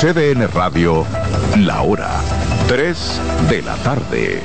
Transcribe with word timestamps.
CDN 0.00 0.46
Radio, 0.54 1.04
la 1.56 1.82
hora 1.82 2.08
3 2.68 3.20
de 3.50 3.62
la 3.62 3.74
tarde. 3.78 4.40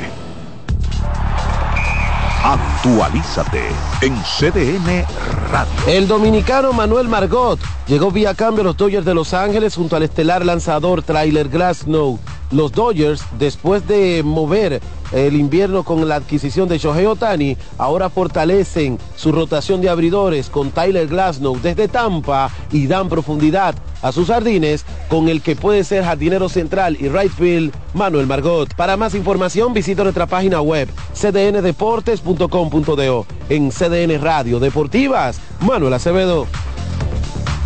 Actualízate 2.44 3.61
en 4.01 4.16
CDN 4.24 5.05
Radio. 5.51 5.71
El 5.85 6.08
dominicano 6.08 6.74
Manuel 6.74 7.08
Margot 7.08 7.59
llegó 7.85 8.09
vía 8.09 8.34
cambio 8.34 8.61
a 8.61 8.63
los 8.63 8.77
Dodgers 8.77 9.05
de 9.05 9.13
Los 9.13 9.36
Ángeles 9.36 9.75
junto 9.75 9.95
al 9.95 10.02
estelar 10.02 10.43
lanzador 10.43 11.04
Trailer 11.04 11.50
Glasnow. 11.50 12.17
Los 12.54 12.71
Dodgers, 12.71 13.25
después 13.39 13.86
de 13.88 14.21
mover 14.23 14.79
el 15.11 15.36
invierno 15.36 15.83
con 15.83 16.07
la 16.07 16.15
adquisición 16.15 16.69
de 16.69 16.77
Shohei 16.77 17.07
Otani, 17.07 17.57
ahora 17.77 18.09
fortalecen 18.09 18.97
su 19.15 19.31
rotación 19.31 19.79
de 19.81 19.89
abridores 19.89 20.49
con 20.49 20.71
Tyler 20.71 21.07
Glasnow 21.07 21.57
desde 21.61 21.87
Tampa 21.87 22.50
y 22.71 22.87
dan 22.87 23.09
profundidad 23.09 23.75
a 24.01 24.11
sus 24.11 24.27
jardines 24.27 24.86
con 25.09 25.29
el 25.29 25.41
que 25.41 25.55
puede 25.55 25.83
ser 25.83 26.04
jardinero 26.04 26.50
central 26.50 26.95
y 27.00 27.09
right 27.09 27.31
field 27.31 27.73
Manuel 27.93 28.28
Margot. 28.28 28.71
Para 28.75 28.97
más 28.97 29.15
información 29.15 29.73
visita 29.73 30.04
nuestra 30.04 30.28
página 30.28 30.61
web 30.61 30.89
cdndeportes.com.do 31.15 33.26
en 33.50 33.72
CDN 33.72 34.22
Radio 34.22 34.59
Deportivas 34.59 35.40
Manuel 35.62 35.94
Acevedo. 35.94 36.45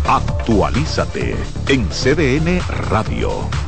Actualízate 0.06 1.36
en 1.68 1.86
CDN 1.90 2.60
Radio. 2.88 3.67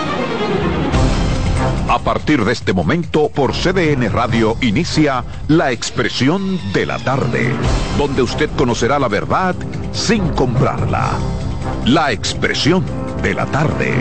A 1.87 1.99
partir 1.99 2.43
de 2.45 2.53
este 2.53 2.73
momento, 2.73 3.29
por 3.29 3.53
CDN 3.53 4.09
Radio 4.11 4.55
inicia 4.61 5.25
La 5.47 5.71
Expresión 5.71 6.59
de 6.73 6.85
la 6.85 6.97
Tarde, 6.99 7.53
donde 7.97 8.21
usted 8.21 8.49
conocerá 8.55 8.97
la 8.97 9.07
verdad 9.07 9.55
sin 9.91 10.29
comprarla. 10.29 11.11
La 11.85 12.11
Expresión 12.11 12.85
de 13.21 13.33
la 13.33 13.45
Tarde. 13.45 13.93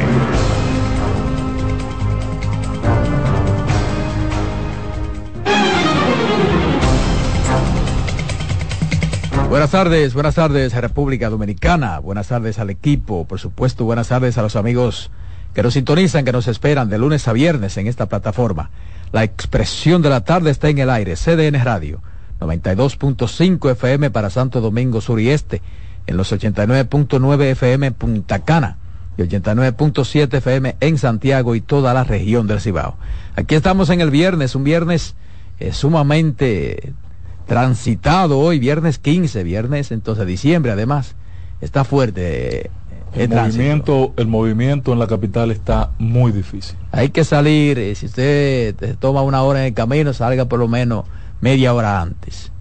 Buenas 9.49 9.73
tardes, 9.73 10.15
buenas 10.15 10.37
tardes 10.37 10.75
a 10.75 10.81
República 10.81 11.29
Dominicana, 11.29 11.99
buenas 11.99 12.29
tardes 12.29 12.61
al 12.61 12.71
equipo, 12.71 13.27
por 13.27 13.41
supuesto, 13.41 13.85
buenas 13.85 14.07
tardes 14.07 14.39
a 14.39 14.43
los 14.43 14.55
amigos 14.55 15.11
que 15.55 15.63
nos 15.63 15.75
sintonizan, 15.75 16.25
que 16.25 16.33
nos 16.33 16.49
esperan 16.49 16.89
de 16.89 16.99
lunes 16.99 17.27
a 17.29 17.33
viernes 17.33 17.77
en 17.77 17.87
esta 17.87 18.07
plataforma. 18.07 18.71
La 19.13 19.25
expresión 19.25 20.03
de 20.03 20.11
la 20.11 20.25
tarde 20.25 20.51
está 20.51 20.69
en 20.69 20.79
el 20.79 20.91
aire, 20.91 21.17
CDN 21.17 21.63
Radio, 21.65 22.01
92.5 22.41 23.71
FM 23.73 24.11
para 24.11 24.31
Santo 24.31 24.61
Domingo 24.61 25.01
Sur 25.01 25.21
y 25.21 25.31
Este, 25.31 25.63
en 26.07 26.17
los 26.17 26.33
89.9 26.33 27.43
FM 27.43 27.93
Punta 27.93 28.41
Cana 28.41 28.79
y 29.17 29.23
89.7 29.23 30.35
FM 30.35 30.77
en 30.81 30.99
Santiago 30.99 31.55
y 31.55 31.61
toda 31.61 31.93
la 31.93 32.05
región 32.05 32.47
del 32.47 32.61
Cibao. 32.61 32.97
Aquí 33.37 33.55
estamos 33.55 33.91
en 33.91 34.01
el 34.01 34.11
viernes, 34.11 34.55
un 34.55 34.65
viernes 34.65 35.15
eh, 35.59 35.73
sumamente 35.73 36.93
transitado 37.47 38.39
hoy, 38.39 38.61
viernes 38.61 38.99
15, 38.99 39.43
viernes 39.43 39.91
entonces 39.91 40.27
diciembre 40.27 40.73
además. 40.73 41.17
Está 41.61 41.85
fuerte 41.85 42.71
el 43.15 43.29
movimiento, 43.29 44.13
el 44.17 44.27
movimiento 44.27 44.93
en 44.93 44.99
la 44.99 45.07
capital 45.07 45.51
está 45.51 45.91
muy 45.99 46.33
difícil. 46.33 46.77
Hay 46.93 47.11
que 47.11 47.25
salir, 47.25 47.79
eh, 47.79 47.95
si 47.95 48.07
usted 48.07 48.97
toma 48.99 49.23
una 49.23 49.43
hora 49.43 49.61
en 49.61 49.67
el 49.67 49.75
camino, 49.75 50.13
salga 50.13 50.45
por 50.45 50.59
lo 50.59 50.69
menos 50.69 51.05
media 51.41 51.75
hora 51.75 52.01
antes 52.01 52.53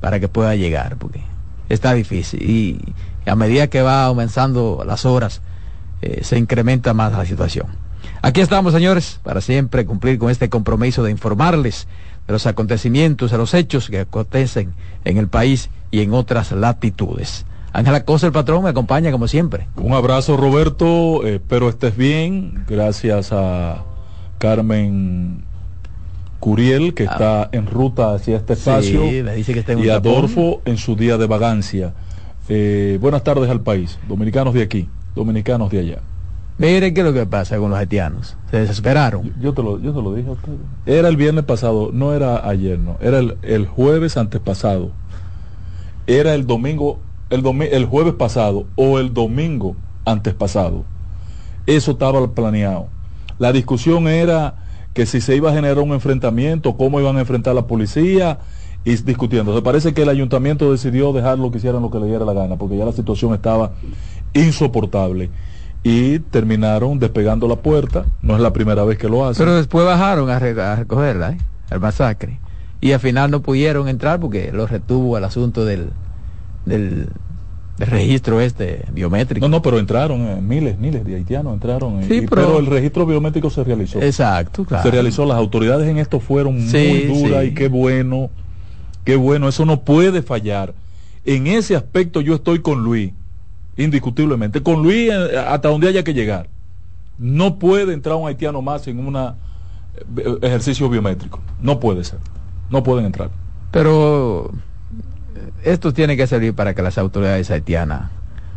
para 0.00 0.20
que 0.20 0.28
pueda 0.28 0.54
llegar, 0.54 0.96
porque 0.96 1.20
está 1.68 1.94
difícil. 1.94 2.42
Y, 2.42 2.94
a 3.28 3.34
medida 3.34 3.66
que 3.66 3.82
va 3.82 4.04
aumentando 4.04 4.84
las 4.86 5.04
horas, 5.04 5.42
eh, 6.00 6.20
se 6.22 6.38
incrementa 6.38 6.94
más 6.94 7.12
la 7.12 7.26
situación. 7.26 7.66
Aquí 8.22 8.40
estamos, 8.40 8.72
señores, 8.72 9.18
para 9.24 9.40
siempre 9.40 9.84
cumplir 9.84 10.18
con 10.18 10.30
este 10.30 10.48
compromiso 10.48 11.02
de 11.02 11.10
informarles 11.10 11.88
de 12.26 12.32
los 12.32 12.46
acontecimientos, 12.46 13.32
de 13.32 13.38
los 13.38 13.52
hechos 13.54 13.88
que 13.88 14.00
acontecen 14.00 14.74
en 15.04 15.16
el 15.16 15.26
país 15.26 15.70
y 15.90 16.02
en 16.02 16.12
otras 16.12 16.52
latitudes. 16.52 17.46
Ángela 17.76 18.06
Cosa, 18.06 18.26
el 18.26 18.32
patrón, 18.32 18.64
me 18.64 18.70
acompaña 18.70 19.12
como 19.12 19.28
siempre. 19.28 19.68
Un 19.76 19.92
abrazo, 19.92 20.38
Roberto. 20.38 21.26
espero 21.26 21.68
estés 21.68 21.94
bien. 21.94 22.64
Gracias 22.66 23.32
a 23.32 23.84
Carmen 24.38 25.44
Curiel, 26.40 26.94
que 26.94 27.06
ah. 27.06 27.12
está 27.12 27.48
en 27.52 27.66
ruta 27.66 28.14
hacia 28.14 28.38
este 28.38 28.54
espacio. 28.54 29.02
dice 29.02 29.52
que 29.52 29.60
está 29.60 29.72
en 29.72 29.80
y 29.80 29.90
Adolfo 29.90 30.62
en 30.64 30.78
su 30.78 30.96
día 30.96 31.18
de 31.18 31.26
vagancia. 31.26 31.92
Eh, 32.48 32.96
buenas 32.98 33.22
tardes 33.22 33.50
al 33.50 33.60
país. 33.60 33.98
Dominicanos 34.08 34.54
de 34.54 34.62
aquí, 34.62 34.88
dominicanos 35.14 35.70
de 35.70 35.80
allá. 35.80 35.98
Miren 36.56 36.94
qué 36.94 37.00
es 37.00 37.06
lo 37.06 37.12
que 37.12 37.26
pasa 37.26 37.58
con 37.58 37.68
los 37.68 37.78
haitianos. 37.78 38.38
Se 38.50 38.56
desesperaron. 38.56 39.34
Yo, 39.38 39.52
te, 39.52 39.62
lo, 39.62 39.78
yo 39.78 39.92
te 39.92 40.00
lo 40.00 40.14
dije 40.14 40.30
a 40.30 40.32
ustedes. 40.32 40.58
Era 40.86 41.08
el 41.08 41.18
viernes 41.18 41.44
pasado, 41.44 41.90
no 41.92 42.14
era 42.14 42.48
ayer, 42.48 42.78
no. 42.78 42.96
Era 43.02 43.18
el, 43.18 43.36
el 43.42 43.66
jueves 43.66 44.16
antepasado. 44.16 44.92
Era 46.06 46.34
el 46.34 46.46
domingo 46.46 47.00
el, 47.30 47.62
el 47.62 47.84
jueves 47.86 48.14
pasado 48.14 48.66
o 48.76 48.98
el 48.98 49.12
domingo 49.12 49.76
antes 50.04 50.34
pasado. 50.34 50.84
Eso 51.66 51.92
estaba 51.92 52.26
planeado. 52.34 52.88
La 53.38 53.52
discusión 53.52 54.08
era 54.08 54.54
que 54.94 55.04
si 55.04 55.20
se 55.20 55.36
iba 55.36 55.50
a 55.50 55.54
generar 55.54 55.80
un 55.80 55.92
enfrentamiento, 55.92 56.76
cómo 56.76 57.00
iban 57.00 57.16
a 57.16 57.20
enfrentar 57.20 57.54
la 57.54 57.66
policía 57.66 58.38
y 58.84 58.96
discutiendo. 58.96 59.54
Se 59.54 59.62
parece 59.62 59.92
que 59.92 60.02
el 60.02 60.08
ayuntamiento 60.08 60.70
decidió 60.70 61.12
dejarlo 61.12 61.50
que 61.50 61.58
hicieran 61.58 61.82
lo 61.82 61.90
que 61.90 61.98
le 61.98 62.06
diera 62.06 62.24
la 62.24 62.32
gana, 62.32 62.56
porque 62.56 62.78
ya 62.78 62.84
la 62.84 62.92
situación 62.92 63.34
estaba 63.34 63.72
insoportable. 64.32 65.28
Y 65.82 66.20
terminaron 66.20 66.98
despegando 66.98 67.46
la 67.46 67.56
puerta. 67.56 68.06
No 68.22 68.34
es 68.34 68.40
la 68.40 68.52
primera 68.52 68.84
vez 68.84 68.96
que 68.98 69.08
lo 69.08 69.26
hacen. 69.26 69.44
Pero 69.44 69.56
después 69.56 69.84
bajaron 69.84 70.30
a, 70.30 70.38
recogerla, 70.38 71.32
¿eh? 71.32 71.38
el 71.70 71.80
masacre. 71.80 72.40
Y 72.80 72.92
al 72.92 73.00
final 73.00 73.30
no 73.30 73.42
pudieron 73.42 73.88
entrar 73.88 74.18
porque 74.18 74.50
lo 74.52 74.66
retuvo 74.66 75.18
el 75.18 75.24
asunto 75.24 75.64
del, 75.64 75.90
del, 76.66 77.08
registro 77.78 78.40
este 78.40 78.84
biométrico. 78.92 79.48
No, 79.48 79.56
no, 79.56 79.62
pero 79.62 79.78
entraron 79.78 80.22
eh, 80.22 80.40
miles, 80.40 80.78
miles 80.78 81.04
de 81.04 81.16
haitianos 81.16 81.54
entraron. 81.54 82.02
Eh, 82.02 82.26
pero, 82.28 82.58
el 82.58 82.66
registro 82.66 83.06
biométrico 83.06 83.50
se 83.50 83.64
realizó. 83.64 84.00
Exacto, 84.00 84.64
claro. 84.64 84.82
Se 84.82 84.90
realizó, 84.90 85.26
las 85.26 85.36
autoridades 85.36 85.88
en 85.88 85.98
esto 85.98 86.20
fueron 86.20 86.54
muy 86.54 87.02
duras 87.02 87.44
y 87.44 87.54
qué 87.54 87.68
bueno, 87.68 88.30
qué 89.04 89.16
bueno, 89.16 89.48
eso 89.48 89.64
no 89.64 89.82
puede 89.82 90.22
fallar. 90.22 90.74
En 91.24 91.46
ese 91.46 91.76
aspecto 91.76 92.20
yo 92.20 92.34
estoy 92.34 92.60
con 92.60 92.82
Luis, 92.82 93.12
indiscutiblemente, 93.76 94.62
con 94.62 94.82
Luis 94.82 95.10
eh, 95.10 95.38
hasta 95.38 95.68
donde 95.68 95.88
haya 95.88 96.02
que 96.02 96.14
llegar. 96.14 96.48
No 97.18 97.58
puede 97.58 97.92
entrar 97.94 98.16
un 98.16 98.28
haitiano 98.28 98.60
más 98.60 98.86
en 98.88 98.98
un 98.98 99.16
ejercicio 100.42 100.88
biométrico. 100.88 101.40
No 101.62 101.80
puede 101.80 102.04
ser. 102.04 102.18
No 102.70 102.82
pueden 102.82 103.06
entrar. 103.06 103.30
Pero 103.70 104.50
esto 105.66 105.92
tiene 105.92 106.16
que 106.16 106.26
servir 106.26 106.54
para 106.54 106.74
que 106.74 106.82
las 106.82 106.96
autoridades 106.96 107.50
haitianas, 107.50 108.10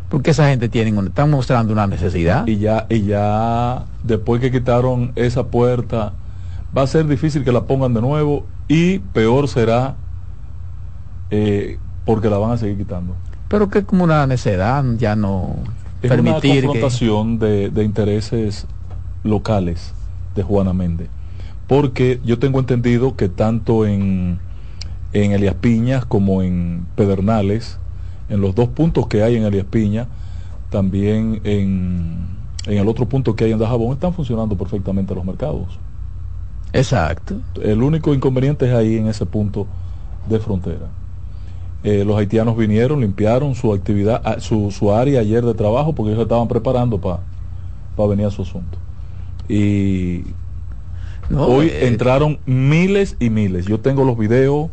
porque 0.08 0.30
esa 0.30 0.48
gente 0.48 0.68
tienen, 0.68 0.96
están 1.06 1.28
mostrando 1.28 1.72
una 1.72 1.86
necesidad. 1.88 2.46
Y 2.46 2.58
ya, 2.58 2.86
y 2.88 3.02
ya 3.02 3.84
después 4.04 4.40
que 4.40 4.52
quitaron 4.52 5.12
esa 5.16 5.48
puerta, 5.48 6.12
va 6.76 6.82
a 6.82 6.86
ser 6.86 7.06
difícil 7.08 7.42
que 7.42 7.50
la 7.50 7.62
pongan 7.62 7.94
de 7.94 8.00
nuevo 8.00 8.46
y 8.68 9.00
peor 9.00 9.48
será 9.48 9.96
eh, 11.30 11.78
porque 12.04 12.30
la 12.30 12.38
van 12.38 12.52
a 12.52 12.58
seguir 12.58 12.78
quitando. 12.78 13.16
Pero 13.48 13.68
que 13.68 13.82
como 13.82 14.04
una 14.04 14.24
necesidad, 14.28 14.84
ya 14.96 15.16
no 15.16 15.56
es 16.02 16.08
permitir 16.08 16.64
una 16.64 16.68
confrontación 16.68 17.40
de, 17.40 17.70
de 17.70 17.82
intereses 17.82 18.66
locales 19.24 19.94
de 20.36 20.44
Juana 20.44 20.72
Méndez. 20.72 21.08
Porque 21.66 22.20
yo 22.24 22.38
tengo 22.38 22.60
entendido 22.60 23.16
que 23.16 23.28
tanto 23.28 23.84
en 23.84 24.38
en 25.12 25.32
Elias 25.32 25.56
Piñas 25.56 26.04
como 26.04 26.42
en 26.42 26.88
Pedernales, 26.94 27.80
en 28.28 28.40
los 28.40 28.54
dos 28.54 28.68
puntos 28.70 29.06
que 29.08 29.22
hay 29.22 29.36
en 29.36 29.44
Elias 29.44 29.66
Piña, 29.66 30.08
también 30.70 31.40
en, 31.44 32.38
en 32.66 32.78
el 32.78 32.88
otro 32.88 33.08
punto 33.08 33.36
que 33.36 33.44
hay 33.44 33.52
en 33.52 33.58
Dajabón, 33.58 33.92
están 33.94 34.14
funcionando 34.14 34.56
perfectamente 34.56 35.14
los 35.14 35.24
mercados. 35.24 35.80
Exacto. 36.72 37.42
El 37.60 37.82
único 37.82 38.14
inconveniente 38.14 38.66
es 38.68 38.74
ahí 38.74 38.96
en 38.96 39.08
ese 39.08 39.26
punto 39.26 39.68
de 40.22 40.40
frontera. 40.40 40.96
Eh, 41.82 42.04
los 42.04 42.16
haitianos 42.18 42.56
vinieron, 42.56 43.00
limpiaron 43.00 43.54
su 43.54 43.72
actividad, 43.72 44.20
ah, 44.24 44.40
su, 44.40 44.70
su 44.70 44.92
área 44.92 45.20
ayer 45.20 45.44
de 45.44 45.54
trabajo 45.54 45.94
porque 45.94 46.12
ellos 46.12 46.22
estaban 46.24 46.48
preparando 46.48 47.00
para 47.00 47.24
venir 48.08 48.26
a 48.26 48.30
su 48.30 48.42
asunto. 48.42 48.82
Y 49.48 50.36
No, 51.28 51.46
Hoy 51.46 51.68
eh, 51.68 51.86
entraron 51.88 52.40
miles 52.46 53.16
y 53.20 53.30
miles. 53.30 53.66
Yo 53.66 53.80
tengo 53.80 54.04
los 54.04 54.18
videos 54.18 54.70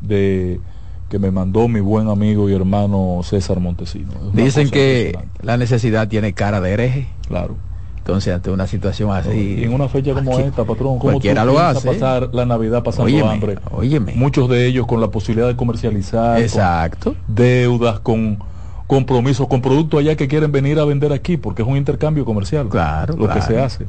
de 0.00 0.60
que 1.08 1.18
me 1.18 1.30
mandó 1.30 1.66
mi 1.66 1.80
buen 1.80 2.08
amigo 2.08 2.48
y 2.48 2.54
hermano 2.54 3.20
César 3.24 3.58
Montesino. 3.58 4.12
Dicen 4.32 4.70
que 4.70 5.18
la 5.42 5.56
necesidad 5.56 6.08
tiene 6.08 6.32
cara 6.32 6.60
de 6.60 6.70
hereje. 6.70 7.08
Claro. 7.26 7.56
Entonces, 7.98 8.32
ante 8.32 8.50
una 8.50 8.66
situación 8.66 9.10
así. 9.10 9.56
Y 9.60 9.64
en 9.64 9.74
una 9.74 9.88
fecha 9.88 10.14
como 10.14 10.38
esta, 10.38 10.64
patrón, 10.64 10.98
¿cómo 10.98 11.00
cualquiera 11.00 11.44
lo 11.44 11.58
hace. 11.58 11.86
pasar 11.86 12.30
la 12.32 12.46
Navidad 12.46 12.82
pasando 12.82 13.28
hambre? 13.28 13.58
Óyeme. 13.72 14.14
Muchos 14.14 14.48
de 14.48 14.66
ellos 14.66 14.86
con 14.86 15.00
la 15.00 15.10
posibilidad 15.10 15.48
de 15.48 15.56
comercializar. 15.56 16.40
Exacto. 16.40 17.14
deudas, 17.28 18.00
con 18.00 18.38
compromisos, 18.86 19.46
con 19.48 19.60
productos 19.60 20.00
allá 20.00 20.16
que 20.16 20.28
quieren 20.28 20.50
venir 20.50 20.78
a 20.78 20.84
vender 20.84 21.12
aquí, 21.12 21.36
porque 21.36 21.62
es 21.62 21.68
un 21.68 21.76
intercambio 21.76 22.24
comercial. 22.24 22.68
Claro. 22.68 23.16
Lo 23.16 23.28
que 23.28 23.42
se 23.42 23.60
hace. 23.60 23.86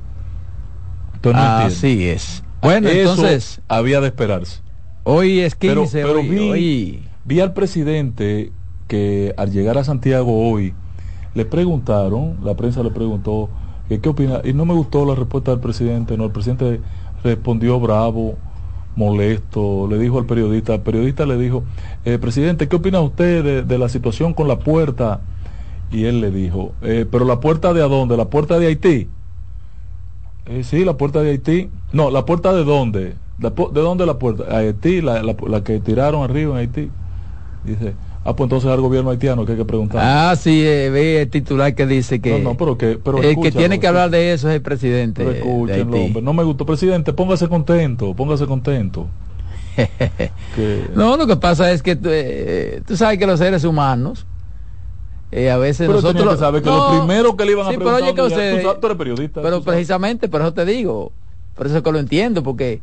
Entonces, 1.15 1.43
Así 1.43 2.07
es. 2.07 2.43
Bueno, 2.61 2.89
entonces. 2.89 3.61
Había 3.67 4.01
de 4.01 4.07
esperarse. 4.07 4.61
Hoy 5.03 5.39
es 5.39 5.56
15, 5.56 6.03
pero, 6.03 6.21
vi, 6.21 7.03
vi 7.25 7.39
al 7.39 7.53
presidente 7.53 8.51
que 8.88 9.33
al 9.38 9.51
llegar 9.51 9.77
a 9.77 9.83
Santiago 9.83 10.50
hoy 10.50 10.74
le 11.33 11.45
preguntaron, 11.45 12.38
la 12.44 12.56
prensa 12.56 12.83
le 12.83 12.92
preguntó 12.92 13.50
¿Qué 14.00 14.09
opina? 14.09 14.42
Y 14.44 14.53
no 14.53 14.65
me 14.65 14.74
gustó 14.74 15.06
la 15.06 15.15
respuesta 15.15 15.51
del 15.51 15.59
presidente, 15.59 16.18
no, 16.18 16.25
el 16.25 16.31
presidente 16.31 16.80
respondió 17.24 17.80
bravo, 17.80 18.36
molesto, 18.95 19.88
le 19.89 19.98
dijo 19.98 20.18
al 20.18 20.25
periodista, 20.25 20.75
el 20.75 20.81
periodista 20.81 21.25
le 21.25 21.38
dijo, 21.38 21.63
eh, 22.06 22.18
presidente, 22.18 22.68
¿qué 22.68 22.75
opina 22.77 23.01
usted 23.01 23.65
de, 23.65 23.77
la 23.77 23.89
situación 23.89 24.33
con 24.33 24.48
la 24.48 24.59
puerta? 24.59 25.21
Y 25.92 26.06
él 26.06 26.21
le 26.21 26.31
dijo, 26.31 26.74
eh, 26.81 27.06
pero 27.09 27.25
la 27.25 27.39
puerta 27.42 27.74
de 27.74 27.81
a 27.81 27.88
dónde, 27.88 28.15
la 28.15 28.30
puerta 28.30 28.59
de 28.59 28.68
Haití. 28.68 29.09
Eh, 30.45 30.63
sí, 30.63 30.86
la 30.86 30.95
puerta 30.95 31.21
de 31.21 31.31
Haití. 31.31 31.69
No, 31.92 32.09
la 32.12 32.25
puerta 32.25 32.53
de 32.53 32.63
dónde, 32.63 33.15
¿de 33.49 33.81
dónde 33.81 34.05
la 34.05 34.19
puerta? 34.19 34.55
Haití, 34.55 35.01
la, 35.01 35.23
la 35.23 35.63
que 35.63 35.79
tiraron 35.79 36.23
arriba 36.23 36.53
en 36.53 36.57
Haití. 36.57 36.89
Dice, 37.63 37.93
Ah, 38.23 38.35
pues 38.35 38.45
entonces 38.45 38.69
al 38.69 38.81
gobierno 38.81 39.09
haitiano 39.09 39.45
que 39.45 39.53
hay 39.53 39.57
que 39.57 39.65
preguntar. 39.65 40.01
Ah, 40.03 40.35
sí, 40.35 40.63
eh, 40.63 40.91
ve 40.91 41.23
el 41.23 41.29
titular 41.29 41.73
que 41.73 41.88
dice 41.88 42.21
que. 42.21 42.39
No, 42.39 42.51
no, 42.51 42.57
pero 42.57 42.77
que. 42.77 42.99
Pero 43.03 43.21
el 43.21 43.35
que 43.39 43.51
tiene 43.51 43.79
que 43.79 43.88
hablar 43.88 44.11
de 44.11 44.33
eso 44.33 44.47
es 44.47 44.55
el 44.55 44.61
presidente. 44.61 45.25
Pero 45.25 46.21
no 46.21 46.33
me 46.33 46.43
gustó. 46.43 46.65
Presidente, 46.65 47.13
póngase 47.13 47.47
contento, 47.47 48.13
póngase 48.13 48.45
contento. 48.45 49.07
No, 50.95 51.15
lo 51.15 51.25
que 51.25 51.38
pasa 51.38 51.71
es 51.71 51.81
que 51.81 51.97
eh, 52.03 52.81
tú 52.85 52.97
sabes 52.97 53.17
que 53.17 53.25
los 53.25 53.39
seres 53.39 53.63
humanos. 53.63 54.27
Eh, 55.31 55.49
a 55.49 55.55
veces 55.55 55.88
pero 55.88 56.01
nosotros 56.01 56.38
que 56.38 56.61
que 56.61 56.69
lo 56.69 56.89
primero 56.89 57.38
que 57.38 57.45
le 57.45 57.53
iban 57.53 57.65
a 57.65 57.69
preguntar 57.69 58.01
pero 58.01 58.05
oye, 58.05 58.13
que 58.13 58.63
tú, 58.81 58.85
eres 58.85 58.97
periodista 58.97 59.41
pero 59.41 59.61
precisamente 59.61 60.27
por 60.27 60.41
eso 60.41 60.53
te 60.53 60.65
digo 60.65 61.13
por 61.55 61.67
eso 61.67 61.81
que 61.81 61.89
lo 61.89 61.99
entiendo 61.99 62.43
porque 62.43 62.81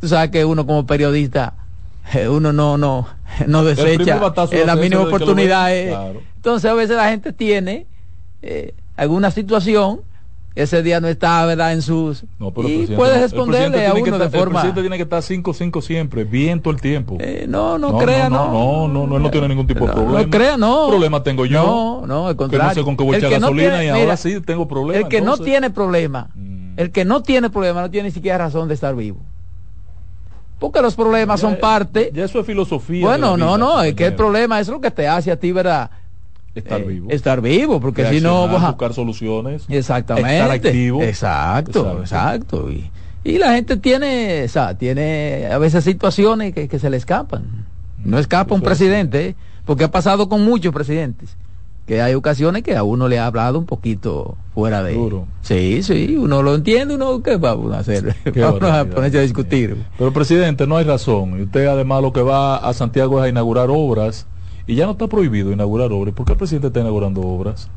tú 0.00 0.08
sabes 0.08 0.30
que 0.30 0.44
uno 0.44 0.66
como 0.66 0.86
periodista 0.86 1.54
uno 2.28 2.52
no 2.52 2.78
no 2.78 3.06
no 3.46 3.64
desecha 3.64 4.20
en 4.52 4.66
la 4.66 4.76
mínima 4.76 5.02
oportunidad. 5.02 5.74
Entonces 6.36 6.70
a 6.70 6.74
veces 6.74 6.96
la 6.96 7.10
gente 7.10 7.32
tiene 7.32 7.86
eh, 8.42 8.74
alguna 8.96 9.30
situación 9.30 10.00
ese 10.54 10.82
día 10.82 11.00
no 11.00 11.08
está 11.08 11.44
verdad 11.44 11.74
en 11.74 11.82
sus 11.82 12.24
y 12.66 12.86
puedes 12.86 13.20
responderle 13.20 13.86
a 13.86 13.92
uno 13.92 14.18
de 14.18 14.30
forma 14.30 14.62
el 14.62 14.72
presidente 14.72 14.80
tiene 14.80 14.96
que 14.96 15.02
estar 15.02 15.22
5-5 15.22 15.82
siempre 15.82 16.24
bien 16.24 16.62
todo 16.62 16.72
el 16.72 16.80
tiempo. 16.80 17.18
Eh, 17.20 17.44
no, 17.46 17.78
no 17.78 17.98
crea 17.98 18.30
no 18.30 18.46
no 18.46 18.88
no. 18.88 19.06
no, 19.06 19.18
no, 19.18 19.30
tiene 19.30 19.48
ningún 19.48 19.66
tipo 19.66 19.86
de 19.86 19.92
problema. 19.92 20.22
no 20.22 20.30
crea 20.30 20.56
no. 20.56 20.88
Problema 20.88 21.22
tengo 21.22 21.44
yo. 21.44 21.62
No 21.62 22.06
no 22.06 22.30
el 22.30 22.36
contrario 22.36 22.70
que 22.70 22.74
no 22.74 22.80
sé 22.80 22.84
con 22.84 22.96
qué 22.96 23.04
voy 23.04 23.16
a 23.16 23.18
echar 23.18 23.30
gasolina 23.32 23.84
y 23.84 23.88
ahora 23.88 24.16
sí 24.16 24.40
tengo 24.40 24.66
problemas 24.66 25.04
el 25.04 25.08
que 25.10 25.20
no 25.20 25.36
tiene 25.36 25.68
problema 25.68 26.30
mm. 26.34 26.80
el 26.80 26.90
que 26.90 27.04
no 27.04 27.22
tiene 27.22 27.50
problema 27.50 27.82
no 27.82 27.90
tiene 27.90 28.08
ni 28.08 28.12
siquiera 28.12 28.38
razón 28.38 28.66
de 28.68 28.74
estar 28.74 28.96
vivo 28.96 29.20
porque 30.58 30.80
los 30.80 30.94
problemas 30.94 31.40
son 31.40 31.56
parte. 31.56 32.10
Ya 32.14 32.24
eso 32.24 32.40
es 32.40 32.46
filosofía. 32.46 33.06
Bueno, 33.06 33.36
no, 33.36 33.58
no, 33.58 33.82
es 33.82 33.94
que 33.94 34.06
el 34.06 34.14
problema 34.14 34.60
es 34.60 34.68
lo 34.68 34.80
que 34.80 34.90
te 34.90 35.06
hace 35.06 35.30
a 35.30 35.36
ti, 35.36 35.52
¿verdad? 35.52 35.90
Estar 36.54 36.80
eh, 36.80 36.84
vivo. 36.84 37.10
Estar 37.10 37.40
vivo, 37.40 37.80
porque 37.80 38.08
si 38.08 38.20
no. 38.20 38.48
Vas 38.48 38.62
a 38.62 38.68
buscar 38.70 38.94
soluciones. 38.94 39.64
Exactamente. 39.68 40.38
Estar 40.38 40.50
activo. 40.50 41.02
Exacto, 41.02 41.98
exacto. 42.00 42.70
Y, 42.70 42.90
y, 43.24 43.38
la 43.38 43.52
gente 43.52 43.76
tiene, 43.76 44.44
o 44.44 44.48
sea, 44.48 44.76
tiene 44.78 45.48
a 45.52 45.58
veces 45.58 45.84
situaciones 45.84 46.54
que, 46.54 46.68
que 46.68 46.78
se 46.78 46.88
le 46.88 46.96
escapan. 46.96 47.44
No 48.02 48.18
escapa 48.18 48.54
un 48.54 48.62
presidente, 48.62 49.34
porque 49.66 49.84
ha 49.84 49.90
pasado 49.90 50.28
con 50.28 50.44
muchos 50.44 50.72
presidentes 50.72 51.36
que 51.86 52.02
hay 52.02 52.14
ocasiones 52.14 52.62
que 52.64 52.76
a 52.76 52.82
uno 52.82 53.08
le 53.08 53.18
ha 53.18 53.26
hablado 53.26 53.58
un 53.58 53.64
poquito 53.64 54.36
fuera 54.54 54.82
de 54.82 54.94
Duro. 54.94 55.26
sí 55.40 55.82
sí 55.82 56.16
uno 56.18 56.42
lo 56.42 56.54
entiende 56.54 56.96
uno 56.96 57.22
qué 57.22 57.36
vamos 57.36 57.72
a 57.72 57.78
hacer 57.78 58.14
vamos 58.36 58.62
a 58.62 58.84
ponerse 58.84 59.18
a 59.18 59.22
discutir 59.22 59.76
pero 59.96 60.12
presidente 60.12 60.66
no 60.66 60.76
hay 60.76 60.84
razón 60.84 61.38
y 61.38 61.42
usted 61.42 61.66
además 61.66 62.02
lo 62.02 62.12
que 62.12 62.22
va 62.22 62.56
a 62.56 62.72
Santiago 62.74 63.20
es 63.20 63.26
a 63.26 63.28
inaugurar 63.28 63.68
obras 63.70 64.26
y 64.66 64.74
ya 64.74 64.86
no 64.86 64.92
está 64.92 65.06
prohibido 65.06 65.52
inaugurar 65.52 65.92
obras 65.92 66.12
¿por 66.14 66.26
qué 66.26 66.32
el 66.32 66.38
presidente 66.38 66.66
está 66.66 66.80
inaugurando 66.80 67.20
obras? 67.20 67.70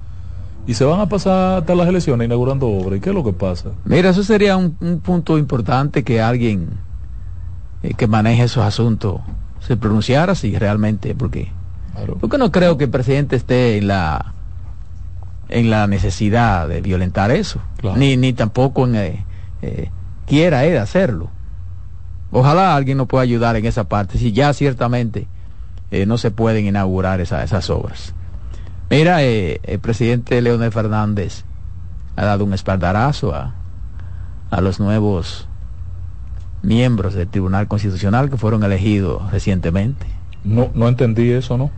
y 0.66 0.74
se 0.74 0.86
van 0.86 1.00
a 1.00 1.08
pasar 1.08 1.60
hasta 1.60 1.76
las 1.76 1.88
elecciones 1.88 2.26
inaugurando 2.26 2.68
obras 2.68 2.98
¿y 2.98 3.02
qué 3.02 3.10
es 3.10 3.16
lo 3.16 3.24
que 3.24 3.34
pasa? 3.34 3.70
mira 3.86 4.10
eso 4.10 4.24
sería 4.24 4.58
un, 4.58 4.72
punto 5.04 5.38
importante 5.38 6.04
que 6.04 6.20
alguien 6.20 6.70
eh, 7.84 7.94
que 7.94 8.08
maneje 8.08 8.44
esos 8.44 8.64
asuntos 8.64 9.22
se 9.60 9.78
pronunciara 9.78 10.34
si 10.34 10.58
realmente 10.58 11.14
porque 11.14 11.52
porque 12.20 12.38
no 12.38 12.52
creo 12.52 12.78
que 12.78 12.86
el 12.86 12.90
presidente 12.90 13.36
esté 13.36 13.78
en 13.78 13.88
la 13.88 14.34
en 15.50 15.70
la 15.72 15.88
necesidad 15.88 16.68
de 16.68 16.82
violentar 16.82 17.32
eso, 17.32 17.60
ni, 17.96 18.18
ni 18.18 18.34
tampoco 18.34 18.86
en, 18.86 18.96
eh, 18.96 19.26
eh, 19.64 19.90
quiera 20.28 20.64
él 20.66 20.78
hacerlo. 20.78 21.30
Ojalá 22.32 22.76
alguien 22.76 22.98
nos 22.98 23.08
pueda 23.08 23.24
ayudar 23.24 23.56
en 23.56 23.66
esa 23.66 23.86
parte, 23.86 24.20
si 24.20 24.32
ya 24.32 24.54
ciertamente 24.54 25.28
eh, 25.90 26.06
no 26.06 26.20
se 26.20 26.30
pueden 26.30 26.68
inaugurar 26.68 27.20
esas 27.20 27.70
obras. 27.72 28.14
Mira, 28.92 29.24
el 29.24 29.80
presidente 29.80 30.40
Leonel 30.42 30.72
Fernández 30.72 31.44
ha 32.16 32.26
dado 32.26 32.44
un 32.44 32.54
espaldarazo 32.54 33.34
a, 33.34 33.56
a 34.52 34.62
los 34.62 34.80
nuevos 34.80 35.48
miembros 36.62 37.14
del 37.14 37.28
Tribunal 37.28 37.68
Constitucional 37.68 38.30
que 38.30 38.38
fueron 38.38 38.64
elegidos 38.64 39.32
recientemente. 39.32 40.06
No, 40.44 40.70
no 40.74 40.88
entendí 40.88 41.32
eso, 41.32 41.58
¿no? 41.58 41.72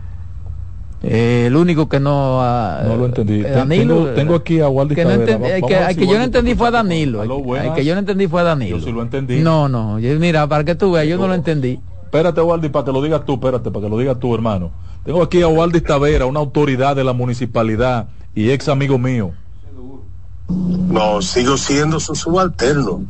Eh, 1.04 1.46
el 1.48 1.56
único 1.56 1.88
que 1.88 1.98
no 1.98 2.40
no 2.84 2.96
lo 2.96 3.06
entendí. 3.06 3.40
eh, 3.40 3.50
Danilo, 3.50 4.10
tengo, 4.14 4.36
aquí 4.36 4.60
a 4.60 4.68
Waldi 4.68 4.94
que, 4.94 5.04
no 5.04 5.10
entendí, 5.10 5.48
que, 5.66 5.96
que 5.96 6.06
yo 6.06 6.16
no 6.16 6.22
entendí 6.22 6.54
fue 6.54 6.68
a 6.68 6.70
Danilo 6.70 7.22
el 7.24 7.74
que 7.74 7.84
yo 7.84 7.94
no 7.94 7.98
entendí 7.98 8.28
fue 8.28 8.40
a 8.42 8.44
Danilo. 8.44 8.78
yo 8.78 8.84
sí 8.84 8.92
lo 8.92 9.02
entendí. 9.02 9.40
No 9.40 9.68
no 9.68 9.96
mira 9.96 10.46
para 10.46 10.62
que 10.64 10.76
tú 10.76 10.92
veas 10.92 11.08
yo 11.08 11.18
no 11.18 11.26
lo 11.26 11.34
entendí. 11.34 11.80
espérate 12.04 12.40
Waldi 12.40 12.68
para 12.68 12.84
que 12.84 12.92
lo 12.92 13.02
digas 13.02 13.24
tú 13.24 13.34
espérate 13.34 13.70
para 13.72 13.84
que 13.84 13.90
lo 13.90 13.98
digas 13.98 14.18
tú 14.20 14.32
hermano. 14.32 14.70
Tengo 15.04 15.22
aquí 15.22 15.42
a 15.42 15.48
Waldi 15.48 15.80
Tavera 15.80 16.26
una 16.26 16.38
autoridad 16.38 16.94
de 16.94 17.02
la 17.02 17.12
municipalidad 17.12 18.06
y 18.36 18.50
ex 18.50 18.68
amigo 18.68 18.96
mío. 18.96 19.32
No 20.48 21.20
sigo 21.20 21.56
siendo 21.56 21.98
su 21.98 22.14
subalterno. 22.14 23.02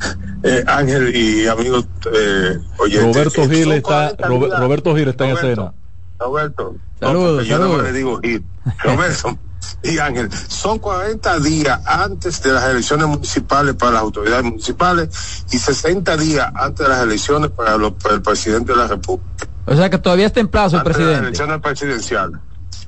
Eh, 0.42 0.64
Ángel 0.66 1.14
y 1.14 1.46
amigos 1.46 1.86
eh, 2.10 2.56
Roberto 3.02 3.46
Gil 3.46 3.72
está 3.72 4.16
Roberto 4.16 4.96
Gil 4.96 5.08
está 5.08 5.28
en 5.28 5.36
escena 5.36 5.74
Roberto 6.20 6.76
Saludos, 7.00 7.46
yo 7.46 7.58
no 7.58 7.82
le 7.82 7.92
digo 7.92 8.20
ir. 8.22 8.44
Roberto 8.84 9.38
y 9.82 9.98
Ángel, 9.98 10.30
son 10.32 10.78
40 10.78 11.40
días 11.40 11.80
antes 11.86 12.42
de 12.42 12.52
las 12.52 12.64
elecciones 12.64 13.06
municipales 13.06 13.74
para 13.74 13.92
las 13.92 14.02
autoridades 14.02 14.44
municipales 14.44 15.44
y 15.50 15.58
60 15.58 16.16
días 16.18 16.52
antes 16.54 16.86
de 16.86 16.92
las 16.92 17.02
elecciones 17.02 17.50
para, 17.50 17.74
el 17.74 18.22
presidente 18.22 18.72
de 18.72 18.78
la 18.78 18.86
República. 18.86 19.48
O 19.66 19.74
sea 19.74 19.88
que 19.88 19.98
todavía 19.98 20.26
está 20.26 20.40
en 20.40 20.48
plazo 20.48 20.76
el 20.76 20.82
presidente. 20.82 21.10
De 21.10 21.16
las 21.16 21.26
elecciones 21.26 21.60
presidenciales. 21.60 22.40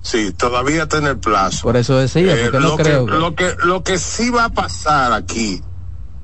Sí, 0.03 0.33
todavía 0.33 0.83
está 0.83 0.99
en 0.99 1.07
el 1.07 1.19
plazo. 1.19 1.63
Por 1.63 1.77
eso 1.77 1.97
decía, 1.97 2.37
porque 2.43 2.59
no 2.59 2.69
lo 2.71 2.77
creo. 2.77 3.07
Que, 3.07 3.13
Lo 3.13 3.35
que, 3.35 3.57
lo 3.65 3.83
que 3.83 3.99
sí 3.99 4.31
va 4.31 4.47
a 4.47 4.49
pasar 4.51 5.13
aquí 5.13 5.63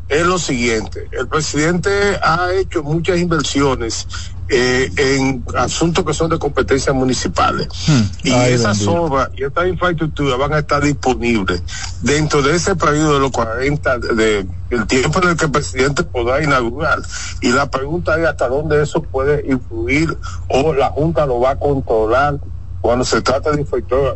es 0.08 0.26
lo 0.26 0.38
siguiente. 0.38 1.08
El 1.12 1.28
presidente 1.28 1.90
ha 2.22 2.52
hecho 2.52 2.82
muchas 2.82 3.18
inversiones 3.18 4.06
eh, 4.50 4.90
en 4.96 5.44
asuntos 5.56 6.04
que 6.06 6.14
son 6.14 6.30
de 6.30 6.38
competencias 6.38 6.94
municipales. 6.96 7.68
Hmm. 7.86 8.02
Y 8.24 8.32
esas 8.32 8.86
obras 8.86 9.28
y 9.36 9.44
estas 9.44 9.68
infraestructuras 9.68 10.38
van 10.38 10.54
a 10.54 10.60
estar 10.60 10.82
disponibles 10.82 11.62
dentro 12.00 12.40
de 12.40 12.56
ese 12.56 12.74
periodo 12.74 13.14
de 13.14 13.20
los 13.20 13.30
40, 13.30 13.98
de, 13.98 14.46
el 14.70 14.86
tiempo 14.86 15.22
en 15.22 15.28
el 15.28 15.36
que 15.36 15.44
el 15.44 15.50
presidente 15.50 16.02
podrá 16.02 16.42
inaugurar. 16.42 17.00
Y 17.42 17.52
la 17.52 17.70
pregunta 17.70 18.18
es 18.18 18.26
hasta 18.26 18.48
dónde 18.48 18.82
eso 18.82 19.02
puede 19.02 19.44
influir 19.50 20.16
o 20.48 20.72
la 20.72 20.88
Junta 20.90 21.26
lo 21.26 21.40
va 21.40 21.50
a 21.50 21.58
controlar 21.58 22.38
cuando 22.80 23.04
se 23.04 23.20
trata 23.20 23.50
de 23.50 23.66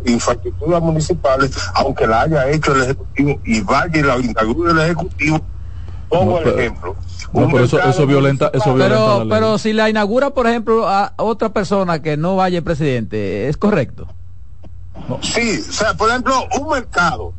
infraestructuras 0.06 0.80
municipales, 0.80 1.50
aunque 1.74 2.06
la 2.06 2.22
haya 2.22 2.48
hecho 2.48 2.74
el 2.74 2.84
Ejecutivo 2.84 3.40
y 3.44 3.60
vaya 3.60 3.98
y 3.98 4.02
la 4.02 4.16
inaugure 4.16 4.72
el 4.72 4.78
Ejecutivo. 4.80 5.42
Pongo 6.12 6.40
el 6.40 6.48
ejemplo. 6.48 6.94
eso, 7.84 8.06
violenta, 8.06 8.50
eso 8.52 8.74
pero, 8.76 9.26
pero 9.28 9.58
si 9.58 9.72
la 9.72 9.88
inaugura, 9.88 10.30
por 10.30 10.46
ejemplo, 10.46 10.86
a 10.88 11.14
otra 11.16 11.48
persona 11.48 12.02
que 12.02 12.16
no 12.16 12.36
vaya 12.36 12.60
presidente, 12.62 13.48
¿es 13.48 13.56
correcto? 13.56 14.06
Sí, 15.22 15.58
o 15.68 15.72
sea, 15.72 15.94
por 15.94 16.10
ejemplo, 16.10 16.34
un 16.60 16.68
mercado 16.68 17.32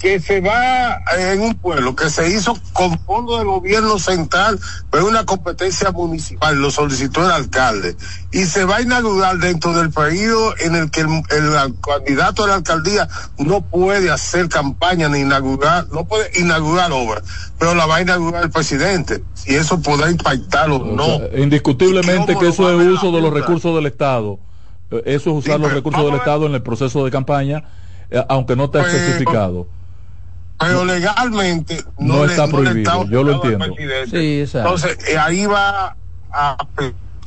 que 0.00 0.18
se 0.18 0.40
va 0.40 0.98
en 1.18 1.40
un 1.42 1.54
pueblo 1.56 1.94
que 1.94 2.08
se 2.08 2.28
hizo 2.30 2.56
con 2.72 2.98
fondo 3.00 3.36
del 3.36 3.46
gobierno 3.46 3.98
central, 3.98 4.58
pero 4.90 5.06
una 5.06 5.26
competencia 5.26 5.90
municipal, 5.92 6.56
lo 6.56 6.70
solicitó 6.70 7.24
el 7.24 7.30
alcalde, 7.30 7.96
y 8.32 8.44
se 8.44 8.64
va 8.64 8.76
a 8.76 8.80
inaugurar 8.82 9.36
dentro 9.38 9.74
del 9.74 9.90
periodo 9.90 10.54
en 10.58 10.74
el 10.74 10.90
que 10.90 11.02
el, 11.02 11.08
el 11.08 11.74
candidato 11.80 12.44
a 12.44 12.48
la 12.48 12.54
alcaldía 12.54 13.08
no 13.38 13.60
puede 13.60 14.10
hacer 14.10 14.48
campaña 14.48 15.08
ni 15.10 15.18
inaugurar, 15.20 15.86
no 15.92 16.06
puede 16.06 16.30
inaugurar 16.40 16.90
obras, 16.92 17.22
pero 17.58 17.74
la 17.74 17.84
va 17.84 17.96
a 17.96 18.00
inaugurar 18.00 18.44
el 18.44 18.50
presidente, 18.50 19.22
y 19.46 19.54
eso 19.56 19.80
podrá 19.82 20.10
impactar 20.10 20.70
o 20.70 20.78
no. 20.78 21.04
Sea, 21.18 21.38
indiscutiblemente 21.40 22.36
que 22.38 22.48
eso 22.48 22.70
es 22.80 22.88
uso 22.88 23.12
de 23.12 23.20
los 23.20 23.32
recursos 23.34 23.74
del 23.76 23.86
Estado. 23.86 24.38
Eh, 24.90 25.02
Eso 25.04 25.30
es 25.30 25.36
usar 25.44 25.56
Sí, 25.56 25.62
los 25.62 25.72
recursos 25.72 26.04
del. 26.06 26.14
Estado 26.14 26.46
en 26.46 26.54
el 26.54 26.62
proceso 26.62 27.04
de 27.04 27.10
campaña, 27.10 27.62
eh, 28.10 28.24
aunque 28.30 28.56
no 28.56 28.64
está 28.64 28.82
Pero- 28.82 28.96
especificado. 28.96 29.66
Pero 30.60 30.84
legalmente 30.84 31.82
No 31.98 32.24
está 32.24 32.46
le 32.46 32.52
prohibido, 32.52 33.04
yo 33.08 33.22
lo 33.24 33.32
entiendo. 33.32 33.74
Sí, 34.10 34.40
exacto. 34.42 34.74
Entonces, 34.74 35.08
eh, 35.08 35.18
ahí 35.18 35.46
va 35.46 35.96
a... 36.30 36.56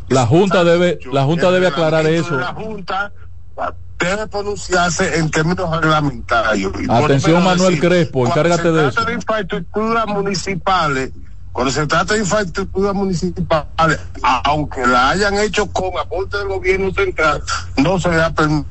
La 0.07 0.25
Junta 0.27 0.63
debe- 0.63 0.99
la 1.11 1.23
Junta 1.23 1.49
debe 1.51 1.67
aclarar 1.67 2.05
eso. 2.05 2.35
de 2.37 2.41
La 2.41 2.53
Junta 2.53 3.11
debe 3.99 4.27
pronunciarse 4.27 5.17
en 5.17 5.31
términos 5.31 5.69
reglamentarios. 5.81 6.71
Atención, 6.89 7.33
lo 7.35 7.39
menos 7.39 7.43
Manuel 7.43 7.75
decir, 7.75 7.89
Crespo, 7.89 8.19
cuando 8.19 8.31
encárgate 8.31 8.61
se 8.63 8.67
de 8.71 8.81
trata 8.81 8.99
eso. 9.01 9.05
de 9.05 9.13
infraestructuras 9.13 10.07
municipales, 10.07 11.11
cuando 11.51 11.71
se 11.71 11.87
trata 11.87 12.13
de 12.13 12.19
infraestructuras 12.19 12.93
municipales, 12.93 13.99
aunque 14.43 14.85
la 14.85 15.09
hayan 15.11 15.35
hecho 15.39 15.67
con 15.71 15.97
aporte 15.99 16.37
del 16.37 16.49
gobierno 16.49 16.91
central, 16.93 17.41
no 17.77 17.99
se 17.99 18.09
le 18.09 18.21
ha 18.21 18.29
permitido. 18.29 18.67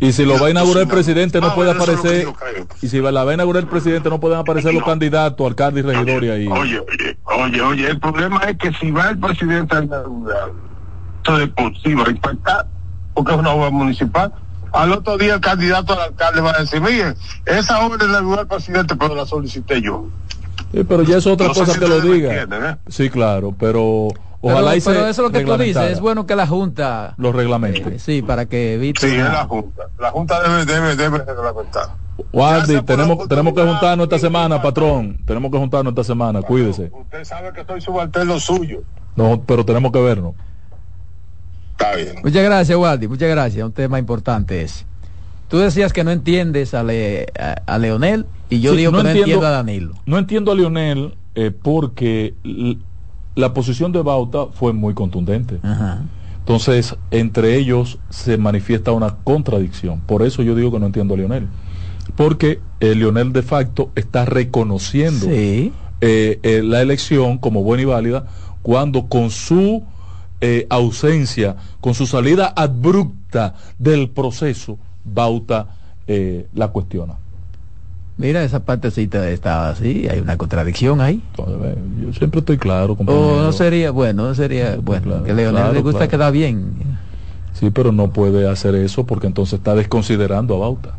Y 0.00 0.12
si 0.12 0.24
lo 0.24 0.38
va 0.38 0.46
a 0.46 0.50
inaugurar 0.50 0.84
el 0.84 0.88
presidente, 0.88 1.40
no 1.40 1.48
Ah, 1.48 1.54
puede 1.54 1.72
aparecer. 1.72 2.28
Y 2.80 2.88
si 2.88 3.00
la 3.00 3.24
va 3.24 3.32
a 3.32 3.34
inaugurar 3.34 3.64
el 3.64 3.68
presidente, 3.68 4.08
no 4.08 4.20
pueden 4.20 4.38
aparecer 4.38 4.72
los 4.72 4.84
candidatos, 4.84 5.44
alcaldes 5.46 5.84
y 5.84 5.86
regidores 5.88 6.30
ahí. 6.30 6.46
Oye, 6.46 6.78
oye, 6.80 7.18
oye, 7.24 7.60
oye, 7.62 7.90
el 7.90 7.98
problema 7.98 8.38
es 8.44 8.56
que 8.58 8.72
si 8.74 8.90
va 8.92 9.10
el 9.10 9.18
presidente 9.18 9.76
a 9.76 9.82
inaugurar, 9.82 10.50
eso 11.24 11.38
de 11.38 11.48
por 11.48 11.76
sí 11.82 11.94
va 11.94 12.04
a 12.06 12.10
impactar, 12.10 12.66
porque 13.14 13.32
es 13.32 13.38
una 13.38 13.50
obra 13.50 13.70
municipal. 13.70 14.32
Al 14.72 14.92
otro 14.92 15.16
día 15.18 15.34
el 15.34 15.40
candidato 15.40 15.94
al 15.94 16.00
alcalde 16.00 16.42
va 16.42 16.52
a 16.56 16.60
decir, 16.60 16.80
miren, 16.80 17.16
esa 17.46 17.84
obra 17.84 17.96
la 18.04 18.18
inauguró 18.20 18.42
el 18.42 18.46
presidente, 18.46 18.94
pero 18.94 19.14
la 19.16 19.26
solicité 19.26 19.80
yo. 19.82 20.06
Sí, 20.72 20.84
pero 20.84 21.02
ya 21.02 21.16
es 21.16 21.26
otra 21.26 21.48
No 21.48 21.54
cosa 21.54 21.78
que 21.78 21.88
lo 21.88 22.00
diga. 22.00 22.34
¿eh? 22.42 22.76
Sí, 22.88 23.08
claro, 23.10 23.54
Pero, 23.58 24.08
ojalá 24.40 24.76
y 24.76 24.80
se 24.80 24.90
pero 24.90 25.00
eso 25.06 25.10
es 25.10 25.18
lo 25.18 25.30
que 25.30 25.44
tú 25.44 25.56
dices, 25.58 25.92
es 25.92 26.00
bueno 26.00 26.26
que 26.26 26.36
la 26.36 26.46
Junta, 26.46 27.14
Los 27.16 27.34
reglamentos. 27.34 27.92
eh, 27.92 27.98
sí, 27.98 28.22
para 28.22 28.46
que 28.46 28.74
evite... 28.74 29.08
Sí, 29.08 29.16
es 29.16 29.22
la 29.24 29.44
Junta. 29.46 29.84
La 29.98 30.10
Junta 30.10 30.40
debe, 30.42 30.64
debe, 30.64 30.96
debe 30.96 31.18
reglamentar. 31.18 31.88
La 32.32 32.64
tenemos, 32.84 33.28
tenemos 33.28 33.54
que 33.54 33.62
juntarnos 33.62 34.04
esta 34.04 34.18
semana, 34.18 34.60
patrón. 34.60 35.18
Tenemos 35.24 35.50
que 35.52 35.58
juntarnos 35.58 35.92
esta 35.92 36.04
semana, 36.04 36.42
cuídese. 36.42 36.90
Usted 36.92 37.24
sabe 37.24 37.52
que 37.52 37.64
soy 37.64 37.80
subalterno 37.80 38.38
suyo. 38.40 38.82
No, 39.16 39.40
pero 39.46 39.64
tenemos 39.64 39.92
que 39.92 40.00
vernos. 40.00 40.34
Está 41.72 41.94
bien. 41.94 42.16
Muchas 42.24 42.42
gracias, 42.42 42.76
Waldi, 42.76 43.06
muchas 43.06 43.28
gracias, 43.28 43.64
un 43.64 43.72
tema 43.72 43.98
importante 44.00 44.62
es. 44.62 44.84
Tú 45.48 45.58
decías 45.58 45.92
que 45.92 46.04
no 46.04 46.10
entiendes 46.10 46.74
a, 46.74 46.82
Le- 46.82 47.26
a, 47.38 47.54
a 47.72 47.78
Leonel 47.78 48.26
y 48.50 48.60
yo 48.60 48.72
Sí, 48.72 48.78
digo 48.78 48.90
no 48.92 48.98
que 48.98 49.04
no 49.04 49.08
entiendo- 49.10 49.26
entiendo 49.34 49.46
a 49.46 49.50
Danilo. 49.50 49.94
No 50.04 50.18
entiendo 50.18 50.52
a 50.52 50.54
Lionel 50.56 51.14
eh, 51.36 51.50
porque 51.52 52.34
la 53.34 53.54
posición 53.54 53.92
de 53.92 54.02
Bauta 54.02 54.46
fue 54.52 54.72
muy 54.72 54.94
contundente. 54.94 55.58
Ajá. 55.62 56.02
Entonces, 56.48 56.96
entre 57.10 57.56
ellos 57.56 57.98
se 58.08 58.38
manifiesta 58.38 58.92
una 58.92 59.16
contradicción. 59.16 60.00
Por 60.00 60.22
eso 60.22 60.42
yo 60.42 60.54
digo 60.54 60.72
que 60.72 60.78
no 60.78 60.86
entiendo 60.86 61.12
a 61.12 61.18
Lionel. 61.18 61.46
Porque 62.16 62.60
eh, 62.80 62.94
Lionel 62.94 63.34
de 63.34 63.42
facto 63.42 63.90
está 63.94 64.24
reconociendo 64.24 65.26
Sí, 65.26 65.72
eh, 66.00 66.38
eh, 66.42 66.62
la 66.64 66.80
elección 66.80 67.36
como 67.36 67.62
buena 67.62 67.82
y 67.82 67.86
válida 67.86 68.28
cuando 68.62 69.08
con 69.08 69.30
su 69.30 69.82
eh, 70.40 70.66
ausencia, 70.70 71.56
con 71.82 71.92
su 71.92 72.06
salida 72.06 72.46
abrupta 72.56 73.54
del 73.78 74.08
proceso, 74.08 74.78
Bauta 75.04 75.74
la 76.54 76.68
cuestiona. 76.68 77.18
Mira, 78.18 78.42
esa 78.44 78.60
partecita 78.64 79.28
estaba 79.30 79.70
así, 79.70 80.06
hay 80.08 80.20
una 80.20 80.36
contradicción 80.36 81.00
ahí. 81.00 81.22
Ve, 81.38 81.76
yo 82.04 82.12
siempre 82.12 82.40
estoy 82.40 82.58
claro, 82.58 82.92
O 82.92 82.96
compañero. 82.96 83.42
no 83.42 83.52
sería, 83.52 83.90
bueno, 83.90 84.24
no 84.28 84.34
sería, 84.34 84.76
bueno, 84.76 85.02
claro, 85.04 85.24
que 85.24 85.32
Leonel 85.34 85.54
claro, 85.62 85.72
le 85.72 85.80
gusta 85.80 85.98
claro. 86.00 86.10
quedar 86.10 86.32
bien. 86.32 86.72
Sí, 87.54 87.70
pero 87.70 87.90
no 87.92 88.10
puede 88.12 88.48
hacer 88.48 88.74
eso 88.74 89.04
porque 89.06 89.26
entonces 89.26 89.54
está 89.58 89.74
desconsiderando 89.74 90.54
a 90.56 90.58
Bauta. 90.58 90.94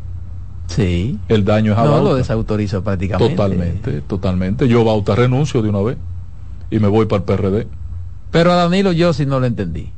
Sí. 0.67 1.17
El 1.29 1.45
daño 1.45 1.71
es 1.73 1.77
a 1.77 1.83
No, 1.83 1.91
Bauta. 1.91 2.09
lo 2.09 2.15
desautorizó 2.15 2.83
prácticamente. 2.83 3.35
Totalmente, 3.35 4.01
totalmente. 4.01 4.67
Yo 4.67 4.83
Bauta 4.83 5.15
renuncio 5.15 5.61
de 5.61 5.69
una 5.69 5.81
vez 5.81 5.97
y 6.71 6.79
me 6.79 6.87
voy 6.87 7.05
para 7.05 7.19
el 7.19 7.23
PRD. 7.23 7.67
Pero 8.31 8.51
a 8.51 8.55
Danilo 8.55 8.91
yo 8.91 9.13
sí 9.13 9.25
no 9.25 9.39
lo 9.39 9.45
entendí. 9.45 9.91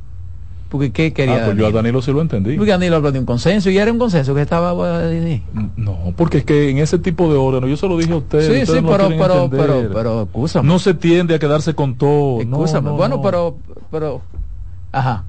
Porque 0.72 0.90
¿qué 0.90 1.12
quería 1.12 1.34
Ah, 1.34 1.44
pues 1.44 1.58
yo 1.58 1.66
a 1.66 1.70
Danilo? 1.70 1.72
Danilo 1.76 2.02
sí 2.02 2.12
lo 2.12 2.22
entendí. 2.22 2.56
Porque 2.56 2.70
Danilo 2.70 2.96
habló 2.96 3.12
de 3.12 3.18
un 3.18 3.26
consenso 3.26 3.68
y 3.68 3.76
era 3.76 3.92
un 3.92 3.98
consenso 3.98 4.34
que 4.34 4.40
estaba... 4.40 4.72
No, 5.76 6.14
porque 6.16 6.38
es 6.38 6.44
que 6.44 6.70
en 6.70 6.78
ese 6.78 6.98
tipo 6.98 7.30
de 7.30 7.36
órganos, 7.36 7.68
yo 7.68 7.76
se 7.76 7.86
lo 7.86 7.98
dije 7.98 8.14
a 8.14 8.16
ustedes. 8.16 8.66
Sí, 8.66 8.72
sí, 8.72 8.80
no 8.80 8.90
pero, 8.90 9.08
pero, 9.10 9.50
pero, 9.50 9.90
pero, 9.92 10.22
excúsame. 10.22 10.66
no 10.66 10.78
se 10.78 10.94
tiende 10.94 11.34
a 11.34 11.38
quedarse 11.38 11.74
con 11.74 11.96
todo. 11.96 12.42
no, 12.42 12.56
Excúsame. 12.56 12.88
no, 12.88 12.96
bueno, 12.96 13.16
no. 13.16 13.22
pero, 13.22 13.58
pero, 13.90 14.22
ajá, 14.92 15.24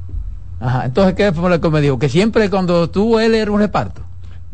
ajá. 0.62 0.86
Entonces, 0.86 1.14
¿qué 1.14 1.34
fue 1.34 1.50
lo 1.50 1.60
que 1.60 1.70
me 1.70 1.82
dijo? 1.82 2.00
Que 2.00 2.08
siempre 2.08 2.50
cuando 2.50 2.90
tú, 2.90 3.20
él 3.20 3.36
era 3.36 3.52
un 3.52 3.60
reparto. 3.60 4.02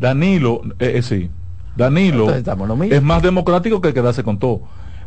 Danilo, 0.00 0.62
eh, 0.80 0.94
eh, 0.96 1.02
sí. 1.02 1.30
Danilo 1.76 2.34
es 2.34 3.02
más 3.02 3.22
democrático 3.22 3.80
que 3.80 3.94
quedarse 3.94 4.24
con 4.24 4.40
todo. 4.40 4.62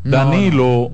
Danilo. 0.06 0.92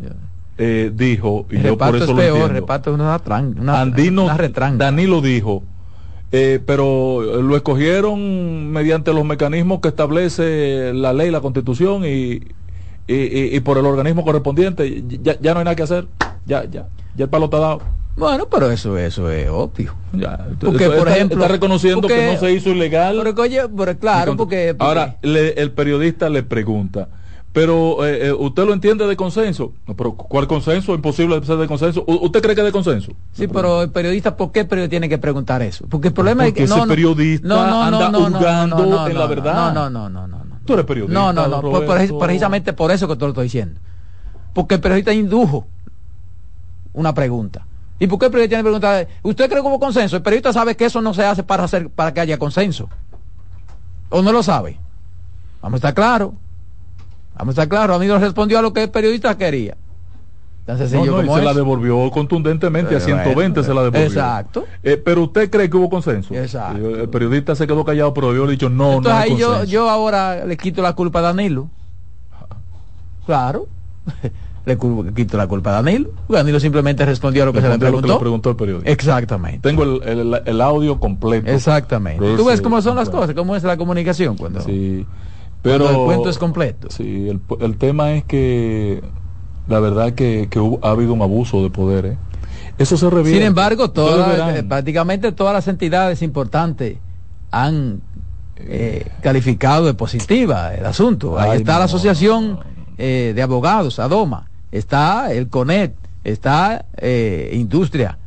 Eh, 0.62 0.92
dijo, 0.94 1.46
y 1.50 1.56
El 1.56 1.64
yo 1.64 1.78
por 1.78 1.96
eso 1.96 2.04
es 2.04 2.10
lo 2.10 2.16
peor, 2.18 2.36
entiendo. 2.38 2.54
reparto 2.54 2.90
es 2.92 2.96
una, 3.00 3.22
una, 3.62 3.82
Andino, 3.82 4.26
una 4.26 4.38
retranca. 4.38 4.84
Danilo 4.86 5.22
dijo, 5.22 5.64
eh, 6.32 6.60
pero 6.66 7.42
lo 7.42 7.56
escogieron 7.56 8.70
mediante 8.72 9.14
los 9.14 9.24
mecanismos 9.26 9.80
que 9.80 9.88
establece 9.88 10.92
la 10.94 11.14
ley, 11.14 11.32
la 11.32 11.40
constitución 11.42 12.04
y, 12.06 12.42
y, 13.08 13.14
y- 13.16 13.56
y 13.56 13.60
por 13.62 13.78
el 13.78 13.86
organismo 13.86 14.24
correspondiente. 14.24 15.04
Ya, 15.24 15.38
ya 15.40 15.54
no 15.54 15.60
hay 15.60 15.66
nada 15.66 15.76
que 15.76 15.84
hacer. 15.84 16.08
Ya, 16.46 16.66
ya, 16.66 16.88
ya 17.16 17.24
el 17.24 17.30
palo 17.30 17.46
está 17.46 17.60
dado. 17.60 17.82
Bueno, 18.18 18.48
pero 18.52 18.70
eso, 18.70 18.98
eso 18.98 19.32
es 19.32 19.48
obvio. 19.50 19.96
Ya, 20.12 20.46
Porque, 20.60 20.84
Eso 20.86 20.94
por 20.98 21.08
está, 21.08 21.16
ejemplo, 21.16 21.38
está 21.42 21.48
reconociendo 21.54 22.02
porque- 22.02 22.16
que 22.16 22.34
no 22.34 22.40
se 22.40 22.52
hizo 22.52 22.70
ilegal. 22.70 23.18
Pero, 23.24 23.42
oye, 23.42 23.62
pero 23.78 23.98
claro, 23.98 24.36
porque, 24.36 24.76
porque- 24.78 24.84
Ahora, 24.84 25.16
le- 25.22 25.54
el 25.54 25.72
periodista 25.72 26.28
le 26.30 26.44
pregunta, 26.44 27.08
pero 27.52 28.06
eh, 28.06 28.28
eh, 28.28 28.32
¿usted 28.34 28.64
lo 28.66 28.74
entiende 28.74 29.08
de 29.08 29.16
consenso? 29.16 29.74
No, 29.88 29.96
pero 29.96 30.14
¿cuál 30.14 30.48
consenso? 30.48 30.94
Imposible 30.94 31.44
ser 31.44 31.58
de 31.58 31.68
consenso. 31.68 32.04
¿U- 32.08 32.26
¿Usted 32.26 32.42
cree 32.42 32.54
que 32.56 32.62
es 32.62 32.66
de 32.66 32.72
consenso? 32.72 33.12
Sí, 33.34 33.48
pero 33.48 33.82
el 33.82 33.92
periodista, 33.92 34.38
¿por 34.38 34.52
qué 34.52 34.62
el 34.62 34.68
periodista 34.68 34.92
tiene 34.92 35.10
que 35.10 35.18
preguntar 35.18 35.62
eso? 35.64 35.86
Porque 35.90 36.10
el 36.10 36.14
problema 36.14 36.44
Porque 36.44 36.64
es 36.64 36.70
que 36.70 36.76
ese 36.76 36.88
periodista 36.88 37.48
anda 37.88 38.10
hurgando 38.20 39.08
en 39.08 39.18
la 39.18 39.26
verdad. 39.28 39.74
No, 39.74 39.90
no, 39.90 40.10
no, 40.10 40.28
no, 40.28 40.28
no. 40.28 40.44
no. 40.46 40.60
Tú 40.66 40.74
eres 40.74 40.86
periodista. 40.86 41.20
No, 41.20 41.34
no, 41.34 41.48
no, 41.48 41.62
por- 41.62 41.86
por- 41.86 42.20
precisamente 42.20 42.74
por 42.74 42.92
eso 42.92 43.08
que 43.08 43.16
te 43.16 43.22
lo 43.22 43.30
estoy 43.30 43.46
diciendo. 43.46 43.80
Porque 44.54 44.76
el 44.76 44.82
periodista 44.82 45.12
indujo 45.14 45.66
una 46.94 47.14
pregunta. 47.14 47.66
¿Y 47.98 48.08
por 48.08 48.20
qué 48.20 48.26
el 48.28 48.32
periodista 48.32 48.58
tiene 48.58 48.62
que 48.62 48.64
preguntar? 48.80 49.08
¿Usted 49.24 49.50
cree 49.50 49.62
que 49.62 49.68
hubo 49.68 49.80
consenso? 49.80 50.16
El 50.16 50.22
periodista 50.22 50.54
sabe 50.54 50.76
que 50.78 50.86
eso 50.86 51.02
no 51.02 51.14
se 51.14 51.26
hace 51.26 51.44
para 51.44 51.64
hacer 51.64 51.90
para 51.90 52.14
que 52.14 52.22
haya 52.22 52.38
consenso. 52.38 52.90
¿O 54.10 54.22
no 54.22 54.32
lo 54.32 54.42
sabe? 54.44 54.80
Vamos 55.62 55.78
a 55.78 55.78
estar 55.78 55.94
claros. 55.96 56.32
Vamos 57.40 57.58
a 57.58 57.64
estar 57.64 57.70
claros. 57.70 58.22
Respondió 58.22 58.60
a 58.60 58.62
lo 58.62 58.72
que 58.74 58.84
el 58.84 58.90
periodista 58.92 59.36
quería. 59.38 59.76
Tan 60.66 60.78
No, 60.78 61.06
no, 61.06 61.24
y 61.24 61.40
se 61.40 61.42
la 61.42 61.54
devolvió 61.56 62.12
contundentemente 62.12 62.96
a 62.96 63.00
Pero 63.00 63.06
120 63.06 63.34
bueno, 63.34 63.64
se 63.64 63.74
la 63.74 63.82
devolvió. 63.82 64.06
exacto. 64.06 64.66
Eh, 64.84 65.02
pero 65.04 65.24
usted 65.24 65.50
cree 65.50 65.68
que 65.68 65.76
hubo 65.78 65.90
consenso. 65.90 66.36
Exacto. 66.36 66.92
Y 66.92 66.94
El 66.94 67.10
periodista 67.10 67.56
se 67.56 67.66
quedó 67.66 67.84
callado, 67.84 68.14
pero 68.14 68.36
yo 68.36 68.44
le 68.46 68.50
he 68.50 68.52
dicho 68.52 68.70
no, 68.70 68.98
Entonces 68.98 69.12
no 69.14 69.18
hay 69.20 69.32
ahí 69.32 69.38
yo, 69.38 69.64
yo 69.64 69.90
ahora 69.90 70.46
le 70.46 70.58
quito 70.58 70.84
la 70.84 70.94
culpa 70.94 71.20
a 71.20 71.22
Danilo. 71.24 71.70
Claro. 73.26 73.68
le 74.66 74.78
quito 75.16 75.38
la 75.38 75.48
culpa 75.48 75.72
a 75.72 75.82
Danilo. 75.82 76.12
Danilo 76.28 76.60
simplemente 76.60 77.04
respondió 77.06 77.44
a 77.44 77.46
lo 77.48 77.54
que 77.54 77.62
se 77.62 77.68
le 77.68 77.74
a 77.74 77.78
lo 77.78 77.80
que 77.80 77.86
preguntó. 77.86 78.14
le 78.14 78.20
preguntó 78.20 78.50
el 78.52 78.56
periodista. 78.56 78.92
Exactamente. 78.92 79.68
Tengo 79.68 79.84
el, 79.84 80.04
el- 80.04 80.42
el 80.46 80.62
audio 80.62 81.00
completo. 81.00 81.50
Exactamente. 81.50 82.36
Tú 82.36 82.46
ves 82.46 82.62
cómo 82.62 82.80
son 82.84 82.96
las 82.96 83.10
claro. 83.10 83.22
cosas, 83.22 83.36
cómo 83.36 83.56
es 83.56 83.64
la 83.64 83.76
comunicación 83.78 84.38
cuando. 84.38 84.62
Sí, 84.62 85.04
Cuando 85.62 85.86
pero 85.86 85.90
el 85.90 86.06
cuento 86.06 86.30
es 86.30 86.38
completo. 86.38 86.88
Sí, 86.90 87.28
el, 87.30 87.42
el 87.60 87.78
tema 87.78 88.14
es 88.14 88.24
que 88.24 89.02
la 89.68 89.80
verdad 89.80 90.14
que, 90.14 90.48
que 90.50 90.60
hubo- 90.60 90.80
ha 90.82 90.92
habido 90.92 91.14
un 91.14 91.22
abuso 91.22 91.62
de 91.64 91.70
poder. 91.70 92.06
¿eh? 92.06 92.18
Eso 92.78 92.96
se 92.98 93.10
revierte. 93.10 93.34
Sin 93.40 93.44
embargo, 93.48 93.92
todas, 93.92 94.56
eh, 94.56 94.64
prácticamente 94.64 95.32
todas 95.34 95.54
las 95.54 95.68
entidades 95.68 96.22
importantes 96.22 96.98
han 97.52 98.02
eh, 98.56 99.06
calificado 99.22 99.86
de 99.86 99.94
positiva 99.94 100.74
el 100.74 100.86
asunto. 100.86 101.38
Ahí 101.40 101.52
Ay, 101.52 101.58
está 101.60 101.74
no, 101.74 101.80
la 101.80 101.86
Asociación 101.86 102.60
eh, 102.98 103.34
de 103.36 103.42
Abogados, 103.42 104.00
ADOMA, 104.00 104.50
está 104.72 105.32
el 105.34 105.50
CONET, 105.50 105.94
está 106.24 106.86
eh, 106.98 107.52
Industria. 107.54 108.18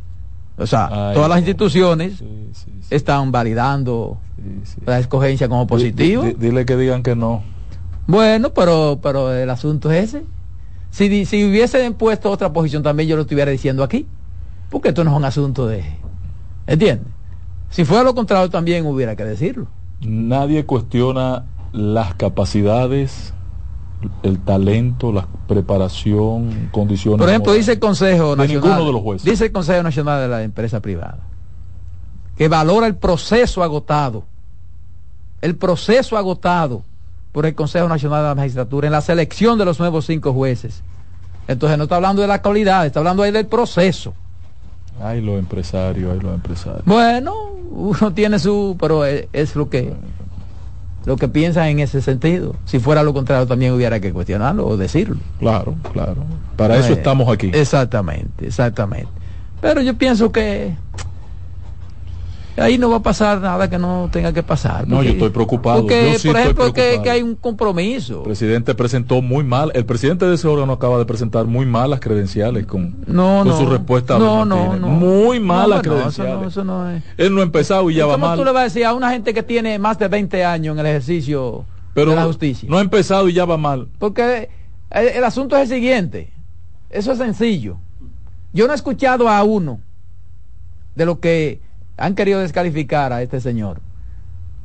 O 0.59 0.67
sea, 0.67 1.09
Ay, 1.09 1.15
todas 1.15 1.31
las 1.31 1.39
instituciones 1.39 2.19
Sí, 2.19 2.49
sí, 2.53 2.73
sí, 2.83 2.95
están 2.95 3.33
validando 3.33 4.19
sí, 4.65 4.81
la 4.87 4.99
escogencia 4.99 5.49
como 5.49 5.67
positivo. 5.67 6.23
di- 6.25 6.35
dile 6.35 6.65
que 6.65 6.77
digan 6.77 7.03
que 7.03 7.15
no. 7.17 7.43
Bueno, 8.07 8.51
pero, 8.53 8.99
pero 9.03 9.33
el 9.33 9.49
asunto 9.51 9.91
es 9.91 10.15
ese. 10.15 10.25
Si, 10.91 11.25
si 11.25 11.45
hubiesen 11.49 11.95
puesto 11.95 12.31
otra 12.31 12.53
posición 12.53 12.83
también 12.83 13.09
yo 13.09 13.17
lo 13.17 13.23
estuviera 13.23 13.51
diciendo 13.51 13.83
aquí. 13.83 14.07
Porque 14.71 14.89
esto 14.89 15.05
no 15.05 15.11
es 15.13 15.17
un 15.17 15.25
asunto 15.25 15.67
de... 15.67 15.85
¿Entiendes? 16.67 17.07
Si 17.71 17.85
fuera 17.85 18.03
lo 18.03 18.15
contrario 18.15 18.49
también 18.51 18.87
hubiera 18.87 19.17
que 19.17 19.25
decirlo. 19.25 19.69
Nadie 20.01 20.65
cuestiona 20.67 21.45
las 21.73 22.15
capacidades, 22.15 23.33
el 24.23 24.39
talento, 24.41 25.13
la 25.13 25.27
preparación, 25.49 26.69
condiciones. 26.73 27.19
Por 27.19 27.29
ejemplo, 27.29 27.51
morales 27.53 27.67
dice 27.67 27.73
el 27.73 27.79
Consejo 27.81 28.31
de 28.31 28.37
Nacional. 28.43 28.63
ninguno 28.71 28.87
de 28.87 28.93
los 28.93 29.03
jueces. 29.03 29.25
Dice 29.31 29.45
el 29.47 29.53
Consejo 29.53 29.83
Nacional 29.83 30.21
de 30.23 30.29
la 30.29 30.43
Empresa 30.43 30.81
Privada 30.81 31.19
que 32.37 32.49
valora 32.49 32.87
el 32.87 32.97
proceso 32.97 33.63
agotado. 33.63 34.25
El 35.43 35.57
proceso 35.57 36.17
agotado 36.17 36.83
por 37.33 37.45
el 37.45 37.55
Consejo 37.55 37.89
Nacional 37.89 38.23
de 38.23 38.29
la 38.29 38.35
Magistratura 38.35 38.87
en 38.87 38.93
la 38.93 39.01
selección 39.01 39.59
de 39.59 39.65
los 39.65 39.79
nuevos 39.79 40.07
cinco 40.07 40.33
jueces. 40.33 40.83
Entonces 41.49 41.77
no 41.77 41.85
está 41.85 41.97
hablando 41.97 42.23
de 42.23 42.29
la 42.29 42.41
calidad, 42.41 42.87
está 42.87 43.01
hablando 43.01 43.23
ahí 43.23 43.33
del 43.33 43.47
proceso. 43.47 44.15
Ay, 45.03 45.21
los 45.21 45.39
empresarios, 45.39 46.13
ay, 46.13 46.21
los 46.21 46.35
empresarios. 46.35 46.85
Bueno, 46.85 47.35
uno 47.71 48.13
tiene 48.15 48.39
su, 48.39 48.77
pero 48.79 49.05
es, 49.05 49.27
es 49.33 49.57
lo 49.57 49.69
que 49.69 49.93
lo 51.05 51.17
que 51.17 51.27
piensa 51.27 51.69
en 51.69 51.81
ese 51.81 52.01
sentido. 52.01 52.55
Si 52.65 52.79
fuera 52.79 53.03
lo 53.03 53.13
contrario 53.13 53.47
también 53.47 53.73
hubiera 53.73 53.99
que 53.99 54.13
cuestionarlo 54.13 54.67
o 54.67 54.77
decirlo. 54.77 55.17
Claro, 55.41 55.75
claro. 55.93 56.25
Para 56.57 56.77
eso 56.77 56.93
estamos 56.93 57.29
aquí. 57.29 57.51
Exactamente, 57.53 58.47
exactamente. 58.47 59.09
Pero 59.61 59.81
yo 59.81 59.95
pienso 59.95 60.31
que 60.31 60.77
ahí 62.57 62.77
no 62.79 62.91
va 62.91 62.97
a 62.99 63.03
pasar 63.03 63.41
nada 63.41 63.69
que 63.71 63.79
no 63.79 64.09
tenga 64.13 64.33
que 64.33 64.43
pasar. 64.43 64.87
No, 64.87 65.03
yo 65.03 65.11
estoy 65.11 65.31
preocupado. 65.31 65.81
Porque, 65.81 66.13
Yo 66.13 66.19
sí 66.19 66.29
por 66.29 66.37
ejemplo, 66.39 66.73
que, 66.73 67.01
hay 67.11 67.23
un 67.23 67.35
compromiso. 67.35 68.19
El 68.19 68.23
presidente 68.25 68.75
presentó 68.75 69.23
muy 69.23 69.45
mal, 69.45 69.71
el 69.75 69.85
presidente 69.85 70.27
de 70.27 70.35
ese 70.35 70.47
órgano 70.49 70.73
acaba 70.75 70.99
de 70.99 71.05
presentar 71.07 71.47
muy 71.47 71.67
malas 71.67 72.01
credenciales 72.01 72.67
con, 72.67 72.97
No, 73.07 73.39
con 73.39 73.49
no. 73.49 73.59
su 73.59 73.67
respuesta 73.67 74.19
No, 74.19 74.45
no, 74.45 74.77
no. 74.77 74.89
Muy 74.89 75.41
malas 75.41 75.83
no, 75.85 75.93
eso 75.95 75.95
credenciales. 75.95 76.35
no, 76.43 76.49
eso 76.49 76.65
no 76.65 76.91
es. 76.91 77.03
Él 77.17 77.35
no 77.35 77.41
ha 77.41 77.45
empezado 77.45 77.91
y 77.91 77.95
ya 77.95 78.05
¿Y 78.05 78.07
va 78.09 78.15
¿Cómo 78.15 78.27
mal. 78.27 78.39
tú 78.39 78.45
le 78.45 78.53
vas 78.53 78.61
a 78.61 78.65
decir 78.65 78.85
a 78.85 78.95
una 78.95 79.11
gente 79.11 79.33
que 79.35 79.43
tiene 79.43 79.79
más 79.79 79.99
de 79.99 80.09
20 80.09 80.45
años 80.45 80.75
en 80.75 80.81
el 80.81 80.87
ejercicio 80.87 81.65
Pero 81.95 82.11
de 82.11 82.17
la 82.17 82.25
justicia? 82.25 82.69
no 82.71 82.79
ha 82.79 82.81
empezado 82.83 83.29
y 83.29 83.33
ya 83.33 83.45
va 83.45 83.57
mal. 83.57 83.89
Porque 83.99 84.49
el, 84.91 85.09
el 85.09 85.25
asunto 85.25 85.57
es 85.57 85.71
el 85.71 85.77
siguiente. 85.77 86.33
Eso 86.91 87.13
es 87.13 87.19
sencillo. 87.19 87.79
Yo 88.53 88.67
no 88.67 88.73
he 88.75 88.77
escuchado 88.77 89.29
a 89.31 89.43
uno 89.43 89.81
de 90.95 91.07
los 91.07 91.19
que 91.19 91.61
han 91.97 92.15
querido 92.15 92.41
descalificar 92.41 93.13
a 93.13 93.23
este 93.23 93.41
señor 93.41 93.81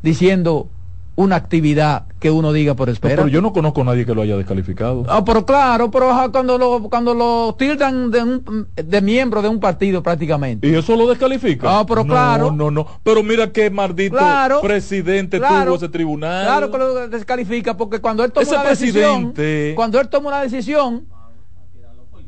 diciendo 0.01 0.69
una 1.15 1.35
actividad 1.35 2.03
que 2.19 2.29
uno 2.29 2.53
diga 2.53 2.75
por 2.75 2.89
espera. 2.89 3.15
Pero 3.15 3.27
yo 3.27 3.41
no 3.41 3.51
conozco 3.51 3.81
a 3.81 3.85
nadie 3.85 4.05
que 4.05 4.13
lo 4.13 4.21
haya 4.21 4.37
descalificado. 4.37 5.03
Ah, 5.09 5.25
pero 5.25 5.47
claro, 5.47 5.89
pero 5.89 6.11
cuando 6.31 6.59
lo, 6.59 6.83
cuando 6.91 7.15
lo 7.15 7.55
tildan 7.57 8.11
de, 8.11 8.21
un, 8.21 8.67
de 8.75 9.01
miembro 9.01 9.41
de 9.41 9.49
un 9.49 9.59
partido 9.59 10.03
prácticamente. 10.03 10.67
Y 10.67 10.75
eso 10.75 10.95
lo 10.95 11.07
descalifica. 11.07 11.79
Ah, 11.79 11.85
pero 11.87 12.03
No, 12.03 12.13
claro. 12.13 12.51
No, 12.51 12.69
no. 12.69 12.85
Pero 13.03 13.23
mira 13.23 13.51
qué 13.51 13.71
maldito 13.71 14.15
Claro. 14.15 14.61
presidente 14.61 15.39
Claro. 15.39 15.65
tuvo 15.71 15.75
ese 15.77 15.89
tribunal. 15.89 16.45
Claro 16.45 16.71
que 16.71 16.77
lo 16.77 17.07
descalifica 17.09 17.75
porque 17.75 17.99
cuando 17.99 18.23
él 18.23 18.31
toma 18.31 18.43
Ese 18.43 18.53
una 18.53 18.63
decisión, 18.69 19.33
presidente- 19.33 19.73
cuando 19.75 19.99
él 19.99 20.09
toma 20.09 20.27
una 20.27 20.41
decisión 20.43 21.07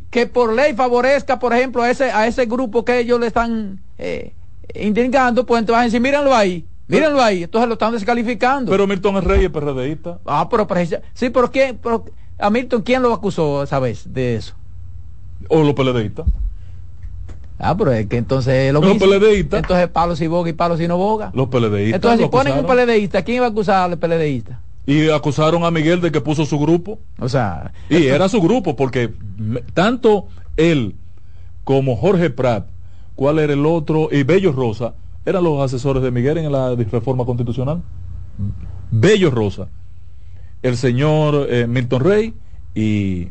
que 0.09 0.25
por 0.25 0.51
ley 0.53 0.73
favorezca, 0.73 1.37
por 1.37 1.53
ejemplo, 1.53 1.83
a 1.83 1.91
ese 1.91 2.05
a 2.11 2.25
ese 2.25 2.47
grupo 2.47 2.83
que 2.83 2.97
ellos 3.01 3.19
le 3.19 3.27
están 3.27 3.79
eh, 3.99 4.33
indicando, 4.75 5.45
pues 5.45 5.59
entonces 5.59 5.77
van 5.77 5.81
a 5.81 5.85
decir, 5.85 6.01
mírenlo 6.01 6.35
ahí, 6.35 6.65
mírenlo 6.87 7.21
ahí, 7.21 7.43
entonces 7.43 7.67
lo 7.67 7.73
están 7.73 7.93
descalificando. 7.93 8.71
Pero 8.71 8.87
Milton 8.87 9.17
es 9.17 9.23
rey 9.23 9.45
es 9.45 9.51
PRDista. 9.51 10.19
ah, 10.25 10.47
pero 10.49 10.67
sí, 11.13 11.29
pero 11.29 11.51
quién, 11.51 11.79
pero 11.81 12.05
a 12.37 12.49
Milton 12.49 12.81
quién 12.81 13.01
lo 13.01 13.13
acusó 13.13 13.63
esa 13.63 13.79
vez 13.79 14.11
de 14.13 14.35
eso. 14.35 14.55
O 15.47 15.63
los 15.63 15.73
PLDistas. 15.73 16.25
Ah, 17.57 17.75
pero 17.77 17.91
es 17.91 18.07
que 18.07 18.17
entonces 18.17 18.53
es 18.53 18.73
lo 18.73 18.79
Los 18.81 18.93
mismo. 18.93 19.07
PLDistas. 19.07 19.59
Entonces 19.61 19.87
palo 19.89 20.15
si 20.15 20.27
boga 20.27 20.49
y 20.49 20.53
palo 20.53 20.77
si 20.77 20.87
no 20.87 20.97
boga. 20.97 21.31
Los 21.33 21.49
PLDistas. 21.49 21.95
Entonces 21.95 22.21
si 22.21 22.27
ponen 22.29 22.57
un. 22.57 22.65
PLDista, 22.65 23.21
¿quién 23.23 23.41
va 23.41 23.47
a 23.47 23.49
acusar 23.49 23.91
al 23.91 23.97
PLDista? 23.97 24.61
Y 24.85 25.09
acusaron 25.09 25.63
a 25.65 25.71
Miguel 25.71 26.01
de 26.01 26.11
que 26.11 26.21
puso 26.21 26.45
su 26.45 26.57
grupo. 26.57 26.99
O 27.19 27.27
sea, 27.29 27.73
Y 27.89 28.05
era 28.07 28.29
su 28.29 28.41
grupo, 28.41 28.75
porque 28.75 29.13
tanto 29.73 30.27
él 30.57 30.95
como 31.63 31.95
Jorge 31.95 32.29
Prat, 32.29 32.65
¿cuál 33.19 33.37
era 33.39 33.51
el 33.51 33.65
otro? 33.65 34.07
Y 34.09 34.23
Bello 34.23 34.53
Rosa, 34.53 34.93
eran 35.25 35.43
los 35.43 35.61
asesores 35.61 36.01
de 36.01 36.09
Miguel 36.09 36.37
en 36.37 36.49
la 36.53 36.73
reforma 36.73 37.25
constitucional. 37.25 37.81
Bello 38.91 39.29
Rosa, 39.29 39.67
el 40.63 40.77
señor 40.77 41.47
eh, 41.49 41.67
Milton 41.67 42.01
Rey 42.01 42.33
y 42.73 43.27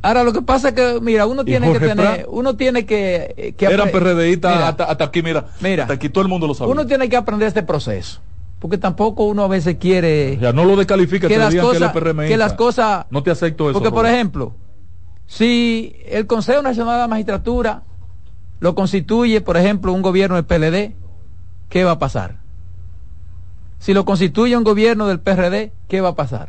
Ahora 0.00 0.24
lo 0.24 0.32
que 0.32 0.40
pasa 0.40 0.70
es 0.70 0.74
que, 0.74 1.00
mira, 1.02 1.26
uno 1.26 1.42
¿Y 1.42 1.44
tiene 1.44 1.70
que 1.70 1.78
tener, 1.80 2.26
uno 2.30 2.56
tiene 2.56 2.86
que, 2.86 3.34
eh, 3.36 3.52
que 3.52 3.66
eran 3.66 3.90
PRDistas 3.90 4.56
hasta, 4.62 4.84
hasta 4.84 5.04
aquí, 5.04 5.22
mira, 5.22 5.48
Mira. 5.60 5.82
hasta 5.82 5.92
aquí 5.92 6.08
todo 6.08 6.22
el 6.22 6.28
mundo 6.28 6.46
lo 6.46 6.54
sabe. 6.54 6.70
uno 6.70 6.86
tiene 6.86 7.10
que 7.10 7.16
aprender 7.18 7.46
este 7.46 7.62
proceso, 7.62 8.22
porque 8.58 8.78
tampoco 8.78 9.24
uno 9.24 9.44
a 9.44 9.48
veces 9.48 9.76
quiere 9.78 10.38
Ya 10.40 10.54
no 10.54 10.64
lo 10.64 10.76
descalifica, 10.76 11.28
que 11.28 11.36
las 11.36 11.52
que 11.52 11.60
cosas, 11.60 11.92
que 12.26 12.36
las 12.38 12.54
cosas, 12.54 13.04
No 13.10 13.22
te 13.22 13.30
acepto 13.30 13.68
eso. 13.68 13.78
porque 13.78 13.94
por 13.94 14.06
ejemplo, 14.06 14.54
si 15.30 15.94
el 16.06 16.26
Consejo 16.26 16.60
Nacional 16.60 16.94
de 16.94 17.00
la 17.02 17.06
Magistratura 17.08 17.84
lo 18.58 18.74
constituye, 18.74 19.40
por 19.40 19.56
ejemplo, 19.56 19.92
un 19.92 20.02
gobierno 20.02 20.34
del 20.34 20.44
PLD, 20.44 20.96
¿qué 21.68 21.84
va 21.84 21.92
a 21.92 21.98
pasar? 22.00 22.38
Si 23.78 23.94
lo 23.94 24.04
constituye 24.04 24.56
un 24.56 24.64
gobierno 24.64 25.06
del 25.06 25.20
PRD, 25.20 25.70
¿qué 25.86 26.00
va 26.00 26.10
a 26.10 26.14
pasar? 26.16 26.48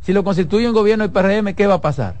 Si 0.00 0.12
lo 0.12 0.22
constituye 0.22 0.68
un 0.68 0.74
gobierno 0.74 1.06
del 1.06 1.12
PRM, 1.12 1.54
¿qué 1.56 1.66
va 1.66 1.74
a 1.74 1.80
pasar? 1.80 2.14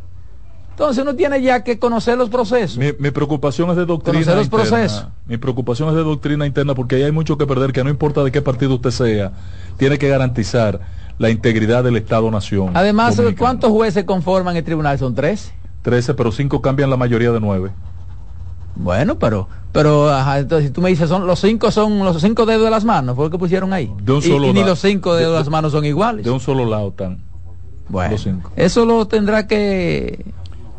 Entonces 0.72 1.00
uno 1.00 1.14
tiene 1.14 1.40
ya 1.42 1.62
que 1.62 1.78
conocer 1.78 2.18
los 2.18 2.28
procesos. 2.28 2.76
Mi, 2.76 2.92
mi 2.98 3.12
preocupación 3.12 3.70
es 3.70 3.76
de 3.76 3.86
doctrina 3.86 4.18
Conocer 4.18 4.36
los 4.36 4.46
interna. 4.46 4.64
procesos. 4.64 5.06
Mi 5.26 5.36
preocupación 5.36 5.90
es 5.90 5.94
de 5.94 6.02
doctrina 6.02 6.44
interna 6.44 6.74
porque 6.74 6.96
ahí 6.96 7.04
hay 7.04 7.12
mucho 7.12 7.38
que 7.38 7.46
perder, 7.46 7.72
que 7.72 7.84
no 7.84 7.88
importa 7.90 8.24
de 8.24 8.32
qué 8.32 8.42
partido 8.42 8.74
usted 8.74 8.90
sea, 8.90 9.30
tiene 9.76 9.96
que 9.96 10.08
garantizar 10.08 10.80
la 11.18 11.30
integridad 11.30 11.84
del 11.84 11.96
Estado-Nación. 11.96 12.76
Además. 12.76 13.20
¿cuántos 13.38 13.70
jueces 13.70 14.02
conforman 14.02 14.56
el 14.56 14.64
tribunal? 14.64 14.98
Son 14.98 15.14
13. 15.14 15.59
13, 15.82 16.14
pero 16.14 16.30
5 16.32 16.60
cambian 16.60 16.90
la 16.90 16.96
mayoría 16.96 17.30
de 17.32 17.40
9. 17.40 17.70
Bueno, 18.76 19.18
pero, 19.18 19.48
pero, 19.72 20.08
ajá, 20.10 20.38
entonces 20.38 20.68
si 20.68 20.72
tú 20.72 20.80
me 20.80 20.88
dices, 20.90 21.08
son 21.08 21.26
los 21.26 21.40
cinco 21.40 21.70
son 21.70 21.98
los 21.98 22.20
cinco 22.22 22.46
dedos 22.46 22.64
de 22.64 22.70
las 22.70 22.84
manos, 22.84 23.16
fue 23.16 23.26
lo 23.26 23.30
que 23.30 23.38
pusieron 23.38 23.72
ahí. 23.72 23.92
De 24.02 24.12
un 24.12 24.18
Y- 24.18 24.22
solo 24.22 24.46
y, 24.46 24.52
ni 24.52 24.60
lado. 24.60 24.70
los 24.70 24.80
cinco 24.80 25.14
dedos 25.14 25.32
de, 25.32 25.38
las 25.40 25.48
manos 25.50 25.72
son 25.72 25.84
iguales. 25.84 26.24
De 26.24 26.30
un 26.30 26.40
solo 26.40 26.64
lado 26.64 26.88
están. 26.88 27.18
bueno, 27.88 28.16
eso 28.56 28.84
lo 28.86 29.06
tendrá 29.06 29.46
que 29.46 30.24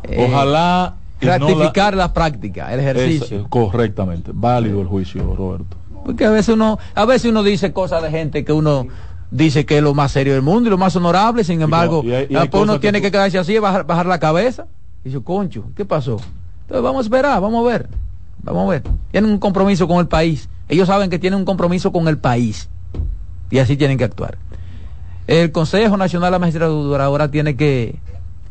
eh, 0.04 0.26
Ojalá... 0.28 0.94
y 1.20 1.26
no 1.26 1.32
la- 1.94 2.12
práctica, 2.12 2.72
el 2.72 2.80
ejercicio. 2.80 3.46
Correctamente. 3.48 4.30
Válido 4.34 4.80
el 4.80 4.88
juicio, 4.88 5.34
Roberto. 5.36 5.76
Porque 6.04 6.24
a 6.24 6.30
veces 6.30 6.54
uno, 6.54 6.78
a 6.94 7.04
veces 7.04 7.30
uno 7.30 7.42
dice 7.44 7.72
cosas 7.72 8.02
de 8.02 8.10
gente 8.10 8.44
que 8.44 8.52
uno 8.52 8.86
dice 9.30 9.64
que 9.64 9.76
es 9.76 9.82
lo 9.82 9.94
más 9.94 10.10
serio 10.10 10.32
del 10.32 10.42
mundo 10.42 10.68
y 10.68 10.70
lo 10.70 10.78
más 10.78 10.96
honorable, 10.96 11.44
sin 11.44 11.62
embargo, 11.62 12.02
y 12.04 12.12
hay- 12.12 12.26
y 12.28 12.34
hay 12.34 12.40
después 12.42 12.64
uno 12.64 12.72
que 12.74 12.78
tiene 12.80 12.98
tú- 12.98 13.02
que 13.04 13.12
quedarse 13.12 13.38
así, 13.38 13.56
bajar, 13.58 13.84
bajar 13.86 14.06
la 14.06 14.18
cabeza. 14.18 14.66
Y 15.04 15.08
dice, 15.08 15.22
concho, 15.22 15.64
¿qué 15.76 15.84
pasó? 15.84 16.16
Entonces 16.62 16.82
vamos 16.82 16.98
a 16.98 17.02
esperar, 17.02 17.40
vamos 17.40 17.64
a 17.66 17.68
ver. 17.70 17.88
Vamos 18.42 18.66
a 18.66 18.70
ver. 18.70 18.82
Tienen 19.10 19.30
un 19.30 19.38
compromiso 19.38 19.86
con 19.88 19.98
el 19.98 20.08
país. 20.08 20.48
Ellos 20.68 20.88
saben 20.88 21.10
que 21.10 21.18
tienen 21.18 21.38
un 21.38 21.44
compromiso 21.44 21.92
con 21.92 22.08
el 22.08 22.18
país. 22.18 22.68
Y 23.50 23.58
así 23.58 23.76
tienen 23.76 23.98
que 23.98 24.04
actuar. 24.04 24.38
El 25.26 25.52
Consejo 25.52 25.96
Nacional 25.96 26.28
de 26.28 26.32
la 26.32 26.38
Magistratura 26.38 27.04
ahora 27.04 27.30
tiene 27.30 27.54
que 27.56 27.96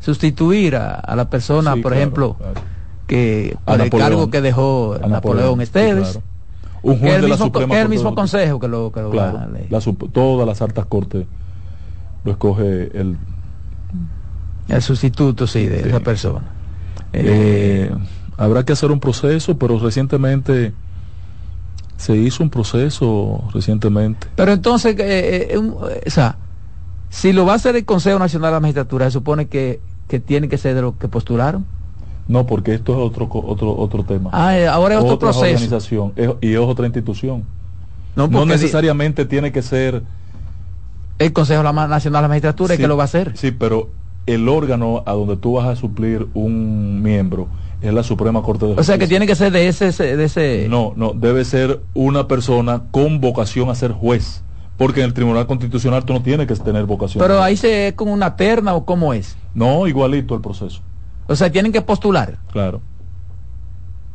sustituir 0.00 0.76
a, 0.76 0.94
a 0.94 1.16
la 1.16 1.28
persona, 1.30 1.74
Sí, 1.74 1.80
por 1.82 1.92
claro, 1.92 2.00
ejemplo, 2.00 2.34
claro. 2.34 2.54
que 3.06 3.56
por 3.64 3.74
el 3.74 3.78
Napoleón. 3.84 4.08
cargo 4.08 4.30
que 4.30 4.40
dejó 4.40 4.98
A 5.02 5.06
Napoleón, 5.06 5.56
sí, 5.58 5.62
Esteves. 5.64 6.10
claro. 6.12 6.22
Un 6.84 6.98
juez 6.98 7.14
el 7.14 7.20
de 7.22 7.28
la 7.28 7.34
mismo, 7.34 7.46
Suprema 7.46 7.74
es 7.76 7.82
el 7.82 7.88
mismo 7.88 8.14
consejo 8.14 8.58
que 8.58 8.66
lo, 8.68 8.90
que 8.90 9.00
la 9.02 9.80
todas 10.12 10.46
las 10.48 10.62
altas 10.62 10.86
cortes 10.86 11.26
lo 12.24 12.32
escoge 12.32 12.90
el 12.98 13.16
el 14.68 14.82
sustituto, 14.82 15.46
sí, 15.46 15.66
de 15.66 15.82
Sí. 15.82 15.88
esa 15.88 16.00
persona. 16.00 16.42
Eh, 17.12 17.90
habrá 18.36 18.64
que 18.64 18.72
hacer 18.72 18.90
un 18.90 19.00
proceso, 19.00 19.56
pero 19.58 19.78
recientemente 19.78 20.72
se 21.96 22.16
hizo 22.16 22.42
un 22.42 22.50
proceso 22.50 23.44
recientemente. 23.52 24.26
Pero 24.34 24.52
entonces, 24.52 24.96
eh, 24.98 25.48
eh, 25.52 25.58
un- 25.58 25.74
o 25.74 25.88
sea, 26.10 26.36
si 27.10 27.32
lo 27.32 27.44
va 27.46 27.52
a 27.52 27.56
hacer 27.56 27.76
el 27.76 27.84
Consejo 27.84 28.18
Nacional 28.18 28.50
de 28.50 28.54
la 28.54 28.60
Magistratura, 28.60 29.04
se 29.06 29.12
supone 29.12 29.46
que, 29.46 29.80
que 30.08 30.18
tiene 30.20 30.48
que 30.48 30.58
ser 30.58 30.74
de 30.74 30.82
los 30.82 30.94
que 30.94 31.08
postularon. 31.08 31.64
No, 32.28 32.46
porque 32.46 32.74
esto 32.74 32.92
es 32.92 32.98
otro 32.98 33.28
otro 33.30 33.76
otro 33.76 34.04
tema. 34.04 34.30
Ah, 34.32 34.54
ahora 34.70 34.94
es 34.94 35.00
otro 35.00 35.14
Otra 35.14 35.28
proceso. 35.30 35.44
organización 35.44 36.12
es- 36.16 36.30
y 36.40 36.52
es 36.52 36.58
otra 36.58 36.86
institución. 36.86 37.44
No, 38.14 38.28
necesariamente 38.46 39.24
tiene 39.24 39.52
que 39.52 39.62
ser 39.62 40.02
el 41.18 41.32
Consejo 41.32 41.62
Nacional 41.62 42.20
de 42.20 42.22
la 42.22 42.28
Magistratura 42.28 42.74
es 42.74 42.78
sí, 42.78 42.82
que 42.82 42.88
lo 42.88 42.96
va 42.96 43.04
a 43.04 43.06
hacer. 43.06 43.32
Sí, 43.36 43.50
pero 43.52 43.90
el 44.26 44.48
órgano 44.48 45.02
a 45.06 45.12
donde 45.12 45.36
tú 45.36 45.54
vas 45.54 45.66
a 45.66 45.76
suplir 45.76 46.28
un 46.34 47.02
miembro 47.02 47.48
es 47.80 47.92
la 47.92 48.02
Suprema 48.02 48.42
Corte 48.42 48.66
de 48.66 48.72
o 48.72 48.82
sea, 48.82 48.96
que 48.96 49.04
Justicia. 49.04 49.08
tiene 49.08 49.26
que 49.26 49.34
ser 49.34 49.52
de 49.52 49.66
ese, 49.66 50.16
de 50.16 50.24
ese 50.24 50.66
No, 50.68 50.92
no, 50.96 51.12
debe 51.12 51.44
ser 51.44 51.80
una 51.94 52.28
persona 52.28 52.82
con 52.90 53.20
vocación 53.20 53.68
a 53.70 53.74
ser 53.74 53.92
juez, 53.92 54.44
Porque 54.76 55.00
en 55.00 55.06
el 55.06 55.14
Tribunal 55.14 55.46
Constitucional 55.46 56.04
tú 56.04 56.12
no 56.12 56.22
tienes 56.22 56.46
que 56.46 56.54
tener 56.54 56.84
vocación. 56.84 57.20
Pero 57.22 57.42
ahí 57.42 57.56
se 57.56 57.88
es 57.88 57.94
con 57.94 58.08
una 58.08 58.36
terna 58.36 58.74
o 58.74 58.84
cómo 58.84 59.12
es. 59.12 59.36
No, 59.54 59.86
igualito 59.86 60.34
el 60.34 60.40
proceso. 60.40 60.80
O 61.26 61.36
sea, 61.36 61.50
tienen 61.50 61.72
que 61.72 61.82
postular. 61.82 62.38
Claro. 62.52 62.80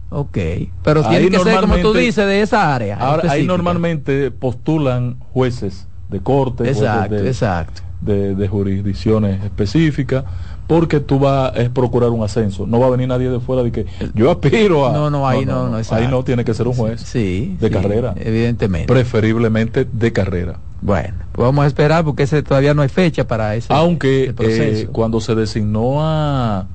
Ok. 0.09 0.37
Pero 0.83 1.03
tiene 1.03 1.29
que 1.29 1.39
ser, 1.39 1.59
como 1.59 1.77
tú 1.77 1.93
dices, 1.93 2.25
de 2.25 2.41
esa 2.41 2.73
área. 2.73 2.97
Ahora, 2.97 3.31
ahí 3.31 3.45
normalmente 3.45 4.31
postulan 4.31 5.17
jueces 5.33 5.87
de 6.09 6.21
corte, 6.21 6.69
Exacto, 6.69 7.15
de, 7.15 7.27
exacto. 7.27 7.81
De- 8.01 8.35
de 8.35 8.47
jurisdicciones 8.47 9.43
específicas, 9.43 10.23
porque 10.67 10.99
tú 10.99 11.17
vas 11.19 11.53
a 11.57 11.69
procurar 11.69 12.09
un 12.09 12.23
ascenso. 12.23 12.67
No 12.67 12.79
va 12.79 12.87
a 12.87 12.89
venir 12.89 13.07
nadie 13.07 13.29
de 13.29 13.39
fuera 13.39 13.63
de 13.63 13.71
que 13.71 13.85
yo 14.13 14.29
aspiro 14.29 14.85
a... 14.87 14.91
No, 14.91 15.09
no, 15.09 15.27
ahí 15.27 15.45
no, 15.45 15.69
no, 15.69 15.75
Ahí 15.75 15.81
exacto. 15.81 16.09
no 16.09 16.23
tiene 16.23 16.43
que 16.45 16.53
ser 16.53 16.67
un 16.67 16.73
juez 16.73 17.01
Sí. 17.01 17.55
de 17.59 17.67
sí, 17.69 17.73
carrera. 17.73 18.13
Evidentemente. 18.17 18.87
Preferiblemente 18.91 19.85
de 19.91 20.11
carrera. 20.13 20.59
Bueno, 20.81 21.15
pues 21.31 21.45
vamos 21.45 21.63
a 21.63 21.67
esperar 21.67 22.03
porque 22.03 22.23
ese 22.23 22.43
todavía 22.43 22.73
no 22.73 22.81
hay 22.81 22.89
fecha 22.89 23.25
para 23.27 23.55
ese 23.55 23.73
Aunque 23.73 24.33
proceso. 24.35 24.83
eh, 24.83 24.89
cuando 24.91 25.19
se 25.21 25.33
designó 25.33 26.01
a, 26.05 26.67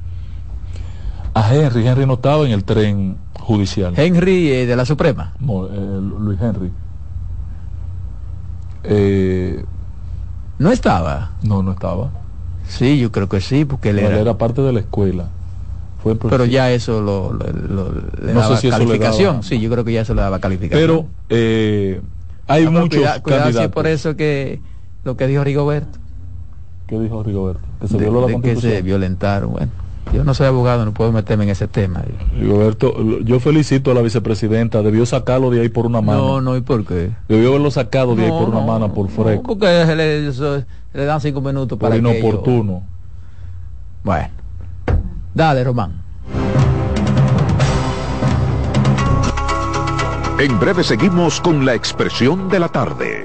a 1.34 1.54
Henry, 1.54 1.86
Henry 1.86 2.06
no 2.06 2.14
estaba 2.14 2.44
en 2.46 2.52
el 2.52 2.64
tren 2.64 3.16
judicial. 3.38 3.92
Henry 3.96 4.50
eh, 4.50 4.66
de 4.66 4.74
la 4.74 4.84
Suprema. 4.86 5.34
Eh, 5.38 6.00
Luis 6.18 6.40
Henry. 6.40 6.70
Eh, 8.84 9.64
No 10.62 10.70
estaba. 10.70 11.30
no, 11.42 11.62
no 11.62 11.72
estaba. 11.72 12.10
Sí, 12.68 12.98
yo 12.98 13.10
creo 13.10 13.28
que 13.28 13.40
sí, 13.40 13.64
porque 13.64 13.90
él 13.90 13.98
era. 13.98 14.18
era 14.20 14.38
parte 14.38 14.62
de 14.62 14.72
la 14.72 14.80
escuela. 14.80 15.26
Fue 16.02 16.14
Pero 16.16 16.44
ya 16.44 16.70
eso 16.72 17.00
lo, 17.00 17.32
lo- 17.32 17.46
lo- 17.52 17.92
le 18.24 18.32
No 18.32 18.40
daba 18.40 18.56
sé 18.56 18.62
si 18.62 18.70
calificación. 18.70 19.34
daba- 19.36 19.42
Sí, 19.42 19.60
yo 19.60 19.70
creo 19.70 19.84
que 19.84 19.92
ya 19.92 20.04
se 20.04 20.14
le 20.14 20.20
daba 20.22 20.38
calificación. 20.38 20.80
Pero 20.80 21.06
eh, 21.28 22.00
hay 22.48 22.64
Ah, 22.64 22.68
pero 22.68 22.80
muchos 22.80 22.98
cuida- 23.00 23.20
cuidado, 23.22 23.52
si 23.52 23.58
es 23.58 23.68
por 23.68 23.86
eso 23.86 24.16
que 24.16 24.60
lo 25.04 25.16
que 25.16 25.26
dijo 25.26 25.44
Rigoberto, 25.44 25.98
¿Qué 26.86 26.98
dijo 26.98 27.22
Rigoberto? 27.22 27.62
Que 27.80 27.88
se 27.88 27.94
de, 27.94 28.00
violó 28.00 28.20
la 28.20 28.26
de 28.36 28.40
que 28.42 28.56
se 28.56 28.82
violentaron. 28.82 29.52
Bueno, 29.52 29.72
yo 30.12 30.24
no 30.24 30.34
soy 30.34 30.46
abogado, 30.46 30.84
no 30.84 30.92
puedo 30.92 31.10
meterme 31.12 31.44
en 31.44 31.50
ese 31.50 31.66
tema. 31.68 32.02
Rigoberto, 32.38 32.94
yo 33.20 33.40
felicito 33.40 33.90
a 33.90 33.94
la 33.94 34.02
vicepresidenta. 34.02 34.82
Debió 34.82 35.06
sacarlo 35.06 35.50
de 35.50 35.60
ahí 35.62 35.68
por 35.68 35.86
una 35.86 36.00
mano. 36.00 36.18
No, 36.26 36.40
no, 36.40 36.56
¿y 36.56 36.60
por 36.60 36.84
qué? 36.84 37.10
Debió 37.28 37.48
haberlo 37.50 37.70
sacado 37.70 38.14
de 38.14 38.24
ahí 38.24 38.30
No, 38.30 38.38
por 38.38 38.48
una 38.50 38.60
no, 38.60 38.66
mano, 38.66 38.92
por 38.92 39.08
no, 39.10 39.22
fresco. 39.24 39.42
porque 39.42 39.66
se 39.86 39.96
le, 39.96 40.30
le 40.92 41.04
dan 41.04 41.20
cinco 41.20 41.40
minutos 41.40 41.78
por 41.78 41.88
para 41.88 41.94
que 41.94 42.00
ellos- 42.08 42.14
inoportuno. 42.24 42.82
Bueno, 44.04 44.28
dale, 45.34 45.64
Román. 45.64 46.02
En 50.38 50.58
breve 50.58 50.82
seguimos 50.82 51.40
con 51.40 51.64
la 51.64 51.74
expresión 51.74 52.48
de 52.48 52.58
la 52.58 52.68
tarde. 52.68 53.24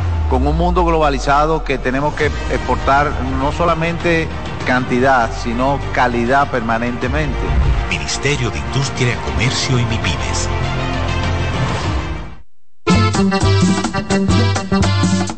con 0.31 0.47
un 0.47 0.57
mundo 0.57 0.85
globalizado 0.85 1.65
que 1.65 1.77
tenemos 1.77 2.13
que 2.13 2.27
exportar 2.27 3.11
no 3.37 3.51
solamente 3.51 4.29
cantidad, 4.65 5.29
sino 5.43 5.77
calidad 5.91 6.49
permanentemente. 6.49 7.37
Ministerio 7.89 8.49
de 8.49 8.59
Industria, 8.59 9.17
Comercio 9.25 9.77
y 9.77 9.83
MIPIMES. 9.83 10.47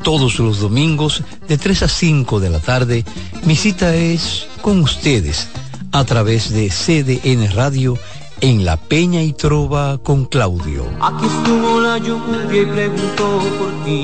Todos 0.03 0.37
los 0.37 0.59
domingos 0.59 1.23
de 1.47 1.57
3 1.57 1.81
a 1.81 1.87
5 1.87 2.39
de 2.39 2.49
la 2.51 2.59
tarde, 2.59 3.03
mi 3.45 3.55
cita 3.55 3.95
es 3.95 4.47
con 4.61 4.79
ustedes 4.81 5.49
a 5.91 6.03
través 6.03 6.53
de 6.53 6.69
CDN 6.69 7.51
Radio 7.55 7.97
en 8.41 8.63
La 8.63 8.77
Peña 8.77 9.23
y 9.23 9.33
Trova 9.33 9.97
con 9.97 10.25
Claudio. 10.25 10.85
Aquí 11.01 11.25
estuvo 11.25 11.79
la 11.79 11.97
lluvia 11.97 12.61
y 12.61 12.65
preguntó 12.67 13.39
por 13.57 13.85
ti. 13.85 14.03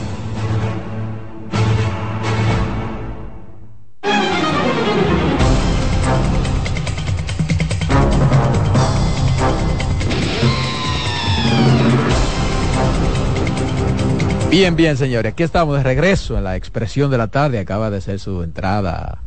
Bien, 14.51 14.75
bien, 14.75 14.97
señores. 14.97 15.31
Aquí 15.31 15.43
estamos 15.43 15.77
de 15.77 15.83
regreso 15.83 16.37
en 16.37 16.43
la 16.43 16.57
expresión 16.57 17.09
de 17.09 17.17
la 17.17 17.27
tarde. 17.27 17.57
Acaba 17.57 17.89
de 17.89 17.99
hacer 17.99 18.19
su 18.19 18.43
entrada 18.43 19.19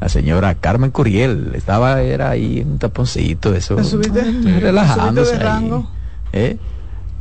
la 0.00 0.08
señora 0.08 0.54
Carmen 0.54 0.90
Curiel. 0.90 1.52
Estaba, 1.54 2.00
era 2.00 2.30
ahí 2.30 2.60
en 2.60 2.72
un 2.72 2.78
taponcito, 2.78 3.54
eso. 3.54 3.76
¿Me 3.76 3.84
subiste? 3.84 4.24
Sí. 4.24 4.58
Relajándose. 4.58 5.36
¿Me 5.36 5.38
subiste 5.38 5.44
de 5.44 5.50
ahí. 5.50 5.86
¿Eh? 6.32 6.56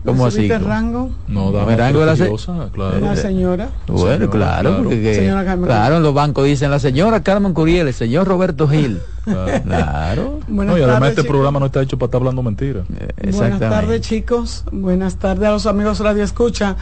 ¿Me 0.03 0.11
¿Cómo 0.13 0.25
así? 0.25 0.47
rango? 0.49 1.11
No, 1.27 1.51
dama 1.51 1.75
rango 1.75 1.99
de 1.99 2.05
la 2.07 2.15
se- 2.15 2.31
claro. 2.73 2.99
La 2.99 3.15
señora. 3.15 3.69
Bueno, 3.87 4.01
Señora, 4.01 4.29
claro, 4.31 4.69
claro. 4.69 4.77
porque 4.83 5.01
que- 5.01 5.13
Señora 5.15 5.45
Carmen 5.45 5.65
claro, 5.67 5.97
en 5.97 6.03
los 6.03 6.13
bancos 6.13 6.45
dicen 6.45 6.71
la 6.71 6.79
señora 6.79 7.21
Carmen 7.21 7.53
Curiel, 7.53 7.87
el 7.87 7.93
señor 7.93 8.27
Roberto 8.27 8.67
Gil. 8.67 8.99
Claro. 9.23 9.63
Claro. 9.63 10.39
Buenas 10.47 10.73
No, 10.73 10.79
y 10.79 10.81
además 10.81 10.99
tardes, 10.99 11.09
este 11.09 11.21
chicos. 11.21 11.31
programa 11.31 11.59
no 11.59 11.65
está 11.67 11.81
hecho 11.83 11.97
para 11.99 12.07
estar 12.07 12.19
hablando 12.21 12.41
mentiras. 12.41 12.85
Buenas 13.31 13.59
tardes, 13.59 14.01
chicos. 14.01 14.63
Buenas 14.71 15.17
tardes 15.17 15.47
a 15.47 15.51
los 15.51 15.65
amigos 15.67 15.99
Radio 15.99 16.23
Escucha. 16.23 16.75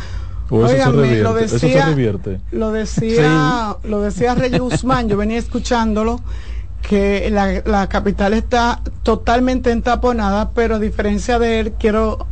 O 0.50 0.60
eso 0.66 0.68
se 0.70 0.74
Óigame, 0.76 1.02
revierte. 1.02 1.24
lo 1.24 1.38
eso 1.38 1.60
se 1.60 1.66
decía- 1.68 1.86
revierte. 1.88 2.42
Lo 2.52 2.72
decía, 2.72 3.76
lo 3.84 4.02
decía 4.02 4.34
Rey 4.34 4.58
Guzmán, 4.58 5.10
yo 5.10 5.18
venía 5.18 5.38
escuchándolo, 5.38 6.22
que 6.82 7.30
la, 7.30 7.62
la 7.66 7.88
capital 7.90 8.34
está 8.34 8.80
totalmente 9.04 9.70
entaponada, 9.72 10.52
pero 10.52 10.76
a 10.76 10.80
diferencia 10.80 11.38
de 11.38 11.60
él, 11.60 11.74
quiero 11.78 12.26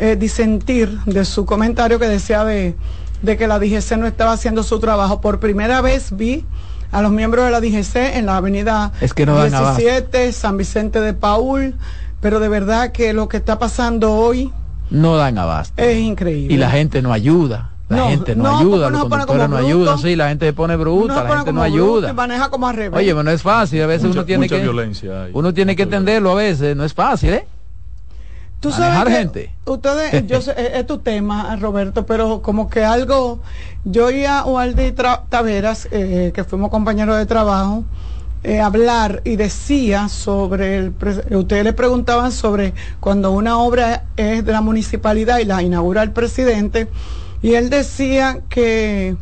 eh, 0.00 0.16
disentir 0.16 0.98
de 1.06 1.24
su 1.24 1.44
comentario 1.44 1.98
que 1.98 2.08
decía 2.08 2.42
de, 2.44 2.74
de 3.22 3.36
que 3.36 3.46
la 3.46 3.58
DGC 3.58 3.92
no 3.98 4.06
estaba 4.06 4.32
haciendo 4.32 4.62
su 4.62 4.80
trabajo. 4.80 5.20
Por 5.20 5.38
primera 5.40 5.80
vez 5.82 6.16
vi 6.16 6.44
a 6.90 7.02
los 7.02 7.12
miembros 7.12 7.44
de 7.44 7.50
la 7.52 7.60
DGC 7.60 8.16
en 8.16 8.26
la 8.26 8.38
avenida 8.38 8.92
Es 9.00 9.14
que 9.14 9.26
no 9.26 9.36
dan 9.36 9.54
abasto. 9.54 9.80
17, 9.82 10.32
San 10.32 10.56
Vicente 10.56 11.00
de 11.00 11.12
Paul, 11.14 11.74
pero 12.20 12.40
de 12.40 12.48
verdad 12.48 12.90
que 12.92 13.12
lo 13.12 13.28
que 13.28 13.36
está 13.36 13.58
pasando 13.58 14.12
hoy 14.14 14.50
No 14.90 15.16
dan 15.16 15.38
abasto. 15.38 15.80
es 15.80 15.98
increíble. 15.98 16.52
Y 16.52 16.56
la 16.56 16.70
gente 16.70 17.00
no 17.02 17.12
ayuda. 17.12 17.70
La 17.90 17.96
No, 17.96 18.08
gente 18.08 18.36
no, 18.36 18.44
no, 18.44 18.58
ayuda, 18.58 18.88
los 18.90 19.00
conductores 19.02 19.48
no 19.48 19.56
ayudan, 19.56 19.98
sí, 19.98 20.14
la 20.16 20.28
gente 20.28 20.46
se 20.46 20.52
pone 20.52 20.76
bruta, 20.76 21.24
la 21.24 21.36
gente 21.38 21.52
no 21.52 21.60
ayuda. 21.60 22.12
maneja 22.12 22.48
como 22.48 22.68
al 22.68 22.76
revés. 22.76 22.96
Oye, 22.96 23.08
pero 23.10 23.24
no 23.24 23.30
es 23.32 23.42
fácil, 23.42 23.82
a 23.82 23.86
veces 23.86 24.06
Mucha- 24.06 24.20
uno 24.20 24.26
tiene 24.26 24.44
mucha 24.44 24.56
que 24.56 24.62
violencia 24.62 25.24
hay. 25.24 25.30
uno 25.34 25.52
tiene 25.52 25.74
que 25.74 25.82
entenderlo 25.82 26.30
a 26.30 26.34
veces, 26.36 26.76
no 26.76 26.84
es 26.84 26.94
fácil, 26.94 27.30
¿eh? 27.34 27.46
Tú 28.60 28.70
manejar 28.70 29.06
sabes 29.06 29.18
gente. 29.18 29.54
Ustedes, 29.64 30.26
yo 30.28 30.40
sé, 30.40 30.52
es, 30.52 30.74
es 30.74 30.86
tu 30.86 30.98
tema, 30.98 31.56
Roberto, 31.56 32.06
pero 32.06 32.42
como 32.42 32.68
que 32.68 32.84
algo, 32.84 33.40
yo 33.84 34.10
y 34.10 34.24
a 34.24 34.44
Waldi 34.44 34.92
Taveras, 35.28 35.88
eh, 35.90 36.30
que 36.34 36.44
fuimos 36.44 36.70
compañeros 36.70 37.16
de 37.16 37.26
trabajo, 37.26 37.84
eh, 38.42 38.58
hablar 38.58 39.20
y 39.24 39.36
decía 39.36 40.08
sobre 40.08 40.78
el 40.78 40.94
ustedes 41.30 41.62
le 41.62 41.74
preguntaban 41.74 42.32
sobre 42.32 42.72
cuando 42.98 43.32
una 43.32 43.58
obra 43.58 44.04
es 44.16 44.42
de 44.46 44.52
la 44.52 44.62
municipalidad 44.62 45.40
y 45.40 45.44
la 45.44 45.62
inaugura 45.62 46.02
el 46.02 46.12
presidente 46.12 46.88
y 47.42 47.52
él 47.52 47.68
decía 47.68 48.40
que 48.48 49.14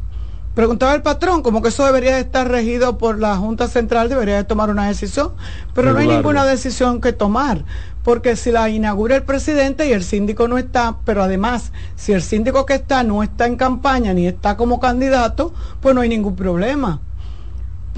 preguntaba 0.55 0.95
el 0.95 1.03
patrón 1.03 1.43
como 1.43 1.63
que 1.63 1.71
eso 1.71 1.85
debería 1.85 2.17
estar 2.21 2.49
regido 2.49 2.97
por 2.97 3.19
la 3.19 3.37
Junta 3.37 3.67
Central, 3.67 4.09
debería 4.09 4.37
de 4.37 4.45
tomar 4.45 4.71
una 4.71 4.87
decisión, 4.87 5.33
pero 5.75 5.93
no 5.93 5.99
hay 5.99 6.07
ninguna 6.07 6.45
decisión 6.45 7.01
que 7.01 7.13
tomar, 7.13 7.65
porque 8.09 8.37
si 8.37 8.51
la 8.51 8.71
inaugura 8.71 9.17
el 9.17 9.23
presidente 9.23 9.87
y 9.87 9.93
el 9.93 10.03
síndico 10.03 10.49
no 10.49 10.57
está, 10.57 10.97
pero 11.05 11.23
además 11.23 11.73
si 11.95 12.15
el 12.15 12.23
síndico 12.23 12.65
que 12.65 12.73
está 12.73 13.03
no 13.03 13.23
está 13.23 13.45
en 13.45 13.57
campaña 13.57 14.15
ni 14.15 14.27
está 14.27 14.57
como 14.57 14.81
candidato, 14.81 15.53
pues 15.83 15.95
no 15.95 16.01
hay 16.01 16.09
ningún 16.09 16.35
problema 16.35 17.03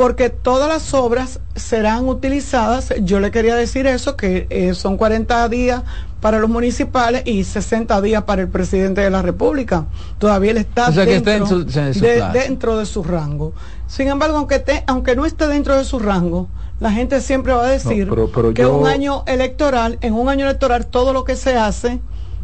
porque 0.01 0.31
todas 0.31 0.67
las 0.67 0.95
obras 0.95 1.41
serán 1.55 2.09
utilizadas, 2.09 2.95
yo 3.03 3.21
le 3.21 3.31
quería 3.31 3.55
decir 3.55 3.87
eso, 3.87 4.17
que 4.17 4.47
eh, 4.49 4.73
son 4.73 4.97
40 4.97 5.47
días 5.51 5.83
para 6.23 6.39
los 6.39 6.49
municipales 6.49 7.23
y 7.27 7.45
60 7.45 8.01
días 8.01 8.23
para 8.23 8.41
el 8.41 8.49
presidente 8.49 9.03
de 9.03 9.11
la 9.11 9.21
República. 9.21 9.85
Todavía 10.17 10.53
él 10.53 10.57
está, 10.57 10.91
dentro, 10.91 12.79
de, 12.79 12.87
su 12.87 13.03
rango. 13.05 13.53
Sin 13.89 14.09
embargo, 14.09 14.39
aunque, 14.39 14.65
aunque 14.87 15.15
no 15.15 15.27
esté 15.27 15.47
dentro 15.49 15.77
de 15.77 15.85
su 15.85 15.99
rango, 15.99 16.49
la 16.81 16.91
gente 16.93 17.21
siempre 17.21 17.53
va 17.53 17.67
a 17.67 17.71
decir 17.71 18.11
que 18.55 18.65
un 18.65 18.87
año 18.87 19.23
electoral, 19.27 19.99
en 20.01 20.15
un 20.15 20.31
año 20.31 20.47
electoral 20.47 20.87
todo 20.87 21.13
lo 21.13 21.25
que 21.25 21.37
se 21.37 21.59
hace... 21.59 22.01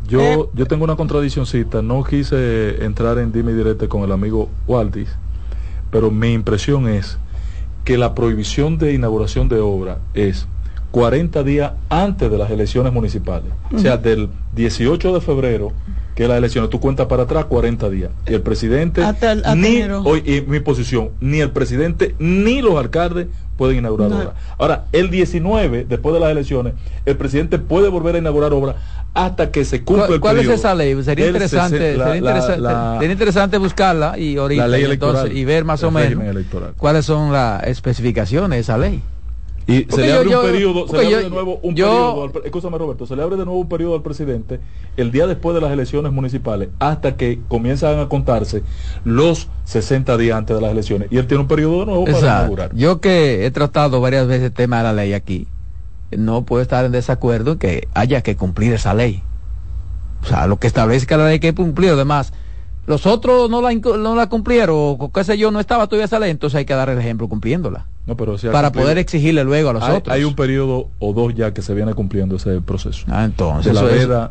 Yo, 0.07 0.21
eh, 0.21 0.38
yo 0.53 0.66
tengo 0.66 0.85
una 0.85 0.97
contradiccióncita, 0.97 1.81
no 1.81 2.05
quise 2.05 2.85
entrar 2.85 3.16
en 3.16 3.33
dime 3.33 3.55
directo 3.55 3.88
con 3.88 4.03
el 4.03 4.12
amigo 4.12 4.51
Waldis, 4.69 5.09
pero 5.90 6.11
mi 6.11 6.35
impresión 6.35 6.87
es 6.87 7.19
que 7.87 7.96
la 7.96 8.16
prohibición 8.16 8.79
de 8.79 8.92
inauguración 8.92 9.49
de 9.49 9.61
obra 9.61 10.01
es 10.12 10.49
40 10.90 11.44
días 11.44 11.72
antes 11.88 12.29
de 12.29 12.37
las 12.37 12.51
elecciones 12.51 12.92
municipales. 12.92 13.53
O 13.72 13.79
sea, 13.79 13.96
del 13.96 14.29
18 14.57 15.14
de 15.14 15.20
febrero, 15.20 15.72
que 16.16 16.25
es 16.25 16.29
la 16.29 16.37
elección, 16.37 16.68
tú 16.68 16.81
cuentas 16.81 17.07
para 17.07 17.22
atrás 17.22 17.44
40 17.44 17.88
días. 17.88 18.11
Y 18.27 18.35
el 18.35 18.42
presidente, 18.42 19.03
ni, 19.55 19.83
hoy, 19.83 20.44
mi 20.49 20.59
posición, 20.59 21.11
ni 21.20 21.38
el 21.38 21.53
presidente 21.53 22.16
ni 22.18 22.61
los 22.61 22.75
alcaldes 22.75 23.29
pueden 23.57 23.79
inaugurar 23.79 24.12
obra. 24.12 24.35
Ahora, 24.59 24.85
el 24.92 25.11
19, 25.11 25.87
después 25.88 26.14
de 26.14 26.21
las 26.21 26.31
elecciones, 26.31 26.75
el 27.05 27.16
presidente 27.16 27.59
puede 27.59 27.88
volver 27.88 28.14
a 28.14 28.19
inaugurar 28.19 28.53
obra 28.53 28.77
hasta 29.14 29.51
que 29.51 29.64
se 29.64 29.83
cumpla 29.83 30.07
el 30.07 30.21
¿Cuál 30.21 30.38
es 30.38 30.49
esa 30.49 30.75
ley? 30.75 31.03
Sería 31.03 31.27
interesante, 31.27 31.97
sería, 31.97 33.11
interesante 33.11 33.57
buscarla 33.57 34.19
y 34.19 34.37
ahorita 34.37 34.79
y 35.29 35.45
ver 35.45 35.64
más 35.64 35.83
o 35.83 35.90
menos 35.90 36.23
cuáles 36.77 37.07
son 37.07 37.33
las 37.33 37.64
especificaciones 37.64 38.51
de 38.51 38.61
esa 38.61 38.77
ley. 38.79 39.03
Y 39.68 39.85
se 39.88 40.02
le 40.02 40.12
abre 40.12 40.37
un 40.37 40.42
periodo, 40.42 40.87
se 40.87 40.96
le 40.96 41.07
abre 41.07 41.24
de 41.24 41.31
nuevo 41.31 41.59
un 41.62 41.74
periodo, 41.74 42.33
escúchame 42.44 42.79
Roberto, 42.79 43.05
se 43.05 43.16
le 43.16 43.22
abre 43.22 43.37
de 43.37 43.44
nuevo 43.44 43.59
un 43.59 43.68
periodo 43.68 43.96
al 43.96 44.02
presidente 44.02 44.61
el 44.96 45.11
día 45.11 45.26
después 45.26 45.57
de 45.57 45.61
las 45.61 45.72
elecciones 45.72 46.12
municipales 46.12 46.68
hasta 46.79 47.16
que 47.16 47.40
comienzan 47.48 47.98
a 47.98 48.09
contarse 48.09 48.62
los 49.05 49.48
60 49.64 50.16
días 50.18 50.38
antes 50.38 50.55
de 50.55 50.62
las 50.62 50.70
elecciones. 50.70 51.09
Y 51.11 51.18
él 51.18 51.26
tiene 51.26 51.42
un 51.42 51.48
periodo 51.48 51.81
de 51.81 51.87
nuevo 51.87 52.05
para 52.05 52.18
inaugurar. 52.18 52.74
Yo 52.76 53.00
que 53.00 53.44
he 53.44 53.50
tratado 53.50 54.00
varias 54.00 54.29
veces 54.29 54.44
el 54.44 54.52
tema 54.52 54.79
de 54.79 54.83
la 54.85 54.92
ley 54.92 55.14
aquí, 55.14 55.48
no 56.12 56.44
puedo 56.44 56.62
estar 56.62 56.85
en 56.85 56.92
desacuerdo 56.92 57.52
en 57.52 57.59
que 57.59 57.88
haya 57.94 58.22
que 58.22 58.37
cumplir 58.37 58.72
esa 58.72 58.94
ley. 58.94 59.24
O 60.22 60.26
sea, 60.26 60.46
lo 60.46 60.61
que 60.61 60.68
establezca 60.68 61.16
la 61.16 61.26
ley 61.29 61.40
que 61.40 61.55
cumplir, 61.55 61.90
además, 61.90 62.33
los 62.87 63.05
otros 63.05 63.50
no 63.50 63.61
la, 63.61 63.74
no 63.74 64.14
la 64.14 64.29
cumplieron, 64.29 64.76
o 64.76 65.11
qué 65.12 65.24
sé 65.24 65.37
yo, 65.38 65.50
no 65.50 65.59
estaba 65.59 65.88
todavía 65.88 66.05
esa 66.05 66.20
ley, 66.20 66.31
entonces 66.31 66.57
hay 66.59 66.64
que 66.64 66.74
dar 66.74 66.88
el 66.88 66.98
ejemplo 66.98 67.29
cumpliéndola. 67.29 67.87
No, 68.07 68.16
pero 68.16 68.37
para 68.53 68.71
poder 68.71 68.99
exigirle 68.99 69.42
luego 69.42 69.71
a 69.71 69.73
los 69.73 69.83
hay, 69.83 69.97
otros. 69.97 70.14
Hay 70.14 70.25
un 70.25 70.35
periodo 70.35 70.88
o 71.01 71.12
dos 71.12 71.35
ya 71.35 71.53
que 71.53 71.62
se 71.62 71.75
viene 71.75 71.92
cumpliendo 71.95 72.37
ese 72.37 72.61
proceso. 72.61 73.05
Ah, 73.09 73.25
entonces. 73.25 73.75
la 73.75 73.90
eso, 73.90 74.31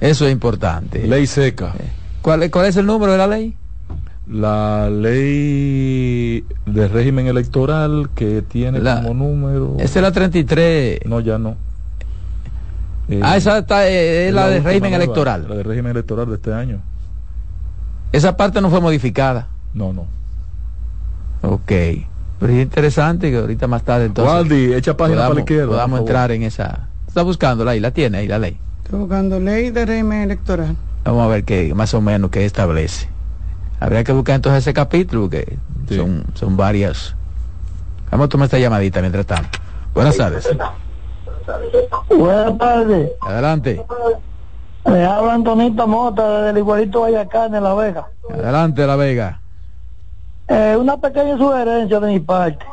eso 0.00 0.26
es 0.26 0.32
importante. 0.32 1.06
Ley 1.06 1.26
seca. 1.26 1.74
¿Cuál, 2.22 2.48
¿Cuál 2.50 2.66
es 2.66 2.76
el 2.76 2.86
número 2.86 3.12
de 3.12 3.18
la 3.18 3.26
ley? 3.26 3.56
la 4.28 4.88
ley 4.88 6.44
de 6.66 6.88
régimen 6.88 7.26
electoral 7.26 8.10
que 8.14 8.42
tiene 8.42 8.80
como 8.80 9.14
número. 9.14 9.76
Esa 9.78 9.98
es 9.98 10.02
la 10.02 10.12
33. 10.12 11.00
No, 11.06 11.20
ya 11.20 11.38
no. 11.38 11.56
ah, 13.22 13.36
esa 13.36 13.58
está, 13.58 13.88
eh, 13.88 14.28
es 14.28 14.34
la, 14.34 14.48
de 14.48 14.60
régimen 14.60 14.94
electoral. 14.94 15.46
La 15.48 15.56
de 15.56 15.62
régimen 15.62 15.92
electoral 15.92 16.28
de 16.28 16.34
este 16.36 16.52
año. 16.52 16.80
Esa 18.12 18.36
parte 18.36 18.60
no 18.60 18.70
fue 18.70 18.80
modificada. 18.80 19.48
No, 19.74 19.92
no. 19.92 20.06
Ok. 21.42 21.72
Pero 22.42 22.54
es 22.54 22.60
interesante 22.60 23.30
que 23.30 23.36
ahorita 23.36 23.68
más 23.68 23.84
tarde 23.84 24.06
entonces. 24.06 24.34
Waldi, 24.34 24.74
echa 24.74 24.96
página 24.96 25.22
para 25.22 25.34
la 25.34 25.40
izquierda. 25.42 25.68
Podamos 25.68 26.00
entrar 26.00 26.32
en 26.32 26.42
esa. 26.42 26.88
Está 27.06 27.22
buscando 27.22 27.68
ahí, 27.68 27.78
la 27.78 27.92
tiene 27.92 28.18
ahí 28.18 28.26
la 28.26 28.40
ley. 28.40 28.58
Está 28.82 28.96
buscando 28.96 29.38
ley 29.38 29.70
de 29.70 29.86
régimen 29.86 30.22
electoral. 30.22 30.74
Vamos 31.04 31.22
a 31.24 31.28
ver 31.28 31.44
qué, 31.44 31.72
más 31.72 31.94
o 31.94 32.00
menos, 32.00 32.32
qué 32.32 32.44
establece. 32.44 33.08
Habría 33.78 34.02
que 34.02 34.10
buscar 34.10 34.34
entonces 34.34 34.64
ese 34.64 34.74
capítulo, 34.74 35.30
que 35.30 35.56
son, 35.88 36.24
son 36.34 36.56
varias. 36.56 37.14
Vamos 38.10 38.24
a 38.24 38.28
tomar 38.28 38.46
esta 38.46 38.58
llamadita 38.58 39.00
mientras 39.00 39.24
tanto. 39.24 39.60
Buenas 39.94 40.16
tardes. 40.16 40.50
Buenas 42.08 42.58
tardes. 42.58 43.10
Adelante. 43.20 43.84
Le 44.86 45.04
habla 45.04 45.34
Antonito 45.34 45.86
Mota 45.86 46.38
desde 46.38 46.50
el 46.50 46.58
igualito 46.58 46.98
Guayacán 46.98 47.54
en 47.54 47.62
La 47.62 47.74
Vega. 47.74 48.08
Adelante, 48.28 48.84
La 48.84 48.96
Vega. 48.96 49.41
Eh, 50.48 50.76
una 50.78 50.96
pequeña 50.96 51.36
sugerencia 51.36 52.00
de 52.00 52.12
mi 52.12 52.20
parte. 52.20 52.64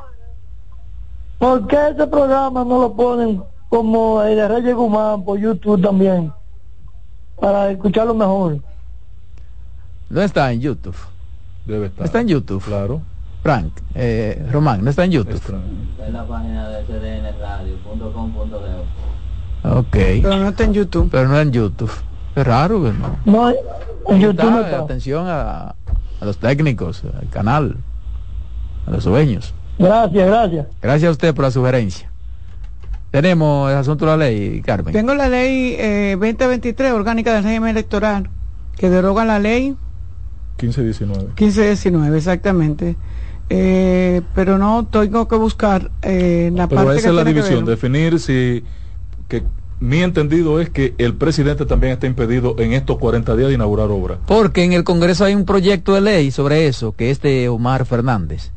¿Por 1.37 1.67
qué 1.67 1.89
ese 1.91 2.07
programa 2.07 2.65
no 2.65 2.81
lo 2.81 2.93
ponen 2.93 3.41
como 3.69 4.21
el 4.23 4.35
de 4.35 4.47
Reyes 4.47 4.75
Guzmán 4.75 5.23
por 5.23 5.39
YouTube 5.39 5.81
también? 5.81 6.33
Para 7.39 7.71
escucharlo 7.71 8.13
mejor. 8.13 8.59
No 10.09 10.21
está 10.21 10.51
en 10.51 10.59
YouTube. 10.59 10.97
Debe 11.65 11.87
estar. 11.87 12.05
Está 12.05 12.21
en 12.21 12.27
YouTube. 12.27 12.63
Claro. 12.63 13.01
Frank, 13.41 13.71
eh, 13.95 14.45
Román, 14.51 14.83
no 14.83 14.89
está 14.89 15.05
en 15.05 15.11
YouTube. 15.11 15.35
Está 15.35 15.53
en 16.05 16.13
la 16.13 16.27
página 16.27 16.67
de 16.69 16.83
cdnradio.com.de. 16.83 19.69
Ok. 19.69 19.87
Pero 19.91 20.37
no 20.37 20.49
está 20.49 20.65
en 20.65 20.73
YouTube. 20.73 21.09
Pero 21.09 21.29
no 21.29 21.39
en 21.39 21.51
YouTube. 21.51 21.91
Es 22.35 22.45
raro, 22.45 22.79
¿no? 22.79 23.17
No, 23.25 23.49
en 23.49 24.19
YouTube 24.19 24.51
no 24.51 24.61
está. 24.61 24.79
Atención 24.79 25.25
a, 25.27 25.75
a 26.19 26.25
los 26.25 26.37
técnicos, 26.37 27.03
al 27.03 27.29
canal, 27.29 27.77
a 28.85 28.91
los 28.91 29.03
dueños. 29.03 29.53
Gracias, 29.77 30.27
gracias. 30.27 30.67
Gracias 30.81 31.07
a 31.07 31.11
usted 31.11 31.33
por 31.33 31.45
la 31.45 31.51
sugerencia. 31.51 32.09
Tenemos 33.11 33.71
el 33.71 33.77
asunto 33.77 34.05
de 34.05 34.11
la 34.11 34.17
ley, 34.17 34.61
Carmen. 34.61 34.93
Tengo 34.93 35.15
la 35.15 35.29
ley 35.29 35.75
eh, 35.79 36.15
2023, 36.19 36.91
orgánica 36.91 37.33
del 37.33 37.43
régimen 37.43 37.69
electoral, 37.69 38.29
que 38.77 38.89
deroga 38.89 39.25
la 39.25 39.39
ley 39.39 39.75
1519. 40.61 41.29
1519, 41.29 42.17
exactamente. 42.17 42.95
Eh, 43.49 44.21
pero 44.35 44.59
no 44.59 44.85
tengo 44.85 45.27
que 45.27 45.35
buscar 45.35 45.89
eh, 46.03 46.51
la 46.53 46.67
pero 46.67 46.83
parte 46.83 46.99
esa 46.99 47.09
es 47.09 47.15
la 47.15 47.23
división, 47.23 47.65
definir 47.65 48.19
si 48.19 48.63
que 49.27 49.43
mi 49.79 50.01
entendido 50.01 50.59
es 50.59 50.69
que 50.69 50.93
el 50.97 51.15
presidente 51.15 51.65
también 51.65 51.93
está 51.93 52.07
impedido 52.07 52.55
en 52.59 52.73
estos 52.73 52.97
40 52.97 53.35
días 53.35 53.47
de 53.49 53.55
inaugurar 53.55 53.89
obra. 53.89 54.17
Porque 54.25 54.63
en 54.63 54.73
el 54.73 54.83
Congreso 54.83 55.23
hay 55.23 55.35
un 55.35 55.45
proyecto 55.45 55.93
de 55.93 56.01
ley 56.01 56.31
sobre 56.31 56.67
eso, 56.67 56.91
que 56.91 57.11
es 57.11 57.21
de 57.21 57.47
Omar 57.47 57.85
Fernández, 57.85 58.51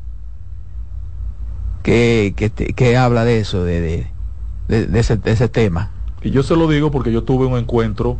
que, 1.83 2.35
que, 2.37 2.51
que 2.51 2.97
habla 2.97 3.25
de 3.25 3.39
eso, 3.39 3.65
de, 3.65 4.07
de, 4.69 4.87
de, 4.87 5.01
ese, 5.01 5.17
de 5.17 5.31
ese 5.31 5.49
tema. 5.49 5.93
Y 6.23 6.31
yo 6.31 6.43
se 6.43 6.57
lo 6.57 6.69
digo 6.69 6.91
porque 6.91 7.13
yo 7.13 7.23
tuve 7.23 7.47
un 7.47 7.57
encuentro 7.57 8.17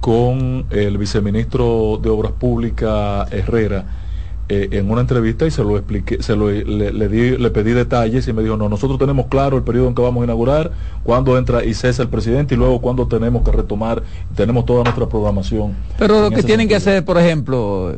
con 0.00 0.66
el 0.70 0.98
viceministro 0.98 1.98
de 2.00 2.10
Obras 2.10 2.32
Públicas 2.32 3.32
Herrera 3.32 4.05
eh, 4.48 4.68
en 4.72 4.90
una 4.90 5.00
entrevista 5.00 5.44
y 5.44 5.50
se 5.50 5.64
lo 5.64 5.76
expliqué, 5.76 6.22
se 6.22 6.36
lo, 6.36 6.50
le, 6.50 7.08
di, 7.08 7.36
le 7.36 7.50
pedí 7.50 7.72
detalles 7.72 8.28
y 8.28 8.32
me 8.32 8.42
dijo, 8.42 8.56
no, 8.56 8.68
nosotros 8.68 8.98
tenemos 8.98 9.26
claro 9.26 9.56
el 9.56 9.64
periodo 9.64 9.88
en 9.88 9.94
que 9.94 10.02
vamos 10.02 10.20
a 10.22 10.24
inaugurar, 10.24 10.70
cuándo 11.02 11.36
entra 11.36 11.64
y 11.64 11.74
cesa 11.74 12.02
el 12.02 12.08
presidente 12.08 12.54
y 12.54 12.56
luego 12.56 12.80
cuándo 12.80 13.08
tenemos 13.08 13.42
que 13.42 13.50
retomar, 13.50 14.02
tenemos 14.36 14.64
toda 14.64 14.84
nuestra 14.84 15.08
programación. 15.08 15.74
Pero 15.98 16.20
lo 16.20 16.30
que 16.30 16.44
tienen 16.44 16.68
que 16.68 16.76
hacer, 16.76 17.04
por 17.04 17.18
ejemplo, 17.18 17.96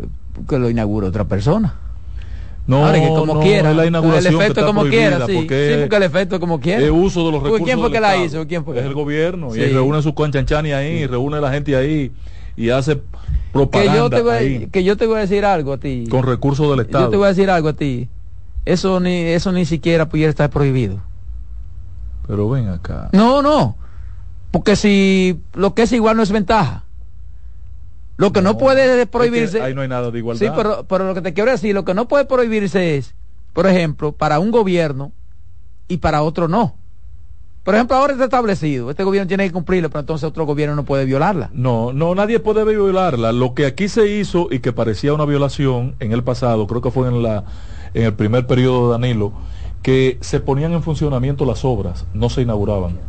que 0.48 0.58
lo 0.58 0.70
inaugure 0.70 1.06
otra 1.06 1.24
persona. 1.24 1.74
No, 2.66 2.84
Ahora, 2.84 3.00
que 3.00 3.08
como 3.08 3.40
quiera. 3.40 3.72
la 3.72 3.86
inauguración 3.86 4.34
el 4.34 4.40
efecto 4.40 4.66
como 4.66 4.84
quiera, 4.84 5.26
sí. 5.26 5.34
Porque 5.36 5.72
sí, 5.72 5.80
porque 5.80 5.96
el 5.96 6.02
efecto 6.02 6.38
como 6.38 6.60
quiera. 6.60 6.82
Es 6.82 6.90
uso 6.90 7.24
de 7.24 7.32
los 7.32 7.42
recursos. 7.42 7.66
¿Quién 7.66 7.78
fue 7.78 7.90
que 7.90 8.00
la 8.00 8.16
hizo? 8.16 8.46
¿Quién 8.46 8.64
fue? 8.64 8.78
Es 8.78 8.84
el 8.84 8.92
gobierno. 8.92 9.54
Y 9.56 9.60
reúne 9.66 10.02
su 10.02 10.14
conchanchani 10.14 10.72
ahí, 10.72 11.06
reúne 11.06 11.40
la 11.40 11.50
gente 11.50 11.74
ahí 11.76 12.12
y 12.58 12.70
hace 12.70 13.00
propaganda 13.52 13.92
que 13.92 13.98
yo, 13.98 14.10
te 14.10 14.22
voy, 14.22 14.68
que 14.70 14.84
yo 14.84 14.96
te 14.96 15.06
voy 15.06 15.16
a 15.16 15.20
decir 15.20 15.44
algo 15.44 15.74
a 15.74 15.78
ti. 15.78 16.06
Con 16.10 16.22
recursos 16.22 16.70
del 16.70 16.86
Estado. 16.86 17.06
Yo 17.06 17.10
te 17.10 17.16
voy 17.16 17.26
a 17.26 17.28
decir 17.28 17.50
algo 17.50 17.68
a 17.68 17.72
ti. 17.72 18.08
Eso 18.64 19.00
ni, 19.00 19.22
eso 19.22 19.52
ni 19.52 19.64
siquiera 19.64 20.08
pudiera 20.08 20.30
estar 20.30 20.50
prohibido. 20.50 21.00
Pero 22.26 22.48
ven 22.48 22.68
acá. 22.68 23.08
No, 23.12 23.42
no. 23.42 23.76
Porque 24.50 24.76
si 24.76 25.40
lo 25.54 25.74
que 25.74 25.82
es 25.82 25.92
igual 25.92 26.16
no 26.16 26.22
es 26.22 26.32
ventaja. 26.32 26.84
Lo 28.16 28.32
que 28.32 28.42
no, 28.42 28.58
puede 28.58 29.06
prohibirse. 29.06 29.62
ahí 29.62 29.74
no 29.74 29.80
hay 29.80 29.88
nada 29.88 30.10
de 30.10 30.18
igualdad. 30.18 30.44
Sí, 30.44 30.52
pero, 30.54 30.84
pero 30.88 31.06
lo 31.06 31.14
que 31.14 31.22
te 31.22 31.32
quiero 31.32 31.52
decir, 31.52 31.72
lo 31.72 31.84
que 31.84 31.94
no 31.94 32.08
puede 32.08 32.24
prohibirse 32.24 32.96
es, 32.96 33.14
por 33.52 33.66
ejemplo, 33.66 34.12
para 34.12 34.40
un 34.40 34.50
gobierno 34.50 35.12
y 35.86 35.98
para 35.98 36.22
otro 36.22 36.48
no. 36.48 36.74
Por 37.68 37.74
ejemplo, 37.74 37.98
ahora 37.98 38.14
está 38.14 38.24
establecido, 38.24 38.88
este 38.88 39.04
gobierno 39.04 39.28
tiene 39.28 39.44
que 39.44 39.52
cumplirlo, 39.52 39.90
pero 39.90 40.00
entonces 40.00 40.26
otro 40.26 40.46
gobierno 40.46 40.74
no 40.74 40.86
puede 40.86 41.04
violarla. 41.04 41.50
No, 41.52 41.92
no, 41.92 42.14
nadie 42.14 42.40
puede 42.40 42.64
violarla. 42.64 43.30
Lo 43.32 43.52
que 43.52 43.66
aquí 43.66 43.88
se 43.88 44.10
hizo 44.10 44.48
y 44.50 44.60
que 44.60 44.72
parecía 44.72 45.12
una 45.12 45.26
violación 45.26 45.94
en 46.00 46.12
el 46.12 46.24
pasado, 46.24 46.66
creo 46.66 46.80
que 46.80 46.90
fue 46.90 47.08
en, 47.08 47.22
la, 47.22 47.44
en 47.92 48.04
el 48.04 48.14
primer 48.14 48.46
periodo 48.46 48.86
de 48.86 48.92
Danilo, 48.92 49.34
que 49.82 50.16
se 50.22 50.40
ponían 50.40 50.72
en 50.72 50.82
funcionamiento 50.82 51.44
las 51.44 51.62
obras, 51.62 52.06
no 52.14 52.30
se 52.30 52.40
inauguraban. 52.40 53.00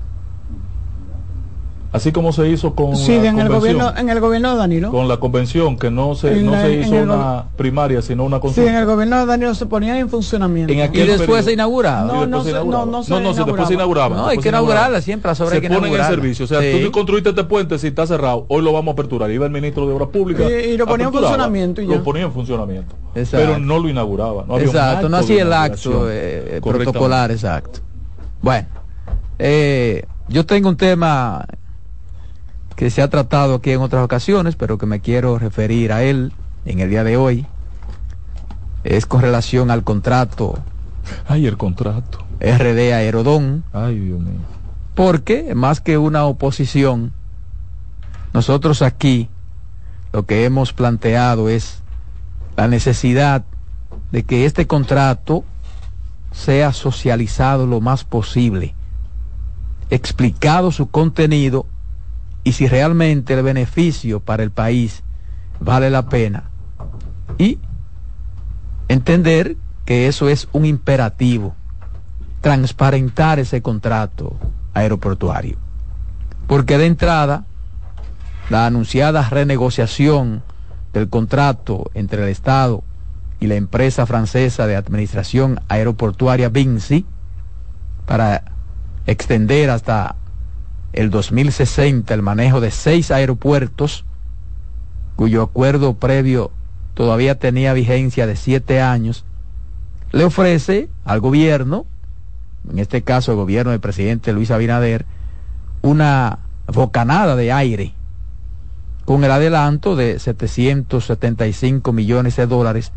Así 1.92 2.12
como 2.12 2.32
se 2.34 2.48
hizo 2.48 2.76
con 2.76 2.96
Sí, 2.96 3.14
la 3.18 3.30
en 3.30 3.40
el, 3.40 3.48
convención, 3.48 3.60
gobierno, 3.80 3.94
en 4.00 4.10
el 4.10 4.20
gobierno 4.20 4.52
de 4.52 4.58
Danilo. 4.58 4.92
con 4.92 5.08
la 5.08 5.18
convención, 5.18 5.76
que 5.76 5.90
no 5.90 6.14
se, 6.14 6.34
En 6.38 6.46
no 6.46 6.52
la- 6.52 6.62
se 6.62 6.74
hizo 6.74 6.96
el 6.96 7.10
una 7.10 7.46
primaria, 7.58 8.04
sino 8.04 8.26
una 8.26 8.38
Sí, 8.38 8.42
consulta. 8.42 8.70
en 8.70 8.76
el 8.78 8.86
gobierno 8.86 9.18
de 9.20 9.26
Danilo 9.26 9.56
se 9.56 9.66
ponían 9.66 9.96
en 9.98 10.08
funcionamiento. 10.08 10.72
En 10.72 10.82
aquel 10.82 11.06
Y 11.06 11.08
después 11.08 11.22
periodo- 11.28 11.44
se 11.46 11.54
inauguraba. 11.54 12.06
No, 12.06 12.28
no 12.28 12.44
se 12.44 12.52
inauguraba. 12.52 12.86
no, 12.86 12.92
no 12.92 13.04
se 13.04 13.10
no, 13.10 13.20
no, 13.22 13.34
se- 13.34 13.44
después 13.44 13.68
se 13.68 13.74
inauguraba. 13.74 14.16
No, 14.16 14.28
hay 14.28 14.38
que 14.38 14.50
inaugurarla 14.50 15.02
siempre, 15.02 15.30
las 15.32 15.40
obras 15.42 15.50
Se 15.50 15.56
hay 15.56 15.62
que 15.64 15.70
ponen 15.76 15.92
en 15.96 16.06
servicio. 16.06 16.46
O 16.46 16.48
sea, 16.48 16.62
Sí. 16.62 16.80
tú 16.84 16.92
construiste 16.92 17.30
este 17.30 17.44
puente, 17.46 17.80
si 17.80 17.88
está 17.88 18.06
cerrado, 18.06 18.46
hoy 18.50 18.62
lo 18.62 18.72
vamos 18.72 18.92
a 18.92 18.94
aperturar. 18.94 19.32
Iba 19.32 19.48
el 19.48 19.52
ministro 19.52 19.88
de 19.88 19.94
Obras 19.94 20.10
Públicas. 20.10 20.46
Y- 20.48 20.70
y 20.74 20.78
lo 20.78 20.86
ponía 20.86 21.08
en 21.08 21.12
funcionamiento 21.14 21.82
y 21.82 21.88
ya. 21.88 21.96
Lo 21.96 22.04
ponía 22.04 22.22
en 22.24 22.32
funcionamiento. 22.32 22.94
Exacto. 23.16 23.48
Pero 23.48 23.58
no 23.58 23.80
lo 23.80 23.90
inauguraba. 23.90 24.44
No 24.48 24.54
había 24.54 24.70
un 24.70 24.76
exacto, 24.76 25.10
no 25.10 25.18
hacía 25.18 25.42
el 25.42 25.52
acto 25.52 26.06
eh, 26.08 26.60
Correctamente. 26.62 26.84
protocolar, 26.92 27.32
exacto. 27.32 27.80
Bueno, 28.44 28.68
eh, 29.40 30.06
yo 30.28 30.46
tengo 30.46 30.70
un 30.70 30.78
tema 30.78 31.44
que 32.80 32.90
se 32.90 33.02
ha 33.02 33.10
tratado 33.10 33.56
aquí 33.56 33.72
en 33.72 33.82
otras 33.82 34.06
ocasiones, 34.06 34.56
pero 34.56 34.78
que 34.78 34.86
me 34.86 35.02
quiero 35.02 35.38
referir 35.38 35.92
a 35.92 36.02
él 36.02 36.32
en 36.64 36.80
el 36.80 36.90
día 36.90 37.04
de 37.04 37.18
hoy. 37.18 37.46
Es 38.86 39.06
con 39.06 39.22
relación 39.22 39.70
al 39.70 39.84
contrato 39.84 40.58
Ay, 41.28 41.46
el 41.46 41.58
contrato. 41.58 42.20
RD 42.40 42.94
Aerodón, 42.94 43.66
Ay, 43.74 44.00
Dios 44.00 44.22
mío. 44.22 44.40
porque 44.96 45.54
más 45.56 45.82
que 45.82 45.98
una 45.98 46.24
oposición, 46.24 47.12
nosotros 48.32 48.82
aquí 48.82 49.28
lo 50.14 50.26
que 50.26 50.46
hemos 50.46 50.72
planteado 50.72 51.50
es 51.50 51.82
la 52.56 52.70
necesidad 52.70 53.44
de 54.14 54.24
que 54.24 54.46
este 54.46 54.68
contrato 54.68 55.44
sea 56.32 56.72
socializado 56.72 57.68
lo 57.68 57.82
más 57.82 58.06
posible, 58.06 58.74
explicado 59.90 60.72
su 60.72 60.90
contenido 60.90 61.66
y 62.50 62.52
si 62.52 62.68
realmente 62.68 63.36
el 63.36 63.44
beneficio 63.44 64.22
para 64.22 64.42
el 64.42 64.50
país 64.50 65.04
vale 65.60 65.92
la 65.92 66.10
pena. 66.10 66.46
Y 67.38 67.60
entender 68.88 69.56
que 69.86 70.08
eso 70.08 70.30
es 70.30 70.48
un 70.52 70.66
imperativo, 70.66 71.56
transparentar 72.42 73.38
ese 73.38 73.62
contrato 73.62 74.36
aeroportuario. 74.74 75.58
Porque 76.48 76.80
de 76.80 76.88
entrada, 76.88 77.46
la 78.50 78.66
anunciada 78.66 79.30
renegociación 79.30 80.42
del 80.92 81.08
contrato 81.08 81.92
entre 81.94 82.24
el 82.24 82.30
Estado 82.30 82.84
y 83.40 83.46
la 83.46 83.58
empresa 83.58 84.08
francesa 84.08 84.66
de 84.66 84.76
administración 84.76 85.60
aeroportuaria 85.68 86.50
Vinci 86.50 87.06
para 88.08 88.42
extender 89.06 89.70
hasta 89.70 90.16
el 90.94 91.10
2060 91.10 92.14
el 92.14 92.22
manejo 92.22 92.62
de 92.62 92.72
seis 92.72 93.12
aeropuertos 93.12 94.06
cuyo 95.16 95.42
acuerdo 95.44 95.96
previo 95.96 96.52
todavía 96.94 97.36
tenía 97.36 97.74
vigencia 97.74 98.26
de 98.26 98.36
siete 98.36 98.82
años, 98.82 99.26
le 100.12 100.24
ofrece 100.24 100.90
al 101.06 101.20
gobierno, 101.20 101.86
en 102.70 102.80
este 102.80 103.02
caso 103.04 103.32
el 103.32 103.38
gobierno 103.38 103.72
del 103.72 103.80
presidente 103.80 104.34
Luis 104.34 104.50
Abinader, 104.50 105.06
una 105.82 106.40
bocanada 106.68 107.36
de 107.36 107.52
aire 107.52 107.94
con 109.06 109.24
el 109.24 109.32
adelanto 109.32 109.96
de 109.96 110.20
775 110.20 111.92
millones 111.92 112.36
de 112.36 112.48
dólares 112.48 112.92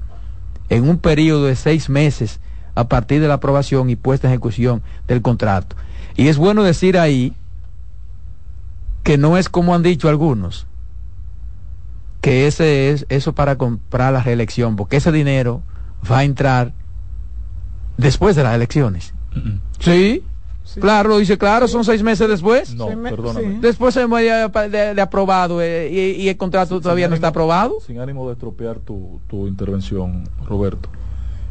en 0.69 0.89
un 0.89 0.99
periodo 0.99 1.47
de 1.47 1.57
seis 1.57 1.89
meses 1.89 2.39
a 2.75 2.89
partir 2.89 3.21
de 3.21 3.29
la 3.29 3.35
aprobación 3.35 3.91
y 3.91 3.97
puesta 3.97 4.29
en 4.29 4.33
ejecución 4.33 4.83
del 5.07 5.23
contrato. 5.23 5.77
Y 6.17 6.29
es 6.29 6.39
bueno 6.39 6.63
decir 6.63 6.99
ahí 6.99 7.35
que 9.03 9.19
no 9.19 9.37
es 9.37 9.49
como 9.49 9.75
han 9.75 9.83
dicho 9.83 10.09
algunos, 10.09 10.67
que 12.21 12.47
ese 12.47 12.91
es 12.91 13.07
eso 13.09 13.33
para 13.35 13.57
comprar 13.57 14.13
la 14.13 14.23
reelección, 14.23 14.77
porque 14.77 14.97
ese 14.99 15.11
dinero 15.11 15.63
va 16.11 16.19
a 16.19 16.25
entrar 16.25 16.73
después 17.97 18.37
de 18.37 18.45
las 18.45 18.55
elecciones. 18.55 19.13
Sí, 19.81 20.23
claro, 20.81 21.09
lo 21.11 21.19
dice 21.19 21.37
claro, 21.37 21.67
son 21.67 21.85
seis 21.85 22.03
meses 22.03 22.29
después. 22.29 22.75
No, 22.75 22.91
Sí, 22.91 22.97
me- 22.97 23.11
perdóname. 23.11 23.55
sí. 23.55 23.59
Después 23.61 23.95
se 23.95 24.07
me 24.07 24.23
de, 24.23 24.49
de- 24.71 24.95
de 24.95 25.03
aprobado 25.03 25.61
eh, 25.61 25.91
y, 25.91 26.23
y 26.23 26.29
el 26.29 26.37
contrato 26.37 26.81
todavía 26.81 27.09
no 27.09 27.15
está 27.17 27.29
aprobado. 27.29 27.79
Sin 27.85 27.99
ánimo 27.99 28.27
de 28.29 28.35
estropear 28.35 28.79
tu, 28.79 29.21
tu 29.29 29.49
intervención, 29.49 30.29
Roberto. 30.47 30.89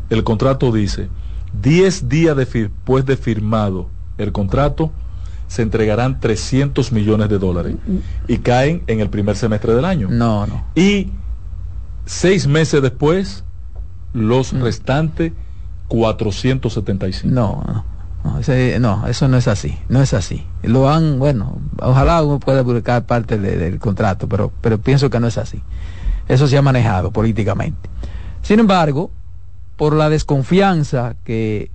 El 0.09 0.23
contrato 0.23 0.71
dice, 0.71 1.09
10 1.61 2.07
días 2.07 2.35
después 2.37 3.05
de 3.05 3.17
firmado 3.17 3.89
el 4.17 4.31
contrato, 4.31 4.91
se 5.51 5.63
entregarán 5.63 6.21
300 6.21 6.93
millones 6.93 7.27
de 7.27 7.37
dólares 7.37 7.75
y 8.25 8.37
caen 8.37 8.83
en 8.87 9.01
el 9.01 9.09
primer 9.09 9.35
semestre 9.35 9.75
del 9.75 9.83
año. 9.83 10.07
No, 10.09 10.47
no. 10.47 10.63
Y 10.75 11.11
seis 12.05 12.47
meses 12.47 12.81
después, 12.81 13.43
los 14.13 14.53
Mm. 14.53 14.61
restantes 14.61 15.33
475. 15.89 17.33
No, 17.35 17.61
no. 17.67 17.83
No, 18.23 18.39
ese- 18.39 18.79
no, 18.79 19.05
eso 19.07 19.27
no 19.27 19.35
es 19.35 19.49
así, 19.49 19.77
no 19.89 20.01
es 20.01 20.13
así. 20.13 20.45
Lo 20.63 20.89
han, 20.89 21.19
bueno, 21.19 21.57
ojalá 21.81 22.23
uno 22.23 22.39
pueda 22.39 22.63
publicar 22.63 23.05
parte 23.05 23.37
de- 23.37 23.57
del 23.57 23.77
contrato, 23.79 24.29
pero, 24.29 24.53
pero 24.61 24.77
pienso 24.79 25.09
que 25.09 25.19
no 25.19 25.27
es 25.27 25.37
así. 25.37 25.61
Eso 26.29 26.47
se 26.47 26.57
ha 26.57 26.61
manejado 26.61 27.11
políticamente. 27.11 27.89
Sin 28.41 28.61
embargo, 28.61 29.11
por 29.75 29.93
la 29.97 30.07
desconfianza 30.09 31.15
que 31.25 31.71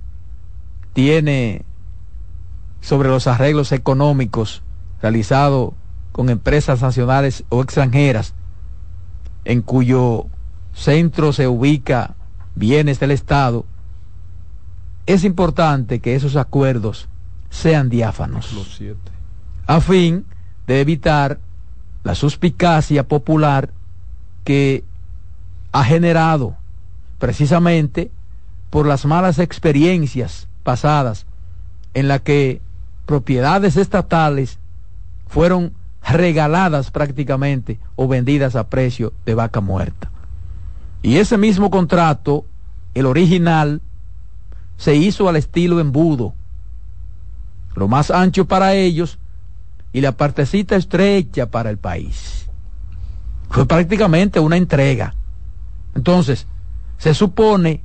tiene 0.93 1.61
sobre 2.87 3.09
los 3.09 3.27
arreglos 3.27 3.73
económicos 3.73 4.63
realizados 5.01 5.73
con 6.13 6.29
empresas 6.29 6.81
nacionales 6.81 7.43
o 7.49 7.61
extranjeras, 7.61 8.33
en 9.43 9.61
cuyo 9.61 10.27
centro 10.73 11.33
se 11.33 11.49
ubica 11.49 12.15
bienes 12.55 13.01
del 13.01 13.11
Estado, 13.11 13.65
es 15.05 15.25
importante 15.25 15.99
que 15.99 16.15
esos 16.15 16.37
acuerdos 16.37 17.09
sean 17.49 17.89
diáfanos 17.89 18.53
Los 18.53 18.75
siete. 18.77 19.11
a 19.65 19.81
fin 19.81 20.25
de 20.65 20.79
evitar 20.79 21.39
la 22.05 22.15
suspicacia 22.15 23.05
popular 23.05 23.73
que 24.45 24.85
ha 25.73 25.83
generado 25.83 26.55
precisamente 27.19 28.11
por 28.69 28.87
las 28.87 29.05
malas 29.05 29.39
experiencias 29.39 30.47
pasadas 30.63 31.25
en 31.93 32.07
la 32.07 32.19
que 32.19 32.61
propiedades 33.07 33.77
estatales 33.77 34.59
fueron 35.27 35.73
regaladas 36.03 36.91
prácticamente 36.91 37.79
o 37.95 38.07
vendidas 38.07 38.55
a 38.55 38.69
precio 38.69 39.13
de 39.25 39.33
vaca 39.33 39.61
muerta. 39.61 40.11
Y 41.01 41.17
ese 41.17 41.37
mismo 41.37 41.71
contrato, 41.71 42.45
el 42.93 43.07
original, 43.07 43.81
se 44.75 44.95
hizo 44.95 45.27
al 45.27 45.37
estilo 45.37 45.79
embudo, 45.79 46.35
lo 47.75 47.87
más 47.87 48.11
ancho 48.11 48.45
para 48.45 48.73
ellos 48.73 49.17
y 49.93 50.01
la 50.01 50.11
partecita 50.11 50.75
estrecha 50.75 51.49
para 51.49 51.69
el 51.69 51.77
país. 51.77 52.47
Fue 53.49 53.65
prácticamente 53.65 54.39
una 54.39 54.57
entrega. 54.57 55.15
Entonces, 55.95 56.45
se 56.97 57.13
supone 57.13 57.81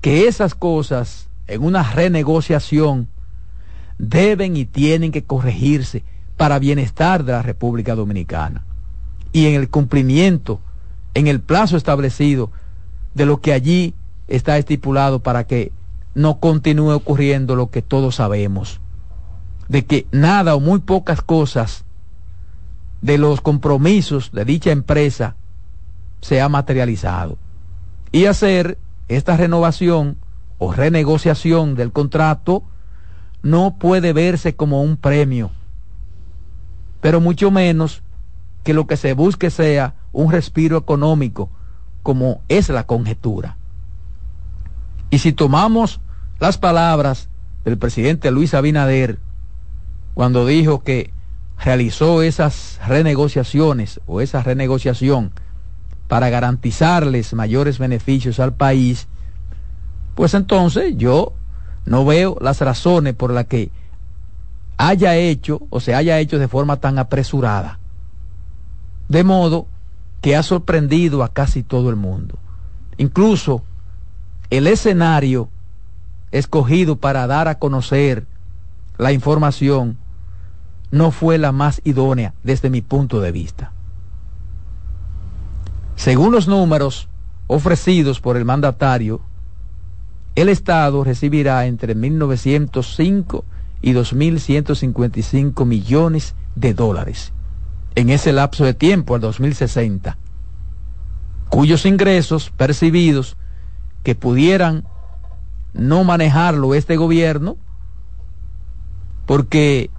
que 0.00 0.26
esas 0.26 0.54
cosas 0.56 1.28
en 1.46 1.62
una 1.62 1.84
renegociación 1.84 3.08
deben 4.02 4.56
y 4.56 4.64
tienen 4.64 5.12
que 5.12 5.22
corregirse 5.22 6.02
para 6.36 6.58
bienestar 6.58 7.24
de 7.24 7.32
la 7.32 7.40
República 7.40 7.94
Dominicana 7.94 8.64
y 9.32 9.46
en 9.46 9.54
el 9.54 9.70
cumplimiento, 9.70 10.60
en 11.14 11.28
el 11.28 11.40
plazo 11.40 11.76
establecido 11.76 12.50
de 13.14 13.26
lo 13.26 13.40
que 13.40 13.52
allí 13.52 13.94
está 14.26 14.58
estipulado 14.58 15.20
para 15.20 15.44
que 15.44 15.70
no 16.16 16.40
continúe 16.40 16.90
ocurriendo 16.90 17.54
lo 17.54 17.70
que 17.70 17.80
todos 17.80 18.16
sabemos, 18.16 18.80
de 19.68 19.86
que 19.86 20.06
nada 20.10 20.56
o 20.56 20.60
muy 20.60 20.80
pocas 20.80 21.22
cosas 21.22 21.84
de 23.02 23.18
los 23.18 23.40
compromisos 23.40 24.32
de 24.32 24.44
dicha 24.44 24.72
empresa 24.72 25.36
se 26.20 26.40
ha 26.40 26.48
materializado. 26.48 27.38
Y 28.10 28.26
hacer 28.26 28.78
esta 29.06 29.36
renovación 29.36 30.16
o 30.58 30.72
renegociación 30.72 31.76
del 31.76 31.92
contrato 31.92 32.64
no 33.42 33.76
puede 33.78 34.12
verse 34.12 34.54
como 34.54 34.82
un 34.82 34.96
premio, 34.96 35.50
pero 37.00 37.20
mucho 37.20 37.50
menos 37.50 38.02
que 38.62 38.74
lo 38.74 38.86
que 38.86 38.96
se 38.96 39.12
busque 39.14 39.50
sea 39.50 39.94
un 40.12 40.30
respiro 40.30 40.76
económico, 40.76 41.50
como 42.02 42.42
es 42.48 42.68
la 42.68 42.86
conjetura. 42.86 43.56
Y 45.10 45.18
si 45.18 45.32
tomamos 45.32 46.00
las 46.40 46.58
palabras 46.58 47.28
del 47.64 47.78
presidente 47.78 48.30
Luis 48.30 48.54
Abinader 48.54 49.18
cuando 50.14 50.46
dijo 50.46 50.82
que 50.82 51.12
realizó 51.58 52.22
esas 52.22 52.80
renegociaciones 52.86 54.00
o 54.06 54.20
esa 54.20 54.42
renegociación 54.42 55.32
para 56.08 56.28
garantizarles 56.28 57.34
mayores 57.34 57.78
beneficios 57.78 58.40
al 58.40 58.54
país, 58.54 59.08
pues 60.14 60.34
entonces 60.34 60.96
yo 60.96 61.34
no 61.84 62.04
veo 62.04 62.36
las 62.40 62.60
razones 62.60 63.14
por 63.14 63.32
las 63.32 63.46
que 63.46 63.70
haya 64.76 65.16
hecho 65.16 65.62
o 65.70 65.80
se 65.80 65.94
haya 65.94 66.18
hecho 66.18 66.38
de 66.38 66.48
forma 66.48 66.78
tan 66.78 66.98
apresurada. 66.98 67.78
De 69.08 69.24
modo 69.24 69.66
que 70.20 70.36
ha 70.36 70.42
sorprendido 70.42 71.22
a 71.22 71.32
casi 71.32 71.62
todo 71.62 71.90
el 71.90 71.96
mundo. 71.96 72.38
Incluso 72.96 73.62
el 74.50 74.66
escenario 74.66 75.48
escogido 76.30 76.96
para 76.96 77.26
dar 77.26 77.48
a 77.48 77.58
conocer 77.58 78.26
la 78.98 79.12
información 79.12 79.98
no 80.90 81.10
fue 81.10 81.38
la 81.38 81.52
más 81.52 81.80
idónea 81.84 82.34
desde 82.42 82.70
mi 82.70 82.82
punto 82.82 83.20
de 83.20 83.32
vista. 83.32 83.72
Según 85.96 86.32
los 86.32 86.48
números 86.48 87.08
ofrecidos 87.46 88.20
por 88.20 88.36
el 88.36 88.44
mandatario, 88.44 89.20
el 90.34 90.48
Estado 90.48 91.04
recibirá 91.04 91.66
entre 91.66 91.96
1.905 91.96 93.44
y 93.82 93.92
2.155 93.92 95.66
millones 95.66 96.34
de 96.54 96.74
dólares. 96.74 97.32
En 97.94 98.08
ese 98.10 98.32
lapso 98.32 98.64
de 98.64 98.74
tiempo, 98.74 99.14
al 99.14 99.20
2060, 99.20 100.16
cuyos 101.50 101.84
ingresos 101.84 102.50
percibidos 102.50 103.36
que 104.02 104.14
pudieran 104.14 104.84
no 105.74 106.04
manejarlo 106.04 106.74
este 106.74 106.96
gobierno, 106.96 107.56
porque 109.26 109.90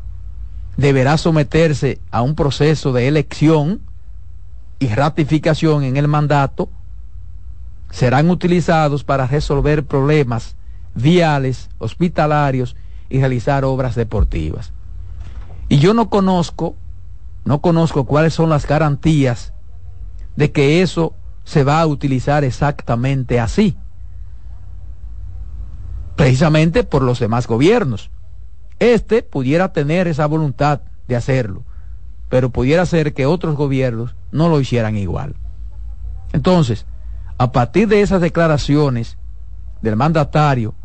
deberá 0.78 1.18
someterse 1.18 2.00
a 2.10 2.22
un 2.22 2.36
proceso 2.36 2.92
de 2.94 3.08
elección 3.08 3.82
y 4.80 4.88
ratificación 4.88 5.84
en 5.84 5.98
el 5.98 6.08
mandato, 6.08 6.70
serán 7.94 8.32
utilizados 8.32 9.04
para 9.04 9.28
resolver 9.28 9.86
problemas 9.86 10.56
viales, 10.96 11.70
hospitalarios 11.78 12.76
y 13.08 13.20
realizar 13.20 13.64
obras 13.66 13.94
deportivas. 13.94 14.74
Y 15.70 15.78
yo 15.78 15.94
no 15.94 16.10
conozco, 16.10 16.76
no 17.46 17.62
conozco 17.62 18.06
cuáles 18.06 18.34
son 18.34 18.50
las 18.50 18.66
garantías 18.66 19.54
de 20.36 20.52
que 20.52 20.82
eso 20.82 21.14
se 21.44 21.64
va 21.64 21.82
a 21.82 21.86
utilizar 21.86 22.44
exactamente 22.44 23.39
así. 23.39 23.78
Precisamente 26.16 26.84
por 26.84 27.04
los 27.04 27.20
demás 27.20 27.46
gobiernos. 27.46 28.10
Este 28.80 29.22
pudiera 29.22 29.72
tener 29.72 30.08
esa 30.08 30.26
voluntad 30.26 30.82
de 31.08 31.16
hacerlo, 31.16 31.64
pero 32.28 32.50
pudiera 32.50 32.88
ser 32.88 33.14
que 33.14 33.28
otros 33.28 33.56
gobiernos 33.56 34.16
no 34.32 34.50
lo 34.50 34.60
hicieran 34.60 34.98
igual. 34.98 35.36
Entonces, 36.32 36.88
a 37.44 37.52
partir 37.52 37.89
de 37.89 38.00
esas 38.00 38.22
declaraciones 38.22 39.18
del 39.82 39.98
mandatario 39.98 40.76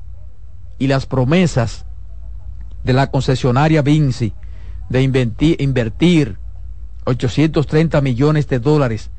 y 0.76 0.88
las 0.88 1.06
promesas 1.06 1.86
de 2.82 2.94
la 2.94 3.12
concesionaria 3.12 3.80
Vinci 3.80 4.34
de 4.88 5.02
invertir, 5.60 6.36
830 7.04 8.00
millones 8.00 8.48
de 8.48 8.58
dólares 8.58 9.12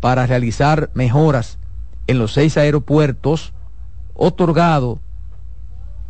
para 0.00 0.26
realizar 0.26 0.90
mejoras 0.94 1.60
en 2.08 2.18
los 2.18 2.32
seis 2.32 2.56
aeropuertos, 2.56 3.52
otorgado 4.14 4.98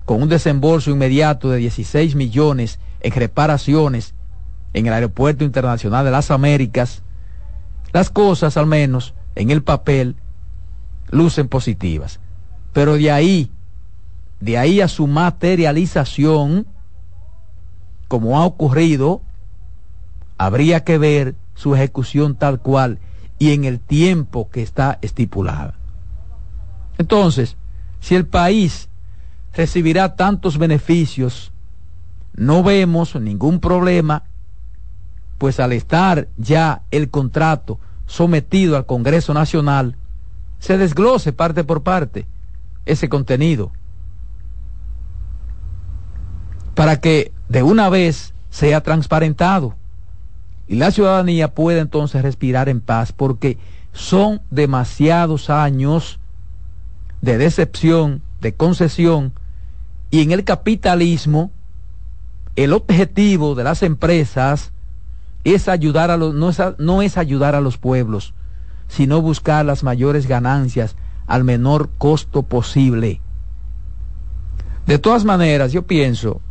con 0.07 0.23
un 0.23 0.31
desembolso 0.31 0.91
inmediato 0.91 1.51
de 1.51 1.59
16 1.59 2.15
millones 2.15 2.79
en 3.01 3.13
reparaciones 3.13 4.15
en 4.73 4.87
el 4.87 4.95
Aeropuerto 4.95 5.45
Internacional 5.45 6.07
de 6.07 6.13
las 6.13 6.31
Américas, 6.31 7.03
las 7.93 8.09
cosas 8.09 8.57
al 8.57 8.65
menos 8.65 9.13
en 9.35 9.51
el 9.51 9.63
papel 9.63 10.17
lucen 11.13 11.47
positivas. 11.47 12.19
Pero 12.73 12.95
de 12.95 13.13
ahí, 13.13 13.53
de 14.41 14.59
ahí 14.59 14.81
a 14.81 14.89
su 14.89 15.07
materialización, 15.07 16.67
como 18.09 18.41
ha 18.41 18.45
ocurrido, 18.45 19.23
habría 20.39 20.83
que 20.83 20.99
ver 20.99 21.37
su 21.55 21.77
ejecución 21.77 22.35
tal 22.35 22.59
cual 22.61 22.99
y 23.39 23.53
en 23.53 23.65
el 23.65 23.79
tiempo 23.79 24.51
que 24.51 24.63
está 24.63 24.99
estipulada. 25.03 25.75
Entonces, 26.99 27.57
si 28.01 28.15
el 28.17 28.27
país 28.27 28.89
recibirá 29.55 30.17
tantos 30.17 30.59
beneficios, 30.59 31.53
no 32.35 32.63
vemos 32.63 33.15
ningún 33.17 33.61
problema, 33.61 34.25
pues 35.39 35.61
al 35.61 35.73
estar 35.73 36.29
ya 36.39 36.83
el 36.91 37.11
contrato 37.11 37.79
sometido 38.07 38.77
al 38.77 38.87
Congreso 38.87 39.35
Nacional, 39.35 39.97
se 40.63 40.79
desglose 40.79 41.33
parte 41.33 41.65
por 41.65 41.83
parte 41.83 42.25
ese 42.87 43.09
contenido, 43.09 43.73
para 46.77 47.01
que 47.01 47.33
de 47.49 47.65
una 47.65 47.89
vez 47.89 48.33
sea 48.49 48.81
transparentado 48.81 49.75
y 50.69 50.77
la 50.77 50.93
ciudadanía 50.93 51.53
pueda 51.53 51.81
entonces 51.81 52.23
respirar 52.23 52.69
en 52.69 52.81
paz, 52.81 53.11
porque 53.11 53.59
son 53.93 54.41
demasiados 54.53 55.51
años 55.51 56.21
de 57.23 57.39
decepción, 57.39 58.23
de 58.41 58.55
concesión, 58.55 59.33
y 60.13 60.23
en 60.23 60.31
el 60.31 60.45
capitalismo, 60.45 61.51
el 62.55 62.73
objetivo 62.73 63.57
de 63.57 63.65
las 63.65 63.83
empresas 63.83 64.71
es 65.43 65.67
ayudar 65.67 66.13
a 66.13 66.17
los, 66.17 66.35
no 66.35 66.51
es, 66.51 66.63
no 66.79 67.03
es 67.03 67.19
ayudar 67.19 67.57
a 67.57 67.61
los 67.61 67.79
pueblos, 67.79 68.33
sino 68.93 69.23
buscar 69.23 69.65
las 69.65 69.83
mayores 69.83 70.27
ganancias 70.27 70.97
al 71.27 71.45
menor 71.45 71.89
costo 71.97 72.43
posible. 72.43 73.23
De 74.87 74.99
todas 74.99 75.25
maneras, 75.25 75.73
yo 75.73 75.87
pienso 75.87 76.43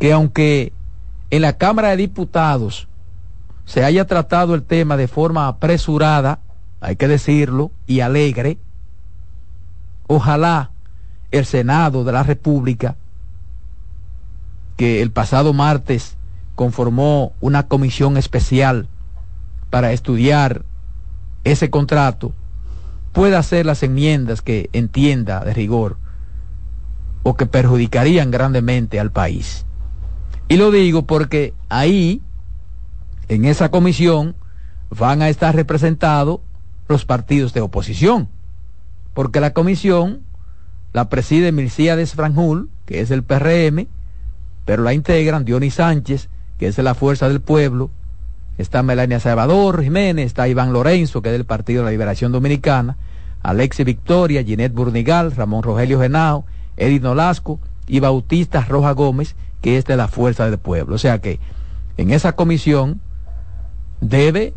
que 0.00 0.12
aunque 0.12 0.72
en 1.30 1.42
la 1.42 1.58
Cámara 1.58 1.90
de 1.90 1.98
Diputados 1.98 2.88
se 3.64 3.84
haya 3.84 4.08
tratado 4.08 4.56
el 4.56 4.64
tema 4.64 4.96
de 4.96 5.06
forma 5.06 5.46
apresurada, 5.46 6.40
hay 6.80 6.96
que 6.96 7.06
decirlo, 7.06 7.70
y 7.86 8.00
alegre, 8.00 8.58
ojalá 10.08 10.72
el 11.30 11.46
Senado 11.46 12.02
de 12.02 12.10
la 12.10 12.24
República, 12.24 12.96
que 14.76 15.00
el 15.00 15.12
pasado 15.12 15.52
martes 15.52 16.16
conformó 16.56 17.34
una 17.40 17.68
comisión 17.68 18.16
especial 18.16 18.88
para 19.70 19.92
estudiar 19.92 20.64
ese 21.44 21.70
contrato, 21.70 22.32
pueda 23.12 23.38
hacer 23.38 23.66
las 23.66 23.82
enmiendas 23.82 24.42
que 24.42 24.70
entienda 24.72 25.44
de 25.44 25.54
rigor 25.54 25.96
o 27.22 27.36
que 27.36 27.46
perjudicarían 27.46 28.30
grandemente 28.30 28.98
al 28.98 29.12
país. 29.12 29.64
Y 30.48 30.56
lo 30.56 30.70
digo 30.70 31.06
porque 31.06 31.54
ahí, 31.68 32.22
en 33.28 33.44
esa 33.44 33.70
comisión, 33.70 34.34
van 34.90 35.22
a 35.22 35.28
estar 35.28 35.54
representados 35.54 36.40
los 36.88 37.04
partidos 37.04 37.54
de 37.54 37.60
oposición, 37.60 38.28
porque 39.14 39.40
la 39.40 39.52
comisión 39.52 40.22
la 40.92 41.08
preside 41.08 41.52
Milcíades 41.52 42.14
Franjul, 42.14 42.68
que 42.84 43.00
es 43.00 43.10
el 43.10 43.22
PRM, 43.22 43.86
pero 44.64 44.82
la 44.82 44.92
integran 44.92 45.44
Dionis 45.44 45.74
Sánchez, 45.74 46.28
que 46.58 46.68
es 46.68 46.76
de 46.76 46.82
la 46.82 46.94
Fuerza 46.94 47.28
del 47.28 47.40
Pueblo, 47.40 47.90
está 48.58 48.82
Melania 48.82 49.20
Salvador 49.20 49.82
Jiménez, 49.82 50.26
está 50.26 50.48
Iván 50.48 50.72
Lorenzo, 50.72 51.22
que 51.22 51.30
es 51.30 51.32
del 51.32 51.44
Partido 51.44 51.80
de 51.80 51.86
la 51.86 51.90
Liberación 51.92 52.32
Dominicana, 52.32 52.96
Alexi 53.42 53.84
Victoria, 53.84 54.44
Ginette 54.44 54.74
Burnigal, 54.74 55.32
Ramón 55.32 55.62
Rogelio 55.62 56.00
Genao, 56.00 56.44
Edith 56.76 57.02
Nolasco 57.02 57.58
y 57.86 58.00
Bautista 58.00 58.60
Roja 58.62 58.92
Gómez, 58.92 59.34
que 59.60 59.78
es 59.78 59.84
de 59.84 59.96
la 59.96 60.08
Fuerza 60.08 60.48
del 60.48 60.58
Pueblo. 60.58 60.94
O 60.94 60.98
sea 60.98 61.20
que 61.20 61.40
en 61.96 62.10
esa 62.10 62.32
comisión 62.32 63.00
debe 64.00 64.54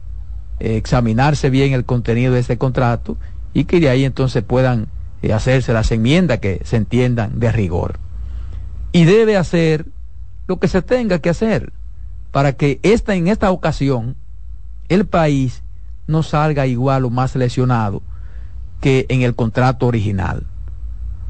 eh, 0.60 0.78
examinarse 0.78 1.50
bien 1.50 1.74
el 1.74 1.86
contenido 1.86 2.34
de 2.34 2.40
este 2.40 2.58
contrato 2.58 3.18
y 3.54 3.66
que 3.66 3.80
de 3.80 3.90
ahí 3.90 4.06
entonces 4.06 4.44
puedan 4.44 4.88
hacerse 5.34 5.74
las 5.74 5.92
enmiendas 5.92 6.40
que 6.40 6.62
se 6.66 6.78
entiendan 6.78 7.40
de 7.40 7.52
rigor. 7.52 8.00
Y 8.92 9.06
debe 9.06 9.38
hacer 9.38 9.88
lo 10.48 10.60
que 10.60 10.68
se 10.68 10.82
tenga 10.82 11.20
que 11.20 11.30
hacer 11.30 11.74
para 12.36 12.52
que 12.52 12.82
esta, 12.84 13.16
en 13.16 13.30
esta 13.30 13.50
ocasión 13.50 14.18
el 14.90 15.06
país 15.06 15.64
no 16.06 16.22
salga 16.22 16.68
igual 16.68 17.06
o 17.06 17.10
más 17.10 17.34
lesionado 17.38 18.02
que 18.82 19.06
en 19.08 19.22
el 19.22 19.36
contrato 19.36 19.88
original. 19.88 20.46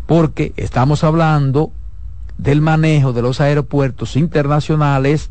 Porque 0.08 0.52
estamos 0.58 1.04
hablando 1.04 1.72
del 2.40 2.60
manejo 2.60 3.14
de 3.14 3.22
los 3.22 3.40
aeropuertos 3.40 4.16
internacionales 4.16 5.30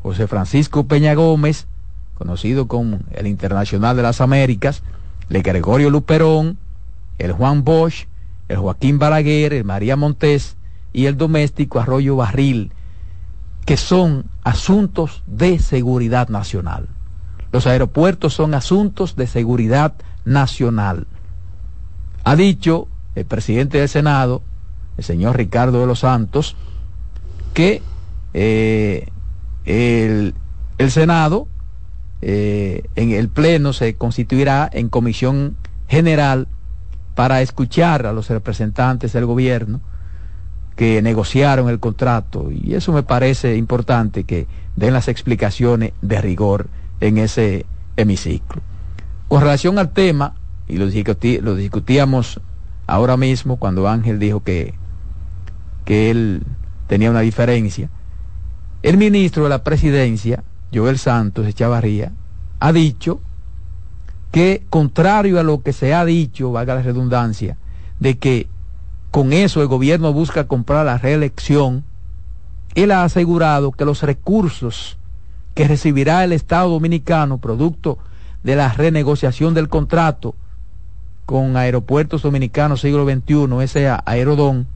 José 0.00 0.28
Francisco 0.28 0.86
Peña 0.86 1.14
Gómez, 1.14 1.66
conocido 2.14 2.68
como 2.68 3.00
el 3.10 3.26
Internacional 3.26 3.96
de 3.96 4.04
las 4.04 4.20
Américas, 4.20 4.84
Le 5.28 5.42
Gregorio 5.42 5.90
Luperón, 5.90 6.56
el 7.18 7.32
Juan 7.32 7.64
Bosch, 7.64 8.06
el 8.46 8.58
Joaquín 8.58 9.00
Balaguer, 9.00 9.54
el 9.54 9.64
María 9.64 9.96
Montés 9.96 10.56
y 10.92 11.06
el 11.06 11.16
doméstico 11.16 11.80
Arroyo 11.80 12.14
Barril, 12.14 12.70
que 13.66 13.76
son 13.76 14.26
asuntos 14.44 15.24
de 15.26 15.58
seguridad 15.58 16.28
nacional. 16.28 16.88
Los 17.50 17.66
aeropuertos 17.66 18.32
son 18.32 18.54
asuntos 18.54 19.16
de 19.16 19.26
seguridad 19.26 19.94
nacional. 20.24 21.06
Ha 22.22 22.36
dicho 22.36 22.86
el 23.16 23.24
presidente 23.24 23.78
del 23.78 23.88
Senado, 23.88 24.42
el 24.96 25.04
señor 25.04 25.36
Ricardo 25.36 25.80
de 25.80 25.86
los 25.86 26.00
Santos, 26.00 26.56
que 27.54 27.82
eh, 28.34 29.08
el, 29.64 30.34
Senado 30.88 31.48
eh, 32.22 32.84
en 32.94 33.10
el 33.10 33.28
Pleno 33.28 33.72
se 33.72 33.96
constituirá 33.96 34.70
en 34.72 34.88
comisión 34.88 35.56
general 35.88 36.46
para 37.16 37.42
escuchar 37.42 38.06
a 38.06 38.12
los 38.12 38.30
representantes 38.30 39.12
del 39.12 39.26
gobierno 39.26 39.80
que 40.76 41.00
negociaron 41.00 41.70
el 41.70 41.80
contrato 41.80 42.50
y 42.52 42.74
eso 42.74 42.92
me 42.92 43.02
parece 43.02 43.56
importante 43.56 44.24
que 44.24 44.46
den 44.76 44.92
las 44.92 45.08
explicaciones 45.08 45.92
de 46.02 46.20
rigor 46.20 46.68
en 47.00 47.16
ese 47.18 47.64
hemiciclo. 47.96 48.60
Con 49.28 49.40
relación 49.40 49.78
al 49.78 49.90
tema, 49.90 50.34
y 50.68 50.76
lo, 50.76 50.86
discutí, 50.86 51.38
discutíamos 51.38 52.40
ahora 52.86 53.16
mismo 53.16 53.56
cuando 53.56 53.88
Ángel 53.88 54.18
dijo 54.18 54.40
que, 54.40 54.74
que 55.86 56.10
él 56.10 56.42
tenía 56.86 57.10
una 57.10 57.20
diferencia, 57.20 57.88
el 58.82 58.98
ministro 58.98 59.44
de 59.44 59.48
la 59.48 59.64
presidencia, 59.64 60.44
Joel 60.72 60.98
Santos 60.98 61.46
Echavarría, 61.46 62.12
ha 62.60 62.72
dicho 62.72 63.20
que, 64.30 64.64
contrario 64.68 65.40
a 65.40 65.42
lo 65.42 65.62
que 65.62 65.72
se 65.72 65.94
ha 65.94 66.04
dicho, 66.04 66.52
valga 66.52 66.74
la 66.74 66.82
redundancia, 66.82 67.56
de 67.98 68.18
que 68.18 68.48
con 69.16 69.32
eso 69.32 69.62
el 69.62 69.66
gobierno 69.66 70.12
busca 70.12 70.46
comprar 70.46 70.84
la 70.84 70.98
reelección, 70.98 71.84
él 72.74 72.90
ha 72.90 73.02
asegurado 73.02 73.72
que 73.72 73.86
los 73.86 74.02
recursos 74.02 74.98
que 75.54 75.66
recibirá 75.66 76.22
el 76.22 76.34
Estado 76.34 76.68
Dominicano 76.68 77.38
producto 77.38 77.96
de 78.42 78.56
la 78.56 78.70
renegociación 78.70 79.54
del 79.54 79.70
contrato 79.70 80.34
con 81.24 81.56
Aeropuertos 81.56 82.20
Dominicanos 82.20 82.82
Siglo 82.82 83.06
XXI, 83.06 83.64
ese 83.64 83.88
Aerodón, 84.04 84.66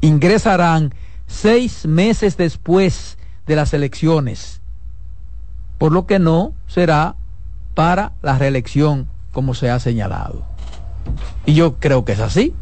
ingresarán 0.00 0.92
seis 1.28 1.86
meses 1.86 2.36
después 2.36 3.16
de 3.46 3.54
las 3.54 3.72
elecciones, 3.74 4.60
por 5.78 5.92
lo 5.92 6.06
que 6.06 6.18
no 6.18 6.52
será 6.66 7.14
para 7.74 8.14
la 8.22 8.38
reelección 8.38 9.06
como 9.30 9.54
se 9.54 9.70
ha 9.70 9.78
señalado. 9.78 10.44
Y 11.46 11.54
yo 11.54 11.76
creo 11.76 12.04
que 12.04 12.10
es 12.10 12.20
así. 12.20 12.52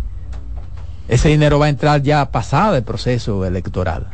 Ese 1.13 1.29
dinero 1.29 1.59
va 1.59 1.67
a 1.67 1.69
entrar 1.69 2.01
ya 2.01 2.31
pasado 2.31 2.75
el 2.75 2.85
proceso 2.85 3.45
electoral. 3.45 4.07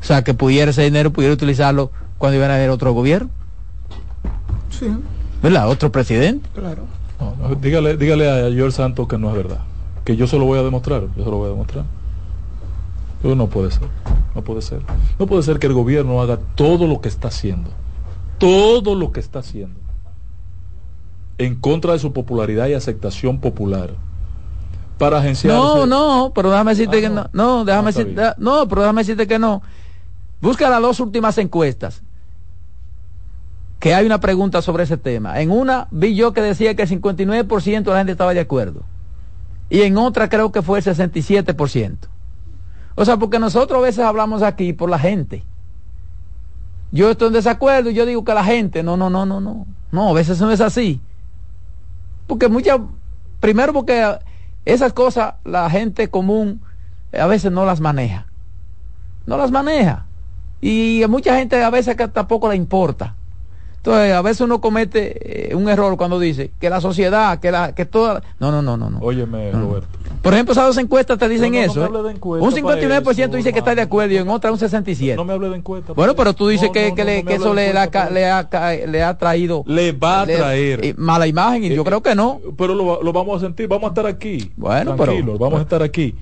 O 0.00 0.04
sea, 0.04 0.24
que 0.24 0.34
pudiera 0.34 0.72
ese 0.72 0.82
dinero, 0.82 1.12
pudiera 1.12 1.32
utilizarlo 1.32 1.92
cuando 2.18 2.36
iban 2.36 2.50
a 2.50 2.56
haber 2.56 2.70
otro 2.70 2.92
gobierno. 2.92 3.30
Sí. 4.70 4.88
¿Verdad? 5.40 5.68
Otro 5.68 5.92
presidente. 5.92 6.48
Claro. 6.52 6.82
No, 7.20 7.36
no, 7.36 7.54
dígale, 7.54 7.96
dígale 7.96 8.28
a 8.28 8.50
George 8.50 8.72
Santos 8.72 9.06
que 9.06 9.18
no 9.18 9.30
es 9.30 9.36
verdad. 9.36 9.60
Que 10.04 10.16
yo 10.16 10.26
se 10.26 10.36
lo 10.36 10.46
voy 10.46 10.58
a 10.58 10.64
demostrar. 10.64 11.02
Yo 11.16 11.22
se 11.22 11.30
lo 11.30 11.36
voy 11.36 11.46
a 11.46 11.50
demostrar. 11.50 11.84
Pero 13.22 13.36
no 13.36 13.46
puede 13.46 13.70
ser. 13.70 13.86
No 14.34 14.42
puede 14.42 14.62
ser. 14.62 14.80
No 15.20 15.28
puede 15.28 15.44
ser 15.44 15.60
que 15.60 15.68
el 15.68 15.74
gobierno 15.74 16.20
haga 16.20 16.40
todo 16.56 16.88
lo 16.88 17.02
que 17.02 17.08
está 17.08 17.28
haciendo. 17.28 17.70
Todo 18.38 18.96
lo 18.96 19.12
que 19.12 19.20
está 19.20 19.38
haciendo. 19.38 19.78
En 21.38 21.54
contra 21.54 21.92
de 21.92 22.00
su 22.00 22.12
popularidad 22.12 22.66
y 22.66 22.74
aceptación 22.74 23.38
popular. 23.38 23.90
Para 24.98 25.18
agenciar. 25.18 25.54
No, 25.54 25.86
no, 25.86 26.32
pero 26.34 26.50
déjame 26.50 26.72
decirte 26.72 26.98
ah, 26.98 27.00
que 27.00 27.08
no. 27.08 27.30
No, 27.32 27.64
déjame 27.64 27.90
no, 27.90 27.98
decirte, 27.98 28.22
no, 28.38 28.68
pero 28.68 28.82
déjame 28.82 29.00
decirte 29.00 29.26
que 29.26 29.38
no. 29.38 29.62
Busca 30.40 30.68
las 30.68 30.80
dos 30.80 31.00
últimas 31.00 31.36
encuestas. 31.38 32.02
Que 33.80 33.94
hay 33.94 34.06
una 34.06 34.20
pregunta 34.20 34.62
sobre 34.62 34.84
ese 34.84 34.96
tema. 34.96 35.40
En 35.40 35.50
una 35.50 35.88
vi 35.90 36.14
yo 36.14 36.32
que 36.32 36.40
decía 36.40 36.74
que 36.74 36.82
el 36.82 36.88
59% 36.88 37.82
de 37.82 37.90
la 37.90 37.98
gente 37.98 38.12
estaba 38.12 38.32
de 38.32 38.40
acuerdo. 38.40 38.82
Y 39.68 39.82
en 39.82 39.96
otra 39.96 40.28
creo 40.28 40.52
que 40.52 40.62
fue 40.62 40.78
el 40.78 40.84
67%. 40.84 41.96
O 42.94 43.04
sea, 43.04 43.16
porque 43.16 43.38
nosotros 43.38 43.78
a 43.78 43.82
veces 43.82 44.04
hablamos 44.04 44.42
aquí 44.42 44.72
por 44.72 44.88
la 44.88 44.98
gente. 44.98 45.44
Yo 46.92 47.10
estoy 47.10 47.28
en 47.28 47.34
desacuerdo 47.34 47.90
y 47.90 47.94
yo 47.94 48.06
digo 48.06 48.24
que 48.24 48.34
la 48.34 48.44
gente, 48.44 48.82
no, 48.84 48.96
no, 48.96 49.10
no, 49.10 49.26
no, 49.26 49.40
no. 49.40 49.66
No, 49.90 50.10
a 50.10 50.12
veces 50.12 50.40
no 50.40 50.50
es 50.52 50.60
así. 50.60 51.00
Porque 52.26 52.48
muchas, 52.48 52.78
primero 53.40 53.72
porque 53.72 54.16
esas 54.64 54.92
cosas 54.92 55.34
la 55.44 55.68
gente 55.70 56.08
común 56.08 56.60
a 57.12 57.26
veces 57.26 57.52
no 57.52 57.64
las 57.64 57.80
maneja. 57.80 58.26
No 59.26 59.36
las 59.36 59.50
maneja. 59.50 60.06
Y 60.60 61.02
a 61.02 61.08
mucha 61.08 61.36
gente 61.36 61.62
a 61.62 61.70
veces 61.70 61.96
que 61.96 62.08
tampoco 62.08 62.48
le 62.48 62.56
importa. 62.56 63.14
Entonces, 63.76 64.14
a 64.14 64.22
veces 64.22 64.40
uno 64.40 64.62
comete 64.62 65.50
eh, 65.50 65.54
un 65.54 65.68
error 65.68 65.98
cuando 65.98 66.18
dice 66.18 66.52
que 66.58 66.70
la 66.70 66.80
sociedad, 66.80 67.38
que 67.38 67.50
la 67.50 67.74
que 67.74 67.84
toda... 67.84 68.22
No, 68.40 68.50
no, 68.50 68.62
no, 68.62 68.78
no. 68.78 68.88
no. 68.88 68.98
Óyeme, 69.00 69.52
no. 69.52 69.60
Roberto. 69.60 69.98
Por 70.24 70.32
ejemplo, 70.32 70.52
esas 70.52 70.66
dos 70.68 70.78
encuestas 70.78 71.18
te 71.18 71.28
dicen 71.28 71.52
no, 71.52 71.58
no, 71.58 71.64
eso. 71.64 71.88
No 71.90 72.08
¿eh? 72.08 72.14
Un 72.40 72.50
59% 72.50 73.30
dice 73.36 73.52
que 73.52 73.58
está 73.58 73.74
de 73.74 73.82
acuerdo 73.82 74.14
y 74.14 74.16
en 74.16 74.28
otra 74.30 74.50
un 74.50 74.58
67%. 74.58 75.16
No 75.16 75.24
me 75.26 75.34
hable 75.34 75.50
de 75.50 75.56
encuesta. 75.56 75.92
Bueno, 75.92 76.16
pero 76.16 76.32
tú 76.32 76.48
dices 76.48 76.70
que, 76.70 76.94
que, 76.94 77.04
le, 77.04 77.24
que 77.24 77.34
eso 77.34 77.52
le, 77.52 77.74
la, 77.74 77.90
le, 78.10 78.26
ha, 78.26 78.48
le 78.86 79.02
ha 79.02 79.18
traído... 79.18 79.64
Le 79.66 79.92
va 79.92 80.22
a 80.22 80.26
traer. 80.26 80.80
Le, 80.80 80.94
mala 80.94 81.26
imagen 81.26 81.64
y 81.64 81.66
eh, 81.66 81.74
yo 81.76 81.84
creo 81.84 82.02
que 82.02 82.14
no. 82.14 82.40
Pero 82.56 82.74
lo, 82.74 83.02
lo, 83.02 83.12
vamos 83.12 83.42
a 83.42 83.46
sentir, 83.46 83.68
vamos 83.68 83.84
a 83.84 83.88
estar 83.88 84.06
aquí. 84.06 84.50
Bueno, 84.56 84.96
Tranquilo, 84.96 85.32
pero... 85.34 85.38
vamos 85.38 85.58
a 85.58 85.62
estar 85.62 85.82
aquí. 85.82 86.14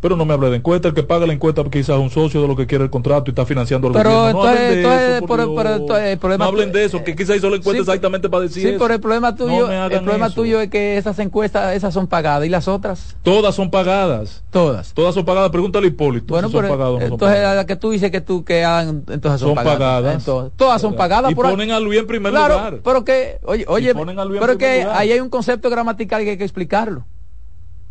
Pero 0.00 0.16
no 0.16 0.24
me 0.24 0.32
hable 0.32 0.48
de 0.48 0.56
encuesta, 0.56 0.88
el 0.88 0.94
que 0.94 1.02
paga 1.02 1.26
la 1.26 1.34
encuesta 1.34 1.62
quizás 1.64 1.96
es 1.96 2.02
un 2.02 2.08
socio 2.08 2.40
de 2.40 2.48
lo 2.48 2.56
que 2.56 2.66
quiere 2.66 2.84
el 2.84 2.90
contrato 2.90 3.24
y 3.26 3.30
está 3.30 3.44
financiando 3.44 3.88
el 3.88 3.92
pero 3.92 4.10
gobierno. 4.10 4.42
No 4.42 4.48
hablen 4.48 4.82
de 4.82 5.16
eso, 5.16 5.26
por, 5.26 5.54
por, 5.54 5.66
entonces, 5.66 6.06
el 6.06 6.18
problema, 6.18 6.44
no 6.44 6.48
hablen 6.48 6.72
de 6.72 6.84
eso, 6.84 7.04
que 7.04 7.14
quizás 7.14 7.36
hizo 7.36 7.50
la 7.50 7.56
encuesta 7.56 7.82
sí, 7.84 7.90
exactamente 7.90 8.30
para 8.30 8.44
decir 8.44 8.62
sí, 8.62 8.68
eso. 8.70 8.78
Pero 8.78 8.94
el 8.94 9.00
problema 9.00 9.34
tuyo, 9.34 9.66
no 9.66 9.84
el 9.84 10.00
problema 10.00 10.26
eso. 10.26 10.34
tuyo 10.34 10.60
es 10.60 10.70
que 10.70 10.96
esas 10.96 11.18
encuestas, 11.18 11.76
esas 11.76 11.92
son 11.92 12.06
pagadas 12.06 12.46
y 12.46 12.48
las 12.48 12.66
otras. 12.66 13.14
Todas 13.22 13.54
son 13.54 13.70
pagadas. 13.70 14.42
Todas. 14.50 14.94
Todas 14.94 15.14
son 15.14 15.26
pagadas. 15.26 15.50
Pregúntale 15.50 15.86
a 15.86 15.90
Hipólito. 15.90 16.32
Bueno, 16.32 16.48
si 16.48 16.52
son 16.52 16.62
pero, 16.62 16.78
pagadas, 16.78 17.02
entonces 17.02 17.42
son 17.42 17.56
la 17.56 17.66
que 17.66 17.76
tú 17.76 17.90
dices 17.90 18.10
que 18.10 18.22
tú 18.22 18.42
que 18.42 18.64
hagan, 18.64 19.04
entonces 19.08 19.38
son, 19.40 19.50
son 19.50 19.54
pagadas. 19.54 19.78
pagadas. 19.78 20.14
Entonces, 20.14 20.52
todas 20.56 20.80
son 20.80 20.94
pagadas. 20.94 21.30
Y 21.30 21.34
por 21.34 21.50
ponen 21.50 21.72
a 21.72 21.78
Luis 21.78 22.00
en 22.00 22.06
primer 22.06 22.32
claro, 22.32 22.54
lugar. 22.54 22.80
Pero 22.82 23.04
que, 23.04 23.38
oye, 23.44 23.66
oye, 23.68 23.94
pero 23.94 24.56
que 24.56 24.80
lugar. 24.80 24.96
ahí 24.96 25.12
hay 25.12 25.20
un 25.20 25.28
concepto 25.28 25.68
gramatical 25.68 26.24
que 26.24 26.30
hay 26.30 26.38
que 26.38 26.44
explicarlo. 26.44 27.04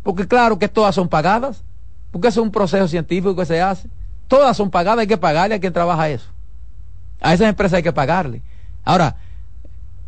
Porque 0.02 0.26
claro 0.26 0.58
que 0.58 0.66
todas 0.66 0.96
son 0.96 1.08
pagadas. 1.08 1.62
Porque 2.10 2.28
es 2.28 2.36
un 2.36 2.50
proceso 2.50 2.88
científico 2.88 3.36
que 3.36 3.44
se 3.44 3.60
hace. 3.60 3.88
Todas 4.28 4.56
son 4.56 4.70
pagadas, 4.70 5.00
hay 5.00 5.06
que 5.06 5.16
pagarle 5.16 5.56
a 5.56 5.60
quien 5.60 5.72
trabaja 5.72 6.08
eso. 6.08 6.28
A 7.20 7.34
esas 7.34 7.48
empresas 7.48 7.78
hay 7.78 7.82
que 7.82 7.92
pagarle. 7.92 8.42
Ahora, 8.84 9.16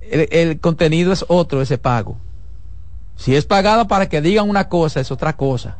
el, 0.00 0.28
el, 0.30 0.60
contenido 0.60 1.12
es 1.12 1.24
otro, 1.28 1.60
ese 1.60 1.78
pago. 1.78 2.16
Si 3.16 3.36
es 3.36 3.44
pagada 3.44 3.86
para 3.86 4.08
que 4.08 4.20
digan 4.20 4.48
una 4.48 4.68
cosa, 4.68 5.00
es 5.00 5.10
otra 5.10 5.34
cosa. 5.34 5.76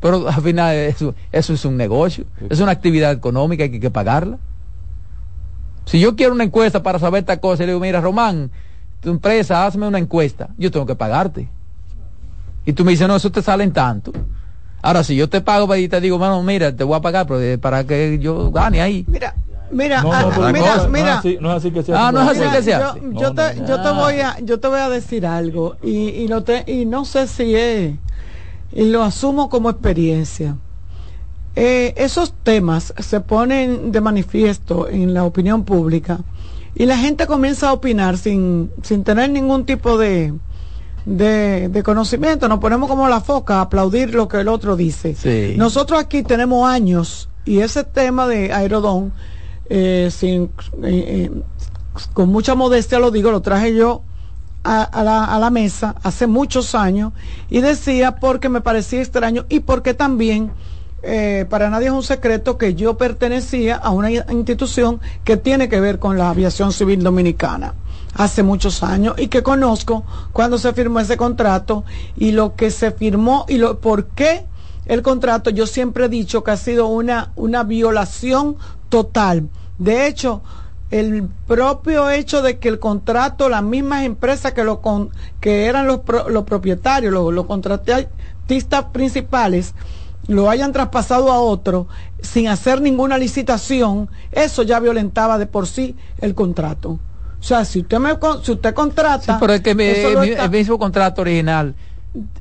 Pero 0.00 0.28
al 0.28 0.42
final 0.42 0.74
eso, 0.74 1.14
eso 1.32 1.52
es 1.54 1.64
un 1.64 1.76
negocio, 1.76 2.26
es 2.48 2.60
una 2.60 2.72
actividad 2.72 3.12
económica, 3.12 3.64
hay 3.64 3.70
que, 3.70 3.80
que 3.80 3.90
pagarla. 3.90 4.38
Si 5.86 6.00
yo 6.00 6.16
quiero 6.16 6.34
una 6.34 6.44
encuesta 6.44 6.82
para 6.82 6.98
saber 6.98 7.20
esta 7.20 7.38
cosa, 7.38 7.62
y 7.62 7.66
le 7.66 7.72
digo, 7.72 7.80
mira, 7.80 8.00
Román, 8.00 8.50
tu 9.00 9.10
empresa, 9.10 9.64
hazme 9.64 9.86
una 9.86 9.98
encuesta, 9.98 10.48
yo 10.58 10.70
tengo 10.70 10.84
que 10.84 10.96
pagarte. 10.96 11.48
Y 12.64 12.72
tú 12.72 12.84
me 12.84 12.90
dices, 12.90 13.06
no, 13.06 13.16
eso 13.16 13.30
te 13.30 13.40
sale 13.40 13.64
en 13.64 13.72
tanto. 13.72 14.12
Ahora, 14.82 15.02
si 15.02 15.16
yo 15.16 15.28
te 15.28 15.40
pago 15.40 15.74
y 15.74 15.88
te 15.88 16.00
digo, 16.00 16.18
bueno, 16.18 16.42
mira, 16.42 16.74
te 16.74 16.84
voy 16.84 16.96
a 16.96 17.00
pagar 17.00 17.26
pero 17.26 17.60
para 17.60 17.84
que 17.84 18.18
yo 18.20 18.50
gane 18.50 18.80
ahí. 18.80 19.04
Mira, 19.08 19.34
mira, 19.70 20.02
no, 20.02 20.12
ah, 20.12 20.50
mira, 20.52 20.76
no, 20.76 20.88
mira. 20.88 21.06
No 21.06 21.12
es, 21.12 21.18
así, 21.18 21.38
no 21.40 21.50
es 21.50 21.56
así 21.56 21.70
que 21.70 21.82
se 21.82 21.92
Ah, 21.94 22.12
no 22.12 22.22
es 22.22 22.28
así 22.28 22.40
mira, 22.40 22.52
que 22.52 22.62
se 22.62 22.70
yo, 22.70 22.76
hace. 22.76 23.00
Yo, 23.12 23.34
te, 23.34 23.42
yo 23.66 23.80
te 23.82 23.90
voy 23.90 24.20
a, 24.20 24.38
yo 24.40 24.60
te 24.60 24.68
voy 24.68 24.80
a 24.80 24.88
decir 24.88 25.26
algo 25.26 25.76
y, 25.82 26.10
y 26.22 26.28
no 26.28 26.42
te, 26.42 26.64
y 26.70 26.84
no 26.84 27.04
sé 27.04 27.26
si 27.26 27.54
es, 27.56 27.94
y 28.72 28.84
lo 28.84 29.02
asumo 29.02 29.48
como 29.48 29.70
experiencia. 29.70 30.56
Eh, 31.58 31.94
esos 31.96 32.34
temas 32.42 32.92
se 32.98 33.20
ponen 33.20 33.90
de 33.90 34.00
manifiesto 34.02 34.88
en 34.90 35.14
la 35.14 35.24
opinión 35.24 35.64
pública 35.64 36.18
y 36.74 36.84
la 36.84 36.98
gente 36.98 37.26
comienza 37.26 37.70
a 37.70 37.72
opinar 37.72 38.18
sin, 38.18 38.70
sin 38.82 39.02
tener 39.04 39.30
ningún 39.30 39.64
tipo 39.64 39.96
de, 39.96 40.34
de, 41.06 41.68
de, 41.68 41.82
conocimiento, 41.84 42.48
nos 42.48 42.58
ponemos 42.58 42.88
como 42.88 43.08
la 43.08 43.20
foca 43.20 43.58
a 43.58 43.60
aplaudir 43.62 44.12
lo 44.12 44.26
que 44.26 44.38
el 44.40 44.48
otro 44.48 44.76
dice. 44.76 45.14
Sí. 45.14 45.54
Nosotros 45.56 46.00
aquí 46.00 46.22
tenemos 46.24 46.68
años 46.68 47.28
y 47.44 47.60
ese 47.60 47.84
tema 47.84 48.26
de 48.26 48.52
Aerodón, 48.52 49.12
eh, 49.70 50.10
sin, 50.10 50.50
eh, 50.82 51.30
eh, 51.30 51.30
con 52.12 52.28
mucha 52.28 52.56
modestia 52.56 52.98
lo 52.98 53.12
digo, 53.12 53.30
lo 53.30 53.40
traje 53.40 53.74
yo 53.74 54.02
a, 54.64 54.82
a, 54.82 55.04
la, 55.04 55.24
a, 55.24 55.38
la, 55.38 55.50
mesa 55.50 55.94
hace 56.02 56.26
muchos 56.26 56.74
años 56.74 57.12
y 57.48 57.60
decía 57.60 58.16
porque 58.16 58.48
me 58.48 58.60
parecía 58.60 59.00
extraño 59.00 59.46
y 59.48 59.60
porque 59.60 59.94
también 59.94 60.50
para 61.48 61.70
nadie 61.70 61.86
es 61.86 61.92
un 61.92 62.02
secreto 62.02 62.58
que 62.58 62.74
yo 62.74 62.96
pertenecía 62.96 63.76
a 63.76 63.90
una 63.90 64.10
institución 64.10 65.00
que 65.24 65.36
tiene 65.36 65.68
que 65.68 65.80
ver 65.80 65.98
con 65.98 66.18
la 66.18 66.30
aviación 66.30 66.72
civil 66.72 67.02
dominicana 67.02 67.74
hace 68.14 68.42
muchos 68.42 68.82
años 68.82 69.14
y 69.18 69.28
que 69.28 69.42
conozco 69.42 70.04
cuando 70.32 70.58
se 70.58 70.72
firmó 70.72 71.00
ese 71.00 71.16
contrato 71.16 71.84
y 72.16 72.32
lo 72.32 72.54
que 72.56 72.70
se 72.70 72.90
firmó 72.90 73.44
y 73.48 73.58
lo 73.58 73.78
por 73.78 74.06
qué 74.06 74.46
el 74.86 75.02
contrato, 75.02 75.50
yo 75.50 75.66
siempre 75.66 76.04
he 76.04 76.08
dicho 76.08 76.44
que 76.44 76.52
ha 76.52 76.56
sido 76.56 76.86
una, 76.86 77.32
una 77.34 77.64
violación 77.64 78.56
total. 78.88 79.48
De 79.78 80.06
hecho, 80.06 80.42
el 80.92 81.28
propio 81.46 82.08
hecho 82.08 82.40
de 82.40 82.58
que 82.58 82.68
el 82.68 82.78
contrato, 82.78 83.48
las 83.48 83.64
mismas 83.64 84.04
empresas 84.04 84.52
que, 84.52 84.62
lo 84.62 84.80
con, 84.80 85.10
que 85.40 85.66
eran 85.66 85.88
los, 85.88 86.00
los 86.28 86.44
propietarios, 86.44 87.12
los 87.12 87.46
contratistas 87.46 88.84
principales, 88.92 89.74
lo 90.28 90.50
hayan 90.50 90.72
traspasado 90.72 91.30
a 91.32 91.40
otro 91.40 91.86
sin 92.20 92.48
hacer 92.48 92.80
ninguna 92.80 93.16
licitación, 93.18 94.08
eso 94.32 94.62
ya 94.62 94.80
violentaba 94.80 95.38
de 95.38 95.46
por 95.46 95.66
sí 95.66 95.94
el 96.18 96.34
contrato. 96.34 96.98
O 97.38 97.42
sea, 97.42 97.64
si 97.64 97.80
usted 97.80 97.98
me 97.98 98.18
con- 98.18 98.42
si 98.42 98.52
usted 98.52 98.74
contrata, 98.74 99.34
Sí, 99.34 99.38
pero 99.38 99.52
es 99.52 99.60
que 99.60 99.74
mi- 99.74 99.84
está- 99.84 100.44
el 100.44 100.50
mismo 100.50 100.78
contrato 100.78 101.20
original 101.20 101.74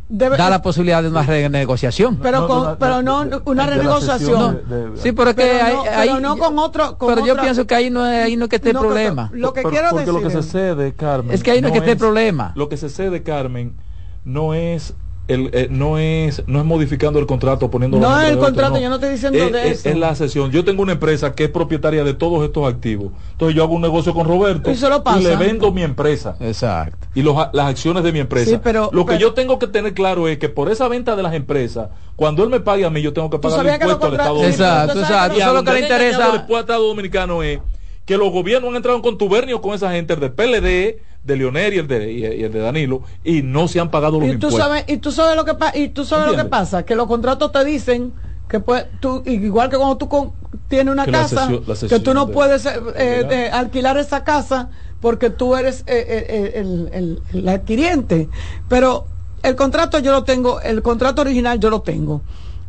debe- 0.09 0.37
da 0.37 0.49
la 0.49 0.61
posibilidad 0.61 1.03
de 1.03 1.09
una 1.09 1.21
renegociación. 1.23 2.15
pero 2.17 2.47
con, 2.47 2.77
pero 2.79 3.01
no 3.01 3.25
una 3.45 3.67
renegociación. 3.67 4.61
Sí, 4.95 5.11
pero 5.11 5.31
es 5.31 5.35
que 5.35 5.43
Pero 5.43 5.65
hay, 5.65 5.73
no- 5.73 5.81
hay- 5.83 6.09
pero 6.09 6.19
no 6.21 6.37
con 6.37 6.57
otro 6.59 6.97
con 6.97 7.13
pero 7.13 7.25
yo 7.27 7.35
pienso 7.39 7.67
que 7.67 7.75
ahí 7.75 7.89
no 7.91 8.05
es, 8.07 8.23
ahí 8.25 8.35
no 8.37 8.45
es 8.45 8.49
que 8.49 8.55
esté 8.55 8.69
el 8.69 8.75
No, 8.75 8.81
que- 8.81 8.87
problema. 8.87 9.29
lo 9.33 9.53
que 9.53 9.61
Pero- 9.61 9.69
quiero 9.71 9.89
porque 9.91 10.05
lo 10.11 10.19
que 10.19 10.23
decir 10.25 10.41
se 10.43 10.47
es- 10.47 10.51
cede, 10.51 10.93
Carmen. 10.95 11.33
Es 11.35 11.43
que 11.43 11.51
ahí 11.51 11.61
no 11.61 11.67
es 11.67 11.73
que 11.73 11.79
esté 11.79 11.91
el 11.91 11.97
problema. 11.97 12.53
Lo 12.55 12.69
que 12.69 12.77
se 12.77 12.89
cede, 12.89 13.21
Carmen, 13.21 13.75
no 14.23 14.53
es 14.55 14.93
el, 15.27 15.49
eh, 15.53 15.67
no 15.71 15.97
es 15.97 16.43
no 16.47 16.59
es 16.59 16.65
modificando 16.65 17.17
el 17.19 17.25
contrato 17.25 17.71
poniendo 17.71 17.97
No 17.99 18.19
es 18.21 18.29
el 18.29 18.37
contrato, 18.37 18.77
yo 18.79 18.89
no 18.89 18.95
estoy 18.95 19.09
diciendo 19.11 19.39
es, 19.39 19.51
de 19.51 19.67
es- 19.69 19.79
eso. 19.79 19.89
es 19.89 19.97
la 19.97 20.13
sesión. 20.15 20.51
Yo 20.51 20.63
tengo 20.63 20.83
una 20.83 20.91
empresa 20.93 21.33
que 21.33 21.45
es 21.45 21.49
propietaria 21.49 22.03
de 22.03 22.13
todos 22.13 22.43
estos 22.45 22.67
activos. 22.71 23.11
Entonces 23.31 23.55
yo 23.55 23.63
hago 23.63 23.73
un 23.75 23.81
negocio 23.81 24.13
con 24.13 24.27
Roberto 24.27 24.69
Y 24.71 24.75
se 24.75 24.87
lo 24.89 25.03
pasa. 25.03 25.19
le 25.19 25.35
vendo 25.35 25.71
mi 25.71 25.81
empresa. 25.83 26.35
Exacto. 26.39 27.07
Y 27.15 27.21
los, 27.21 27.35
las 27.53 27.67
acciones 27.67 28.03
de 28.03 28.11
mi 28.11 28.19
empresa. 28.19 28.51
Sí, 28.51 28.59
pero- 28.63 28.89
lo 28.93 29.05
que 29.05 29.13
pero- 29.13 29.19
yo 29.21 29.33
tengo 29.33 29.57
que 29.59 29.67
tener 29.67 29.93
claro 29.93 30.27
es 30.27 30.37
que 30.37 30.49
por 30.49 30.69
esa 30.69 30.87
venta 30.87 31.15
de 31.15 31.23
las 31.23 31.33
empresas, 31.33 31.89
cuando 32.15 32.43
él 32.43 32.49
me 32.49 32.59
pague 32.59 32.85
a 32.85 32.89
mí, 32.89 33.01
yo 33.01 33.11
tengo 33.13 33.29
que 33.29 33.39
pagar 33.39 33.59
el 33.65 33.65
que 33.65 33.71
impuesto 33.85 34.05
al 34.07 34.11
Estado 34.13 34.35
contra- 34.35 34.43
Dominicano. 34.51 34.81
Exacto, 34.83 34.99
exacto. 35.01 35.37
Y 35.37 35.41
Eso 35.41 35.49
es 35.49 35.55
lo 35.55 35.63
que 35.63 35.71
le 35.73 35.79
interesa. 35.81 36.31
al 36.31 36.59
Estado 36.59 36.87
dominicano 36.87 37.43
es 37.43 37.59
que 38.05 38.17
los 38.17 38.31
gobiernos 38.31 38.69
han 38.69 38.75
entrado 38.75 38.97
en 38.97 39.01
contubernio 39.01 39.61
con 39.61 39.73
esa 39.73 39.91
gente 39.91 40.15
del 40.15 40.31
PLD, 40.31 41.01
de 41.25 41.35
Leonel 41.35 41.73
y 41.73 41.77
el 41.79 41.87
de, 41.87 42.11
y 42.11 42.23
el 42.43 42.51
de 42.51 42.59
Danilo, 42.59 43.01
y 43.23 43.41
no 43.41 43.67
se 43.67 43.79
han 43.79 43.89
pagado 43.89 44.19
los 44.19 44.27
y 44.27 44.31
tú 44.37 44.47
impuestos. 44.47 44.59
sabes 44.61 44.83
y 44.87 44.97
tú 44.97 45.11
sabes 45.11 45.35
lo 45.35 45.43
que 45.43 45.55
y 45.73 45.89
tú 45.89 46.05
sabes 46.05 46.27
lo 46.31 46.37
que 46.37 46.47
pasa 46.47 46.85
que 46.85 46.95
los 46.95 47.07
contratos 47.07 47.51
te 47.51 47.65
dicen 47.65 48.13
que 48.47 48.59
pues 48.59 48.85
tú 48.99 49.23
igual 49.25 49.69
que 49.69 49.77
cuando 49.77 49.97
tú 49.97 50.07
con- 50.07 50.33
tienes 50.67 50.91
una 50.93 51.05
Que 51.05 51.11
la 51.11 51.21
casa 51.23 51.49
que 51.89 51.99
tú 51.99 52.13
no 52.13 52.27
de- 52.27 52.33
puedes 52.33 52.65
eh, 52.67 52.69
eh, 52.95 53.15
alquilar. 53.23 53.27
de 53.29 53.49
alquilar 53.49 53.97
esa 53.97 54.23
casa 54.23 54.69
porque 55.01 55.31
tú 55.31 55.55
eres 55.55 55.81
eh, 55.87 56.05
eh, 56.07 56.25
eh, 56.29 56.51
el, 56.55 56.89
el- 56.93 57.21
el 57.33 57.47
adquiriente 57.49 58.29
pero 58.69 59.07
el 59.41 59.55
contrato 59.55 59.97
yo 59.97 60.11
lo 60.11 60.23
tengo 60.23 60.61
el 60.61 60.83
contrato 60.83 61.21
original 61.23 61.59
yo 61.59 61.71
lo 61.71 61.81
tengo 61.81 62.21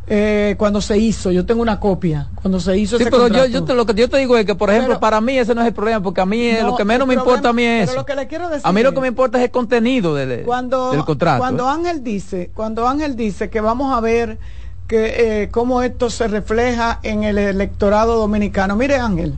eh, 0.09 0.55
cuando 0.57 0.79
se 0.79 0.97
hizo 0.97 1.31
yo 1.31 1.45
tengo 1.45 1.61
una 1.61 1.79
copia 1.81 2.29
cuando 2.41 2.61
se 2.61 2.77
hizo 2.77 2.95
Sí, 2.97 3.03
ese 3.03 3.11
pero 3.11 3.23
yo, 3.27 3.33
contrato. 3.33 3.49
yo 3.49 3.63
te, 3.65 3.73
lo 3.73 3.85
que 3.85 3.93
yo 3.93 4.09
te 4.09 4.17
digo 4.17 4.37
es 4.37 4.45
que, 4.45 4.55
por 4.55 4.69
ejemplo, 4.69 4.91
Pero- 4.91 4.99
para 5.01 5.19
mí 5.19 5.37
ese 5.37 5.53
no 5.53 5.61
es 5.61 5.67
el 5.67 5.73
problema, 5.73 6.01
porque 6.01 6.21
a 6.21 6.25
mí 6.25 6.49
No, 6.61 6.67
lo 6.67 6.75
que 6.77 6.85
menos 6.85 7.05
me 7.07 7.13
importa 7.13 7.49
a 7.49 7.53
mí 7.53 7.63
es 7.63 7.89
pero 7.89 8.01
lo 8.01 8.05
que 8.05 8.15
le 8.15 8.27
quiero 8.27 8.47
decir 8.49 8.65
A 8.65 8.71
mí 8.71 8.81
lo 8.83 8.93
que 8.93 9.01
me 9.01 9.07
importa 9.07 9.37
es 9.37 9.43
el 9.43 9.51
contenido 9.51 10.15
del, 10.15 10.43
cuando, 10.43 10.91
del 10.91 11.03
contrato. 11.03 11.39
Cuando 11.39 11.65
¿eh? 11.65 11.71
Ángel 11.73 12.03
dice, 12.03 12.51
cuando 12.53 12.87
Ángel 12.87 13.15
dice 13.17 13.49
que 13.49 13.59
vamos 13.59 13.93
a 13.93 13.99
ver 13.99 14.39
que 14.87 15.43
eh, 15.43 15.49
cómo 15.49 15.81
esto 15.81 16.09
se 16.09 16.29
refleja 16.29 16.99
en 17.03 17.25
el 17.25 17.37
electorado 17.37 18.15
dominicano. 18.17 18.77
Mire 18.77 18.95
Ángel, 18.95 19.37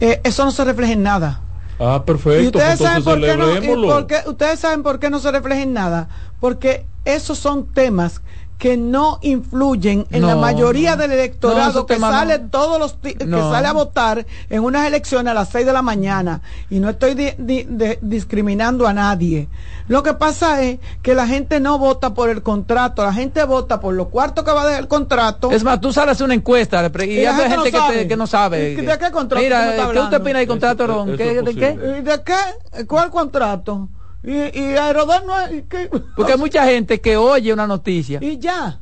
eh, 0.00 0.20
eso 0.24 0.44
no 0.44 0.50
se 0.50 0.62
refleja 0.64 0.92
en 0.92 1.02
nada. 1.02 1.40
Ah, 1.80 2.00
y 2.02 2.06
perfecto. 2.06 2.58
ustedes 2.58 2.78
pues 2.78 2.90
saben 2.90 3.02
por 3.02 3.18
qué 3.18 3.36
no, 3.38 3.56
y 3.56 3.86
por 3.88 4.06
qué- 4.06 4.22
ustedes 4.26 4.60
saben 4.60 4.82
por 4.82 4.98
qué 4.98 5.08
no 5.08 5.18
se 5.20 5.32
refleja 5.32 5.62
en 5.62 5.72
nada, 5.72 6.08
porque 6.38 6.84
esos 7.06 7.38
son 7.38 7.64
temas 7.66 8.20
que 8.62 8.76
no 8.76 9.18
influyen 9.22 10.06
en 10.12 10.24
la 10.24 10.36
mayoría 10.36 10.92
no. 10.94 11.02
del 11.02 11.10
electorado 11.10 11.84
que 11.84 11.98
sale 11.98 12.38
todos 12.38 12.78
los 12.78 12.92
que 12.92 13.16
sale 13.18 13.66
a 13.66 13.72
votar 13.72 14.24
en 14.50 14.62
unas 14.62 14.86
elecciones 14.86 15.32
a 15.32 15.34
las 15.34 15.48
6 15.48 15.66
de 15.66 15.72
la 15.72 15.82
mañana 15.82 16.42
y 16.70 16.78
no 16.78 16.88
estoy 16.90 17.14
di- 17.14 17.32
di- 17.38 17.64
de- 17.68 17.98
discriminando 18.00 18.86
a 18.86 18.92
nadie. 18.92 19.48
Lo 19.88 20.04
que 20.04 20.14
pasa 20.14 20.62
es 20.62 20.78
que 21.02 21.16
la 21.16 21.26
gente 21.26 21.58
no 21.58 21.76
vota 21.76 22.14
por 22.14 22.30
el 22.30 22.44
contrato, 22.44 23.02
la 23.04 23.12
gente 23.12 23.42
vota 23.42 23.80
por 23.80 23.94
los 23.94 24.06
cuartos 24.10 24.44
que 24.44 24.52
va 24.52 24.62
a 24.62 24.66
dejar 24.66 24.82
el 24.82 24.88
contrato. 24.88 25.50
Es 25.50 25.64
más, 25.64 25.80
tú 25.80 25.92
sales 25.92 26.20
a 26.20 26.24
una 26.24 26.34
encuesta 26.34 26.88
y, 27.00 27.02
Y 27.04 27.24
hay 27.26 27.50
gente 27.50 27.72
que, 27.72 27.78
te- 27.92 28.06
que 28.06 28.16
no 28.16 28.28
sabe. 28.28 28.74
¿Y 28.74 28.76
de 28.76 28.96
qué 28.96 29.10
contrato 29.10 29.42
Mira, 29.42 29.70
estás 29.72 29.90
¿qué 29.90 29.98
usted 29.98 30.20
opina 30.20 30.38
del 30.38 30.46
contrato, 30.46 30.86
Ron? 30.86 31.08
eso 31.08 31.16
¿Qué- 31.18 31.38
es 31.38 31.44
¿De 31.44 31.54
qué? 31.56 31.78
¿Y 31.98 32.02
de 32.02 32.22
qué? 32.22 32.84
¿Cuál 32.86 33.10
contrato? 33.10 33.88
Y, 34.24 34.58
y 34.58 34.76
Aerodón 34.76 35.26
no 35.26 35.40
es... 35.40 35.52
y 35.52 35.62
qué? 35.62 35.90
Porque 36.16 36.32
hay 36.32 36.38
mucha 36.38 36.64
gente 36.64 37.00
que 37.00 37.16
oye 37.16 37.52
una 37.52 37.66
noticia, 37.66 38.18
Y 38.22 38.38
ya. 38.38 38.78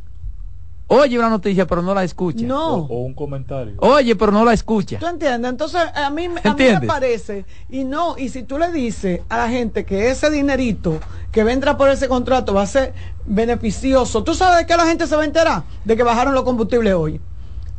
oye 0.87 1.19
una 1.19 1.31
noticia 1.31 1.67
pero 1.67 1.81
no 1.83 1.95
la 1.95 2.05
escucha. 2.05 2.45
No. 2.45 2.75
O 2.75 3.05
un 3.05 3.15
comentario. 3.15 3.75
Oye, 3.79 4.15
pero 4.17 4.33
no 4.33 4.45
la 4.45 4.53
escucha. 4.53 4.99
¿Tú 4.99 5.07
entiendes? 5.07 5.51
Entonces, 5.51 5.81
a 5.95 6.11
mí, 6.11 6.27
a 6.45 6.55
mí 6.55 6.65
me 6.65 6.81
parece, 6.87 7.47
y 7.71 7.85
no, 7.85 8.19
y 8.19 8.29
si 8.29 8.43
tú 8.43 8.59
le 8.59 8.71
dices 8.71 9.21
a 9.29 9.39
la 9.39 9.49
gente 9.49 9.85
que 9.85 10.11
ese 10.11 10.29
dinerito 10.31 11.01
que 11.33 11.43
vendrá 11.45 11.77
por 11.77 11.89
ese 11.89 12.07
contrato 12.09 12.53
va 12.53 12.63
a 12.63 12.67
ser 12.67 12.93
beneficioso, 13.25 14.23
¿tú 14.25 14.35
sabes 14.35 14.59
de 14.59 14.67
qué 14.67 14.77
la 14.77 14.85
gente 14.87 15.07
se 15.07 15.17
va 15.17 15.23
a 15.23 15.27
enterar? 15.27 15.63
De 15.85 15.97
que 15.97 16.03
bajaron 16.03 16.35
los 16.35 16.43
combustibles 16.45 16.93
hoy. 16.95 17.21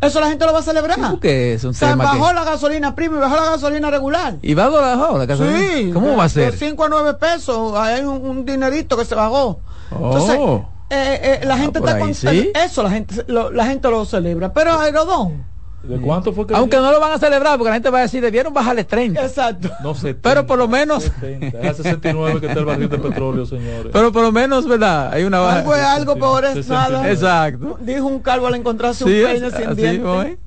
Eso 0.01 0.19
la 0.19 0.29
gente 0.29 0.45
lo 0.45 0.53
va 0.53 0.59
a 0.59 0.63
celebrar. 0.63 0.97
Porque 1.11 1.53
es 1.53 1.63
un 1.63 1.69
o 1.69 1.73
sea, 1.73 1.91
tema 1.91 2.05
bajó 2.05 2.27
que... 2.29 2.33
la 2.33 2.43
gasolina 2.43 2.95
prima 2.95 3.17
y 3.17 3.19
bajó 3.19 3.35
la 3.35 3.51
gasolina 3.51 3.91
regular. 3.91 4.35
¿Y 4.41 4.53
va 4.55 4.65
a 4.65 4.69
bajar 4.69 5.13
la 5.13 5.25
gasolina? 5.27 5.59
Sí. 5.59 5.91
¿Cómo 5.93 6.17
va 6.17 6.23
a 6.23 6.29
ser? 6.29 6.51
De 6.51 6.57
5 6.57 6.83
a 6.83 6.89
9 6.89 7.13
pesos, 7.15 7.73
hay 7.77 8.01
un, 8.03 8.25
un 8.25 8.45
dinerito 8.45 8.97
que 8.97 9.05
se 9.05 9.13
bajó. 9.15 9.59
Entonces, 9.91 10.37
Oh. 10.39 10.65
eh, 10.89 11.39
eh, 11.41 11.45
la 11.45 11.57
gente 11.57 11.79
por 11.79 11.89
está 11.89 11.99
contenta. 11.99 12.31
sí. 12.31 12.51
Eso 12.55 12.81
la 12.83 12.89
gente, 12.89 13.23
lo, 13.27 13.51
la 13.51 13.65
gente 13.65 13.89
lo 13.89 14.03
celebra. 14.05 14.51
Pero 14.53 14.79
Aerodón. 14.79 15.45
¿De 15.84 15.99
cuánto 15.99 16.32
fue 16.32 16.45
que 16.45 16.53
Aunque 16.55 16.77
no 16.77 16.91
lo 16.91 16.99
van 16.99 17.13
a 17.13 17.17
celebrar 17.17 17.57
porque 17.57 17.69
la 17.69 17.75
gente 17.75 17.89
va 17.89 17.99
a 17.99 18.01
decir, 18.03 18.21
debieron 18.21 18.53
bajarle 18.53 18.84
30. 18.84 19.25
Exacto. 19.25 19.69
No 19.84 19.95
sé. 19.95 20.13
Pero 20.13 20.45
por 20.45 20.57
lo 20.59 20.67
menos, 20.67 21.03
70. 21.19 21.59
Es 21.59 21.69
a 21.71 21.73
69 21.84 22.39
que 22.39 22.45
está 22.47 22.59
el 22.59 22.65
barril 22.65 22.88
de 22.89 22.97
petróleo, 22.99 23.45
señores. 23.47 23.88
pero 23.91 24.11
por 24.11 24.21
lo 24.21 24.32
menos, 24.32 24.67
¿verdad? 24.67 25.11
Hay 25.11 25.23
una 25.23 25.39
baja. 25.39 25.59
Algo 25.59 25.75
es 25.75 25.82
algo, 25.84 26.15
peor 26.15 26.45
es 26.45 26.53
69. 26.53 26.91
nada. 26.93 27.11
Exacto. 27.11 27.77
Dijo 27.82 28.05
un 28.05 28.19
calvo 28.19 28.47
al 28.47 28.55
encontrarse 28.55 29.03
Sí, 29.05 29.09
un 29.23 29.25
peine 29.32 29.47
es- 29.47 29.53
sin 29.55 29.65
así 29.67 29.75
dientes. 29.75 29.91
mismo 29.93 30.21
es. 30.21 30.38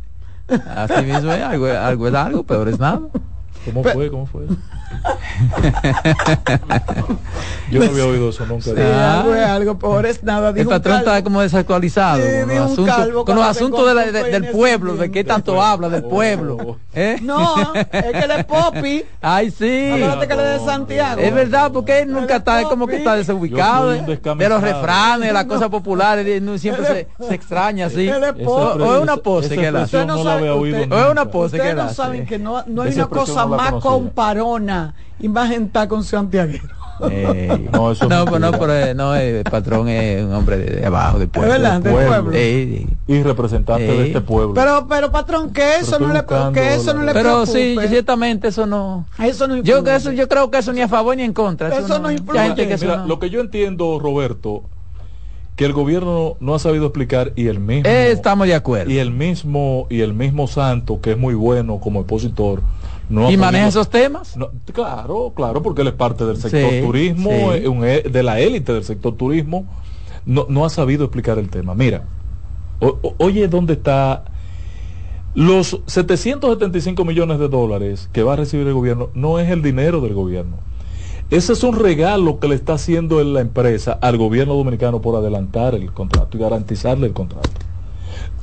Así 0.76 1.03
mismo 1.05 1.32
es, 1.32 1.43
algo, 1.43 1.66
algo 1.66 2.09
es 2.09 2.14
algo, 2.14 2.43
peor 2.45 2.68
es 2.68 2.78
nada. 2.78 3.01
¿Cómo 3.64 3.82
fue? 3.82 4.11
¿Cómo 4.11 4.26
fue? 4.26 4.43
Yo 7.70 7.80
no 7.80 7.86
había 7.90 8.07
oído 8.07 8.28
eso 8.28 8.47
nunca. 8.47 8.64
Sí, 8.64 8.70
algo 8.80 9.34
es 9.34 9.47
algo, 9.47 9.78
peor 9.78 10.07
es 10.07 10.22
nada. 10.22 10.53
El 10.55 10.66
patrón 10.66 10.99
está 10.99 11.22
como 11.24 11.40
desactualizado 11.40 12.18
Sí, 12.22 12.22
con 12.22 12.49
los 12.49 12.57
un 12.57 12.62
asuntos, 12.72 12.97
calvo 12.97 13.24
con 13.24 13.34
los 13.36 13.45
cuando 13.45 13.51
asuntos 13.51 13.86
de 13.88 13.95
la- 13.95 14.05
se 14.05 14.12
de- 14.12 14.18
encontró 14.18 14.40
del 14.40 14.51
pueblo, 14.53 14.97
de 14.97 15.11
qué 15.11 15.24
tanto 15.24 15.62
habla 15.62 15.88
del 15.88 16.05
pueblo. 16.05 16.78
¿eh? 16.95 17.18
No, 17.22 17.74
es 17.74 17.86
que 17.88 18.18
él 18.18 18.30
es 18.30 18.45
Popi. 18.45 19.05
Ay, 19.20 19.51
sí. 19.51 19.88
Acuérdate 19.90 20.28
que 20.28 20.34
él 20.34 20.40
es 20.40 20.61
de 20.61 20.66
Santiago. 20.66 21.20
Es 21.20 21.34
verdad, 21.34 21.70
porque 21.72 22.01
él 22.01 22.12
nunca 22.12 22.36
está, 22.36 22.61
es 22.61 22.66
como 22.66 22.86
que 22.86 22.97
está 22.97 23.16
desubicado 23.16 23.90
de, 23.90 24.49
los 24.49 24.61
refranes, 24.62 25.28
de 25.28 25.32
las 25.32 25.45
cosas 25.47 25.68
populares, 25.68 26.42
siempre 26.61 26.86
se, 26.86 27.09
se 27.26 27.34
extraña 27.34 27.86
así. 27.86 28.09
O, 28.47 28.95
es 28.97 29.03
una 29.03 29.16
pose 29.16 29.57
que 29.57 29.66
él 29.66 29.76
hace. 29.76 29.97
O 29.97 30.66
es 30.66 31.11
una 31.11 31.24
pose 31.30 31.57
que 31.57 31.62
Ustedes 31.64 31.76
no 31.76 31.88
saben 31.95 32.26
que 32.26 32.38
no, 32.38 32.59
hay 32.59 32.64
una 32.95 33.07
cosa 33.07 33.47
más 33.47 33.72
comparona 33.74 34.84
y 35.20 35.28
más 35.28 35.49
gentada 35.51 35.89
con 35.89 36.03
santiaguero. 36.05 36.74
Ey. 37.11 37.68
No, 37.72 37.91
eso 37.91 38.05
es 38.05 38.11
no, 38.11 38.24
pues 38.24 38.41
no, 38.41 38.53
mentira. 38.53 38.59
pero 38.59 38.72
eh, 38.74 38.95
no, 38.95 39.14
el 39.16 39.43
patrón 39.43 39.89
es 39.89 40.22
un 40.22 40.32
hombre 40.32 40.59
de, 40.59 40.76
de 40.76 40.87
abajo, 40.87 41.18
del 41.18 41.28
pueblo. 41.28 41.51
verdad, 41.53 41.80
del 41.80 41.93
pueblo. 41.93 42.32
Ey, 42.32 42.87
Y 43.09 43.22
representante 43.22 43.82
de 43.85 44.07
este 44.07 44.20
pueblo. 44.20 44.55
Pero, 44.55 44.87
pero 44.89 45.11
patrón, 45.11 45.53
que 45.53 45.76
eso 45.78 45.99
Pero 45.99 46.07
no 46.09 46.14
le, 46.14 46.24
que 46.53 46.74
eso 46.74 46.95
no 46.95 47.01
la- 47.01 47.07
le 47.07 47.12
Pero 47.14 47.47
sí, 47.47 47.76
ciertamente 47.89 48.49
eso 48.49 48.66
no. 48.66 49.07
Eso 49.18 49.49
no 49.49 49.57
Yo, 49.57 49.78
eso, 49.85 50.12
yo 50.12 50.28
creo 50.28 50.51
que 50.53 50.59
eso 50.59 50.72
ni 50.72 50.82
a 50.82 50.89
favor 50.89 51.16
ni 51.16 51.24
en 51.24 51.32
contra. 51.32 51.76
Eso 51.76 51.99
no 51.99 52.12
influye. 52.12 52.39
gente 52.41 52.68
que 52.68 52.74
eso 52.74 52.85
Mira, 52.85 52.97
no- 52.99 53.07
lo 53.09 53.18
que 53.18 53.28
yo 53.28 53.41
entiendo, 53.41 53.99
Roberto, 53.99 54.62
que 55.57 55.64
el 55.64 55.72
gobierno 55.72 56.37
no 56.39 56.55
ha 56.55 56.59
sabido 56.61 56.87
explicar 56.87 57.32
y 57.35 57.49
el 57.49 57.59
mismo 57.59 57.89
Eh, 57.89 58.12
estamos 58.12 58.47
de 58.47 58.55
acuerdo. 58.55 58.91
y 58.91 58.99
el 58.99 59.11
mismo 59.11 59.87
y 59.91 60.01
el 60.01 60.12
mismo 60.14 60.47
Santo 60.47 61.01
que 61.01 61.12
es 61.12 61.18
muy 61.18 61.35
bueno 61.35 61.78
como 61.80 62.01
expositor 62.01 62.61
no 63.09 63.30
¿Y 63.30 63.36
maneja 63.36 63.68
esos 63.68 63.88
temas? 63.90 64.36
no, 64.36 64.48
claro, 64.72 65.32
claro, 65.34 65.62
porque 65.62 65.82
él 65.82 65.88
es 65.88 65.94
parte 65.94 66.24
del 66.24 66.36
sector 66.36 66.70
Sí, 66.70 66.80
turismo, 66.80 67.30
sí. 67.52 67.66
un 67.66 67.84
e- 67.84 68.02
de 68.02 68.22
la 68.22 68.40
élite 68.40 68.72
del 68.72 68.84
sector 68.84 69.14
turismo, 69.14 69.66
no, 70.26 70.46
no 70.48 70.64
ha 70.64 70.70
sabido 70.70 71.05
explicar 71.05 71.38
el 71.38 71.50
tema. 71.50 71.74
Mira, 71.74 72.05
o- 72.80 72.98
o- 73.02 73.14
oye, 73.18 73.46
¿dónde 73.48 73.74
está 73.74 74.24
los 75.34 75.80
775 75.86 77.05
millones 77.05 77.38
de 77.38 77.48
dólares 77.48 78.09
que 78.12 78.22
va 78.22 78.34
a 78.34 78.36
recibir 78.36 78.66
el 78.66 78.74
gobierno? 78.74 79.11
No 79.14 79.38
es 79.38 79.50
el 79.50 79.62
dinero 79.62 80.00
del 80.00 80.14
gobierno. 80.14 80.57
Ese 81.30 81.55
es 81.55 81.62
un 81.64 81.78
regalo 81.78 82.38
que 82.38 82.48
le 82.48 82.55
está 82.55 82.74
haciendo 82.74 83.22
la 83.24 83.40
empresa 83.40 83.98
al 84.00 84.16
gobierno 84.18 84.55
dominicano 84.55 85.00
por 85.00 85.16
adelantar 85.16 85.74
el 85.74 85.92
contrato 85.92 86.36
y 86.36 86.40
garantizarle 86.40 87.07
el 87.07 87.12
contrato. 87.12 87.50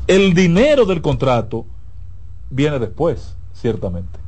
El 0.07 0.33
dinero 0.33 0.85
del 0.85 1.01
contrato 1.01 1.65
viene 2.49 2.79
después, 2.79 3.35
ciertamente. 3.53 4.19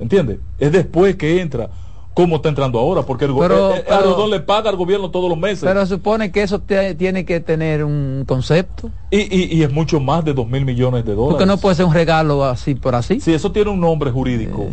¿Entiendes? 0.00 0.38
Es 0.58 0.72
después 0.72 1.14
que 1.16 1.40
entra. 1.40 1.70
como 2.12 2.36
está 2.36 2.48
entrando 2.48 2.78
ahora, 2.80 3.02
porque 3.02 3.24
el, 3.24 3.34
Pero- 3.38 3.70
eh, 3.72 3.78
eh, 3.78 3.84
pero- 3.88 4.26
le 4.26 4.40
paga 4.40 4.68
al 4.68 4.76
gobierno 4.76 5.10
todos 5.12 5.30
los 5.30 5.38
meses. 5.38 5.60
Pero 5.62 5.86
supone 5.86 6.32
que 6.32 6.42
eso 6.42 6.58
te- 6.58 6.94
tiene 6.96 7.24
que 7.24 7.38
tener 7.40 7.84
un 7.84 8.24
concepto. 8.26 8.90
y, 9.12 9.20
y- 9.20 9.56
y 9.56 9.62
es 9.62 9.72
mucho 9.72 10.00
más 10.00 10.24
de 10.24 10.34
dos 10.34 10.46
mil 10.48 10.64
millones 10.64 11.04
de 11.04 11.12
dólares. 11.14 11.30
Porque 11.34 11.46
no 11.46 11.56
puede 11.58 11.76
ser 11.76 11.84
un 11.86 11.94
regalo 11.94 12.44
así 12.44 12.74
por 12.74 12.96
así. 12.96 13.20
Si 13.20 13.32
eso 13.32 13.52
tiene 13.52 13.70
un 13.70 13.80
nombre 13.80 14.10
jurídico, 14.10 14.66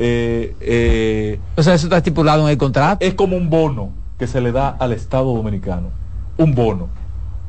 eh, 0.00 0.54
eh, 0.60 1.38
O 1.56 1.62
sea, 1.62 1.74
eso 1.74 1.86
está 1.86 1.98
estipulado 1.98 2.42
en 2.44 2.50
el 2.50 2.58
contrato. 2.58 3.04
es 3.06 3.14
como 3.14 3.36
un 3.36 3.48
bono 3.48 3.90
que 4.18 4.26
se 4.26 4.40
le 4.40 4.50
da 4.52 4.68
al 4.70 4.92
Estado 4.92 5.32
dominicano. 5.32 5.90
Un 6.38 6.54
bono 6.56 6.88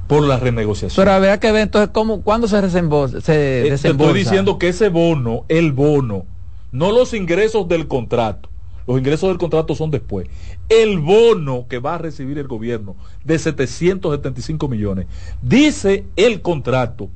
por 0.08 0.22
la 0.24 0.38
renegociación. 0.38 1.04
Pero 1.04 1.16
habrá 1.16 1.40
que 1.40 1.52
ver 1.52 1.64
entonces 1.64 1.90
cómo, 1.92 2.22
cuándo 2.22 2.48
se 2.48 2.62
desembolsa. 2.62 3.20
Se 3.22 3.34
Eh, 3.34 3.64
te 3.64 3.70
desembolsa. 3.72 4.10
estoy 4.12 4.24
diciendo 4.24 4.60
que 4.60 4.70
ese 4.70 4.90
bono, 4.90 5.46
el 5.50 5.72
bono, 5.74 6.26
no 6.72 6.92
los 6.92 7.14
ingresos 7.14 7.68
del 7.68 7.88
contrato. 7.88 8.50
Los 8.88 8.98
ingresos 8.98 9.30
del 9.30 9.38
contrato 9.38 9.76
son 9.76 9.92
después. 9.92 10.28
El 10.68 11.00
bono 11.00 11.66
que 11.70 11.80
va 11.80 11.96
a 11.96 11.98
recibir 12.00 12.38
el 12.40 12.48
gobierno 12.48 12.96
de 13.24 13.38
775 13.38 14.68
millones. 14.68 15.06
Dice 15.42 16.06
el 16.16 16.42
contrato. 16.42 17.10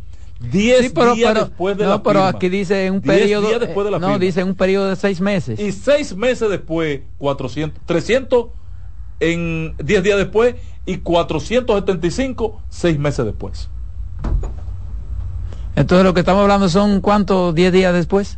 10 0.51 0.81
Sí, 0.87 0.91
pero, 0.93 1.15
días 1.15 1.33
pero- 1.33 1.45
después 1.45 1.77
de 1.77 1.83
no, 1.85 1.89
la 1.91 2.03
pero 2.03 2.19
firma. 2.19 2.37
aquí 2.37 2.49
dice 2.49 2.91
un 2.91 3.01
10 3.01 3.19
periodo. 3.19 3.47
días 3.47 3.59
después 3.61 3.85
de 3.85 3.91
la 3.91 3.99
no, 3.99 4.07
firma. 4.07 4.19
dice 4.19 4.43
un 4.43 4.53
periodo 4.55 4.89
de 4.89 4.95
seis 4.95 5.21
meses. 5.21 5.59
Y 5.59 5.71
seis 5.71 6.15
meses 6.15 6.49
después, 6.49 7.01
400, 7.17 7.81
300 7.85 8.47
en 9.21 9.73
10 9.83 10.03
días 10.03 10.17
después 10.17 10.55
y 10.85 10.97
475 10.97 12.61
seis 12.69 12.99
meses 12.99 13.25
después. 13.25 13.69
Entonces 15.75 16.05
lo 16.05 16.13
que 16.13 16.19
estamos 16.21 16.41
hablando 16.41 16.69
son 16.69 17.01
cuántos 17.01 17.53
10 17.55 17.71
días 17.73 17.93
después. 17.93 18.37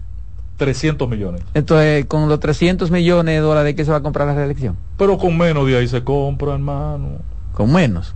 300 0.58 1.08
millones. 1.08 1.41
Entonces 1.53 2.05
con 2.05 2.28
los 2.30 2.39
300 2.39 2.91
millones 2.91 3.36
de 3.36 3.39
dólares 3.41 3.76
que 3.76 3.86
se 3.86 3.91
va 3.91 3.97
a 3.97 4.01
comprar 4.01 4.28
la 4.28 4.34
reelección. 4.36 4.76
Pero 4.97 5.18
con 5.18 5.38
menos 5.38 5.66
de 5.68 5.78
ahí 5.78 5.88
se 5.88 6.03
compra, 6.03 6.53
hermano. 6.53 7.20
Con 7.53 7.72
menos. 7.72 8.14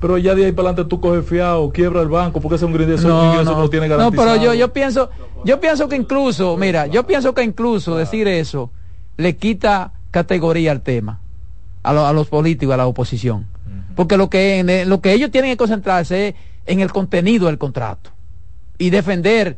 Pero 0.00 0.18
ya 0.18 0.34
de 0.34 0.46
ahí 0.46 0.52
para 0.52 0.68
adelante 0.70 0.88
tú 0.90 1.00
coges 1.00 1.24
fiado, 1.24 1.70
quiebra 1.70 2.02
el 2.02 2.08
banco, 2.08 2.40
porque 2.40 2.56
ese 2.56 2.64
es 2.66 2.68
un 2.74 2.80
ingreso, 2.80 3.08
No, 3.08 3.32
ingreso 3.32 3.52
no, 3.52 3.60
lo 3.60 3.70
tiene 3.70 3.88
no, 3.88 3.96
garantizado. 3.96 4.32
pero 4.34 4.42
yo, 4.44 4.52
yo 4.54 4.72
pienso, 4.72 5.10
yo 5.44 5.58
pienso 5.60 5.88
que 5.88 5.96
incluso, 5.96 6.56
mira, 6.58 6.86
yo 6.86 7.06
pienso 7.06 7.34
que 7.34 7.42
incluso 7.42 7.96
decir 7.96 8.28
eso 8.28 8.70
le 9.16 9.36
quita 9.36 9.92
categoría 10.10 10.72
al 10.72 10.82
tema, 10.82 11.20
a, 11.82 11.92
lo- 11.94 12.06
a 12.06 12.12
los 12.12 12.28
políticos, 12.28 12.74
a 12.74 12.76
la 12.76 12.86
oposición. 12.86 13.46
Porque 13.94 14.18
lo 14.18 14.28
que, 14.28 14.58
en 14.58 14.88
lo 14.90 15.00
que 15.00 15.14
ellos 15.14 15.30
tienen 15.30 15.50
que 15.50 15.56
concentrarse 15.56 16.28
es 16.28 16.34
en 16.66 16.80
el 16.80 16.92
contenido 16.92 17.46
del 17.46 17.56
contrato 17.56 18.10
y 18.76 18.90
defender 18.90 19.56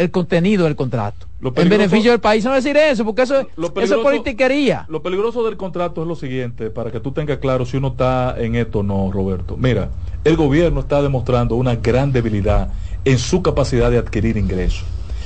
el 0.00 0.10
contenido 0.10 0.64
del 0.64 0.76
contrato. 0.76 1.26
Lo 1.40 1.52
En 1.56 1.68
beneficio 1.68 2.10
del 2.10 2.20
país, 2.20 2.42
no 2.42 2.54
decir 2.54 2.74
eso, 2.76 3.04
porque 3.04 3.22
eso, 3.22 3.46
Lo 3.56 3.72
eso 3.76 3.96
es 3.96 4.02
politiquería. 4.02 4.86
Lo 4.88 5.02
peligroso 5.02 5.44
del 5.44 5.58
contrato 5.58 6.00
es 6.00 6.08
lo 6.08 6.16
siguiente, 6.16 6.70
para 6.70 6.90
que 6.90 7.00
tú 7.00 7.12
tengas 7.12 7.36
claro 7.36 7.66
si 7.66 7.76
uno 7.76 7.88
está 7.88 8.34
en 8.38 8.54
esto 8.54 8.78
o 8.78 8.82
no, 8.82 9.12
Roberto. 9.12 9.58
Mira, 9.58 9.90
el 10.24 10.36
gobierno 10.36 10.80
está 10.80 11.02
demostrando 11.02 11.54
una 11.56 11.76
gran 11.76 12.12
debilidad 12.12 12.72
en 13.04 13.18
su 13.18 13.42
capacidad 13.42 13.90
de 13.90 13.98
adquirir 13.98 14.38
ingresos. 14.38 14.84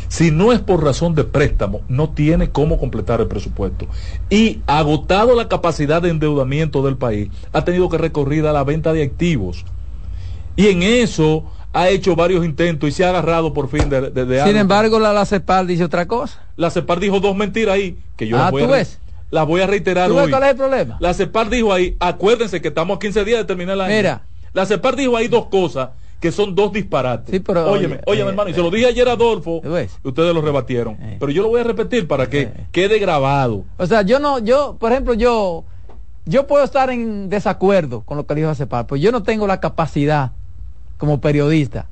Si 0.09 0.33
no 0.33 0.53
es 0.53 0.59
por 0.59 0.83
razón 0.83 1.14
de 1.14 1.22
préstamo, 1.22 1.83
no 1.89 2.11
tiene 2.11 2.51
cómo 2.51 2.79
completar 2.79 3.20
el 3.20 3.29
presupuesto. 3.29 3.87
Y 4.31 4.61
agotado 4.66 5.37
la 5.37 5.49
capacidad 5.49 6.03
de 6.03 6.11
endeudamiento 6.11 6.83
del 6.83 6.97
país, 6.97 7.31
ha 7.53 7.64
tenido 7.64 7.89
que 7.89 7.99
recurrir 7.99 8.47
a 8.47 8.53
la 8.53 8.64
venta 8.64 8.93
de 8.93 9.05
activos. 9.05 9.64
Y 10.57 10.66
en 10.66 10.83
eso 10.83 11.45
ha 11.75 11.89
hecho 11.91 12.14
varios 12.16 12.45
intentos 12.45 12.89
y 12.89 12.93
se 12.93 13.05
ha 13.05 13.11
agarrado 13.11 13.53
por 13.53 13.68
fin 13.68 13.91
de, 13.91 14.01
de- 14.11 14.25
de 14.25 14.37
Sin 14.39 14.47
algo. 14.49 14.59
embargo, 14.61 14.99
la, 15.01 15.12
la 15.12 15.27
CEPAL 15.27 15.66
dice 15.66 15.85
otra 15.85 16.07
cosa. 16.07 16.41
La 16.57 16.70
CEPAR 16.70 17.01
dijo 17.01 17.20
dos 17.20 17.37
mentiras 17.37 17.75
ahí, 17.75 17.99
que 18.16 18.27
yo 18.29 18.37
Ah, 18.39 18.43
las, 18.43 18.51
voy 18.53 18.62
¿tú 18.62 18.68
a, 18.72 18.77
ves? 18.77 19.01
las 19.31 19.47
voy 19.47 19.61
a 19.61 19.66
reiterar 19.66 20.09
¿Tú 20.09 20.14
ves 20.14 20.25
hoy. 20.27 20.31
cuál 20.31 20.43
es 20.45 20.51
el 20.51 20.57
problema? 20.57 20.97
La 21.01 21.12
CEPAR 21.12 21.51
dijo 21.51 21.72
ahí, 21.72 21.97
acuérdense 22.01 22.62
que 22.62 22.68
estamos 22.68 22.97
a 22.97 23.01
15 23.01 23.25
días 23.25 23.39
de 23.41 23.45
terminar 23.45 23.79
año. 23.81 23.95
Mira. 23.95 24.22
La 24.53 24.64
CEPAR 24.66 24.95
dijo 24.97 25.16
ahí 25.16 25.27
dos 25.29 25.47
cosas 25.47 25.91
que 26.20 26.31
son 26.33 26.55
dos 26.55 26.72
disparates. 26.72 27.31
Sí, 27.33 27.41
pero, 27.41 27.70
óyeme, 27.70 27.97
oye, 27.97 28.03
óyeme, 28.07 28.29
eh, 28.29 28.31
hermano, 28.31 28.49
y 28.51 28.55
se 28.55 28.62
lo 28.62 28.70
dije 28.70 28.87
ayer 28.87 29.07
a 29.09 29.12
Adolfo, 29.12 29.61
ustedes 30.05 30.33
lo 30.35 30.41
rebatieron. 30.41 30.95
Eh. 31.01 31.16
Pero 31.20 31.31
yo 31.33 31.43
lo 31.43 31.49
voy 31.49 31.61
a 31.61 31.64
repetir 31.64 32.07
para 32.09 32.31
que 32.31 32.51
quede 32.72 32.99
grabado. 32.99 33.64
O 33.77 33.87
sea, 33.87 34.01
yo 34.03 34.18
no, 34.20 34.39
yo, 34.39 34.77
por 34.79 34.93
ejemplo, 34.93 35.12
yo, 35.12 35.64
yo 36.25 36.47
puedo 36.47 36.64
estar 36.64 36.89
en 36.89 37.29
desacuerdo 37.29 38.03
con 38.03 38.16
lo 38.16 38.27
que 38.27 38.35
dijo 38.37 38.55
CEPAL, 38.55 38.87
pero 38.87 38.97
yo 38.97 39.12
no 39.12 39.22
tengo 39.22 39.47
la 39.47 39.61
capacidad 39.61 40.31
como 41.05 41.20
periodista 41.20 41.86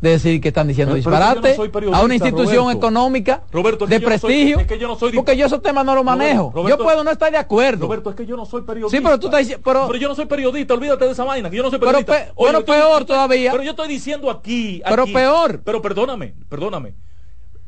de 0.00 0.10
decir 0.10 0.40
que 0.40 0.48
están 0.48 0.66
diciendo 0.66 0.94
Pero- 0.94 1.04
pero 1.04 1.16
disparate 1.40 1.86
no 1.86 1.96
a 1.96 2.02
una 2.02 2.14
institución 2.14 2.64
Roberto. 2.64 2.78
económica 2.78 3.42
Roberto, 3.52 3.84
es 3.84 3.90
de 3.90 3.96
que 3.98 4.02
yo 4.02 4.08
no 4.10 4.18
soy- 4.18 4.30
prestigio, 4.30 4.58
es 4.60 4.66
que 4.66 4.78
yo 4.78 4.88
no 4.88 4.98
soy 4.98 5.12
porque 5.12 5.36
yo 5.36 5.46
esos 5.46 5.62
temas 5.62 5.84
no 5.84 5.94
los 5.94 6.04
manejo. 6.04 6.50
Roberto, 6.52 6.76
yo 6.78 6.84
puedo 6.84 7.04
no 7.04 7.10
estar 7.12 7.30
de 7.30 7.38
acuerdo. 7.38 7.86
Roberto, 7.86 8.10
es 8.10 8.16
que 8.16 8.26
yo 8.26 8.36
no 8.36 8.44
soy 8.44 8.62
periodista. 8.62 8.96
Sí, 8.96 9.02
pero 9.02 9.18
tú 9.20 9.26
estás 9.26 9.46
pero, 9.62 9.86
Pero 9.86 9.96
yo 9.96 10.08
no 10.08 10.14
soy 10.16 10.26
periodista, 10.26 10.74
olvídate 10.74 11.04
de 11.04 11.12
esa 11.12 11.22
vaina, 11.24 11.48
que 11.50 11.56
yo 11.56 11.62
no 11.62 11.70
soy 11.70 11.78
Pero 11.78 11.92
periodista. 11.92 12.26
pe- 12.26 12.32
bueno, 12.36 12.64
peor 12.64 13.02
estoy- 13.02 13.06
todavía. 13.06 13.52
Pero 13.52 13.62
yo 13.62 13.70
estoy 13.70 13.88
diciendo 13.88 14.28
aquí, 14.30 14.82
Pero 14.88 15.06
peor. 15.06 15.60
Pero 15.64 15.80
perdóname, 15.80 16.34
perdóname. 16.48 16.94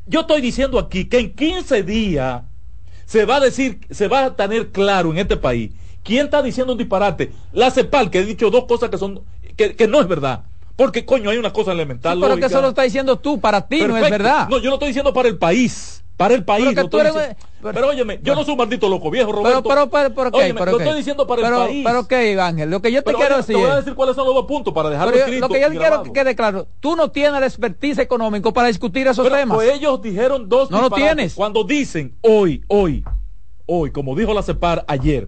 Yo 0.05 0.21
estoy 0.21 0.41
diciendo 0.41 0.77
aquí 0.77 1.05
que 1.05 1.19
en 1.19 1.33
15 1.35 1.83
días 1.83 2.43
se 3.05 3.23
va 3.23 3.37
a 3.37 3.39
decir, 3.39 3.79
se 3.89 4.09
va 4.09 4.25
a 4.25 4.35
tener 4.35 4.71
claro 4.71 5.11
en 5.11 5.19
este 5.19 5.37
país 5.37 5.71
quién 6.03 6.25
está 6.25 6.43
diciendo 6.43 6.73
un 6.73 6.77
disparate. 6.79 7.31
La 7.53 7.71
CEPAL, 7.71 8.11
que 8.11 8.19
he 8.19 8.25
dicho 8.25 8.49
dos 8.49 8.65
cosas 8.65 8.89
que 8.89 8.97
son, 8.97 9.21
que, 9.55 9.75
que 9.77 9.87
no 9.87 10.01
es 10.01 10.07
verdad. 10.09 10.43
Porque 10.75 11.05
coño, 11.05 11.29
hay 11.29 11.37
una 11.37 11.53
cosa 11.53 11.71
elemental. 11.71 12.15
Sí, 12.17 12.21
pero 12.21 12.35
que 12.35 12.41
lógica. 12.41 12.57
eso 12.57 12.61
lo 12.61 12.69
está 12.69 12.81
diciendo 12.83 13.17
tú, 13.17 13.39
para 13.39 13.67
ti 13.67 13.79
no 13.79 13.95
es 13.97 14.03
Perfecto. 14.03 14.11
verdad. 14.23 14.49
No, 14.49 14.57
yo 14.59 14.69
lo 14.69 14.75
estoy 14.75 14.89
diciendo 14.89 15.13
para 15.13 15.29
el 15.29 15.37
país. 15.37 16.01
Para 16.17 16.33
el 16.33 16.45
país. 16.45 16.63
Pero 16.65 16.75
que 16.75 16.81
lo 16.83 16.89
tú 16.89 16.99
eres- 16.99 17.13
diciendo. 17.13 17.35
pero, 17.73 17.87
óyeme, 17.89 18.19
yo 18.23 18.35
no 18.35 18.43
soy 18.45 18.53
un 18.53 18.57
maldito 18.59 18.87
loco 18.87 19.09
viejo, 19.11 19.31
pero, 19.31 19.41
Roberto. 19.43 19.63
pero, 19.69 19.89
pero, 19.89 20.13
pero, 20.15 20.29
ok, 20.29 20.35
Óyeme, 20.35 20.59
pero, 20.59 20.71
lo 20.73 20.79
estoy 20.79 20.97
diciendo 20.97 21.27
para 21.27 21.41
pero, 21.41 21.61
el 21.63 21.67
país. 21.67 21.85
Pero 21.85 21.99
ok, 22.01 22.13
Ángel, 22.41 22.69
lo 22.69 22.81
que 22.81 22.91
yo 22.91 22.99
te 23.01 23.05
Pero, 23.05 23.17
quiero 23.17 23.35
óyeme, 23.35 23.41
decir 23.41 23.55
te 23.55 23.61
voy 23.61 23.69
a 23.69 23.73
es- 23.73 23.79
decir 23.85 23.95
cuáles 23.95 24.15
son 24.15 24.25
los 24.25 24.33
dos 24.35 24.45
puntos 24.45 24.73
para 24.73 24.89
dejarlo 24.89 25.11
Pero 25.11 25.25
yo- 25.25 25.25
escrito 25.33 25.47
lo 25.49 25.53
que 25.53 25.61
yo 25.61 25.69
quiero 25.79 26.03
que 26.03 26.13
quede 26.13 26.35
claro, 26.35 26.67
tú 26.79 26.95
no 26.95 27.11
tienes 27.11 27.37
el 27.37 27.43
expertise 27.43 27.97
económico 27.99 28.53
para 28.53 28.69
discutir 28.69 29.07
esos 29.07 29.25
Pero, 29.25 29.35
temas. 29.35 29.55
Pues 29.57 29.73
ellos 29.73 30.01
dijeron 30.01 30.47
dos 30.47 30.71
No 30.71 30.81
lo 30.81 30.89
tienes. 30.89 31.33
Cuando 31.33 31.63
dicen 31.65 32.15
hoy, 32.21 32.63
hoy, 32.69 33.03
hoy, 33.65 33.91
como 33.91 34.15
dijo 34.15 34.33
la 34.33 34.41
CEPAR 34.41 34.85
ayer, 34.87 35.27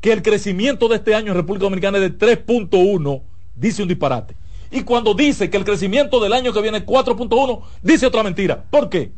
que 0.00 0.10
el 0.12 0.22
crecimiento 0.22 0.88
de 0.88 0.96
este 0.96 1.14
año 1.14 1.28
en 1.32 1.36
República 1.36 1.64
Dominicana 1.64 1.98
es 1.98 2.02
de 2.02 2.10
3.1, 2.10 3.22
dice 3.54 3.82
un 3.82 3.88
disparate. 3.88 4.34
Y 4.74 4.82
cuando 4.82 5.14
dice 5.14 5.50
que 5.50 5.56
el 5.56 5.64
crecimiento 5.64 6.18
del 6.18 6.32
año 6.32 6.52
que 6.52 6.60
viene 6.60 6.78
es 6.78 6.84
4.1, 6.84 7.60
dice 7.80 8.06
otra 8.06 8.24
mentira. 8.24 8.64
¿Por 8.70 8.88
qué? 8.88 9.12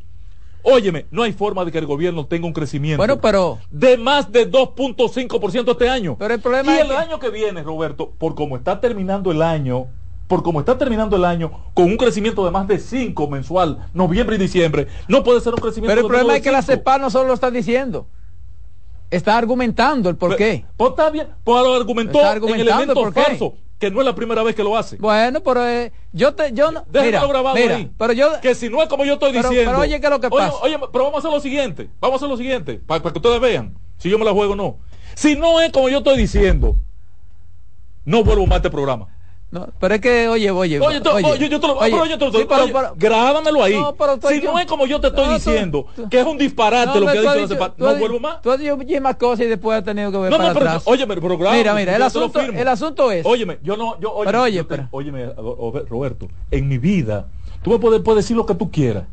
Óyeme, 0.63 1.07
no 1.11 1.23
hay 1.23 1.33
forma 1.33 1.65
de 1.65 1.73
que 1.73 1.79
el 1.79 1.87
gobierno 1.87 2.27
tenga 2.27 2.47
un 2.47 2.53
crecimiento 2.53 2.99
Bueno, 2.99 3.19
pero 3.23 3.59
de 3.71 3.97
más 3.97 4.31
de 4.31 4.51
2.5% 4.51 5.71
este 5.71 5.89
año. 5.89 6.17
Pero 6.19 6.35
el 6.35 6.41
problema 6.41 6.73
y 6.73 6.75
es 6.75 6.83
el 6.83 6.89
que- 6.89 6.97
año 6.97 7.19
que 7.19 7.31
viene, 7.31 7.63
Roberto, 7.63 8.13
por 8.19 8.35
como 8.35 8.57
está 8.59 8.81
terminando 8.83 9.31
el 9.31 9.41
año, 9.41 9.87
por 10.29 10.43
como 10.43 10.61
está 10.61 10.77
terminando 10.77 11.17
el 11.17 11.25
año, 11.25 11.53
con 11.73 11.87
un 11.87 11.97
crecimiento 11.97 12.45
de 12.45 12.51
más 12.51 12.69
de 12.69 12.79
5 12.79 13.27
mensual, 13.27 13.87
noviembre 13.95 14.37
y 14.37 14.39
diciembre, 14.39 14.89
no 15.09 15.25
puede 15.25 15.41
ser 15.41 15.55
un 15.55 15.61
crecimiento 15.61 15.91
Pero 15.95 16.03
el 16.03 16.07
problema 16.07 16.37
es 16.37 16.43
que 16.43 16.53
la. 16.53 16.61
CEPAL 16.61 17.01
no 17.01 17.09
solo 17.09 17.29
lo 17.29 17.35
está 17.35 17.51
diciendo, 17.51 18.09
está 19.11 19.39
argumentando 19.39 20.11
el 20.11 20.17
por 20.17 20.37
qué. 20.37 20.67
Pues 20.77 20.91
está 20.91 21.09
bien, 21.09 21.29
pues 21.45 21.63
lo 21.63 21.73
argumentó 21.73 22.19
Está 22.19 22.33
en 22.33 22.61
el 22.61 22.69
argumentando 22.69 23.57
que 23.79 23.91
no 23.91 24.01
es 24.01 24.07
la 24.07 24.15
primera 24.15 24.43
vez 24.43 24.55
que 24.55 24.63
lo 24.63 24.77
hace. 24.77 24.97
Bueno, 24.97 25.41
pero 25.43 25.67
eh, 25.67 25.93
yo 26.13 26.35
te, 26.35 26.53
yo 26.53 26.71
no, 26.71 26.85
mira, 26.93 27.27
grabado 27.27 27.55
mira, 27.57 27.77
ahí. 27.77 27.91
pero 27.99 28.13
yo, 28.15 28.41
que 28.41 28.55
si 28.55 28.71
no 28.71 28.83
es 28.83 28.89
como 28.89 29.05
yo 29.05 29.15
estoy 29.15 29.33
Pero- 29.33 29.49
diciendo. 29.51 29.73
pero 29.73 29.83
oye, 29.83 30.01
¿qué 30.01 30.07
es 30.07 30.11
lo 30.11 30.21
que 30.21 30.31
pasa? 30.31 30.55
oye, 30.63 30.79
pero 30.93 31.05
vamos 31.05 31.17
a 31.17 31.19
hacer 31.19 31.31
lo 31.31 31.41
siguiente. 31.41 31.91
Vamos 32.01 32.15
a 32.15 32.17
hacer 32.17 32.29
lo 32.31 32.37
siguiente. 32.37 32.81
Para, 32.87 33.01
que 33.03 33.09
ustedes 33.19 33.41
vean. 33.41 33.77
Si 33.99 34.09
yo 34.09 34.19
me 34.19 34.25
la 34.25 34.33
juego 34.33 34.55
o 34.55 34.57
no. 34.57 34.79
Si 35.15 35.35
no 35.37 35.61
es 35.61 35.73
como 35.73 35.89
yo 35.89 35.99
estoy 35.99 36.17
diciendo, 36.19 36.77
no 38.05 38.23
vuelvo 38.25 38.47
más 38.47 38.55
a 38.55 38.57
este 38.59 38.71
programa. 38.71 39.09
No, 39.51 39.69
pero 39.79 39.95
es 39.95 40.01
que, 40.01 40.29
oye, 40.29 40.51
oye, 40.51 40.81
Oye, 40.81 41.01
tú- 41.01 41.11
oye, 41.11 41.49
yo 41.49 41.61
te 41.61 41.67
lo, 41.67 41.79
oye, 41.79 41.91
pero 41.93 42.07
yo 42.07 42.19
te 42.19 42.25
lo- 42.27 42.33
sí, 42.33 42.47
pero- 42.49 42.65
oye, 42.65 42.73
pero- 42.73 42.93
grábamelo 42.97 43.63
ahí. 43.63 43.75
No, 43.75 43.95
pero 43.95 44.19
si 44.29 44.41
yo- 44.41 44.53
no 44.53 44.59
es 44.59 44.67
como 44.67 44.87
yo 44.87 45.01
te 45.01 45.07
estoy 45.07 45.27
No, 45.27 45.35
diciendo, 45.35 45.87
tú- 45.95 46.09
que 46.09 46.21
es 46.21 46.27
un 46.27 46.37
disparate 46.37 46.87
No, 46.99 47.07
lo 47.07 47.13
que 47.13 47.19
ha 47.19 47.21
dicho 47.35 47.55
dicho- 47.55 47.75
no 47.79 47.89
has- 47.89 47.99
vuelvo 47.99 48.19
más. 48.21 48.43
Tú 48.43 48.51
has 48.51 48.59
dicho 48.59 48.77
muchísimas 48.77 49.17
cosas 49.17 49.47
y 49.47 49.49
después 49.49 49.79
has 49.79 49.85
tenido 49.85 50.11
que 50.11 50.19
ver 50.19 50.31
No, 50.33 50.37
para 50.37 50.49
no, 50.53 50.59
pero, 50.59 50.71
atrás. 50.71 50.83
óyeme, 50.87 51.15
pero 51.15 51.39
graba, 51.39 51.57
Mira, 51.57 51.75
mira, 51.75 51.93
el 51.93 51.99
te 51.99 52.05
asunto, 52.05 52.41
el 52.41 52.69
asunto 52.69 53.13
es, 53.13 53.25
Óyeme, 53.25 53.59
yo 53.63 53.77
no, 53.77 53.99
yo, 54.01 54.13
óyeme, 54.13 54.25
Pero 54.33 54.43
oye, 54.43 54.57
yo 54.57 54.67
te- 54.67 54.77
pero- 54.77 54.89
óyeme, 54.91 55.27
Roberto, 55.89 56.29
en 56.51 56.69
mi 56.69 56.79
vida, 56.79 57.29
tú 57.63 57.71
me 57.71 57.79
puedes, 57.79 58.01
puedes 58.03 58.25
decir 58.25 58.37
lo 58.37 58.47
que 58.47 58.55
tú 58.55 58.71
quieras, 58.71 59.05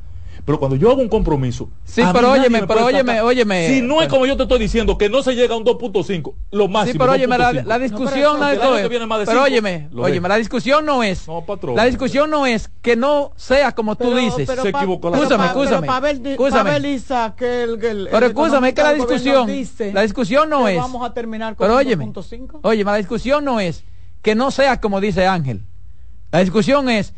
pero 0.46 0.60
cuando 0.60 0.76
yo 0.76 0.92
hago 0.92 1.02
un 1.02 1.08
compromiso, 1.10 1.70
Sí, 1.86 2.02
pero 2.12 2.32
óyeme, 2.32 2.62
me 2.62 2.68
pero 2.68 2.86
óyeme, 2.86 3.22
óyeme, 3.22 3.68
Si 3.68 3.82
no 3.82 3.96
es 4.02 4.08
pero- 4.08 4.12
como 4.12 4.26
yo 4.26 4.36
te 4.36 4.44
estoy 4.44 4.60
diciendo, 4.60 4.98
que 4.98 5.10
no 5.10 5.24
se 5.24 5.36
llega 5.36 5.56
a 5.56 5.58
un 5.58 5.64
2.5, 5.64 6.36
lo 6.52 6.68
máximo. 6.68 6.92
Sí, 6.94 6.98
pero 7.00 7.12
óyeme, 7.14 7.38
la, 7.38 7.52
2.5. 7.54 7.68
la 7.68 7.80
discusión 7.80 8.40
no, 8.40 8.46
que 8.76 8.82
es- 8.84 8.90
viene 8.90 9.06
más 9.06 9.20
de 9.20 9.26
Pero 9.26 9.44
óyeme, 9.44 9.90
óyeme, 9.96 10.28
la 10.30 10.36
discusión 10.36 10.86
no 10.86 11.02
es. 11.04 11.28
No, 11.28 11.46
patrón. 11.46 11.76
La 11.76 11.86
discusión 11.86 12.30
no 12.30 12.46
es 12.46 12.70
que 12.82 12.96
no 12.96 13.32
sea 13.36 13.72
como 13.72 13.96
tú 13.96 14.06
Pero- 14.06 14.18
dices. 14.18 14.48
pero 14.48 14.64
Se 14.64 14.70
equivocó 14.70 15.10
la 15.10 15.14
pero 15.18 15.24
Escúchame, 15.24 15.44
pero 15.50 15.64
escúchame, 15.64 15.88
Pero 18.12 18.26
escúchame, 18.28 18.70
es 18.70 18.76
que 18.76 18.84
la 18.84 18.94
discusión, 18.94 19.50
la 19.94 20.02
discusión 20.02 20.50
no 20.50 20.68
es. 20.68 20.78
Vamos 20.78 21.06
a 21.06 21.14
terminar 21.14 21.56
con 21.56 21.66
Pero 21.66 21.78
óyeme, 21.78 22.06
2.5. 22.12 22.60
óyeme, 22.64 22.92
la 22.92 22.98
discusión 22.98 23.46
no 23.46 23.60
es 23.60 23.84
que 24.22 24.36
no 24.36 24.52
sea 24.52 24.80
como 24.82 25.00
dice 25.02 25.26
Ángel. 25.26 25.62
La 26.32 26.40
discusión 26.40 26.90
es 26.90 27.14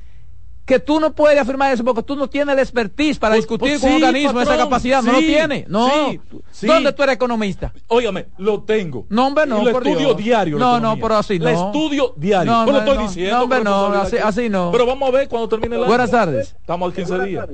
que 0.66 0.80
tú 0.80 1.00
no 1.00 1.14
puedes 1.14 1.40
afirmar 1.40 1.72
eso 1.72 1.84
porque 1.84 2.02
tú 2.02 2.16
no 2.16 2.28
tienes 2.28 2.54
el 2.54 2.60
expertise 2.60 3.20
para 3.20 3.34
Pues- 3.36 3.44
discutir 3.44 3.70
pues 3.74 3.82
con 3.82 3.92
un 3.94 4.04
organismo 4.04 4.42
esa 4.42 4.58
capacidad. 4.58 5.04
no 5.04 5.12
lo 5.12 5.20
tiene. 5.20 5.66
No. 5.68 5.90
sí, 6.10 6.20
sí. 6.52 6.68
¿Dónde 6.68 6.92
tú 6.92 7.04
eres 7.04 7.16
economista? 7.16 7.72
Óigame, 7.88 8.26
lo 8.40 8.64
tengo. 8.64 9.06
No, 9.10 9.28
hombre, 9.28 9.46
no. 9.46 9.62
Y 9.62 9.66
lo 9.66 9.72
estudio 9.72 9.98
Dios. 10.00 10.18
diario. 10.18 10.58
la 10.58 10.66
No, 10.66 10.80
no, 10.80 10.96
pero 10.96 11.18
así 11.18 11.38
no. 11.38 11.46
La 11.46 11.52
estudio 11.52 12.14
diario. 12.18 12.52
No, 12.52 12.64
Pues 12.64 12.74
lo 12.74 12.80
estoy 12.80 12.96
no. 12.98 13.02
diciendo. 13.04 13.36
No, 13.38 13.44
hombre, 13.44 13.64
no, 13.64 13.86
así- 14.24 14.50
no. 14.50 14.72
Pero 14.72 14.86
vamos 14.88 15.10
a 15.10 15.12
ver 15.12 15.28
cuando 15.30 15.48
termine 15.50 15.76
el 15.76 15.82
año. 15.84 15.88
Buenas 15.90 16.10
tardes. 16.12 16.56
Estamos 16.60 16.88
al 16.90 16.96
15 16.96 17.20
días. 17.26 17.48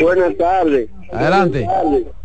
Buenas 0.00 0.36
tardes. 0.36 0.90
Adelante. 1.10 1.66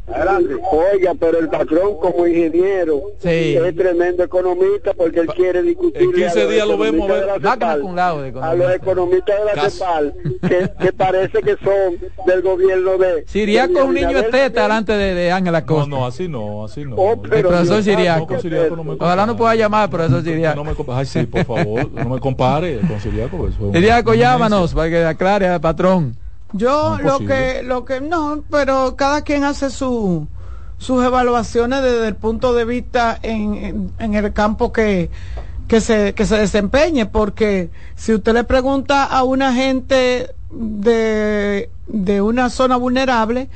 Adelante. 0.08 0.56
Oiga, 0.72 1.14
pero 1.20 1.40
el 1.40 1.50
patrón 1.50 1.98
como 2.00 2.26
ingeniero 2.26 3.02
Sí. 3.20 3.56
es 3.58 3.76
tremendo 3.76 4.24
economista 4.24 4.94
porque 4.96 5.20
él 5.20 5.28
quiere 5.28 5.62
discutir 5.64 6.02
En 6.02 6.12
15 6.14 6.48
días 6.48 6.68
lo 6.68 6.78
vemos, 6.78 7.10
a 7.10 7.14
ver. 7.14 7.42
Máquina 7.42 7.80
con 7.80 7.96
lado 7.96 8.22
de 8.22 8.30
a 8.30 8.56
los 8.56 8.72
economista. 8.72 8.76
economistas 8.76 9.40
de 9.40 9.46
la 9.46 9.54
Caso. 9.54 9.70
CEPAL 9.78 10.14
que, 10.48 10.72
que 10.86 10.94
parece 10.94 11.42
que 11.42 11.56
son 11.58 12.26
del 12.26 12.42
gobierno 12.42 12.98
de 12.98 13.24
Siriaco 13.28 13.80
es 13.80 13.84
un 13.86 13.94
niño 13.94 14.18
esteta 14.18 14.64
delante 14.64 14.94
de, 14.94 15.14
de 15.14 15.32
Ángela 15.32 15.60
No, 15.62 15.66
Costa. 15.68 15.90
no, 15.90 16.06
así 16.06 16.28
no, 16.28 16.66
así 16.66 16.86
no. 16.86 16.96
Oh, 16.96 17.14
el 17.14 17.30
pero 17.30 17.50
profesor 17.50 17.84
Siriaco. 17.84 18.34
No, 18.34 18.40
Siriaco 18.42 18.76
no 18.78 18.94
Ojalá 18.94 19.26
no 19.26 19.36
pueda 19.36 19.56
llamar, 19.56 19.90
profesor 19.90 20.24
Siriaco. 20.24 20.56
No 20.56 20.64
me 20.64 20.76
Ay, 20.94 21.06
sí, 21.06 21.26
por 21.26 21.44
favor, 21.44 21.92
no 21.92 22.10
me 22.10 22.20
compare 22.20 22.80
con 22.88 23.00
Siriaco. 23.02 23.38
Eso 23.48 23.48
es 23.56 23.60
una- 23.60 23.74
Siriaco, 23.74 24.12
una 24.12 24.20
llámanos 24.20 24.74
para 24.74 24.90
que 24.90 25.04
aclare 25.06 25.48
al 25.48 25.60
patrón. 25.62 26.16
Yo 26.54 26.98
No, 26.98 27.04
lo 27.04 27.20
que, 27.20 27.62
lo 27.64 27.86
que, 27.86 28.02
no, 28.02 28.44
pero 28.50 28.96
cada 28.96 29.22
quien 29.22 29.44
hace 29.44 29.70
su, 29.70 30.28
sus 30.78 31.04
evaluaciones 31.04 31.82
desde 31.82 32.08
el 32.08 32.16
punto 32.16 32.54
de 32.54 32.66
vista 32.66 33.20
en, 33.22 33.56
en, 33.56 33.92
en 34.00 34.14
el 34.14 34.34
campo 34.34 34.72
que, 34.72 35.10
que 35.68 35.82
se, 35.82 36.14
que 36.14 36.26
se 36.26 36.38
desempeñe, 36.38 37.06
porque 37.06 37.70
si 37.96 38.14
usted 38.14 38.34
le 38.34 38.44
pregunta 38.44 39.04
a 39.04 39.24
una 39.24 39.54
gente 39.54 40.34
de, 40.52 41.70
de 41.88 42.22
una 42.22 42.50
zona 42.50 42.78
vulnerable, 42.78 43.50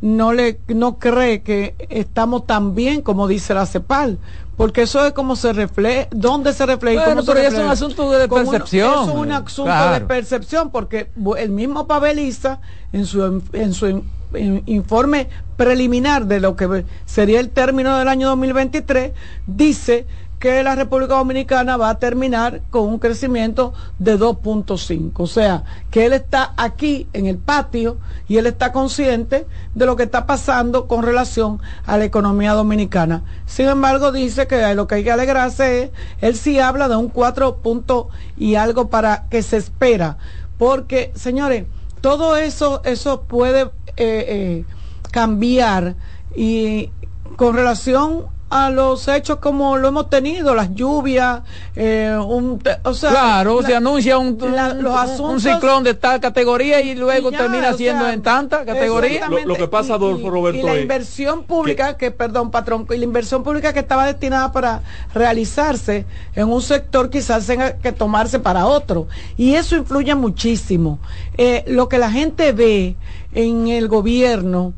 no 0.00 0.32
le 0.32 0.60
no 0.68 0.98
cree 0.98 1.42
que 1.42 1.74
estamos 1.88 2.46
tan 2.46 2.74
bien 2.74 3.02
como 3.02 3.26
dice 3.26 3.52
la 3.54 3.66
CEPAL 3.66 4.18
porque 4.56 4.82
eso 4.82 5.04
es 5.06 5.12
como 5.12 5.36
se 5.36 5.52
refleja 5.52 6.08
dónde 6.10 6.52
se 6.52 6.66
refleja 6.66 7.04
Bueno, 7.04 7.22
pero 7.24 7.38
es 7.40 7.54
un 7.54 7.68
asunto 7.68 8.10
de 8.10 8.28
percepción. 8.28 9.08
es 9.08 9.14
un 9.14 9.32
asunto 9.32 9.90
de 9.92 10.00
percepción 10.02 10.70
porque 10.70 11.10
el 11.36 11.50
mismo 11.50 11.86
Paveliza 11.86 12.60
en 12.92 13.06
su 13.06 13.42
en 13.52 13.72
su 13.74 13.86
in- 13.88 14.04
in- 14.36 14.62
informe 14.66 15.28
preliminar 15.56 16.26
de 16.26 16.40
lo 16.40 16.54
que 16.54 16.84
sería 17.04 17.40
el 17.40 17.50
término 17.50 17.98
del 17.98 18.06
año 18.08 18.28
2023 18.28 19.12
dice 19.46 20.06
que 20.38 20.62
la 20.62 20.74
República 20.74 21.14
Dominicana 21.14 21.76
va 21.76 21.90
a 21.90 21.98
terminar 21.98 22.62
con 22.70 22.82
un 22.82 22.98
crecimiento 22.98 23.72
de 23.98 24.18
2.5. 24.18 25.12
O 25.16 25.26
sea, 25.26 25.64
que 25.90 26.06
él 26.06 26.12
está 26.12 26.54
aquí 26.56 27.08
en 27.12 27.26
el 27.26 27.38
patio 27.38 27.98
y 28.28 28.36
él 28.36 28.46
está 28.46 28.72
consciente 28.72 29.46
de 29.74 29.86
lo 29.86 29.96
que 29.96 30.04
está 30.04 30.26
pasando 30.26 30.86
con 30.86 31.02
relación 31.02 31.60
a 31.86 31.98
la 31.98 32.04
economía 32.04 32.52
dominicana. 32.52 33.22
Sin 33.46 33.66
embargo, 33.66 34.12
dice 34.12 34.46
que 34.46 34.74
lo 34.74 34.86
que 34.86 34.96
hay 34.96 35.04
que 35.04 35.12
alegrarse 35.12 35.82
es, 35.82 35.90
él 36.20 36.36
sí 36.36 36.60
habla 36.60 36.88
de 36.88 36.96
un 36.96 37.08
4 37.08 37.56
punto 37.56 38.08
y 38.36 38.54
algo 38.54 38.90
para 38.90 39.26
que 39.28 39.42
se 39.42 39.56
espera. 39.56 40.18
Porque, 40.56 41.12
señores, 41.14 41.64
todo 42.00 42.36
eso, 42.36 42.80
eso 42.84 43.22
puede 43.22 43.62
eh, 43.62 43.70
eh, 43.96 44.64
cambiar 45.10 45.96
y 46.36 46.90
con 47.36 47.54
relación 47.54 48.26
a 48.50 48.70
los 48.70 49.06
hechos 49.08 49.38
como 49.40 49.76
lo 49.76 49.88
hemos 49.88 50.08
tenido, 50.08 50.54
las 50.54 50.74
lluvias, 50.74 51.42
eh, 51.76 52.16
un, 52.18 52.62
o 52.82 52.94
sea, 52.94 53.10
claro, 53.10 53.60
la- 53.60 53.66
se 53.68 53.74
anuncia 53.74 54.16
un, 54.16 54.38
la- 54.54 54.68
un- 54.72 54.82
los 54.82 54.92
un 54.92 54.98
asuntos- 54.98 55.42
ciclón 55.42 55.84
de 55.84 55.94
tal 55.94 56.18
categoría 56.20 56.80
y 56.80 56.94
luego 56.94 57.28
y 57.28 57.32
ya, 57.32 57.38
termina 57.38 57.74
siendo 57.74 58.04
sea, 58.04 58.12
en 58.14 58.22
tanta 58.22 58.64
categoría. 58.64 59.10
exactamente. 59.16 59.46
Lo- 59.46 59.54
lo 59.54 59.58
que 59.60 59.68
pasa, 59.68 59.90
Y- 59.90 59.96
Adolfo 59.96 60.30
Roberto, 60.30 60.58
y 60.60 60.62
la 60.62 60.80
inversión 60.80 61.44
pública 61.44 61.96
que, 61.98 62.10
perdón 62.10 62.50
patrón 62.50 62.86
y 62.90 62.96
la 62.96 63.04
inversión 63.04 63.42
pública 63.42 63.72
que 63.72 63.80
estaba 63.80 64.06
destinada 64.06 64.50
para 64.50 64.82
realizarse 65.14 66.06
en 66.34 66.48
un 66.48 66.62
sector 66.62 67.10
quizás 67.10 67.46
tenga 67.46 67.72
que 67.76 67.92
tomarse 67.92 68.38
para 68.38 68.66
otro 68.66 69.08
y 69.36 69.54
eso 69.54 69.76
influye 69.76 70.14
muchísimo 70.14 70.98
Eh, 71.36 71.64
lo 71.68 71.88
que 71.88 71.98
la 71.98 72.10
gente 72.10 72.52
ve 72.52 72.96
en 73.32 73.68
el 73.68 73.86
gobierno 73.88 74.72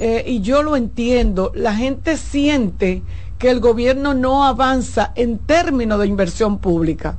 eh, 0.00 0.24
y 0.26 0.40
yo 0.40 0.62
lo 0.62 0.76
entiendo. 0.76 1.52
La 1.54 1.74
gente 1.74 2.16
siente 2.16 3.02
que 3.38 3.50
el 3.50 3.60
gobierno 3.60 4.14
no 4.14 4.44
avanza 4.44 5.12
en 5.14 5.38
términos 5.38 6.00
de 6.00 6.06
inversión 6.06 6.58
pública. 6.58 7.16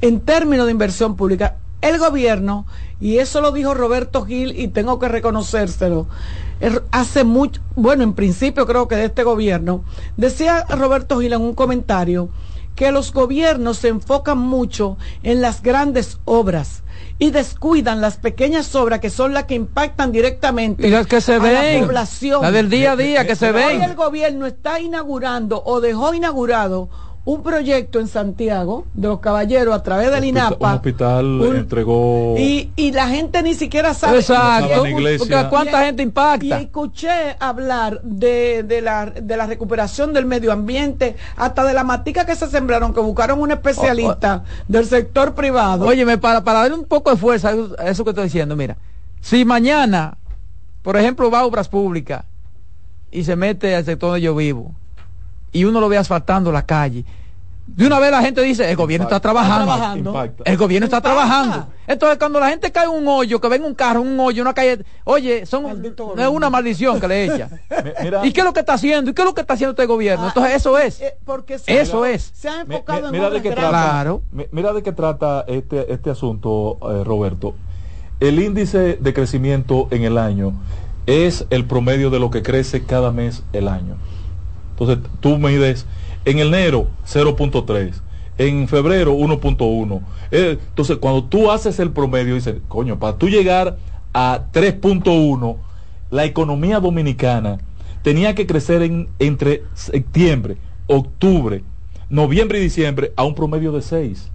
En 0.00 0.20
términos 0.20 0.66
de 0.66 0.72
inversión 0.72 1.16
pública, 1.16 1.56
el 1.82 1.98
gobierno, 1.98 2.66
y 3.00 3.18
eso 3.18 3.40
lo 3.40 3.52
dijo 3.52 3.74
Roberto 3.74 4.24
Gil 4.24 4.58
y 4.58 4.68
tengo 4.68 4.98
que 4.98 5.08
reconocérselo, 5.08 6.06
er- 6.60 6.82
hace 6.90 7.24
mucho, 7.24 7.60
bueno, 7.74 8.02
en 8.02 8.12
principio 8.14 8.66
creo 8.66 8.86
que 8.88 8.96
de 8.96 9.06
este 9.06 9.24
gobierno, 9.24 9.82
decía 10.16 10.64
Roberto 10.68 11.20
Gil 11.20 11.32
en 11.32 11.40
un 11.42 11.54
comentario 11.54 12.28
que 12.74 12.90
los 12.92 13.12
gobiernos 13.12 13.78
se 13.78 13.88
enfocan 13.88 14.38
mucho 14.38 14.96
en 15.22 15.40
las 15.42 15.62
grandes 15.62 16.18
obras 16.24 16.82
y 17.18 17.30
descuidan 17.30 18.00
las 18.00 18.16
pequeñas 18.16 18.74
obras 18.74 19.00
que 19.00 19.10
son 19.10 19.34
las 19.34 19.44
que 19.44 19.54
impactan 19.54 20.12
directamente 20.12 20.86
Y 20.86 20.90
las 20.90 21.06
que 21.06 21.20
se 21.20 21.34
a 21.34 21.38
ven, 21.38 21.80
la 21.80 21.86
población. 21.86 22.42
la 22.42 22.50
del 22.50 22.70
día 22.70 22.92
a 22.92 22.96
día 22.96 23.26
que 23.26 23.36
se 23.36 23.48
Hoy 23.48 23.52
ven. 23.52 23.82
el 23.82 23.94
gobierno 23.94 24.46
está 24.46 24.80
inaugurando 24.80 25.62
o 25.64 25.80
dejó 25.80 26.14
inaugurado 26.14 26.88
un 27.22 27.42
proyecto 27.42 28.00
en 28.00 28.08
Santiago 28.08 28.86
de 28.94 29.06
los 29.08 29.20
caballeros 29.20 29.74
a 29.74 29.82
través 29.82 30.10
del 30.10 30.20
Un 30.22 30.28
INAPA 30.28 30.74
hospital 30.76 31.26
un- 31.26 31.56
entregó. 31.56 32.34
y, 32.38 32.70
y 32.76 32.92
la 32.92 33.08
gente 33.08 33.42
ni 33.42 33.54
siquiera 33.54 33.92
sabe 33.92 34.18
Exacto, 34.20 34.82
porque 35.18 35.46
cuánta 35.50 35.84
gente 35.84 36.02
y 36.02 36.06
impacta. 36.06 36.60
escuché 36.60 37.36
hablar 37.38 38.00
de, 38.02 38.62
de, 38.62 38.80
la, 38.80 39.06
de 39.06 39.36
la 39.36 39.46
recuperación 39.46 40.14
del 40.14 40.24
medio 40.24 40.50
ambiente, 40.50 41.14
hasta 41.36 41.62
de 41.64 41.74
la 41.74 41.84
matica 41.84 42.24
que 42.24 42.34
se 42.34 42.48
sembraron, 42.48 42.94
que 42.94 43.00
buscaron 43.00 43.38
un 43.38 43.50
especialista 43.52 44.44
del 44.66 44.86
sector 44.86 45.34
privado. 45.34 45.84
Óyeme, 45.86 46.16
para, 46.16 46.42
para 46.42 46.60
darle 46.60 46.76
un 46.76 46.84
poco 46.86 47.10
de 47.10 47.16
fuerza 47.18 47.52
a 47.78 47.88
eso 47.90 48.02
que 48.02 48.10
estoy 48.10 48.24
diciendo, 48.24 48.56
mira, 48.56 48.76
si 49.20 49.44
mañana, 49.44 50.16
por 50.82 50.96
ejemplo, 50.96 51.30
va 51.30 51.40
a 51.40 51.44
obras 51.46 51.68
públicas 51.68 52.24
y 53.12 53.24
se 53.24 53.36
mete 53.36 53.76
al 53.76 53.84
sector 53.84 54.10
donde 54.12 54.22
yo 54.22 54.34
vivo 54.34 54.74
y 55.52 55.64
uno 55.64 55.80
lo 55.80 55.88
ve 55.88 55.96
asfaltando 55.98 56.50
la 56.52 56.62
calle, 56.66 57.04
de 57.66 57.86
una 57.86 58.00
vez 58.00 58.10
la 58.10 58.20
gente 58.20 58.42
dice, 58.42 58.68
el 58.68 58.74
gobierno 58.74 59.04
está 59.06 59.20
trabajando. 59.20 60.28
El 60.44 60.56
gobierno 60.56 60.86
está 60.86 61.00
trabajando. 61.00 61.68
Entonces, 61.86 62.18
cuando 62.18 62.40
la 62.40 62.48
gente 62.48 62.72
cae 62.72 62.84
en 62.86 62.90
un 62.90 63.06
hoyo, 63.06 63.40
que 63.40 63.46
ven 63.48 63.62
un 63.64 63.74
carro, 63.74 64.00
un 64.00 64.18
hoyo, 64.18 64.42
una 64.42 64.52
calle, 64.54 64.84
oye, 65.04 65.46
son 65.46 65.66
es 66.18 66.28
una 66.28 66.50
maldición 66.50 66.98
que 67.00 67.06
le 67.06 67.24
echa. 67.26 67.48
Mira, 68.02 68.26
¿Y 68.26 68.32
qué 68.32 68.40
es 68.40 68.44
lo 68.44 68.52
que 68.52 68.58
está 68.60 68.72
haciendo? 68.74 69.12
¿Y 69.12 69.14
qué 69.14 69.22
es 69.22 69.26
lo 69.26 69.34
que 69.34 69.42
está 69.42 69.54
haciendo 69.54 69.70
este 69.70 69.86
gobierno? 69.86 70.26
Entonces, 70.26 70.56
eso 70.56 70.78
es. 70.78 71.00
Eh, 71.00 71.14
porque 71.24 71.60
se, 71.60 71.80
Eso 71.80 72.04
es. 72.04 72.32
se 72.34 72.50
mi- 72.66 72.74
enfocado 72.74 73.02
mi- 73.02 73.06
en 73.06 73.12
mira 73.12 73.30
de 73.30 73.40
qué 73.42 73.50
trata. 73.52 73.68
Claro. 73.68 74.22
Mira 74.50 74.72
de 74.72 74.82
qué 74.82 74.90
trata 74.92 75.44
este, 75.46 75.92
este 75.92 76.10
asunto, 76.10 76.76
eh, 76.90 77.04
Roberto. 77.04 77.54
El 78.18 78.40
índice 78.42 78.96
de 79.00 79.14
crecimiento 79.14 79.86
en 79.92 80.02
el 80.02 80.18
año 80.18 80.54
es 81.06 81.46
el 81.50 81.66
promedio 81.66 82.10
de 82.10 82.18
lo 82.18 82.30
que 82.30 82.42
crece 82.42 82.84
cada 82.84 83.12
mes 83.12 83.44
el 83.52 83.68
año. 83.68 83.96
Entonces, 84.80 85.10
tú 85.20 85.36
mides 85.36 85.84
en 86.24 86.38
enero 86.38 86.88
0.3, 87.06 87.92
en 88.38 88.66
febrero 88.66 89.14
1.1. 89.14 90.00
Eh, 90.30 90.58
entonces, 90.58 90.96
cuando 90.96 91.24
tú 91.24 91.50
haces 91.50 91.78
el 91.78 91.90
promedio, 91.90 92.34
dices, 92.34 92.56
coño, 92.66 92.98
para 92.98 93.18
tú 93.18 93.28
llegar 93.28 93.76
a 94.14 94.46
3.1, 94.52 95.56
la 96.10 96.24
economía 96.24 96.80
dominicana 96.80 97.58
tenía 98.02 98.34
que 98.34 98.46
crecer 98.46 98.80
en, 98.82 99.08
entre 99.18 99.64
septiembre, 99.74 100.56
octubre, 100.86 101.62
noviembre 102.08 102.58
y 102.58 102.62
diciembre 102.62 103.12
a 103.16 103.24
un 103.24 103.34
promedio 103.34 103.72
de 103.72 103.82
6. 103.82 104.30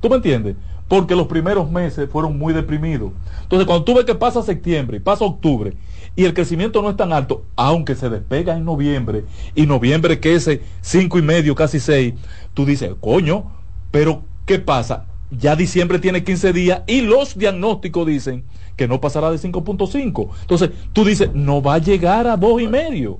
¿Tú 0.00 0.08
me 0.08 0.16
entiendes? 0.16 0.56
Porque 0.88 1.14
los 1.14 1.28
primeros 1.28 1.70
meses 1.70 2.10
fueron 2.10 2.36
muy 2.36 2.52
deprimidos. 2.52 3.12
Entonces, 3.42 3.64
cuando 3.64 3.84
tú 3.84 3.94
ves 3.94 4.04
que 4.04 4.14
pasa 4.16 4.42
septiembre 4.42 5.00
pasa 5.00 5.24
octubre 5.24 5.72
y 6.16 6.24
el 6.24 6.34
crecimiento 6.34 6.80
no 6.82 6.90
es 6.90 6.96
tan 6.96 7.12
alto, 7.12 7.44
aunque 7.56 7.94
se 7.94 8.08
despega 8.08 8.56
en 8.56 8.64
noviembre 8.64 9.24
y 9.54 9.66
noviembre 9.66 10.20
que 10.20 10.34
ese 10.34 10.62
cinco 10.80 11.18
y 11.18 11.22
medio, 11.22 11.54
casi 11.54 11.80
6, 11.80 12.14
tú 12.54 12.64
dices, 12.64 12.92
coño, 13.00 13.50
pero 13.90 14.22
¿qué 14.46 14.58
pasa? 14.58 15.06
Ya 15.30 15.56
diciembre 15.56 15.98
tiene 15.98 16.22
15 16.22 16.52
días 16.52 16.82
y 16.86 17.00
los 17.00 17.36
diagnósticos 17.36 18.06
dicen 18.06 18.44
que 18.76 18.86
no 18.86 19.00
pasará 19.00 19.30
de 19.30 19.38
5.5. 19.38 20.28
Entonces, 20.42 20.70
tú 20.92 21.04
dices, 21.04 21.30
no 21.34 21.62
va 21.62 21.74
a 21.74 21.78
llegar 21.78 22.26
a 22.26 22.36
dos 22.36 22.60
y 22.60 22.68
medio. 22.68 23.18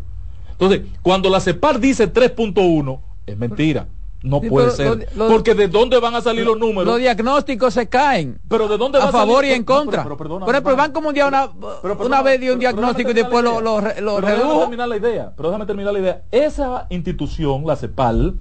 Entonces, 0.52 0.82
cuando 1.02 1.30
la 1.30 1.40
CEPAR 1.40 1.80
dice 1.80 2.12
3.1, 2.12 3.00
es 3.26 3.36
mentira. 3.36 3.88
No 4.24 4.40
Sí, 4.40 4.48
puede 4.48 4.70
ser. 4.70 5.06
lo- 5.14 5.26
lo- 5.26 5.28
porque 5.30 5.54
de 5.54 5.68
dónde 5.68 6.00
van 6.00 6.14
a 6.14 6.22
salir 6.22 6.46
los 6.46 6.58
números. 6.58 6.86
Los 6.86 6.98
diagnósticos 6.98 7.74
se 7.74 7.88
caen. 7.90 8.40
pero 8.48 8.68
de 8.68 8.78
dónde 8.78 8.98
va 8.98 9.04
a 9.04 9.12
favor 9.12 9.36
salir? 9.42 9.50
y 9.52 9.54
en 9.54 9.64
contra. 9.64 10.02
pero- 10.02 10.16
pero 10.16 10.16
perdona, 10.16 10.46
Por 10.46 10.54
ejemplo, 10.54 10.72
el. 10.72 10.78
Banco 10.78 11.00
Mundial 11.02 11.28
una, 11.28 11.50
Pero 11.82 11.98
una 12.06 12.22
vez 12.22 12.40
dio 12.40 12.54
un 12.54 12.58
diagnóstico 12.58 13.10
y 13.10 13.12
déjame 13.12 13.34
después 13.36 13.44
lo, 13.44 13.60
lo, 13.60 13.80
déjame 13.82 14.20
redujo. 14.36 14.60
terminar 14.60 14.88
la 14.88 14.96
idea. 14.96 15.32
Pero 15.36 15.48
déjame 15.50 15.66
terminar 15.66 15.92
la 15.92 15.98
idea. 16.00 16.22
Esa 16.32 16.86
institución, 16.88 17.66
la 17.66 17.76
CEPAL, 17.76 18.38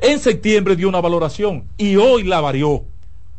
en 0.00 0.18
septiembre 0.20 0.74
dio 0.74 0.88
una 0.88 1.02
valoración 1.02 1.68
y 1.76 1.96
hoy 1.96 2.22
la 2.24 2.40
varió. 2.40 2.84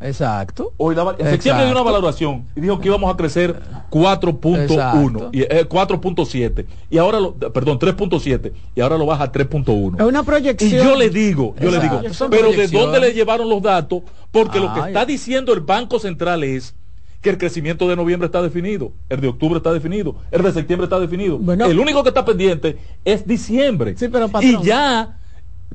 Exacto. 0.02 0.74
Hoy 0.78 0.96
la, 0.96 1.16
en 1.18 1.30
septiembre 1.30 1.66
dio 1.66 1.74
una 1.74 1.84
valoración 1.84 2.46
y 2.56 2.62
dijo 2.62 2.80
que 2.80 2.88
íbamos 2.88 3.14
a 3.14 3.18
crecer 3.18 3.62
4.1 3.90 5.30
y 5.34 5.42
eh, 5.42 5.68
4.7 5.68 6.66
y 6.90 6.98
ahora 6.98 7.20
lo, 7.20 7.34
perdón 7.36 7.80
3.7 7.80 8.52
y 8.76 8.82
ahora 8.82 8.98
lo 8.98 9.06
baja 9.06 9.26
a 9.26 9.32
3.1 9.32 10.00
es 10.00 10.06
una 10.06 10.24
proyección 10.24 10.72
y 10.72 10.84
yo 10.84 10.96
le 10.96 11.10
digo 11.10 11.54
yo 11.60 11.68
Exacto. 11.68 11.96
le 11.96 12.02
digo 12.02 12.14
Son 12.14 12.30
pero 12.30 12.52
de 12.52 12.68
dónde 12.68 13.00
le 13.00 13.14
llevaron 13.14 13.50
los 13.50 13.62
datos 13.62 14.04
porque 14.32 14.60
lo 14.60 14.74
que 14.74 14.80
Ay. 14.80 14.88
está 14.88 15.06
diciendo 15.06 15.54
el 15.54 15.60
Banco 15.60 16.00
Central 16.00 16.44
es 16.44 16.76
que 17.22 17.32
el 17.32 17.38
crecimiento 17.38 17.90
de 17.90 17.98
noviembre 17.98 18.28
está 18.28 18.42
definido, 18.42 18.94
el 19.10 19.20
de 19.20 19.28
octubre 19.28 19.58
está 19.58 19.74
definido, 19.74 20.16
el 20.32 20.42
de 20.42 20.54
septiembre 20.54 20.86
está 20.86 21.00
definido. 21.02 21.38
el 21.66 21.78
único 21.78 22.02
que 22.02 22.10
está 22.10 22.24
pendiente 22.24 22.78
es 23.04 23.28
diciembre. 23.28 23.94
y 24.42 24.64
ya, 24.64 25.20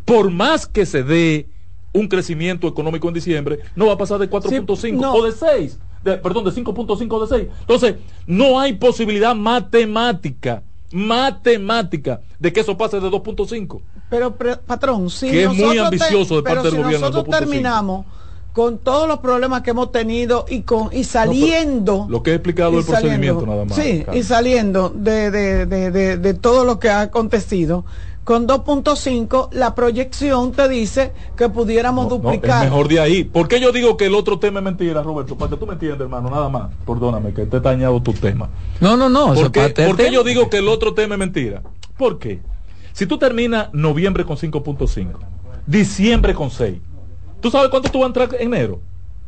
por 0.07 0.31
más 0.31 0.67
que 0.67 0.87
se 0.87 1.03
dé 1.03 1.47
un 1.95 2.09
crecimiento 2.09 2.67
económico 2.69 3.09
en 3.09 3.15
diciembre, 3.15 3.61
no 3.77 3.87
va 3.87 3.93
a 3.95 3.99
pasar 3.99 4.19
de 4.19 4.29
4.5 4.29 4.93
no. 5.01 5.15
o 5.15 5.25
de 5.25 5.33
6, 5.33 5.79
de- 6.03 6.17
perdón, 6.19 6.45
de 6.45 6.51
5.5 6.51 7.07
o 7.13 7.27
de 7.27 7.39
6. 7.39 7.49
Entonces, 7.61 7.95
no 8.27 8.59
hay 8.61 8.73
posibilidad 8.75 9.35
matemática, 9.35 10.63
matemática, 10.93 12.21
de 12.39 12.53
que 12.53 12.61
eso 12.61 12.77
pase 12.77 13.01
de 13.01 13.09
2.5. 13.09 13.81
Pero, 14.11 14.37
pre- 14.37 14.57
patrón, 14.57 15.09
si 15.09 15.31
Que 15.31 15.45
es 15.45 15.55
muy 15.55 15.79
ambicioso 15.79 16.37
de 16.37 16.43
pero 16.43 16.57
parte 16.57 16.71
del 16.71 16.83
gobierno, 16.83 17.07
nosotros 17.09 17.35
2.5. 17.35 17.39
terminamos 17.39 18.07
con 18.53 18.79
todos 18.79 19.09
los 19.09 19.19
problemas 19.19 19.63
que 19.63 19.71
hemos 19.71 19.91
tenido 19.91 20.47
y 20.49 20.63
con 20.63 20.89
y 20.93 21.03
saliendo 21.05 22.07
Lo 22.09 22.23
que 22.23 22.31
he 22.31 22.35
explicado 22.35 22.79
el 22.79 22.85
procedimiento 22.85 23.45
nada 23.47 23.65
más. 23.65 23.75
sí 23.77 24.05
y 24.15 24.23
saliendo 24.23 24.91
de, 24.91 25.33
de, 25.33 25.67
de, 25.67 25.91
de, 25.91 26.17
de 26.19 26.35
todo 26.35 26.65
lo 26.65 26.79
que 26.79 26.89
ha 26.89 27.01
acontecido 27.01 27.85
con 28.25 28.49
2.5 28.49 29.51
la 29.53 29.75
proyección 29.75 30.53
te 30.53 30.69
dice 30.69 31.13
que 31.37 31.49
pudiéramos 31.51 32.09
No, 32.09 32.17
es 32.17 32.23
duplicar 32.23 32.65
mejor 32.65 32.89
de 32.89 33.01
ahí. 33.01 33.25
¿Por 33.25 33.49
qué 33.49 33.61
yo 33.61 33.71
digo 33.71 33.97
que 33.97 34.07
el 34.07 34.15
otro 34.15 34.39
tema 34.39 34.61
es 34.61 34.65
mentira, 34.65 35.03
Roberto? 35.03 35.37
Para 35.37 35.51
que 35.51 35.57
tú 35.59 35.67
me 35.67 35.75
entiendas, 35.75 36.01
hermano, 36.01 36.31
nada 36.31 36.49
más. 36.49 36.71
Perdóname 36.87 37.35
que 37.35 37.45
te 37.45 37.59
he 37.59 37.61
dañado 37.61 38.01
tu 38.03 38.15
tema. 38.15 38.49
No, 38.81 38.97
no, 38.97 39.09
no. 39.09 39.35
¿Por 39.35 39.53
qué, 39.53 39.69
por 39.69 39.97
qué 39.97 40.11
yo 40.11 40.25
digo 40.25 40.49
que 40.49 40.59
el 40.59 40.69
otro 40.69 40.95
tema 40.95 41.15
es 41.15 41.19
mentira? 41.19 41.63
¿Por 41.99 42.19
qué? 42.19 42.41
Si 42.93 43.07
tú 43.07 43.19
terminas 43.19 43.69
noviembre 43.73 44.25
con 44.25 44.37
5.5, 44.37 45.13
diciembre 45.67 46.35
con 46.35 46.51
6, 46.51 46.79
¿tú 47.41 47.51
sabes 47.51 47.69
cuánto 47.69 47.91
tú 47.91 47.99
vas 47.99 48.05
a 48.05 48.09
entrar 48.09 48.29
en 48.41 48.55
enero? 48.55 48.81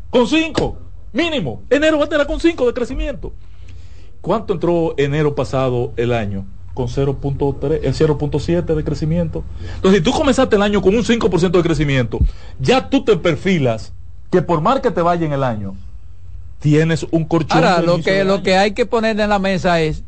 Con 0.09 0.27
5, 0.27 0.79
mínimo. 1.13 1.63
Enero 1.69 1.99
va 1.99 2.05
a 2.05 2.09
tener 2.09 2.27
con 2.27 2.41
5 2.41 2.67
de 2.67 2.73
crecimiento. 2.73 3.33
¿Cuánto 4.21 4.55
entró 4.55 4.95
enero 4.97 5.35
pasado 5.35 5.93
el 5.97 6.13
año? 6.13 6.47
Con 6.77 6.89
0.3, 6.89 7.81
el 7.85 7.95
0.7 7.95 8.75
de 8.75 8.85
crecimiento. 8.85 9.45
Entonces, 9.77 10.01
si 10.01 10.05
tú 10.05 10.13
comenzaste 10.13 10.57
el 10.57 10.63
año 10.63 10.83
con 10.83 10.95
un 10.95 11.05
5% 11.05 11.51
de 11.51 11.63
crecimiento, 11.63 12.19
ya 12.61 12.91
tú 12.91 13.03
te 13.03 13.17
perfilas 13.17 13.95
que 14.31 14.43
por 14.43 14.61
más 14.61 14.81
que 14.81 14.91
te 14.91 15.01
vaya 15.01 15.25
en 15.25 15.33
el 15.33 15.43
año, 15.43 15.75
tienes 16.59 17.07
un 17.13 17.25
corchón. 17.25 17.65
Ahora, 17.65 17.81
lo 17.81 18.03
que, 18.03 18.25
lo 18.25 18.35
año. 18.35 18.43
que 18.43 18.59
hay 18.59 18.73
que 18.73 18.85
poner 18.85 19.19
en 19.19 19.31
la 19.31 19.39
mesa 19.39 19.81
es 19.81 20.05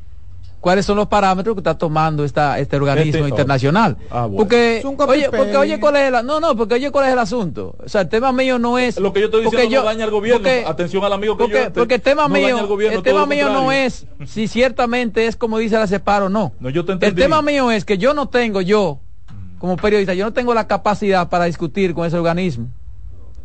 cuáles 0.61 0.85
son 0.85 0.97
los 0.97 1.07
parámetros 1.07 1.55
que 1.55 1.61
está 1.61 1.79
tomando 1.79 2.25
esta, 2.25 2.59
este 2.59 2.77
organismo 2.77 3.19
Este- 3.21 3.29
internacional. 3.31 3.97
Ah, 4.11 4.23
bueno. 4.27 4.37
Porque, 4.39 4.83
oye, 5.07 5.31
porque 5.31 5.57
oye, 5.57 5.79
¿cuál 5.81 5.97
es 5.97 6.13
el, 6.13 6.27
no, 6.27 6.41
no, 6.41 6.57
porque 6.57 6.75
oye, 6.75 6.91
¿cuál 6.91 7.07
es 7.07 7.13
el 7.13 7.19
asunto? 7.19 7.77
O 7.85 7.89
sea, 7.89 8.01
el 8.03 8.09
tema 8.09 8.33
mío 8.33 8.59
no 8.59 8.79
es... 8.79 8.99
Lo 8.99 9.13
que 9.13 9.21
yo 9.21 9.27
estoy 9.27 9.45
diciendo 9.45 9.69
yo- 9.71 9.81
no 9.81 9.87
daña 9.87 10.05
al 10.05 10.11
gobierno. 10.11 10.41
porque- 10.41 10.65
Atención 10.67 11.05
al 11.05 11.13
amigo 11.13 11.37
que 11.37 11.45
porque, 11.45 11.55
yo 11.57 11.61
este, 11.61 11.71
porque 11.81 11.95
el 11.97 12.01
tema 12.03 12.23
no 12.23 12.29
mío, 12.35 12.67
gobierno, 12.67 12.99
el 12.99 13.05
tema 13.05 13.25
mío 13.27 13.51
no 13.51 13.71
es 13.73 14.07
si 14.27 14.49
ciertamente 14.49 15.27
es 15.27 15.37
como 15.37 15.59
dice 15.59 15.77
la 15.77 15.87
CEPAR 15.87 16.25
o 16.25 16.29
no. 16.29 16.53
No, 16.61 16.71
yo 16.71 16.85
te 16.85 16.93
el 16.93 16.97
entendí. 16.97 17.23
tema 17.23 17.41
mío 17.43 17.71
es 17.71 17.85
que 17.85 17.97
yo 17.99 18.13
no 18.15 18.29
tengo, 18.29 18.61
yo, 18.61 18.99
como 19.59 19.77
periodista, 19.77 20.15
yo 20.15 20.25
no 20.25 20.33
tengo 20.33 20.55
la 20.55 20.67
capacidad 20.67 21.29
para 21.29 21.45
discutir 21.45 21.95
con 21.95 22.07
ese 22.07 22.17
organismo. 22.17 22.69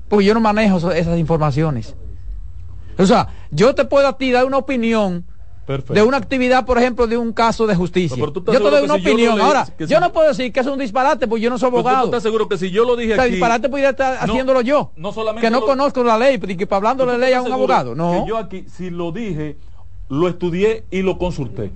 Porque 0.09 0.26
yo 0.26 0.34
no 0.34 0.39
manejo 0.41 0.91
esas 0.91 1.18
informaciones. 1.18 1.95
O 2.97 3.05
sea, 3.05 3.28
yo 3.51 3.74
te 3.74 3.86
puedo 3.86 4.07
a 4.07 4.18
ti 4.18 4.32
dar 4.32 4.45
una 4.45 4.57
opinión 4.57 5.26
Perfecto. 5.66 5.93
de 5.93 6.03
una 6.03 6.18
actividad, 6.18 6.66
por 6.66 6.78
ejemplo, 6.78 7.07
de 7.07 7.18
un 7.18 7.32
caso 7.32 7.66
de 7.68 7.76
justicia. 7.76 8.18
No, 8.18 8.34
pero 8.34 8.45
yo 8.53 8.61
te 8.64 8.70
doy 8.70 8.80
que 8.80 8.86
una 8.86 8.95
si 8.95 9.01
opinión. 9.01 9.39
Ahora, 9.41 9.66
que 9.78 9.88
yo 9.88 9.99
no 9.99 10.11
puedo 10.11 10.28
decir 10.28 10.51
que 10.51 10.59
es 10.59 10.68
un 10.68 10.78
disparate, 10.78 11.28
porque 11.28 11.41
yo 11.43 11.49
no 11.49 11.57
soy 11.57 11.70
Pero 11.72 11.82
tú 11.84 11.88
abogado. 11.88 12.05
estás 12.07 12.24
seguro 12.24 12.49
que 12.49 12.57
si 12.57 12.70
yo 12.70 12.84
lo 12.84 12.95
dije 12.95 13.14
O 13.14 13.16
sea, 13.16 13.24
aquí, 13.26 13.32
disparate 13.34 13.70
pudiera 13.70 13.91
estar 13.91 14.16
No, 14.28 14.34
haciéndolo 14.34 14.61
yo. 14.61 14.91
no 14.97 15.14
solamente 15.14 15.47
que 15.47 15.51
no 15.51 15.61
lo- 15.61 15.66
conozco 15.66 16.03
la 16.03 16.18
ley, 16.18 16.38
porque 16.38 16.68
para 16.68 16.78
hablando 16.78 17.05
¿tú 17.05 17.18
ley 17.18 17.34
a 17.34 17.41
un 17.41 17.51
abogado. 17.51 17.95
No. 17.95 18.24
que 18.24 18.30
yo 18.30 18.38
aquí, 18.38 18.66
si 18.68 18.89
lo 18.89 19.11
dije, 19.11 19.55
lo 20.09 20.28
estudié 20.28 20.84
y 20.91 21.01
lo 21.01 21.18
consulté. 21.18 21.72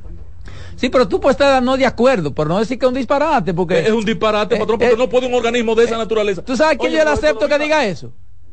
Sí, 0.76 0.90
pero 0.90 1.08
tú 1.08 1.20
puedes 1.20 1.36
estar 1.36 1.62
no 1.64 1.76
de 1.76 1.86
acuerdo, 1.86 2.34
pero 2.34 2.50
no 2.50 2.60
decir 2.60 2.78
que 2.78 2.86
es 2.86 2.90
un 2.90 2.96
disparate, 2.96 3.54
porque... 3.54 3.80
Es 3.80 3.92
un 3.92 4.06
disparate, 4.06 4.56
Eh, 4.56 4.60
patrón, 4.60 4.82
eh, 4.82 4.86
porque 4.90 4.98
no 4.98 5.10
puede 5.10 5.28
un 5.28 5.34
organismo 5.34 5.74
de 5.76 5.86
esa 5.86 5.98
naturaleza. 5.98 6.44
¿Tú 6.44 6.56
sabes 6.56 6.78
quién 6.78 6.92
Oye, 6.92 7.00
yo 7.00 7.06
le 7.06 7.10
acepto 7.12 7.48
que 7.48 7.58
diga 7.58 7.84
eso? 7.86 8.12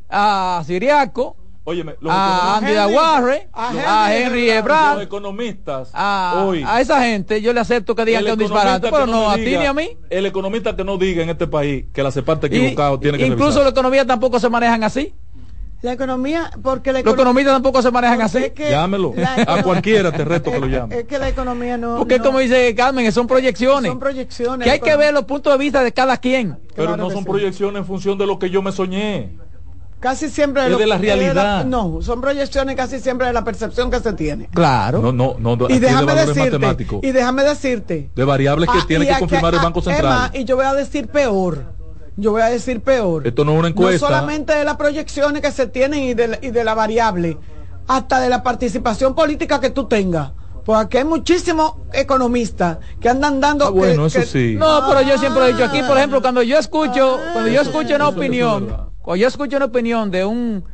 A 0.09 0.63
Siriaco, 0.67 1.37
Óyeme, 1.67 1.95
los 2.01 2.13
a 2.13 2.59
Andy 2.59 2.75
Aguarre, 2.77 3.49
a 3.55 4.15
Henry 4.15 4.49
Los 4.49 4.57
Ebrard, 4.57 5.01
economistas 5.01 5.89
a, 5.95 6.45
hoy, 6.47 6.63
a 6.67 6.79
esa 6.83 7.03
gente, 7.03 7.41
yo 7.41 7.55
le 7.55 7.61
acepto 7.61 7.95
que 7.95 8.05
digan 8.05 8.23
que 8.23 8.29
es 8.29 8.33
un 8.35 8.39
disparate, 8.39 8.91
pero 8.91 9.07
no 9.07 9.31
a 9.31 9.37
ti 9.37 9.57
ni 9.57 9.65
a 9.65 9.73
mí. 9.73 9.97
El 10.11 10.27
economista 10.27 10.77
que 10.77 10.85
no 10.85 10.99
diga 10.99 11.23
en 11.23 11.31
este 11.31 11.47
país 11.47 11.87
que 11.91 12.03
la 12.03 12.11
CEPAR 12.13 12.37
está 12.37 12.49
Y- 12.49 12.59
equivocado 12.59 13.01
tiene 13.01 13.17
que 13.17 13.25
incluso 13.27 13.45
revisar. 13.47 13.65
la 13.65 13.71
economía 13.71 14.07
tampoco 14.07 14.39
se 14.39 14.51
manejan 14.51 14.85
así. 14.85 15.15
la 15.81 15.93
economía 15.95 16.51
porque 16.63 16.93
la 16.93 17.01
Los 17.01 17.13
economía 17.15 17.43
economistas 17.43 17.55
tampoco 17.55 17.83
se 17.83 17.91
manejan 17.91 18.21
así. 18.23 18.39
es 18.39 18.53
que 18.53 18.71
Llámelo. 18.71 19.15
A 19.47 19.63
cualquiera 19.63 20.13
te 20.13 20.23
reto 20.25 20.51
que 20.51 20.61
lo 20.61 20.67
llame. 20.67 20.99
es 20.99 21.05
que 21.05 21.19
la 21.19 21.29
economía 21.31 21.79
no 21.79 21.97
Porque 21.97 22.19
no- 22.19 22.25
como 22.25 22.41
dice 22.41 22.75
Carmen, 22.75 23.11
son 23.11 23.27
proyecciones. 23.27 23.91
son 23.91 23.99
proyecciones 23.99 24.65
que 24.67 24.71
hay 24.71 24.81
que 24.81 24.97
ver 24.97 25.15
los 25.15 25.25
puntos 25.25 25.51
de 25.53 25.59
vista 25.59 25.83
de 25.83 25.93
cada 25.93 26.19
quien. 26.19 26.59
Pero 26.77 26.89
Claro 26.89 26.97
no 26.99 27.11
son 27.11 27.23
sí. 27.25 27.29
proyecciones 27.31 27.81
en 27.81 27.87
función 27.87 28.19
de 28.19 28.27
lo 28.27 28.39
que 28.39 28.51
yo 28.51 28.61
me 28.61 28.71
soñé. 28.73 29.31
Casi 30.05 30.29
siempre 30.29 30.65
Es 30.67 30.71
lo- 30.71 30.77
de 30.77 30.87
la 30.87 30.99
realidad. 30.99 31.65
no 31.65 32.03
son 32.03 32.21
proyecciones 32.21 32.77
casi 32.77 33.01
siempre 33.01 33.27
de 33.27 33.33
la 33.33 33.43
percepción 33.43 33.91
que 33.91 34.01
se 34.01 34.13
tiene 34.13 34.51
Claro. 34.53 35.01
No, 35.01 35.13
no, 35.13 35.37
no. 35.39 35.55
y 35.71 35.79
de 35.79 35.81
déjame 35.81 36.05
valores 36.05 36.27
decirte 36.29 36.51
matemáticos. 36.59 37.01
y 37.03 37.11
déjame 37.11 37.43
decirte 37.43 38.11
De 38.15 38.25
variables 38.25 38.69
que 38.69 38.79
Ah, 38.81 38.85
tiene 38.87 39.07
que 39.07 39.19
confirmar 39.19 39.55
el 39.55 39.61
Banco 39.61 39.81
Central. 39.81 40.05
más, 40.05 40.35
y 40.35 40.45
yo 40.45 40.57
voy 40.57 40.67
a 40.67 40.75
decir 40.75 41.09
peor 41.09 41.73
yo 42.19 42.33
voy 42.33 42.43
a 42.43 42.47
decir 42.51 42.83
peor 42.83 43.27
Esto 43.27 43.47
no 43.47 43.53
es 43.55 43.59
una 43.61 43.69
encuesta. 43.69 44.07
no 44.09 44.15
solamente 44.15 44.55
de 44.55 44.65
las 44.65 44.77
proyecciones 44.77 45.41
que 45.41 45.51
se 45.51 45.67
tienen 45.69 46.03
y 46.05 46.13
de, 46.15 46.29
la- 46.29 46.39
y 46.43 46.51
de 46.51 46.65
la 46.65 46.75
variable 46.75 47.39
hasta 47.89 48.21
de 48.21 48.29
la 48.29 48.43
participación 48.43 49.15
política 49.15 49.59
que 49.59 49.71
tú 49.71 49.87
tengas 49.87 50.33
porque 50.67 50.83
aquí 50.85 50.97
hay 50.99 51.05
muchísimos 51.05 51.75
economistas 51.95 52.77
que 53.01 53.09
andan 53.09 53.41
dando 53.41 53.67
Ah, 53.67 53.71
bueno, 53.71 54.03
que- 54.03 54.07
eso 54.09 54.21
que- 54.21 54.27
sí. 54.27 54.55
No, 54.59 54.83
pero 54.89 55.01
yo 55.03 55.17
siempre 55.19 55.45
he 55.45 55.53
dicho 55.53 55.65
aquí, 55.65 55.81
por 55.83 55.97
ejemplo, 55.97 56.21
cuando 56.23 56.43
yo 56.43 56.59
escucho, 56.59 57.19
Ah. 57.19 57.31
cuando 57.33 57.51
yo 57.51 57.61
escucho 57.63 57.79
una 57.81 57.97
eso- 57.97 57.97
eso 57.97 58.09
es 58.11 58.17
opinión. 58.17 58.94
Cuando 59.05 59.17
yo 59.21 59.29
escucho 59.29 59.57
una 59.57 59.67
opinión 59.67 60.11
de 60.11 60.25
un 60.25 60.65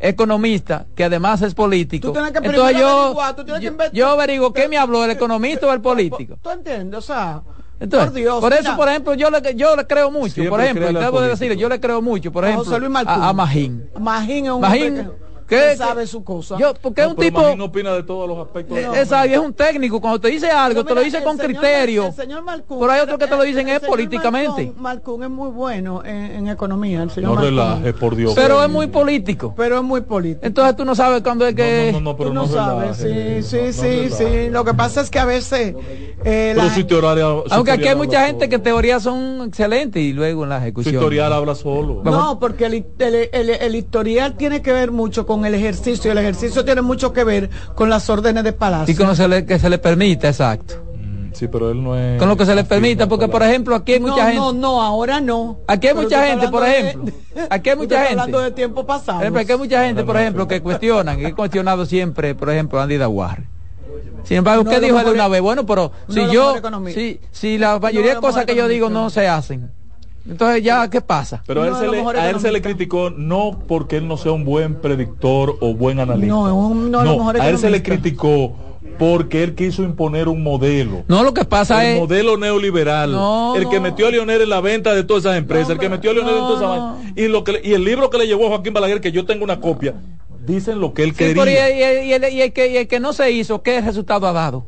economista 0.00 0.86
que 0.94 1.04
además 1.04 1.42
es 1.42 1.54
político, 1.54 2.08
Tú 2.08 2.12
tienes 2.12 2.32
que 2.32 2.38
entonces 2.38 2.78
yo, 2.78 3.16
tú 3.36 3.44
que 3.44 3.60
yo, 3.60 3.70
yo 3.92 4.08
averiguo 4.08 4.52
qué 4.52 4.68
me 4.68 4.78
habló 4.78 5.04
el 5.04 5.10
economista 5.10 5.66
o 5.66 5.72
el 5.72 5.80
político. 5.80 6.38
tú 6.40 6.50
entiendes 6.50 6.98
o 6.98 7.02
sea 7.02 7.42
Entonces, 7.80 8.10
por 8.10 8.14
Dios 8.16 8.40
por 8.40 8.52
eso, 8.52 8.62
mira. 8.62 8.76
por 8.76 8.88
ejemplo, 8.88 9.14
yo 9.14 9.30
le, 9.30 9.54
yo 9.54 9.76
le 9.76 9.86
creo 9.86 10.10
mucho, 10.10 10.34
Siempre 10.34 10.50
por 10.50 10.60
ejemplo, 10.60 10.92
debo 11.00 11.20
de 11.20 11.56
yo 11.56 11.68
le 11.68 11.80
creo 11.80 12.00
mucho, 12.00 12.30
por 12.32 12.44
A 12.44 12.50
ejemplo, 12.50 12.76
a, 13.06 13.28
a 13.28 13.32
Magín. 13.32 13.90
Magín 13.98 14.46
es 14.46 14.52
un 14.52 14.60
Magín, 14.60 14.98
hombre 14.98 15.04
que- 15.04 15.27
¿qué- 15.48 15.56
que 15.56 15.62
qué- 15.70 15.76
sabe 15.76 16.06
su 16.06 16.22
cosa 16.22 16.56
Yo, 16.58 16.74
porque 16.80 17.00
es 17.02 17.06
No, 17.08 17.14
un 17.14 17.18
tipo, 17.20 17.56
no 17.56 17.64
opina 17.64 17.92
de 17.94 18.02
todos 18.02 18.28
los 18.28 18.38
aspectos. 18.38 18.76
de 18.76 18.82
la 18.82 19.24
eh, 19.24 19.32
es 19.34 19.38
un 19.38 19.52
técnico, 19.54 20.00
cuando 20.00 20.20
te 20.20 20.28
dice 20.28 20.50
algo, 20.50 20.84
te 20.84 20.94
lo 20.94 21.00
dice 21.00 21.22
con 21.22 21.36
señor- 21.36 21.46
criterio. 21.60 22.06
el 22.06 22.12
señor 22.12 22.42
Malcún- 22.44 22.78
Pero 22.80 22.92
hay 22.92 23.00
otros 23.00 23.18
que 23.18 23.26
te 23.26 23.36
lo 23.36 23.42
dicen 23.42 23.68
el 23.68 23.74
es 23.76 23.80
señor 23.80 23.90
políticamente. 23.90 24.72
Malcún, 24.76 25.22
es 25.24 25.30
muy 25.30 25.50
bueno 25.50 26.04
en, 26.04 26.16
en 26.16 26.48
economía, 26.48 27.02
el 27.02 27.10
señor 27.10 27.30
No 27.30 27.34
Malcún. 27.36 27.50
relaje, 27.58 27.92
por 27.94 28.14
Dios. 28.16 28.32
Pero 28.34 28.62
es 28.62 28.70
muy 28.70 28.86
político. 28.88 29.54
Pero 29.56 29.76
es 29.78 29.82
muy 29.82 30.02
político. 30.02 30.46
Entonces 30.46 30.76
tú 30.76 30.84
no 30.84 30.94
sabes 30.94 31.22
cuándo 31.22 31.46
es 31.46 31.54
que... 31.54 31.90
No, 31.92 32.00
no, 32.00 32.12
no, 32.12 32.16
pero 32.16 32.30
Tú 32.30 32.34
no, 32.34 32.42
no 32.42 32.48
sabes, 32.48 33.00
relaje, 33.00 33.42
sí, 33.42 33.48
sí, 33.48 33.56
no- 33.56 33.62
no 33.66 33.72
sí, 33.72 34.10
sí. 34.10 34.48
Lo 34.50 34.64
que 34.64 34.74
pasa 34.74 35.00
es 35.00 35.10
que 35.10 35.18
a 35.18 35.24
veces 35.24 35.74
eh, 36.24 36.52
Pero 36.54 36.62
la- 36.64 36.74
su 36.74 36.80
historial, 36.80 37.18
su 37.46 37.54
Aunque 37.54 37.70
aquí 37.72 37.88
hay 37.88 37.96
mucha 37.96 38.26
gente 38.26 38.48
que 38.48 38.56
en 38.56 38.62
teoría 38.62 39.00
son 39.00 39.42
excelentes 39.48 40.02
y 40.02 40.12
luego 40.12 40.42
en 40.44 40.50
la 40.50 40.56
Su 40.58 40.62
ejecución. 40.64 40.94
historial 40.96 41.32
habla 41.32 41.54
solo. 41.54 42.02
No, 42.04 42.38
porque 42.38 42.66
el, 42.66 42.84
el- 42.98 43.28
el- 43.32 43.50
el 43.50 43.74
historial 43.74 44.36
tiene 44.36 44.60
que 44.62 44.72
ver 44.72 44.90
mucho 44.90 45.26
con 45.26 45.37
el 45.44 45.54
ejercicio. 45.54 46.12
El 46.12 46.18
ejercicio 46.18 46.64
tiene 46.64 46.82
mucho 46.82 47.12
que 47.12 47.24
ver 47.24 47.50
con 47.74 47.88
las 47.90 48.08
órdenes 48.10 48.44
de 48.44 48.52
palacio. 48.52 48.92
Y 48.92 48.96
con 48.96 49.06
lo 49.08 49.14
se 49.14 49.28
le- 49.28 49.44
que 49.46 49.58
se 49.58 49.68
le 49.70 49.78
permite, 49.78 50.28
exacto. 50.28 50.74
Mm, 50.94 51.32
Sí, 51.34 51.46
pero 51.46 51.70
él 51.70 51.82
no 51.84 51.96
es. 51.96 52.18
Con 52.18 52.28
lo 52.28 52.36
que 52.36 52.44
se 52.46 52.54
le 52.54 52.64
permite, 52.64 53.06
porque 53.06 53.28
por 53.28 53.42
ejemplo 53.42 53.74
aquí 53.76 53.92
hay 53.94 54.00
no, 54.00 54.08
mucha 54.08 54.24
gente... 54.24 54.36
no, 54.38 54.52
no, 54.52 54.82
ahora 54.82 55.20
no. 55.20 55.58
Aquí 55.68 55.86
hay 55.88 55.94
mucha 55.94 56.26
gente, 56.26 56.48
por 56.48 56.66
ejemplo. 56.66 57.04
de- 57.34 57.46
Aquí 57.50 57.70
hay 57.70 57.76
mucha 57.76 57.96
gente. 57.98 58.10
hablando 58.12 58.40
de 58.40 58.50
tiempo 58.50 58.84
pasado. 58.86 59.20
Aquí 59.38 59.52
hay 59.52 59.58
mucha 59.58 59.84
gente, 59.84 60.02
por 60.04 60.16
ejemplo, 60.16 60.48
que 60.48 60.60
cuestionan, 60.60 61.16
que 61.18 61.26
he 61.28 61.34
cuestionado 61.34 61.86
siempre, 61.86 62.34
por 62.34 62.50
ejemplo, 62.50 62.80
Andy 62.80 62.96
Daguarre. 62.96 63.48
Sin 64.24 64.38
embargo, 64.38 64.64
¿qué 64.64 64.80
de 64.80 64.86
dijo 64.86 64.98
él 64.98 65.06
de 65.06 65.12
una 65.12 65.28
vez? 65.28 65.40
Bueno, 65.40 65.64
pero 65.64 65.92
si 66.08 66.20
de 66.26 66.32
yo, 66.32 66.54
si, 66.92 67.20
si 67.30 67.56
la 67.56 67.78
mayoría 67.78 68.10
de 68.10 68.14
los 68.16 68.24
cosas 68.24 68.44
que 68.44 68.54
yo 68.54 68.68
digo 68.68 68.90
no 68.90 69.08
se 69.10 69.28
hacen, 69.28 69.70
entonces 70.28 70.62
ya, 70.62 70.88
¿qué 70.90 71.00
pasa? 71.00 71.42
Pero 71.46 71.62
a 71.62 71.68
él, 71.68 71.74
se 71.76 71.88
le, 71.88 72.00
a 72.00 72.30
él 72.30 72.40
se 72.40 72.52
le 72.52 72.60
criticó 72.62 73.10
no 73.10 73.58
porque 73.66 73.96
él 73.96 74.06
no 74.06 74.16
sea 74.16 74.32
un 74.32 74.44
buen 74.44 74.74
predictor 74.80 75.56
o 75.60 75.74
buen 75.74 76.00
analista. 76.00 76.26
No, 76.34 77.30
a 77.30 77.48
él 77.48 77.58
se 77.58 77.70
le 77.70 77.82
criticó 77.82 78.54
Porque 78.98 79.42
él 79.44 79.54
quiso 79.54 79.82
imponer 79.84 80.28
un 80.28 80.42
modelo. 80.42 81.04
No, 81.08 81.22
lo 81.22 81.32
que 81.32 81.44
pasa 81.44 81.84
el 81.84 81.94
es. 81.94 82.00
modelo 82.00 82.36
neoliberal. 82.36 83.12
No, 83.12 83.54
el 83.56 83.68
que 83.68 83.78
metió 83.80 84.08
a 84.08 84.10
Leonel 84.10 84.42
en 84.42 84.48
la 84.48 84.60
venta 84.60 84.94
de 84.94 85.04
todas 85.04 85.24
esas 85.24 85.36
empresas. 85.38 85.70
el 85.70 85.78
que 85.78 85.88
metió 85.88 86.10
a 86.10 86.14
Leonel 86.14 86.34
en 86.34 86.40
todas 86.40 86.62
esas. 87.04 87.16
Y, 87.16 87.28
lo 87.28 87.44
que, 87.44 87.60
y 87.62 87.74
el 87.74 87.84
libro 87.84 88.10
que 88.10 88.18
le 88.18 88.26
llevó 88.26 88.46
a 88.46 88.48
Joaquín 88.48 88.72
Balaguer, 88.74 89.00
que 89.00 89.12
yo 89.12 89.24
tengo 89.24 89.44
una 89.44 89.60
copia, 89.60 89.94
dicen 90.44 90.80
lo 90.80 90.92
que 90.94 91.04
él 91.04 91.10
Sí, 91.12 91.16
quería. 91.18 91.44
pero 91.44 91.50
y, 91.50 91.54
y- 91.54 92.08
y 92.08 92.12
el, 92.12 92.32
y 92.32 92.42
el 92.42 92.52
que, 92.52 92.66
y 92.68 92.76
el 92.78 92.88
que 92.88 92.98
no 93.00 93.12
se 93.12 93.30
hizo, 93.30 93.62
¿qué 93.62 93.80
resultado 93.80 94.26
ha 94.26 94.32
dado? 94.32 94.66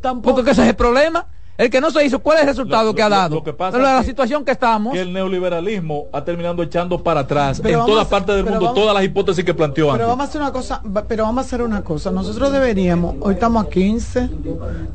Tampoco 0.00 0.42
que 0.44 0.50
ese 0.52 0.62
es 0.62 0.68
el 0.68 0.76
problema. 0.76 1.26
El 1.58 1.70
que 1.70 1.80
no 1.80 1.90
se 1.90 2.04
hizo, 2.04 2.18
¿cuál 2.18 2.36
es 2.36 2.42
el 2.42 2.48
resultado 2.48 2.84
Lo- 2.90 2.94
que 2.94 3.02
ha 3.02 3.08
dado? 3.08 3.36
lo 3.36 3.42
que 3.44 3.52
pasa 3.54 3.78
la, 3.78 3.84
es 3.88 3.94
la 3.94 4.00
que- 4.00 4.06
situación 4.08 4.44
que 4.44 4.52
estamos. 4.52 4.92
que 4.92 5.00
el 5.00 5.12
neoliberalismo 5.12 6.04
ha 6.12 6.22
terminado 6.24 6.62
echando 6.62 7.02
para 7.02 7.20
atrás 7.20 7.60
Pero 7.62 7.80
en 7.80 7.86
todas 7.86 8.06
partes 8.08 8.34
del 8.36 8.44
pero 8.44 8.56
mundo 8.56 8.66
vamos- 8.66 8.80
todas 8.82 8.94
las 8.94 9.04
hipótesis 9.04 9.44
que 9.44 9.54
planteó 9.54 9.84
Pero 9.86 9.92
antes. 9.94 10.06
vamos 10.06 10.26
a 10.26 10.28
hacer 10.28 10.40
una 10.42 10.52
cosa, 10.52 10.82
pero 11.08 11.24
vamos 11.24 11.44
a 11.44 11.46
hacer 11.46 11.62
una 11.62 11.82
cosa. 11.82 12.10
Nosotros 12.10 12.52
deberíamos, 12.52 13.16
hoy 13.20 13.34
estamos 13.34 13.64
a 13.64 13.68
15, 13.70 14.28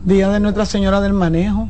día 0.04 0.30
de 0.30 0.40
Nuestra 0.40 0.66
Señora 0.66 1.02
del 1.02 1.14
Manejo. 1.14 1.68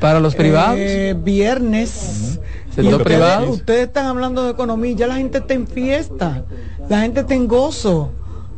Para 0.00 0.20
los 0.20 0.34
privados. 0.34 0.76
Eh, 0.78 1.14
viernes. 1.18 2.38
Ustedes- 2.70 2.98
privado. 3.02 3.50
Ustedes 3.50 3.86
están 3.86 4.06
hablando 4.06 4.44
de 4.44 4.50
economía, 4.50 4.94
ya 4.96 5.06
la 5.06 5.14
gente 5.16 5.38
está 5.38 5.54
en 5.54 5.66
fiesta, 5.66 6.42
la 6.88 7.00
gente 7.00 7.20
está 7.20 7.34
en 7.34 7.46
gozo. 7.48 8.10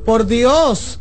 Por 0.04 0.26
Dios. 0.26 1.00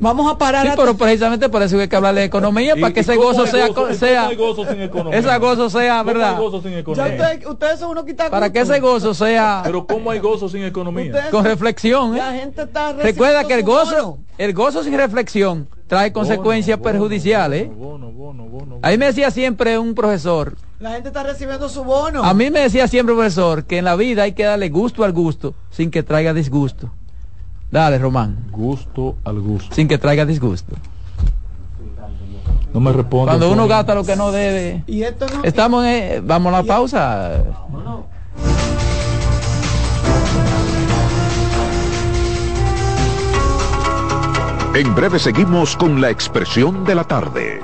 Vamos 0.00 0.30
a 0.32 0.38
parar 0.38 0.62
Sí, 0.66 0.72
a- 0.72 0.76
pero 0.76 0.96
precisamente 0.96 1.48
por 1.48 1.62
eso 1.62 1.78
hay 1.78 1.88
que 1.88 1.96
hablar 1.96 2.14
de 2.14 2.24
economía, 2.24 2.74
¿Y- 2.76 2.80
para 2.80 2.92
que 2.94 3.00
ese 3.00 3.16
gozo 3.16 3.46
sea, 3.46 3.68
gozo- 3.68 3.94
sea 3.94 4.26
hay 4.28 4.36
gozo 4.36 4.64
sin 4.66 4.80
economía? 4.82 5.18
esa 5.18 5.38
gozo 5.38 5.68
sea, 5.70 5.98
¿Cómo 5.98 6.10
hay 6.10 6.14
¿verdad? 6.16 6.38
gozo 6.38 6.62
sin 6.62 6.72
Ya 6.72 6.78
economía? 6.78 7.14
ustedes, 7.14 7.46
ustedes 7.46 7.78
son 7.80 7.90
unos. 7.90 8.04
Para 8.30 8.52
que 8.52 8.60
ese 8.60 8.80
gozo 8.80 9.14
sea 9.14 9.60
Pero 9.64 9.86
¿cómo 9.86 10.10
hay 10.10 10.18
gozo 10.18 10.48
sin 10.48 10.64
economía? 10.64 11.06
Ustedes- 11.12 11.30
con 11.30 11.44
reflexión, 11.44 12.14
¿eh? 12.14 12.18
La 12.18 12.32
gente 12.32 12.62
está 12.62 12.92
Recuerda 12.92 13.44
que 13.44 13.54
el 13.54 13.62
gozo, 13.62 14.02
bono. 14.02 14.18
el 14.38 14.52
gozo 14.54 14.82
sin 14.82 14.96
reflexión 14.96 15.68
trae 15.86 16.12
consecuencias 16.12 16.78
perjudiciales. 16.80 17.62
¿eh? 17.62 17.70
Bono, 17.74 18.10
bono, 18.12 18.44
bono. 18.44 18.78
Ahí 18.82 18.98
me 18.98 19.06
decía 19.06 19.30
siempre 19.30 19.78
un 19.78 19.94
profesor, 19.94 20.56
La 20.80 20.92
gente 20.92 21.08
está 21.08 21.22
recibiendo 21.22 21.68
su 21.68 21.82
bono. 21.82 22.22
a 22.22 22.34
mí 22.34 22.50
me 22.50 22.60
decía 22.60 22.86
siempre 22.86 23.12
un 23.14 23.18
profesor 23.20 23.64
que 23.64 23.78
en 23.78 23.84
la 23.84 23.96
vida 23.96 24.22
hay 24.24 24.32
que 24.32 24.44
darle 24.44 24.68
gusto 24.68 25.02
al 25.04 25.12
gusto 25.12 25.54
sin 25.70 25.90
que 25.90 26.02
traiga 26.02 26.34
disgusto. 26.34 26.90
Dale, 27.70 27.98
Román, 27.98 28.46
Gusto 28.50 29.16
al 29.24 29.40
gusto. 29.40 29.74
sin 29.74 29.88
que 29.88 29.98
traiga 29.98 30.24
disgusto. 30.24 30.74
No 32.72 32.80
me 32.80 32.92
responde. 32.92 33.26
Cuando 33.26 33.50
uno 33.50 33.66
gasta 33.66 33.94
lo 33.94 34.04
que 34.04 34.14
no 34.16 34.30
debe. 34.30 34.84
Y 34.86 35.02
esto 35.02 35.26
no. 35.34 35.42
Estamos 35.42 35.84
en, 35.86 36.26
vamos 36.26 36.52
a 36.52 36.56
la 36.58 36.62
pausa. 36.62 37.42
En 44.74 44.94
breve 44.94 45.18
seguimos 45.18 45.76
con 45.76 46.00
la 46.00 46.10
expresión 46.10 46.84
de 46.84 46.94
la 46.94 47.04
tarde. 47.04 47.60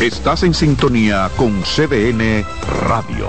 Estás 0.00 0.42
en 0.44 0.54
sintonía 0.54 1.28
con 1.36 1.62
CDN 1.62 2.44
Radio. 2.86 3.28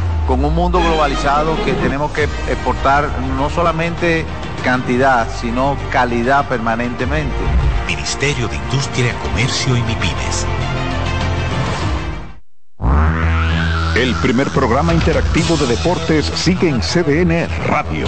con 0.27 0.43
un 0.43 0.53
mundo 0.55 0.79
globalizado 0.79 1.55
que 1.65 1.73
tenemos 1.73 2.11
que 2.11 2.23
exportar 2.23 3.09
no 3.37 3.49
solamente 3.49 4.25
cantidad, 4.63 5.27
sino 5.39 5.77
calidad 5.91 6.47
permanentemente. 6.47 7.35
Ministerio 7.87 8.47
de 8.47 8.55
Industria, 8.55 9.13
Comercio 9.23 9.75
y 9.75 9.81
MIPIMES. 9.81 10.45
El 13.95 14.15
primer 14.15 14.49
programa 14.49 14.93
interactivo 14.93 15.57
de 15.57 15.67
deportes 15.67 16.25
sigue 16.25 16.69
en 16.69 16.79
CDN 16.79 17.47
Radio. 17.67 18.07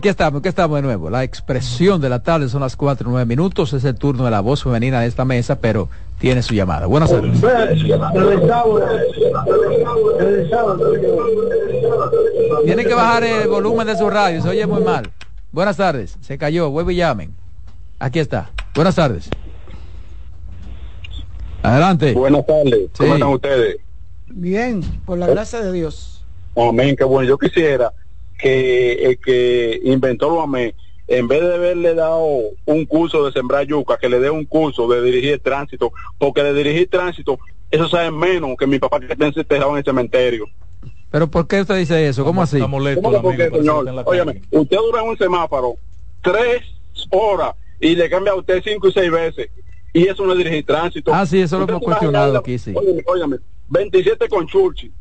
Aquí 0.00 0.08
estamos, 0.08 0.38
aquí 0.38 0.48
estamos 0.48 0.76
de 0.78 0.80
nuevo. 0.80 1.10
La 1.10 1.24
expresión 1.24 2.00
de 2.00 2.08
la 2.08 2.20
tarde 2.22 2.48
son 2.48 2.62
las 2.62 2.74
4 2.74 3.06
y 3.06 3.10
9 3.10 3.26
minutos. 3.26 3.74
Es 3.74 3.84
el 3.84 3.96
turno 3.96 4.24
de 4.24 4.30
la 4.30 4.40
voz 4.40 4.62
femenina 4.62 5.02
de 5.02 5.06
esta 5.06 5.26
mesa, 5.26 5.58
pero 5.60 5.90
tiene 6.18 6.40
su 6.40 6.54
llamada. 6.54 6.86
Buenas 6.86 7.10
tardes. 7.10 7.38
Tiene 12.64 12.84
que 12.86 12.94
bajar 12.94 13.24
el 13.24 13.46
volumen 13.48 13.86
de 13.86 13.98
su 13.98 14.08
radio, 14.08 14.40
se 14.40 14.48
oye 14.48 14.66
muy 14.66 14.82
mal. 14.82 15.10
Buenas 15.52 15.76
tardes, 15.76 16.16
se 16.22 16.38
cayó, 16.38 16.70
vuelve 16.70 16.94
y 16.94 16.96
llamen. 16.96 17.34
Aquí 17.98 18.20
está. 18.20 18.50
Buenas 18.74 18.94
tardes. 18.94 19.28
Adelante. 21.62 22.14
Buenas 22.14 22.46
tardes. 22.46 22.88
¿Cómo 22.96 23.06
Sí. 23.08 23.12
están 23.14 23.28
ustedes? 23.34 23.76
Bien, 24.28 24.80
por 25.04 25.18
la 25.18 25.26
gracia 25.26 25.60
de 25.60 25.72
Dios. 25.72 26.24
Amén, 26.56 26.96
qué 26.96 27.04
bueno. 27.04 27.28
Yo 27.28 27.36
quisiera 27.36 27.92
que 28.40 28.92
el 28.92 29.18
que 29.18 29.80
inventó 29.84 30.30
lo 30.30 30.42
amén, 30.42 30.74
en 31.08 31.26
vez 31.26 31.40
de 31.40 31.54
haberle 31.54 31.94
dado 31.94 32.24
un 32.64 32.86
curso 32.86 33.24
de 33.24 33.32
sembrar 33.32 33.66
yuca, 33.66 33.98
que 33.98 34.08
le 34.08 34.20
dé 34.20 34.30
un 34.30 34.44
curso 34.44 34.86
de 34.88 35.02
dirigir 35.02 35.40
tránsito, 35.40 35.92
porque 36.18 36.42
de 36.42 36.54
dirigir 36.54 36.88
tránsito, 36.88 37.38
eso 37.70 37.88
sabe 37.88 38.10
menos 38.10 38.56
que 38.58 38.66
mi 38.66 38.78
papá 38.78 39.00
que 39.00 39.12
está 39.12 39.26
enterrado 39.26 39.72
en 39.72 39.78
el 39.78 39.84
cementerio. 39.84 40.46
Pero 41.10 41.28
¿por 41.28 41.48
qué 41.48 41.62
usted 41.62 41.76
dice 41.78 42.08
eso? 42.08 42.24
¿Cómo 42.24 42.42
así? 42.42 42.60
¿Cómo 42.60 42.82
que 42.82 42.96
por 42.96 43.36
qué, 43.36 43.50
señor? 43.50 44.02
Óyeme, 44.06 44.40
usted 44.50 44.76
dura 44.76 45.02
en 45.02 45.08
un 45.08 45.18
semáforo 45.18 45.74
tres 46.22 46.62
horas 47.10 47.54
y 47.80 47.96
le 47.96 48.08
cambia 48.08 48.32
a 48.32 48.36
usted 48.36 48.62
cinco 48.64 48.88
y 48.88 48.92
seis 48.92 49.10
veces. 49.10 49.50
Y 49.92 50.06
eso 50.06 50.24
no 50.24 50.32
es 50.32 50.38
dirigir 50.38 50.64
tránsito. 50.64 51.12
Ah, 51.12 51.26
sí, 51.26 51.40
eso 51.40 51.58
lo 51.58 51.68
hemos 51.68 51.82
cuestionado 51.82 52.38
aquí, 52.38 52.58
sí. 52.58 52.72
Óyeme, 52.76 53.02
óyeme, 53.06 53.36
27 53.68 54.28
con 54.28 54.46
Churchill. 54.46 54.92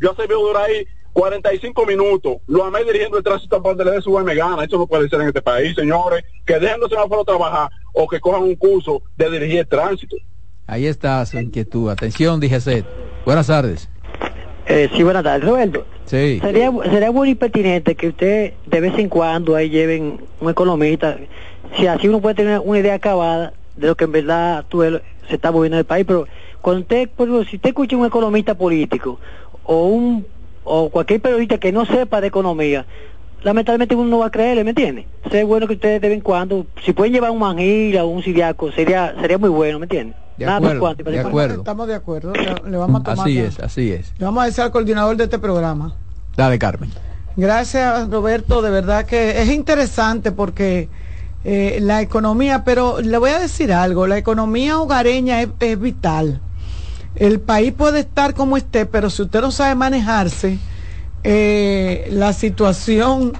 Yo 0.00 0.12
hace 0.12 0.26
veo 0.26 0.40
durar 0.40 0.64
ahí 0.64 0.86
45 1.12 1.86
minutos. 1.86 2.36
Lo 2.46 2.64
amé 2.64 2.84
dirigiendo 2.84 3.18
el 3.18 3.24
tránsito 3.24 3.62
para 3.62 3.84
dé 3.84 4.00
su 4.00 4.12
me 4.20 4.34
gana. 4.34 4.64
Eso 4.64 4.78
no 4.78 4.86
puede 4.86 5.08
ser 5.08 5.20
en 5.20 5.28
este 5.28 5.42
país, 5.42 5.74
señores. 5.74 6.24
Que 6.46 6.58
dejen 6.58 6.80
los 6.80 6.88
semáforos 6.90 7.24
trabajar 7.26 7.70
o 7.92 8.06
que 8.08 8.20
cojan 8.20 8.42
un 8.42 8.54
curso 8.56 9.02
de 9.16 9.30
dirigir 9.30 9.58
el 9.60 9.66
tránsito. 9.68 10.16
Ahí 10.66 10.86
está 10.86 11.24
su 11.26 11.38
inquietud. 11.38 11.90
Atención, 11.90 12.38
DGC. 12.40 12.84
Buenas 13.24 13.48
tardes. 13.48 13.88
Eh, 14.66 14.88
sí, 14.94 15.02
buenas 15.02 15.24
tardes, 15.24 15.48
Roberto. 15.48 15.84
Sí. 16.04 16.38
Sería, 16.40 16.70
sería 16.84 17.10
muy 17.10 17.34
pertinente 17.34 17.94
que 17.96 18.08
usted 18.08 18.52
de 18.66 18.80
vez 18.80 18.96
en 18.98 19.08
cuando 19.08 19.56
ahí 19.56 19.68
lleven 19.68 20.20
un 20.40 20.50
economista, 20.50 21.18
si 21.76 21.86
así 21.86 22.08
uno 22.08 22.20
puede 22.20 22.36
tener 22.36 22.60
una 22.64 22.78
idea 22.78 22.94
acabada 22.94 23.52
de 23.76 23.86
lo 23.88 23.96
que 23.96 24.04
en 24.04 24.12
verdad 24.12 24.64
tú, 24.68 24.82
el- 24.82 25.02
se 25.28 25.34
está 25.36 25.50
moviendo 25.52 25.76
en 25.76 25.80
el 25.80 25.84
país, 25.86 26.04
pero 26.06 26.26
cuando 26.60 26.82
usted, 26.82 27.08
por 27.10 27.28
ejemplo, 27.28 27.48
si 27.48 27.56
usted 27.56 27.68
escucha 27.70 27.96
un 27.96 28.06
economista 28.06 28.54
político 28.54 29.18
o 29.64 29.86
un 29.86 30.26
o 30.64 30.90
cualquier 30.90 31.20
periodista 31.20 31.58
que 31.58 31.72
no 31.72 31.84
sepa 31.86 32.20
de 32.20 32.28
economía, 32.28 32.86
lamentablemente 33.42 33.94
uno 33.94 34.08
no 34.08 34.18
va 34.18 34.26
a 34.26 34.30
creerle, 34.30 34.64
¿me 34.64 34.70
entiende? 34.70 35.06
Es 35.30 35.46
bueno 35.46 35.66
que 35.66 35.74
ustedes 35.74 36.00
de 36.00 36.08
vez 36.08 36.16
en 36.16 36.22
cuando, 36.22 36.66
si 36.84 36.92
pueden 36.92 37.12
llevar 37.12 37.30
un 37.30 37.38
manjil 37.38 37.96
o 37.98 38.06
un 38.06 38.22
siriaco, 38.22 38.70
sería 38.72 39.14
sería 39.20 39.38
muy 39.38 39.50
bueno, 39.50 39.78
¿me 39.78 39.84
entiende? 39.84 40.14
De 40.36 40.46
Nada 40.46 40.60
más 40.60 40.70
acuerdo, 40.70 40.80
cuanto, 40.80 41.10
de 41.10 41.20
acuerdo. 41.20 41.58
Estamos 41.58 41.86
de 41.86 41.94
acuerdo. 41.94 42.32
Le, 42.32 42.70
le 42.70 42.76
vamos 42.78 43.02
a 43.02 43.04
tomar. 43.04 43.26
Así 43.26 43.34
ya. 43.34 43.44
es, 43.44 43.60
así 43.60 43.92
es. 43.92 44.14
Le 44.18 44.24
vamos 44.24 44.42
a 44.42 44.46
decir 44.46 44.64
al 44.64 44.70
coordinador 44.70 45.16
de 45.16 45.24
este 45.24 45.38
programa. 45.38 45.94
Dale, 46.34 46.58
Carmen. 46.58 46.90
Gracias, 47.36 48.08
Roberto. 48.10 48.62
De 48.62 48.70
verdad 48.70 49.04
que 49.04 49.42
es 49.42 49.50
interesante 49.50 50.32
porque 50.32 50.88
eh, 51.44 51.78
la 51.82 52.00
economía, 52.00 52.64
pero 52.64 53.00
le 53.00 53.18
voy 53.18 53.30
a 53.30 53.38
decir 53.38 53.72
algo, 53.72 54.06
la 54.06 54.16
economía 54.16 54.78
hogareña 54.78 55.42
es, 55.42 55.48
es 55.60 55.78
vital. 55.78 56.40
El 57.16 57.40
país 57.40 57.72
puede 57.72 58.00
estar 58.00 58.34
como 58.34 58.56
esté, 58.56 58.86
pero 58.86 59.10
si 59.10 59.22
usted 59.22 59.40
no 59.40 59.50
sabe 59.50 59.74
manejarse, 59.74 60.58
eh, 61.24 62.08
la 62.12 62.32
situación 62.32 63.32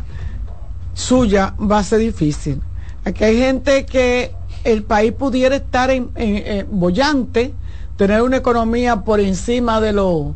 suya 0.95 1.55
va 1.61 1.79
a 1.79 1.85
ser 1.85 2.01
difícil. 2.01 2.61
Aquí 3.05 3.25
hay 3.25 3.39
gente 3.39 3.87
que 3.87 4.33
el 4.65 4.83
país 4.83 5.13
pudiera 5.13 5.57
estar 5.57 5.91
en, 5.91 6.11
en- 6.17 6.37
en 6.47 6.67
bollante, 6.71 7.55
tener 7.97 8.23
una 8.23 8.39
economía 8.39 8.97
por 9.03 9.21
encima 9.21 9.81
de 9.81 9.93
los 9.93 10.29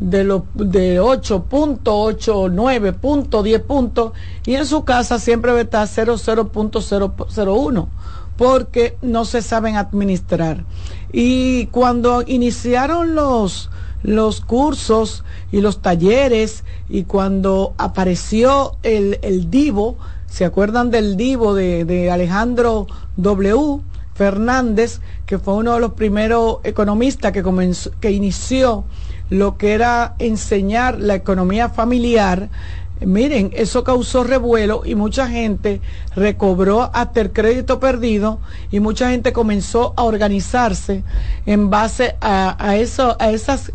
de 0.00 0.40
de 0.54 1.00
8 1.00 1.42
puntos, 1.44 1.92
8, 1.96 2.48
9 2.50 2.92
puntos, 2.92 3.42
10 3.42 3.60
puntos, 3.62 4.12
y 4.46 4.54
en 4.54 4.64
su 4.64 4.84
casa 4.84 5.18
siempre 5.18 5.50
va 5.50 5.58
a 5.58 5.62
estar 5.62 5.88
00.001, 5.88 7.88
porque 8.36 8.96
no 9.02 9.24
se 9.24 9.42
saben 9.42 9.76
administrar. 9.76 10.64
Y 11.12 11.66
cuando 11.66 12.22
iniciaron 12.26 13.14
los, 13.14 13.70
los 14.02 14.40
cursos 14.40 15.24
y 15.50 15.60
los 15.60 15.80
talleres, 15.80 16.64
y 16.88 17.04
cuando 17.04 17.74
apareció 17.78 18.76
el, 18.82 19.18
el 19.22 19.50
Divo, 19.50 19.96
¿se 20.26 20.44
acuerdan 20.44 20.90
del 20.90 21.16
Divo 21.16 21.54
de, 21.54 21.84
de 21.84 22.10
Alejandro 22.10 22.86
W? 23.16 23.80
Fernández, 24.18 25.00
que 25.26 25.38
fue 25.38 25.54
uno 25.54 25.74
de 25.74 25.80
los 25.80 25.92
primeros 25.92 26.56
economistas 26.64 27.30
que 27.30 27.44
comenzó, 27.44 27.92
que 28.00 28.10
inició 28.10 28.82
lo 29.30 29.56
que 29.56 29.74
era 29.74 30.16
enseñar 30.18 30.98
la 30.98 31.14
economía 31.14 31.68
familiar. 31.68 32.48
Miren, 33.00 33.50
eso 33.54 33.84
causó 33.84 34.24
revuelo 34.24 34.82
y 34.84 34.94
mucha 34.94 35.28
gente 35.28 35.80
recobró 36.16 36.90
hasta 36.92 37.20
el 37.20 37.32
crédito 37.32 37.78
perdido 37.78 38.40
y 38.70 38.80
mucha 38.80 39.10
gente 39.10 39.32
comenzó 39.32 39.94
a 39.96 40.02
organizarse 40.02 41.04
en 41.46 41.70
base 41.70 42.16
a, 42.20 42.56
a 42.58 42.76
eso, 42.76 43.16
a 43.20 43.30
esas, 43.30 43.72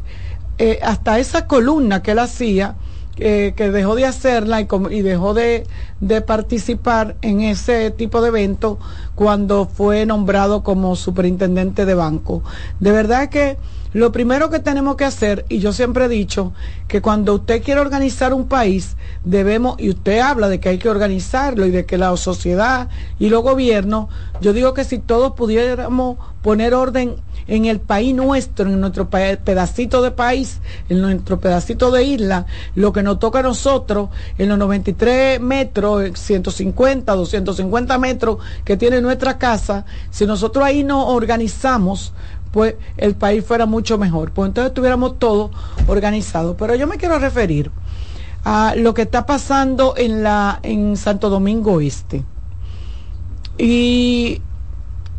eh, 0.57 0.79
hasta 0.83 1.19
esa 1.19 1.47
columna 1.47 2.03
que 2.03 2.11
él 2.11 2.19
hacía, 2.19 2.75
eh, 3.17 3.53
que 3.55 3.69
dejó 3.69 3.95
de 3.95 4.05
hacerla 4.05 4.59
y, 4.59 4.67
y 4.89 5.01
dejó 5.03 5.33
de, 5.33 5.67
de 6.01 6.21
participar 6.21 7.15
en 7.21 7.41
ese 7.41 7.91
tipo 7.91 8.21
de 8.21 8.29
evento 8.29 8.79
cuando 9.15 9.65
fue 9.67 10.05
nombrado 10.05 10.63
como 10.63 10.95
superintendente 10.95 11.85
de 11.85 11.93
banco. 11.93 12.43
De 12.79 12.91
verdad 12.91 13.29
que 13.29 13.57
lo 13.94 14.11
primero 14.11 14.49
que 14.49 14.60
tenemos 14.60 14.95
que 14.95 15.06
hacer, 15.06 15.45
y 15.49 15.60
yo 15.60 15.72
siempre 15.72 16.06
he 16.06 16.10
dicho, 16.10 16.53
que 16.88 17.02
cuando 17.02 17.36
usted 17.36 17.64
quiere 17.64 17.80
organizar 17.82 18.34
un 18.34 18.48
país, 18.48 18.98
debemos, 19.24 19.76
y 19.80 19.90
usted 19.90 20.20
habla 20.20 20.49
de 20.49 20.60
que 20.60 20.70
hay 20.70 20.78
que 20.80 20.90
organizarlo 20.90 21.65
y 21.65 21.72
de 21.72 21.86
que 21.86 21.98
la 21.98 22.15
sociedad 22.18 22.90
y 23.20 23.30
los 23.30 23.44
gobiernos, 23.44 24.07
yo 24.41 24.53
digo 24.53 24.74
que 24.74 24.84
si 24.84 24.98
todos 24.98 25.34
pudiéramos 25.34 26.18
poner 26.41 26.74
orden 26.74 27.15
en 27.48 27.65
el 27.65 27.80
país 27.80 28.15
nuestro, 28.15 28.70
en 28.70 28.80
nuestro 28.80 29.10
pedacito 29.10 30.02
de 30.02 30.11
país, 30.11 30.60
en 30.90 31.02
nuestro 31.02 31.40
pedacito 31.40 31.91
de 31.91 32.03
isla, 32.03 32.45
lo 32.76 32.94
que 32.94 33.03
nos 33.03 33.20
toca 33.20 33.40
a 33.40 33.44
nosotros, 33.44 34.10
en 34.38 34.49
los 34.49 34.57
93 34.57 35.40
metros, 35.40 36.11
150, 36.14 37.14
250 37.14 37.98
metros 37.98 38.38
que 38.64 38.78
tiene 38.78 39.02
nuestra 39.02 39.38
casa, 39.38 39.86
si 40.10 40.26
nosotros 40.26 40.64
ahí 40.65 40.84
nos 40.84 41.06
organizamos, 41.07 42.14
pues 42.53 42.75
el 42.97 43.15
país 43.15 43.43
fuera 43.43 43.65
mucho 43.65 43.97
mejor. 43.97 44.31
Pues 44.31 44.47
entonces 44.47 44.69
estuviéramos 44.69 45.17
todos 45.17 45.49
organizados. 45.88 46.55
Pero 46.57 46.75
yo 46.75 46.85
me 46.85 46.97
quiero 46.97 47.17
referir 47.17 47.71
a 48.45 48.75
lo 48.77 48.93
que 48.93 49.01
está 49.01 49.25
pasando 49.25 49.95
en 49.97 50.21
la 50.21 50.59
en 50.61 50.95
Santo 50.95 51.31
Domingo 51.31 51.81
Este. 51.81 52.23
Y 53.57 54.39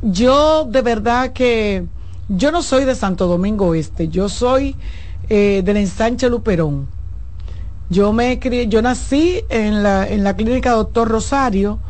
yo 0.00 0.64
de 0.64 0.82
verdad 0.82 1.32
que 1.32 1.84
yo 2.28 2.52
no 2.52 2.62
soy 2.62 2.84
de 2.84 2.94
Santo 2.94 3.26
Domingo 3.26 3.74
Este, 3.74 4.06
yo 4.08 4.28
soy 4.28 4.76
eh, 5.28 5.62
del 5.64 5.78
ensanche 5.78 6.30
Luperón. 6.30 6.86
Yo 7.90 8.12
me 8.12 8.38
yo 8.68 8.80
nací 8.80 9.42
en 9.48 9.82
la, 9.82 10.06
en 10.08 10.22
la 10.22 10.36
clínica 10.36 10.70
Doctor 10.70 11.08
Rosario, 11.08 11.80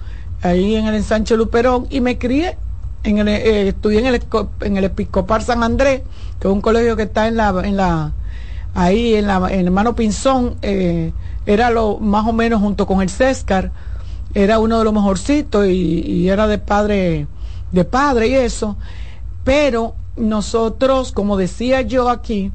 ahí 0.40 0.74
en 0.74 0.86
el 0.86 0.94
ensanche 0.94 1.36
Luperón, 1.36 1.86
y 1.90 2.00
me 2.00 2.16
crié 2.18 2.56
en 3.04 3.28
eh, 3.28 3.68
estudié 3.68 4.00
en 4.00 4.06
el, 4.06 4.22
en 4.62 4.76
el 4.76 4.84
Episcopal 4.84 5.42
San 5.42 5.62
Andrés, 5.62 6.02
que 6.40 6.48
es 6.48 6.52
un 6.52 6.60
colegio 6.60 6.96
que 6.96 7.04
está 7.04 7.28
en 7.28 7.36
la, 7.36 7.54
en 7.62 7.76
la, 7.76 8.12
ahí 8.74 9.14
en 9.14 9.26
la, 9.26 9.46
en 9.50 9.66
hermano 9.66 9.94
Pinzón, 9.94 10.56
eh, 10.62 11.12
era 11.46 11.70
lo 11.70 11.98
más 11.98 12.26
o 12.26 12.32
menos 12.32 12.60
junto 12.60 12.86
con 12.86 13.02
el 13.02 13.10
Céscar, 13.10 13.70
era 14.34 14.58
uno 14.58 14.78
de 14.78 14.84
los 14.84 14.92
mejorcitos 14.92 15.66
y, 15.66 16.00
y 16.00 16.28
era 16.28 16.46
de 16.46 16.58
padre, 16.58 17.26
de 17.70 17.84
padre 17.84 18.28
y 18.28 18.34
eso, 18.34 18.76
pero 19.44 19.94
nosotros, 20.16 21.12
como 21.12 21.36
decía 21.36 21.82
yo 21.82 22.08
aquí, 22.08 22.50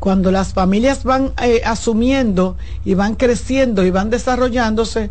cuando 0.00 0.32
las 0.32 0.54
familias 0.54 1.04
van 1.04 1.32
eh, 1.42 1.60
asumiendo 1.64 2.56
y 2.84 2.94
van 2.94 3.14
creciendo 3.14 3.84
y 3.84 3.90
van 3.90 4.10
desarrollándose, 4.10 5.10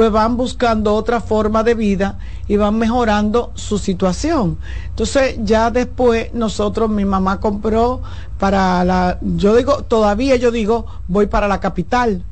pues 0.00 0.12
van 0.12 0.38
buscando 0.38 0.94
otra 0.94 1.20
forma 1.20 1.62
de 1.62 1.74
vida 1.74 2.16
y 2.48 2.56
van 2.56 2.78
mejorando 2.78 3.52
su 3.54 3.76
situación. 3.76 4.56
Entonces 4.88 5.36
ya 5.42 5.70
después 5.70 6.32
nosotros, 6.32 6.88
mi 6.88 7.04
mamá 7.04 7.38
compró 7.38 8.00
para 8.38 8.82
la, 8.82 9.18
yo 9.20 9.54
digo, 9.54 9.84
todavía 9.84 10.36
yo 10.36 10.50
digo, 10.50 10.86
voy 11.06 11.26
para 11.26 11.48
la 11.48 11.60
capital. 11.60 12.24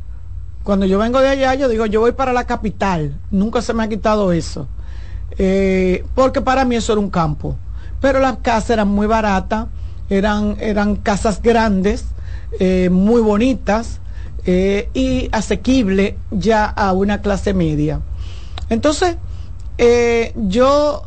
Cuando 0.65 0.87
yo 0.87 0.99
vengo 0.99 1.21
de 1.21 1.29
allá, 1.29 1.57
yo 1.57 1.69
digo, 1.69 1.85
yo 1.85 2.01
voy 2.01 2.13
para 2.13 2.33
la 2.33 2.47
capital. 2.47 3.21
Nunca 3.31 3.61
se 3.61 3.75
me 3.75 3.83
ha 3.83 3.89
quitado 3.91 4.33
eso. 4.33 4.67
Eh, 5.37 6.07
porque 6.15 6.41
para 6.41 6.65
mí 6.65 6.75
eso 6.75 6.93
era 6.93 7.01
un 7.03 7.11
campo. 7.11 7.55
Pero 8.01 8.19
las 8.19 8.39
casas 8.39 8.71
eran 8.71 8.89
muy 8.89 9.07
baratas, 9.07 9.67
eran, 10.09 10.57
eran 10.59 10.97
casas 10.97 11.43
grandes, 11.43 12.07
eh, 12.61 12.89
muy 12.91 13.21
bonitas 13.21 14.01
eh, 14.51 14.89
y 14.95 15.29
asequible 15.31 16.17
ya 16.31 16.65
a 16.65 16.95
una 16.95 17.21
clase 17.21 17.53
media. 17.53 18.01
Entonces, 18.71 19.19
eh, 19.77 20.33
yo 20.37 21.03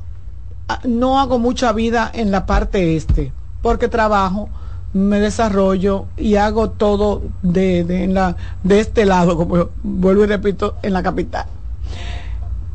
ah, 0.68 0.80
no 0.84 1.20
hago 1.20 1.40
mucha 1.40 1.74
vida 1.74 2.12
en 2.14 2.30
la 2.30 2.46
parte 2.46 2.96
este, 2.96 3.34
porque 3.64 3.88
trabajo, 3.88 4.48
me 4.94 5.20
desarrollo 5.20 6.06
y 6.18 6.36
hago 6.36 6.70
todo 6.70 7.24
de, 7.42 7.84
de, 7.84 8.04
en 8.04 8.14
la, 8.14 8.36
de 8.62 8.80
este 8.80 9.06
lado, 9.06 9.36
como 9.36 9.70
vuelvo 9.82 10.24
y 10.24 10.28
repito, 10.28 10.76
en 10.84 10.94
la 10.94 11.02
capital. 11.02 11.48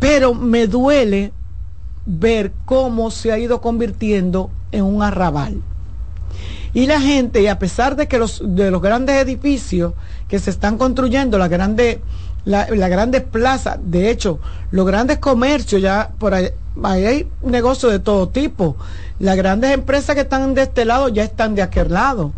Pero 0.00 0.34
me 0.34 0.66
duele 0.66 1.32
ver 2.06 2.50
cómo 2.64 3.12
se 3.12 3.30
ha 3.30 3.38
ido 3.38 3.60
convirtiendo 3.60 4.50
en 4.72 4.82
un 4.82 5.04
arrabal. 5.04 5.62
Y 6.76 6.84
la 6.84 7.00
gente, 7.00 7.40
y 7.40 7.46
a 7.46 7.58
pesar 7.58 7.96
de 7.96 8.06
que 8.06 8.18
los, 8.18 8.42
de 8.44 8.70
los 8.70 8.82
grandes 8.82 9.16
edificios 9.16 9.94
que 10.28 10.38
se 10.38 10.50
están 10.50 10.76
construyendo, 10.76 11.38
las 11.38 11.48
grandes, 11.48 12.00
la, 12.44 12.66
grandes 12.66 13.22
plazas, 13.22 13.78
de 13.82 14.10
hecho, 14.10 14.40
los 14.72 14.86
grandes 14.86 15.16
comercios, 15.16 15.80
ya 15.80 16.10
por 16.18 16.34
ahí, 16.34 16.50
ahí 16.82 17.06
hay 17.06 17.30
negocios 17.42 17.92
de 17.92 17.98
todo 17.98 18.28
tipo. 18.28 18.76
Las 19.18 19.38
grandes 19.38 19.72
empresas 19.72 20.14
que 20.14 20.20
están 20.20 20.52
de 20.52 20.64
este 20.64 20.84
lado 20.84 21.08
ya 21.08 21.24
están 21.24 21.54
de 21.54 21.62
aquel 21.62 21.94
lado. 21.94 22.32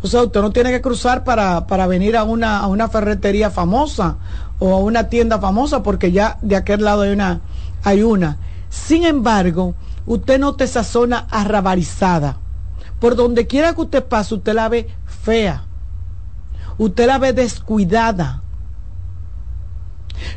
O 0.00 0.06
sea, 0.06 0.22
usted 0.22 0.40
no 0.40 0.50
tiene 0.50 0.70
que 0.70 0.80
cruzar 0.80 1.22
para, 1.22 1.66
para 1.66 1.86
venir 1.86 2.16
a 2.16 2.24
una, 2.24 2.60
a 2.60 2.68
una 2.68 2.88
ferretería 2.88 3.50
famosa 3.50 4.16
o 4.60 4.72
a 4.72 4.78
una 4.78 5.10
tienda 5.10 5.38
famosa 5.38 5.82
porque 5.82 6.10
ya 6.10 6.38
de 6.40 6.56
aquel 6.56 6.84
lado 6.84 7.02
hay 7.02 7.10
una. 7.10 7.42
Hay 7.82 8.02
una. 8.02 8.38
Sin 8.70 9.04
embargo, 9.04 9.74
usted 10.06 10.38
nota 10.38 10.64
esa 10.64 10.84
zona 10.84 11.26
arrabarizada. 11.30 12.38
Por 13.04 13.16
donde 13.16 13.46
quiera 13.46 13.74
que 13.74 13.82
usted 13.82 14.02
pase, 14.02 14.34
usted 14.34 14.54
la 14.54 14.70
ve 14.70 14.88
fea. 15.04 15.66
Usted 16.78 17.06
la 17.06 17.18
ve 17.18 17.34
descuidada. 17.34 18.42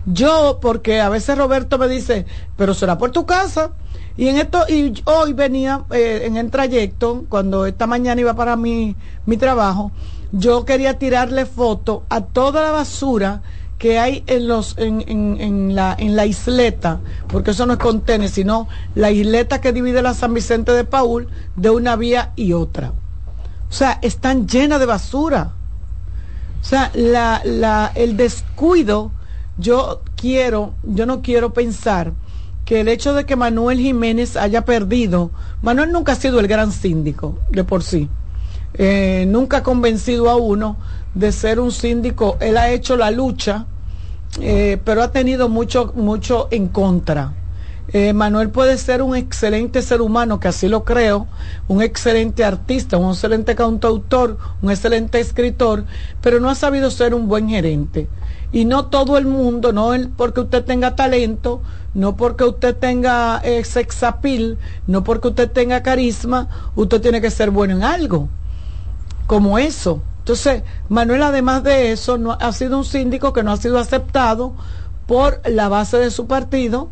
Yo, 0.06 0.60
porque 0.62 1.00
a 1.00 1.08
veces 1.08 1.38
Roberto 1.38 1.78
me 1.78 1.88
dice, 1.88 2.26
pero 2.58 2.74
será 2.74 2.98
por 2.98 3.12
tu 3.12 3.26
casa. 3.26 3.72
Y 4.18 4.28
en 4.28 4.36
esto, 4.36 4.66
y 4.68 5.02
hoy 5.06 5.32
venía 5.32 5.86
eh, 5.92 6.24
en 6.26 6.36
el 6.36 6.52
trayecto, 6.52 7.24
cuando 7.30 7.66
esta 7.66 7.88
mañana 7.88 8.20
iba 8.20 8.34
para 8.34 8.58
mi, 8.58 8.98
mi 9.26 9.38
trabajo, 9.38 9.94
yo 10.34 10.66
quería 10.66 11.00
tirarle 11.00 11.46
foto 11.46 12.04
a 12.10 12.20
toda 12.20 12.64
la 12.64 12.72
basura 12.72 13.44
que 13.78 14.00
hay 14.00 14.24
en 14.28 14.48
los 14.48 14.76
en, 14.78 15.04
en, 15.08 15.76
la 15.76 15.96
en 15.98 16.16
la 16.16 16.26
isleta, 16.26 17.00
porque 17.28 17.52
eso 17.52 17.66
no 17.66 17.74
es 17.74 17.80
contener, 17.80 18.30
sino 18.30 18.68
la 18.96 19.12
isleta 19.12 19.62
que 19.62 19.74
divide 19.74 20.02
la 20.02 20.14
San 20.14 20.34
Vicente 20.34 20.72
de 20.72 20.84
Paul 20.84 21.28
de 21.56 21.70
una 21.70 21.96
vía 21.96 22.34
y 22.36 22.54
otra. 22.54 22.94
O 23.70 23.74
sea, 23.74 24.00
están 24.02 24.48
llenas 24.48 24.80
de 24.80 24.86
basura. 24.86 25.54
O 26.62 26.64
sea, 26.64 26.92
la, 26.96 27.42
la, 27.46 27.92
el 27.94 28.18
descuido, 28.18 29.12
yo 29.58 30.02
quiero, 30.16 30.74
yo 30.84 31.06
no 31.06 31.22
quiero 31.22 31.54
pensar 31.54 32.14
que 32.66 32.82
el 32.82 32.88
hecho 32.88 33.14
de 33.14 33.26
que 33.26 33.36
Manuel 33.36 33.80
Jiménez 33.80 34.36
haya 34.36 34.66
perdido, 34.66 35.32
Manuel 35.62 35.92
nunca 35.92 36.14
ha 36.14 36.16
sido 36.16 36.40
el 36.40 36.48
gran 36.48 36.72
síndico 36.72 37.38
de 37.52 37.64
por 37.64 37.84
sí. 37.84 38.10
Eh, 38.74 39.26
nunca 39.28 39.58
ha 39.58 39.64
convencido 39.64 40.30
a 40.30 40.36
uno 40.36 40.78
de 41.14 41.32
ser 41.32 41.60
un 41.60 41.72
síndico. 41.72 42.38
Él 42.40 42.58
ha 42.58 42.70
hecho 42.70 42.98
la 42.98 43.12
lucha, 43.12 43.66
eh, 44.40 44.80
pero 44.84 45.02
ha 45.02 45.12
tenido 45.12 45.50
mucho, 45.50 45.94
mucho 45.96 46.48
en 46.52 46.68
contra. 46.68 47.34
Eh, 47.94 48.12
Manuel 48.12 48.50
puede 48.50 48.78
ser 48.78 49.02
un 49.02 49.16
excelente 49.16 49.82
ser 49.82 50.02
humano, 50.02 50.42
que 50.42 50.50
así 50.50 50.68
lo 50.68 50.84
creo, 50.84 51.26
un 51.70 51.82
excelente 51.82 52.44
artista, 52.44 52.98
un 52.98 53.12
excelente 53.12 53.56
cantautor, 53.56 54.38
un 54.62 54.72
excelente 54.72 55.22
escritor, 55.22 55.86
pero 56.22 56.42
no 56.42 56.50
ha 56.50 56.56
sabido 56.56 56.92
ser 56.92 57.14
un 57.14 57.30
buen 57.30 57.48
gerente. 57.48 58.10
Y 58.52 58.66
no 58.66 58.88
todo 58.88 59.18
el 59.18 59.26
mundo, 59.26 59.72
no 59.72 59.94
el, 59.94 60.10
porque 60.10 60.42
usted 60.42 60.66
tenga 60.66 60.96
talento, 60.96 61.62
no 61.94 62.18
porque 62.18 62.44
usted 62.44 62.76
tenga 62.76 63.40
eh, 63.44 63.64
sex 63.64 64.04
appeal, 64.04 64.58
no 64.86 65.04
porque 65.04 65.30
usted 65.30 65.50
tenga 65.50 65.82
carisma, 65.82 66.50
usted 66.76 67.02
tiene 67.02 67.22
que 67.22 67.32
ser 67.32 67.52
bueno 67.52 67.76
en 67.76 67.84
algo, 67.84 68.28
como 69.28 69.58
eso. 69.58 70.02
Entonces, 70.28 70.64
Manuel, 70.90 71.24
además 71.24 71.64
de 71.64 71.94
eso, 71.94 72.18
no, 72.18 72.34
ha 72.34 72.52
sido 72.52 72.78
un 72.78 72.84
síndico 72.84 73.32
que 73.32 73.44
no 73.44 73.54
ha 73.54 73.56
sido 73.56 73.80
aceptado 73.80 74.56
por 75.06 75.40
la 75.50 75.70
base 75.70 75.96
de 76.00 76.12
su 76.12 76.28
partido, 76.28 76.90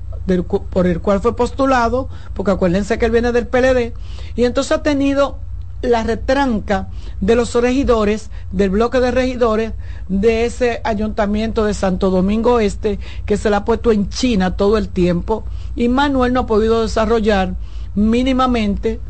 por 0.70 0.88
el 0.88 1.02
cual 1.02 1.20
fue 1.20 1.36
postulado, 1.36 2.08
porque 2.34 2.52
acuérdense 2.52 2.98
que 2.98 3.08
él 3.08 3.12
viene 3.12 3.34
del 3.34 3.48
PLD, 3.48 3.92
y 4.38 4.46
entonces 4.46 4.72
ha 4.72 4.84
tenido 4.84 5.38
la 5.82 6.04
retranca 6.04 6.88
de 7.20 7.36
los 7.36 7.54
regidores, 7.56 8.30
del 8.54 8.70
bloque 8.70 9.02
de 9.02 9.12
regidores 9.12 9.74
de 10.08 10.46
ese 10.46 10.80
ayuntamiento 10.86 11.66
de 11.66 11.74
Santo 11.74 12.12
Domingo 12.12 12.62
Este, 12.62 13.00
que 13.26 13.36
se 13.36 13.50
le 13.50 13.58
ha 13.58 13.66
puesto 13.66 13.92
en 13.92 14.08
China 14.08 14.56
todo 14.56 14.78
el 14.78 14.88
tiempo, 14.88 15.44
y 15.76 15.90
Manuel 15.90 16.32
no 16.32 16.40
ha 16.40 16.48
podido 16.48 16.84
desarrollar 16.84 17.56
mínimamente 17.96 19.02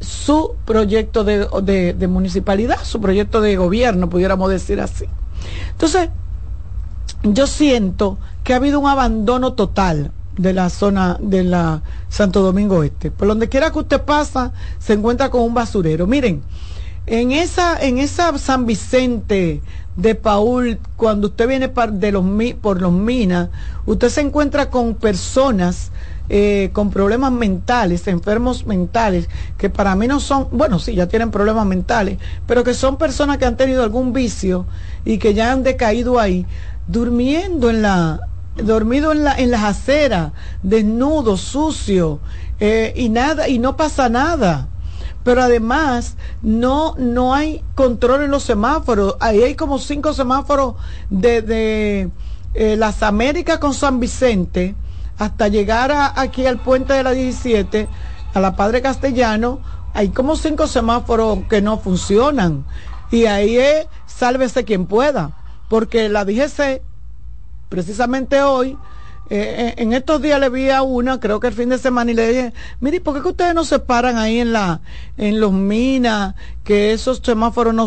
su 0.00 0.54
proyecto 0.64 1.24
de, 1.24 1.48
de, 1.62 1.94
de 1.94 2.08
municipalidad, 2.08 2.78
su 2.84 3.00
proyecto 3.00 3.40
de 3.40 3.56
gobierno, 3.56 4.08
pudiéramos 4.08 4.50
decir 4.50 4.80
así. 4.80 5.06
Entonces, 5.70 6.10
yo 7.22 7.46
siento 7.46 8.18
que 8.44 8.52
ha 8.52 8.56
habido 8.56 8.80
un 8.80 8.88
abandono 8.88 9.54
total 9.54 10.12
de 10.36 10.52
la 10.52 10.70
zona 10.70 11.18
de 11.20 11.44
la 11.44 11.82
Santo 12.08 12.42
Domingo 12.42 12.82
Este. 12.82 13.10
Por 13.10 13.28
donde 13.28 13.48
quiera 13.48 13.70
que 13.72 13.80
usted 13.80 14.02
pasa, 14.02 14.52
se 14.78 14.94
encuentra 14.94 15.30
con 15.30 15.42
un 15.42 15.52
basurero. 15.52 16.06
Miren, 16.06 16.42
en 17.06 17.32
esa, 17.32 17.80
en 17.80 17.98
esa 17.98 18.36
San 18.38 18.66
Vicente 18.66 19.62
de 19.96 20.14
Paul, 20.14 20.78
cuando 20.96 21.28
usted 21.28 21.48
viene 21.48 21.68
de 21.68 22.12
los, 22.12 22.24
por 22.60 22.80
los 22.80 22.92
minas, 22.92 23.48
usted 23.84 24.08
se 24.10 24.20
encuentra 24.20 24.70
con 24.70 24.94
personas 24.94 25.90
eh, 26.30 26.70
con 26.72 26.90
problemas 26.90 27.32
mentales, 27.32 28.06
enfermos 28.06 28.66
mentales, 28.66 29.28
que 29.56 29.70
para 29.70 29.94
mí 29.96 30.06
no 30.06 30.20
son, 30.20 30.48
bueno, 30.52 30.78
sí, 30.78 30.94
ya 30.94 31.08
tienen 31.08 31.30
problemas 31.30 31.66
mentales, 31.66 32.18
pero 32.46 32.64
que 32.64 32.74
son 32.74 32.98
personas 32.98 33.38
que 33.38 33.46
han 33.46 33.56
tenido 33.56 33.82
algún 33.82 34.12
vicio 34.12 34.66
y 35.04 35.18
que 35.18 35.32
ya 35.32 35.52
han 35.52 35.62
decaído 35.62 36.20
ahí, 36.20 36.46
durmiendo 36.86 37.70
en 37.70 37.82
la, 37.82 38.20
dormido 38.56 39.12
en, 39.12 39.24
la, 39.24 39.36
en 39.36 39.50
las 39.50 39.64
aceras, 39.64 40.32
desnudo, 40.62 41.36
sucio, 41.36 42.20
eh, 42.60 42.92
y 42.96 43.08
nada, 43.08 43.48
y 43.48 43.58
no 43.58 43.76
pasa 43.76 44.08
nada. 44.08 44.68
Pero 45.24 45.42
además, 45.42 46.16
no, 46.42 46.94
no 46.98 47.34
hay 47.34 47.62
control 47.74 48.24
en 48.24 48.30
los 48.30 48.44
semáforos. 48.44 49.16
Ahí 49.20 49.42
hay 49.42 49.54
como 49.54 49.78
cinco 49.78 50.12
semáforos 50.12 50.74
de, 51.10 51.42
de 51.42 52.10
eh, 52.54 52.76
las 52.76 53.02
Américas 53.02 53.58
con 53.58 53.74
San 53.74 54.00
Vicente 54.00 54.74
hasta 55.18 55.48
llegar 55.48 55.92
a, 55.92 56.20
aquí 56.20 56.46
al 56.46 56.58
puente 56.58 56.94
de 56.94 57.02
la 57.02 57.12
17, 57.12 57.88
a 58.34 58.40
la 58.40 58.56
Padre 58.56 58.82
Castellano, 58.82 59.60
hay 59.94 60.10
como 60.10 60.36
cinco 60.36 60.66
semáforos 60.66 61.40
que 61.48 61.60
no 61.60 61.78
funcionan. 61.78 62.64
Y 63.10 63.26
ahí 63.26 63.58
es 63.58 63.86
sálvese 64.06 64.64
quien 64.64 64.86
pueda. 64.86 65.32
Porque 65.68 66.08
la 66.08 66.24
DGC 66.24 66.82
precisamente 67.68 68.42
hoy, 68.42 68.76
eh, 69.30 69.74
en 69.76 69.92
estos 69.92 70.22
días 70.22 70.40
le 70.40 70.48
vi 70.48 70.70
a 70.70 70.82
una, 70.82 71.20
creo 71.20 71.38
que 71.38 71.48
el 71.48 71.52
fin 71.52 71.68
de 71.68 71.78
semana, 71.78 72.10
y 72.10 72.14
le 72.14 72.28
dije, 72.28 72.52
mire, 72.80 73.00
¿por 73.00 73.14
qué 73.14 73.22
que 73.22 73.28
ustedes 73.28 73.54
no 73.54 73.64
se 73.64 73.78
paran 73.78 74.16
ahí 74.16 74.40
en 74.40 74.52
la, 74.52 74.80
en 75.16 75.38
los 75.38 75.52
minas, 75.52 76.34
que 76.64 76.92
esos 76.92 77.20
semáforos 77.22 77.74
no, 77.74 77.86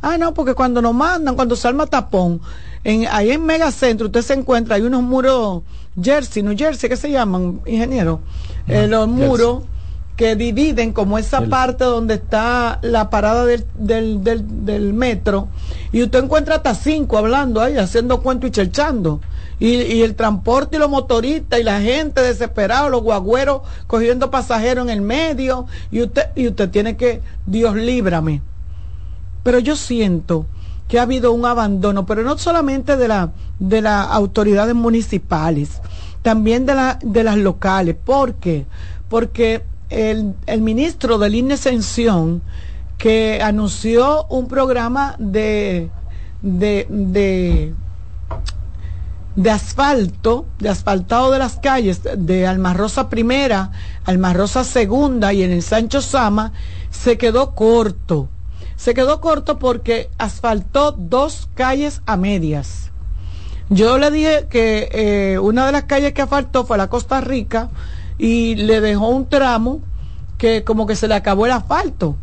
ah, 0.00 0.18
no, 0.18 0.32
porque 0.32 0.54
cuando 0.54 0.80
nos 0.80 0.94
mandan, 0.94 1.34
cuando 1.34 1.56
se 1.56 1.66
arma 1.66 1.86
tapón, 1.86 2.40
en, 2.86 3.08
ahí 3.10 3.32
en 3.32 3.44
Megacentro 3.44 4.06
usted 4.06 4.22
se 4.22 4.34
encuentra, 4.34 4.76
hay 4.76 4.82
unos 4.82 5.02
muros 5.02 5.62
Jersey, 6.00 6.44
New 6.44 6.56
Jersey, 6.56 6.88
¿qué 6.88 6.96
se 6.96 7.10
llaman, 7.10 7.60
ingeniero? 7.66 8.20
Eh, 8.68 8.86
los 8.86 9.08
muros 9.08 9.64
que 10.14 10.36
dividen 10.36 10.92
como 10.92 11.18
esa 11.18 11.40
parte 11.46 11.82
donde 11.82 12.14
está 12.14 12.78
la 12.82 13.10
parada 13.10 13.44
del, 13.44 13.66
del, 13.76 14.22
del, 14.22 14.64
del, 14.64 14.92
metro 14.94 15.48
y 15.90 16.04
usted 16.04 16.22
encuentra 16.22 16.56
hasta 16.56 16.76
cinco 16.76 17.18
hablando 17.18 17.60
ahí, 17.60 17.76
haciendo 17.76 18.22
cuento 18.22 18.46
y 18.46 18.52
chelchando. 18.52 19.20
Y, 19.58 19.68
y, 19.68 20.02
el 20.02 20.14
transporte 20.14 20.76
y 20.76 20.78
los 20.78 20.90
motoristas 20.90 21.58
y 21.58 21.64
la 21.64 21.80
gente 21.80 22.20
desesperada, 22.20 22.88
los 22.88 23.02
guagüeros 23.02 23.62
cogiendo 23.86 24.30
pasajeros 24.30 24.84
en 24.84 24.90
el 24.90 25.00
medio 25.00 25.66
y 25.90 26.02
usted, 26.02 26.26
y 26.36 26.46
usted 26.46 26.70
tiene 26.70 26.96
que, 26.96 27.20
Dios 27.46 27.74
líbrame. 27.74 28.42
Pero 29.42 29.58
yo 29.58 29.74
siento 29.74 30.46
que 30.88 30.98
ha 30.98 31.02
habido 31.02 31.32
un 31.32 31.44
abandono, 31.44 32.06
pero 32.06 32.22
no 32.22 32.38
solamente 32.38 32.96
de, 32.96 33.28
de 33.58 33.82
las 33.82 34.08
autoridades 34.08 34.74
municipales, 34.74 35.80
también 36.22 36.66
de, 36.66 36.74
la, 36.74 36.98
de 37.02 37.24
las 37.24 37.36
locales. 37.36 37.96
¿Por 38.04 38.34
qué? 38.34 38.66
Porque 39.08 39.64
el, 39.90 40.34
el 40.46 40.60
ministro 40.62 41.18
de 41.18 41.30
Línea 41.30 41.54
Ascensión 41.54 42.42
que 42.98 43.40
anunció 43.42 44.26
un 44.26 44.48
programa 44.48 45.16
de, 45.18 45.90
de, 46.42 46.86
de, 46.88 47.74
de 49.36 49.50
asfalto, 49.50 50.46
de 50.58 50.70
asfaltado 50.70 51.30
de 51.30 51.38
las 51.38 51.56
calles 51.56 52.00
de 52.16 52.46
Almarrosa 52.46 53.10
Primera, 53.10 53.70
Almarrosa 54.04 54.64
Segunda 54.64 55.32
y 55.32 55.42
en 55.42 55.52
el 55.52 55.62
Sancho 55.62 56.00
Sama, 56.00 56.52
se 56.90 57.18
quedó 57.18 57.54
corto. 57.54 58.28
Se 58.76 58.94
quedó 58.94 59.20
corto 59.20 59.58
porque 59.58 60.10
asfaltó 60.18 60.92
dos 60.92 61.48
calles 61.54 62.02
a 62.06 62.16
medias. 62.16 62.92
Yo 63.68 63.98
le 63.98 64.10
dije 64.10 64.46
que 64.48 64.88
eh, 64.92 65.38
una 65.38 65.66
de 65.66 65.72
las 65.72 65.84
calles 65.84 66.12
que 66.12 66.22
asfaltó 66.22 66.64
fue 66.64 66.78
la 66.78 66.88
Costa 66.88 67.20
Rica, 67.20 67.70
y 68.18 68.54
le 68.54 68.80
dejó 68.80 69.08
un 69.08 69.28
tramo 69.28 69.80
que 70.38 70.64
como 70.64 70.86
que 70.86 70.96
se 70.96 71.08
le 71.08 71.14
acabó 71.14 71.46
el 71.46 71.52
asfalto. 71.52 72.16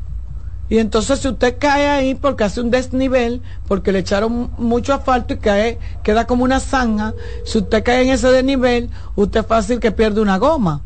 Y 0.70 0.80
entonces 0.80 1.20
si 1.20 1.28
usted 1.28 1.58
cae 1.60 1.88
ahí 1.88 2.16
porque 2.16 2.46
hace 2.46 2.62
un 2.62 2.72
desnivel, 2.72 3.42
porque 3.68 3.92
le 3.92 4.00
echaron 4.00 4.52
mucho 4.58 4.94
asfalto 4.94 5.34
y 5.34 5.38
cae, 5.38 5.80
queda 6.04 6.26
como 6.26 6.44
una 6.44 6.60
zanja, 6.60 7.14
si 7.46 7.60
usted 7.60 7.84
cae 7.84 8.04
en 8.04 8.10
ese 8.10 8.30
desnivel, 8.30 8.90
usted 9.16 9.42
es 9.42 9.46
fácil 9.46 9.80
que 9.80 9.92
pierde 9.92 10.22
una 10.22 10.38
goma. 10.38 10.82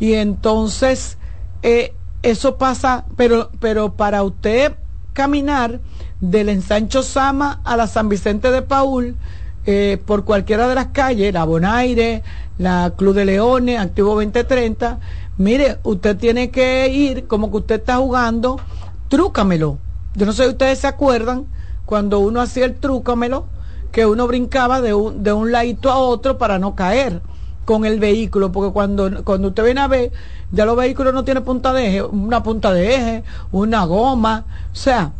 Y 0.00 0.14
entonces, 0.14 1.16
eh, 1.62 1.94
eso 2.22 2.58
pasa, 2.58 3.04
pero, 3.16 3.50
pero 3.60 3.94
para 3.94 4.22
usted 4.24 4.74
caminar 5.14 5.80
del 6.20 6.50
ensancho 6.50 7.02
Sama 7.02 7.60
a 7.64 7.76
la 7.78 7.86
San 7.86 8.10
Vicente 8.10 8.50
de 8.50 8.60
Paul, 8.60 9.16
eh, 9.64 9.98
por 10.04 10.24
cualquiera 10.24 10.68
de 10.68 10.74
las 10.74 10.88
calles, 10.88 11.32
la 11.32 11.44
Bonaire, 11.44 12.22
la 12.58 12.92
Club 12.94 13.14
de 13.14 13.24
Leones, 13.24 13.80
Activo 13.80 14.10
2030, 14.16 14.98
mire, 15.38 15.78
usted 15.84 16.18
tiene 16.18 16.50
que 16.50 16.88
ir 16.88 17.26
como 17.26 17.50
que 17.50 17.56
usted 17.56 17.76
está 17.76 17.96
jugando, 17.96 18.60
trúcamelo. 19.08 19.78
Yo 20.14 20.26
no 20.26 20.32
sé 20.32 20.44
si 20.44 20.50
ustedes 20.50 20.80
se 20.80 20.86
acuerdan 20.86 21.46
cuando 21.86 22.18
uno 22.18 22.42
hacía 22.42 22.66
el 22.66 22.74
trúcamelo, 22.74 23.46
que 23.92 24.04
uno 24.04 24.26
brincaba 24.26 24.80
de 24.80 24.92
un, 24.92 25.22
de 25.22 25.32
un 25.32 25.52
ladito 25.52 25.90
a 25.90 25.96
otro 25.96 26.36
para 26.36 26.58
no 26.58 26.74
caer 26.74 27.22
con 27.64 27.84
el 27.84 27.98
vehículo, 27.98 28.52
porque 28.52 28.72
cuando, 28.72 29.24
cuando 29.24 29.48
usted 29.48 29.64
viene 29.64 29.80
a 29.80 29.88
ver, 29.88 30.12
ya 30.52 30.64
los 30.64 30.76
vehículos 30.76 31.14
no 31.14 31.24
tienen 31.24 31.44
punta 31.44 31.72
de 31.72 31.86
eje, 31.86 32.02
una 32.02 32.42
punta 32.42 32.72
de 32.72 32.94
eje, 32.94 33.24
una 33.52 33.84
goma, 33.84 34.44
o 34.72 34.74
sea, 34.74 35.12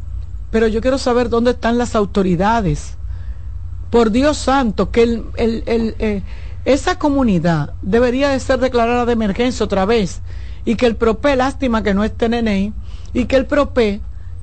pero 0.51 0.69
yo 0.69 0.81
quiero 0.81 0.99
saber 0.99 1.29
dónde 1.29 1.53
están 1.53 1.79
las 1.79 1.95
autoridades. 1.95 2.97
Por 3.91 4.11
Dios 4.11 4.37
santo, 4.37 4.91
que 4.91 5.03
el, 5.03 5.25
el, 5.37 5.62
el, 5.66 5.97
eh, 5.99 6.23
esa 6.65 6.99
comunidad 6.99 7.75
debería 7.83 8.29
de 8.31 8.41
ser 8.41 8.59
declarada 8.59 9.07
de 9.07 9.12
emergencia 9.12 9.65
otra 9.65 9.85
vez 9.85 10.21
y 10.65 10.77
que 10.77 10.87
el 10.87 10.97
PROPE, 10.97 11.37
lástima 11.37 11.83
que 11.83 11.95
no 11.95 12.05
esté 12.05 12.29
Nene, 12.29 12.73
y 13.12 13.27
que 13.27 13.37
el 13.37 13.47
PROPE 13.47 14.01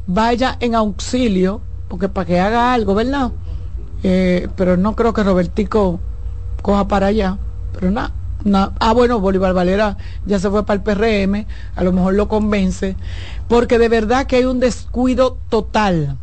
vaya 0.08 0.58
en 0.60 0.76
auxilio, 0.76 1.62
porque 1.88 2.10
para 2.10 2.26
que 2.26 2.40
haga 2.40 2.74
algo, 2.74 2.94
¿verdad? 2.94 3.32
Eh, 4.04 4.48
pero 4.56 4.78
no 4.78 4.96
creo 4.96 5.14
que 5.14 5.24
Robertico 5.24 6.00
coja 6.62 6.88
para 6.88 7.08
allá, 7.08 7.38
pero 7.74 7.92
nada. 7.92 8.12
Ah, 8.80 8.94
bueno, 8.94 9.20
Bolívar 9.20 9.54
Valera 9.54 9.98
ya 10.26 10.40
se 10.40 10.50
fue 10.50 10.66
para 10.66 10.78
el 10.78 10.84
PRM, 10.84 11.46
a 11.76 11.84
lo 11.84 11.92
mejor 11.92 12.16
lo 12.16 12.28
convence, 12.28 12.96
porque 13.48 13.78
de 13.78 13.88
verdad 13.88 14.26
que 14.26 14.38
hay 14.38 14.46
un 14.46 14.60
descuido 14.60 15.38
total, 15.50 16.18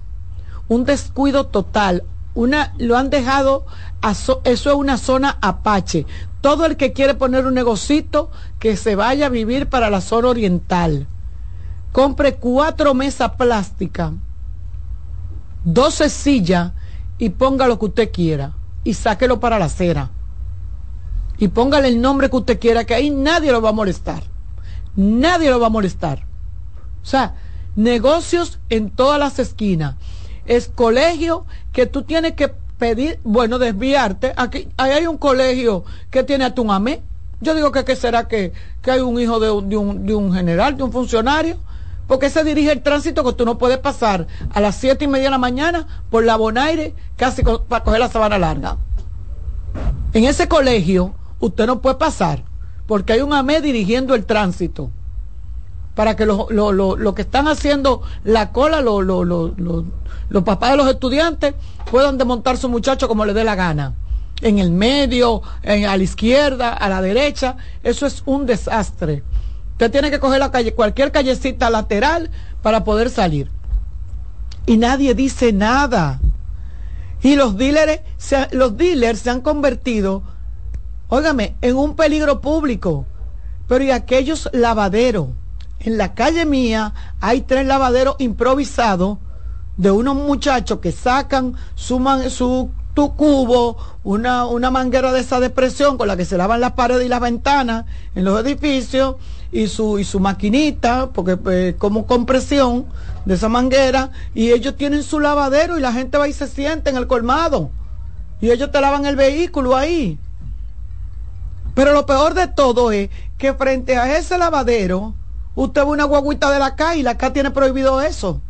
un 0.69 0.85
descuido 0.85 1.47
total. 1.47 2.05
Una, 2.35 2.73
lo 2.79 2.97
han 2.97 3.11
dejado, 3.11 3.67
eso 4.03 4.41
es 4.45 4.67
una 4.67 4.97
zona 4.97 5.39
apache. 5.41 6.07
Todo 6.41 6.67
el 6.67 6.77
que 6.77 6.93
quiere 6.93 7.15
poner 7.15 7.47
un 7.47 7.55
negocito, 7.55 8.31
que 8.59 8.77
se 8.77 8.95
vaya 8.95 9.27
a 9.27 9.31
vivir 9.31 9.69
para 9.69 9.91
la 9.91 10.01
zona 10.01 10.29
oriental. 10.29 11.07
Compre 11.93 12.37
cuatro 12.37 12.95
mesas 12.95 13.33
plásticas, 13.33 14.13
doce 15.65 16.09
sillas 16.11 16.73
y 17.19 17.31
ponga 17.31 17.67
lo 17.67 17.79
que 17.79 17.87
usted 17.87 18.13
quiera 18.13 18.53
y 18.85 18.95
sáquelo 18.95 19.41
para 19.41 19.59
la 19.59 19.65
acera 19.65 20.11
y 21.39 21.49
póngale 21.49 21.89
el 21.89 22.01
nombre 22.01 22.29
que 22.31 22.37
usted 22.37 22.59
quiera, 22.59 22.85
que 22.85 22.95
ahí 22.95 23.11
nadie 23.11 23.53
lo 23.53 23.63
va 23.63 23.71
a 23.71 23.73
molestar. 23.73 24.23
Nadie 24.97 25.51
lo 25.51 25.61
va 25.61 25.69
a 25.69 25.71
molestar. 25.71 26.27
O 27.03 27.07
sea, 27.07 27.37
negocios 27.77 28.59
en 28.69 28.91
todas 28.91 29.21
las 29.21 29.39
esquinas. 29.39 29.95
Es 30.47 30.69
colegio 30.69 31.47
que 31.73 31.87
tú 31.87 32.03
tienes 32.03 32.33
que 32.33 32.49
pedir, 32.49 33.21
bueno, 33.23 33.59
desviarte. 33.59 34.33
Aquí 34.37 34.69
ahí 34.77 34.93
hay 34.93 35.07
un 35.07 35.19
colegio 35.19 35.85
que 36.11 36.25
tiene 36.25 36.45
a 36.45 36.55
tu 36.55 36.65
mamé. 36.65 37.03
Yo 37.41 37.55
digo 37.55 37.71
que 37.71 37.85
¿qué 37.85 37.95
será 37.95 38.27
que, 38.27 38.53
que 38.83 38.91
hay 38.91 39.01
un 39.01 39.21
hijo 39.21 39.39
de 39.39 39.51
un, 39.51 39.69
de, 39.69 39.77
un, 39.77 40.07
de 40.07 40.15
un 40.15 40.33
general, 40.33 40.77
de 40.77 40.83
un 40.83 40.93
funcionario. 40.93 41.59
Porque 42.09 42.31
se 42.31 42.43
dirige 42.43 42.73
el 42.73 42.83
tránsito 42.83 43.23
que 43.23 43.35
tú 43.35 43.45
no 43.45 43.59
puedes 43.59 43.79
pasar 43.79 44.27
a 44.51 44.61
las 44.61 44.77
siete 44.77 45.05
y 45.05 45.09
media 45.09 45.27
de 45.27 45.31
la 45.31 45.39
mañana 45.39 45.87
por 46.11 46.25
la 46.25 46.37
Bonaire 46.37 46.95
casi 47.17 47.43
para 47.43 47.85
coger 47.85 48.01
la 48.01 48.09
sabana 48.09 48.39
larga. 48.39 48.79
En 50.15 50.25
ese 50.25 50.49
colegio 50.49 51.15
usted 51.41 51.67
no 51.67 51.81
puede 51.81 51.97
pasar 51.97 52.45
porque 52.87 53.13
hay 53.13 53.21
un 53.21 53.33
AME 53.33 53.61
dirigiendo 53.61 54.15
el 54.15 54.25
tránsito 54.25 54.91
para 55.95 56.15
que 56.17 56.27
los 56.27 56.51
lo, 56.51 57.15
que 57.15 57.23
están 57.23 57.49
haciendo 57.49 58.03
la 58.23 58.53
cola, 58.53 58.81
los 58.81 60.45
papás 60.45 60.71
de 60.71 60.77
los 60.77 60.89
estudiantes, 60.89 61.55
puedan 61.91 62.17
desmontar 62.17 62.57
su 62.57 62.69
muchacho 62.69 63.09
como 63.09 63.25
les 63.25 63.35
dé 63.35 63.43
la 63.43 63.57
gana. 63.57 63.95
En 64.41 64.61
el 64.61 64.71
medio, 64.71 65.43
en, 65.65 65.87
a 65.87 65.97
la 65.97 66.03
izquierda, 66.05 66.73
a 66.73 66.89
la 66.89 67.03
derecha, 67.03 67.57
eso 67.83 68.07
es 68.07 68.23
un 68.27 68.47
desastre. 68.47 69.25
Usted 69.73 69.91
tiene 69.91 70.13
que 70.13 70.21
coger 70.21 70.39
la 70.39 70.53
calle, 70.53 70.73
cualquier 70.73 71.11
callecita 71.11 71.69
lateral 71.69 72.31
para 72.63 72.85
poder 72.85 73.11
salir. 73.11 73.51
Y 74.67 74.77
nadie 74.77 75.15
dice 75.15 75.53
nada. 75.53 76.21
Y 77.23 77.35
los 77.35 77.57
dealers, 77.57 78.03
los 78.53 78.77
dealers 78.77 79.19
se 79.19 79.31
han 79.31 79.41
convertido 79.41 80.23
óigame, 81.09 81.57
en 81.61 81.77
un 81.77 81.97
peligro 81.97 82.41
público. 82.41 83.07
Pero 83.67 83.85
y 83.85 83.91
aquellos 83.91 84.49
lavaderos. 84.53 85.29
En 85.81 85.99
la 85.99 86.15
calle 86.15 86.45
mía 86.45 86.95
hay 87.21 87.43
tres 87.43 87.67
lavaderos 87.67 88.17
improvisados 88.19 89.19
de 89.77 89.91
unos 89.91 90.17
muchachos 90.17 90.81
que 90.81 90.91
sacan 90.91 91.55
su, 91.77 91.99
su 92.31 92.71
tu 92.99 93.15
cubo, 93.15 93.77
una, 94.03 94.47
una 94.47 94.73
manguera 94.73 95.13
de 95.13 95.21
esa 95.21 95.39
depresión 95.39 95.99
con 95.99 96.09
la 96.09 96.17
que 96.17 96.25
se 96.25 96.37
lavan 96.37 96.61
las 96.61 96.73
paredes 96.73 97.07
y 97.07 97.09
las 97.09 97.21
ventanas 97.21 97.85
en 98.17 98.25
los 98.25 98.41
edificios 98.45 99.15
y 99.53 99.69
su, 99.69 100.01
y 100.01 100.05
su 100.05 100.19
maquinita, 100.19 101.11
porque 101.11 101.37
pues, 101.37 101.77
como 101.77 102.07
compresión 102.07 102.87
de 103.25 103.35
esa 103.35 103.49
manguera, 103.49 104.11
y 104.35 104.51
ellos 104.51 104.77
tienen 104.77 105.05
su 105.05 105.21
lavadero 105.21 105.79
y 105.79 105.81
la 105.81 105.93
gente 105.93 106.19
va 106.19 106.27
y 106.27 106.33
se 106.33 106.49
siente 106.49 106.91
en 106.91 106.97
el 106.97 107.07
colmado. 107.07 107.71
Y 108.41 108.51
ellos 108.51 108.73
te 108.73 108.81
lavan 108.81 109.07
el 109.07 109.15
vehículo 109.15 109.77
ahí. 109.77 110.19
Pero 111.79 111.93
lo 111.93 112.07
peor 112.07 112.35
de 112.35 112.49
todo 112.49 112.91
es 112.91 113.09
que 113.37 113.55
frente 113.55 113.97
a 113.97 114.19
ese 114.19 114.37
lavadero, 114.37 115.15
usted 115.55 115.83
ve 115.83 115.91
una 115.91 116.03
guaguita 116.07 116.51
de 116.51 116.59
la 116.59 116.75
calle 116.75 116.99
y 116.99 117.03
la 117.05 117.17
CA 117.17 117.33
tiene 117.33 117.53
prohibido 117.53 118.03
eso. 118.03 118.41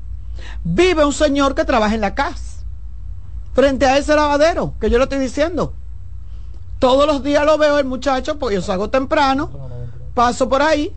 Vive 0.65 1.05
un 1.05 1.13
señor 1.13 1.55
que 1.55 1.67
trabaja 1.67 1.95
en 1.95 2.01
la 2.01 2.15
casa. 2.15 2.65
Frente 3.53 3.85
a 3.85 3.99
ese 3.99 4.17
lavadero, 4.17 4.73
que 4.81 4.89
yo 4.89 4.97
le 4.97 5.05
estoy 5.05 5.19
diciendo. 5.19 5.75
Todos 6.79 7.07
los 7.07 7.23
días 7.23 7.45
lo 7.45 7.59
veo 7.59 7.79
el 7.79 7.85
muchacho, 7.85 8.39
porque 8.39 8.55
yo 8.55 8.63
salgo 8.63 8.89
temprano, 8.89 9.51
paso 10.15 10.49
por 10.49 10.63
ahí. 10.63 10.91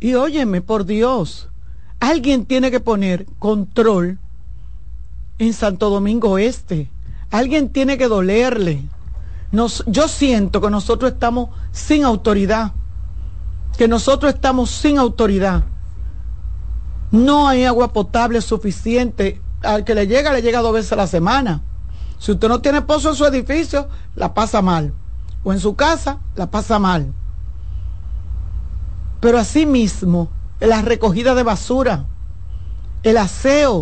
Y 0.00 0.14
óyeme, 0.14 0.62
por 0.62 0.86
Dios, 0.86 1.50
alguien 2.00 2.46
tiene 2.46 2.70
que 2.70 2.80
poner 2.80 3.26
control 3.38 4.18
en 5.38 5.52
Santo 5.52 5.90
Domingo 5.90 6.38
Este. 6.38 6.90
Alguien 7.30 7.68
tiene 7.68 7.98
que 7.98 8.08
dolerle 8.08 8.88
yo 9.50 10.08
siento 10.08 10.60
que 10.60 10.70
nosotros 10.70 11.12
estamos 11.12 11.50
sin 11.72 12.04
autoridad, 12.04 12.72
que 13.76 13.88
nosotros 13.88 14.34
estamos 14.34 14.70
sin 14.70 14.98
autoridad. 14.98 15.64
No 17.10 17.48
hay 17.48 17.64
agua 17.64 17.92
potable 17.92 18.40
suficiente. 18.40 19.40
Al 19.62 19.84
que 19.84 19.94
le 19.94 20.06
llega, 20.06 20.32
le 20.32 20.42
llega 20.42 20.60
dos 20.60 20.72
veces 20.72 20.92
a 20.92 20.96
la 20.96 21.06
semana. 21.06 21.62
Si 22.18 22.32
usted 22.32 22.48
no 22.48 22.60
tiene 22.60 22.82
pozo 22.82 23.10
en 23.10 23.14
su 23.14 23.24
edificio, 23.24 23.88
la 24.14 24.34
pasa 24.34 24.60
mal. 24.60 24.92
O 25.44 25.52
en 25.52 25.60
su 25.60 25.74
casa, 25.76 26.18
la 26.34 26.50
pasa 26.50 26.78
mal. 26.78 27.14
Pero 29.20 29.38
así 29.38 29.66
mismo, 29.66 30.28
la 30.60 30.82
recogida 30.82 31.34
de 31.34 31.42
basura, 31.42 32.06
el 33.02 33.16
aseo, 33.16 33.76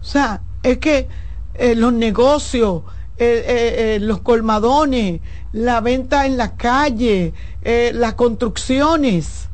o 0.00 0.04
sea, 0.04 0.42
es 0.62 0.78
que 0.78 1.08
eh, 1.54 1.74
los 1.74 1.92
negocios, 1.92 2.82
eh, 3.16 3.44
eh, 3.46 3.94
eh, 3.94 4.00
los 4.00 4.22
colmadones, 4.22 5.20
la 5.52 5.80
venta 5.80 6.26
en 6.26 6.36
la 6.36 6.56
calle, 6.56 7.32
las 7.62 8.14
construcciones. 8.14 9.48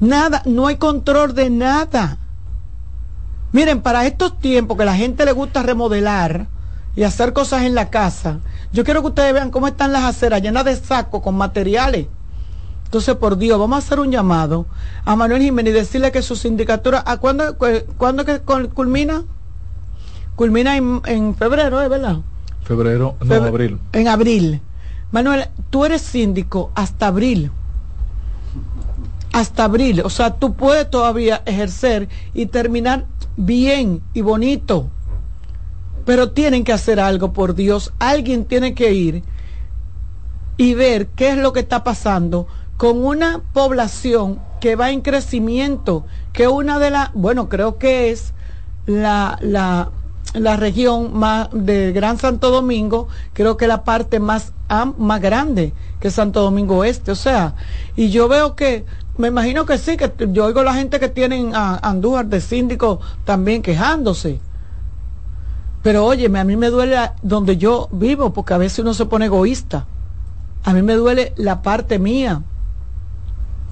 Nada, 0.00 0.42
no 0.46 0.68
hay 0.68 0.76
control 0.76 1.34
de 1.34 1.50
nada. 1.50 2.18
Miren, 3.52 3.82
para 3.82 4.06
estos 4.06 4.38
tiempos 4.38 4.78
que 4.78 4.86
la 4.86 4.94
gente 4.94 5.26
le 5.26 5.32
gusta 5.32 5.62
remodelar 5.62 6.46
y 6.96 7.02
hacer 7.02 7.34
cosas 7.34 7.62
en 7.64 7.74
la 7.74 7.90
casa, 7.90 8.40
yo 8.72 8.84
quiero 8.84 9.02
que 9.02 9.08
ustedes 9.08 9.34
vean 9.34 9.50
cómo 9.50 9.68
están 9.68 9.92
las 9.92 10.04
aceras 10.04 10.40
llenas 10.40 10.64
de 10.64 10.76
sacos 10.76 11.22
con 11.22 11.36
materiales. 11.36 12.06
Entonces, 12.84 13.16
por 13.16 13.36
Dios, 13.36 13.58
vamos 13.58 13.76
a 13.76 13.86
hacer 13.86 14.00
un 14.00 14.10
llamado 14.10 14.64
a 15.04 15.14
Manuel 15.14 15.42
Jiménez 15.42 15.72
y 15.72 15.76
decirle 15.76 16.10
que 16.10 16.22
su 16.22 16.36
sindicatura, 16.36 17.02
¿a 17.06 17.18
cuándo, 17.18 17.58
cuándo 17.98 18.24
que 18.24 18.40
culmina? 18.40 19.24
Culmina 20.38 20.76
en, 20.76 21.34
febrero, 21.34 21.82
¿es 21.82 21.88
verdad? 21.90 22.18
Febrero, 22.62 23.16
no, 23.24 23.34
abril. 23.34 23.80
En 23.92 24.06
abril. 24.06 24.60
Manuel, 25.10 25.46
tú 25.68 25.84
eres 25.84 26.00
síndico 26.00 26.70
hasta 26.76 27.08
abril. 27.08 27.50
Hasta 29.32 29.64
abril. 29.64 30.00
O 30.04 30.10
sea, 30.10 30.36
tú 30.36 30.54
puedes 30.54 30.88
todavía 30.88 31.42
ejercer 31.44 32.08
y 32.34 32.46
terminar 32.46 33.06
bien 33.36 34.00
y 34.14 34.20
bonito. 34.20 34.88
Pero 36.04 36.30
tienen 36.30 36.62
que 36.62 36.72
hacer 36.72 37.00
algo, 37.00 37.32
por 37.32 37.56
Dios. 37.56 37.92
Alguien 37.98 38.44
tiene 38.44 38.74
que 38.76 38.92
ir 38.92 39.24
y 40.56 40.74
ver 40.74 41.08
qué 41.08 41.30
es 41.30 41.38
lo 41.38 41.52
que 41.52 41.60
está 41.60 41.82
pasando 41.82 42.46
con 42.76 43.04
una 43.04 43.40
población 43.52 44.38
que 44.60 44.76
va 44.76 44.90
en 44.90 45.00
crecimiento, 45.00 46.06
que 46.32 46.46
una 46.46 46.78
de 46.78 46.90
las, 46.90 47.12
bueno, 47.12 47.48
creo 47.48 47.76
que 47.76 48.10
es 48.10 48.34
la, 48.86 49.36
la 49.40 49.90
la 50.34 50.56
región 50.56 51.16
más 51.16 51.48
de 51.52 51.92
Gran 51.92 52.18
Santo 52.18 52.50
Domingo, 52.50 53.08
creo 53.32 53.56
que 53.56 53.66
la 53.66 53.84
parte 53.84 54.20
más, 54.20 54.52
más 54.98 55.20
grande 55.20 55.72
que 56.00 56.10
Santo 56.10 56.42
Domingo 56.42 56.84
Este, 56.84 57.10
o 57.10 57.16
sea, 57.16 57.54
y 57.96 58.10
yo 58.10 58.28
veo 58.28 58.54
que, 58.54 58.84
me 59.16 59.28
imagino 59.28 59.66
que 59.66 59.78
sí, 59.78 59.96
que 59.96 60.12
yo 60.30 60.44
oigo 60.44 60.62
la 60.62 60.74
gente 60.74 61.00
que 61.00 61.08
tienen 61.08 61.54
a 61.54 61.76
Andújar 61.76 62.26
de 62.26 62.40
síndico 62.40 63.00
también 63.24 63.62
quejándose. 63.62 64.40
Pero 65.82 66.04
óyeme, 66.04 66.38
a 66.38 66.44
mí 66.44 66.56
me 66.56 66.70
duele 66.70 66.96
donde 67.22 67.56
yo 67.56 67.88
vivo, 67.90 68.32
porque 68.32 68.54
a 68.54 68.58
veces 68.58 68.80
uno 68.80 68.94
se 68.94 69.06
pone 69.06 69.26
egoísta. 69.26 69.86
A 70.64 70.72
mí 70.72 70.82
me 70.82 70.94
duele 70.94 71.32
la 71.36 71.62
parte 71.62 71.98
mía. 71.98 72.42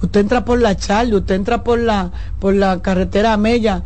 Usted 0.01 0.21
entra 0.21 0.45
por 0.45 0.59
la 0.59 0.75
Charlie, 0.75 1.15
usted 1.15 1.35
entra 1.35 1.63
por 1.63 1.79
la, 1.79 2.11
por 2.39 2.53
la 2.53 2.81
carretera 2.81 3.35
Mella, 3.37 3.83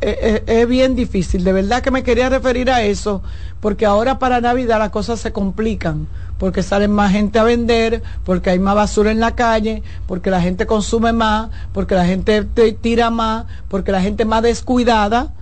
es, 0.00 0.68
bien 0.68 0.94
difícil. 0.94 1.44
De 1.44 1.52
verdad 1.52 1.82
que 1.82 1.90
me 1.90 2.02
quería 2.02 2.28
referir 2.28 2.70
a 2.70 2.82
eso, 2.82 3.22
porque 3.60 3.86
ahora 3.86 4.18
para 4.18 4.40
Navidad 4.40 4.78
las 4.78 4.90
cosas 4.90 5.20
se 5.20 5.32
complican, 5.32 6.08
porque 6.38 6.62
salen 6.62 6.90
más 6.90 7.12
gente 7.12 7.38
a 7.38 7.44
vender, 7.44 8.02
porque 8.24 8.50
hay 8.50 8.58
más 8.58 8.74
basura 8.74 9.10
en 9.10 9.20
la 9.20 9.34
calle, 9.34 9.82
porque 10.06 10.30
la 10.30 10.40
gente 10.40 10.66
consume 10.66 11.12
más, 11.12 11.50
porque 11.72 11.94
la 11.94 12.06
gente 12.06 12.42
tira 12.80 13.10
más, 13.10 13.46
porque 13.68 13.92
la 13.92 14.00
gente 14.00 14.22
es 14.22 14.28
más 14.28 14.42
descuidada, 14.42 15.32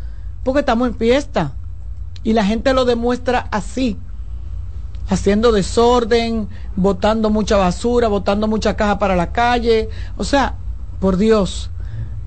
porque 0.45 0.61
estamos 0.61 0.89
en 0.89 0.97
fiesta. 0.97 1.53
Y 2.25 2.33
la 2.33 2.45
gente 2.45 2.75
lo 2.75 2.85
demuestra 2.85 3.47
así, 3.53 3.97
haciendo 5.09 5.53
desorden, 5.53 6.49
botando 6.75 7.31
mucha 7.31 7.57
basura, 7.57 8.09
botando 8.09 8.49
mucha 8.49 8.75
caja 8.75 8.99
para 8.99 9.15
la 9.15 9.31
calle. 9.31 9.89
O 10.17 10.25
sea, 10.25 10.57
por 11.01 11.17
Dios 11.17 11.71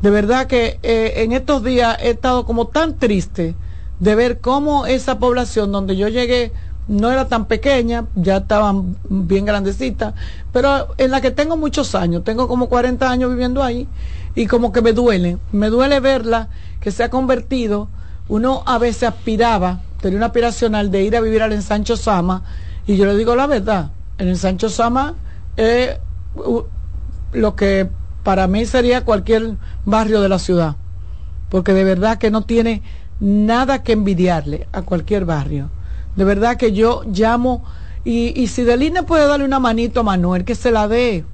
de 0.02 0.10
verdad 0.10 0.48
que 0.48 0.80
eh, 0.82 1.14
en 1.18 1.32
estos 1.32 1.64
días 1.64 1.98
he 2.02 2.12
estado 2.12 2.46
como 2.46 2.68
tan 2.68 2.98
triste 2.98 3.56
de 4.00 4.16
ver 4.16 4.40
cómo 4.40 4.88
esa 4.88 5.20
población 5.20 5.72
donde 5.72 5.96
yo 5.96 6.08
llegué 6.08 6.52
no 6.88 7.12
era 7.12 7.28
tan 7.28 7.46
pequeña, 7.46 8.06
ya 8.16 8.38
estaban 8.38 8.98
bien 9.08 9.46
grandecitas, 9.46 10.14
pero 10.52 10.88
en 10.98 11.12
la 11.12 11.22
que 11.22 11.32
tengo 11.32 11.56
muchos 11.56 11.94
años, 11.96 12.24
tengo 12.24 12.48
como 12.48 12.68
40 12.68 13.10
años 13.10 13.30
viviendo 13.30 13.64
ahí 13.64 13.88
y 14.36 14.48
como 14.48 14.72
que 14.72 14.82
me 14.82 14.92
duele, 14.92 15.38
me 15.52 15.70
duele 15.70 16.00
verla 16.00 16.50
que 16.80 16.92
se 16.92 17.04
ha 17.04 17.10
convertido, 17.10 17.88
uno 18.28 18.64
a 18.66 18.80
veces 18.80 19.04
aspiraba, 19.04 19.82
tenía 20.02 20.18
una 20.18 20.26
aspiracional 20.28 20.90
de 20.90 21.04
ir 21.04 21.16
a 21.16 21.22
vivir 21.22 21.44
al 21.44 21.54
ensancho 21.54 21.96
Sama 21.96 22.44
y 22.88 22.98
yo 22.98 23.06
le 23.06 23.16
digo 23.16 23.36
la 23.36 23.46
verdad, 23.46 23.92
el 24.18 24.30
ensancho 24.30 24.68
Sama 24.68 25.14
es 25.56 25.98
lo 27.34 27.56
que 27.56 27.90
para 28.24 28.48
mí 28.48 28.66
sería 28.66 29.06
cualquier 29.06 29.58
barrio 29.86 30.22
de 30.22 30.30
la 30.30 30.40
ciudad, 30.40 30.76
porque 31.50 31.74
de 31.74 31.84
verdad 31.84 32.18
que 32.18 32.32
no 32.32 32.44
tiene 32.44 32.82
nada 33.20 33.84
que 33.84 33.94
envidiarle 33.94 34.68
a 34.72 34.82
cualquier 34.82 35.26
barrio. 35.26 35.70
De 36.16 36.24
verdad 36.24 36.58
que 36.58 36.74
yo 36.74 37.04
llamo, 37.06 37.64
y, 38.04 38.40
y 38.40 38.48
si 38.48 38.64
Deline 38.64 39.04
puede 39.04 39.28
darle 39.28 39.46
una 39.46 39.60
manito 39.60 40.02
a 40.02 40.04
Manuel, 40.04 40.44
que 40.44 40.56
se 40.56 40.72
la 40.72 40.88
dé, 40.88 41.26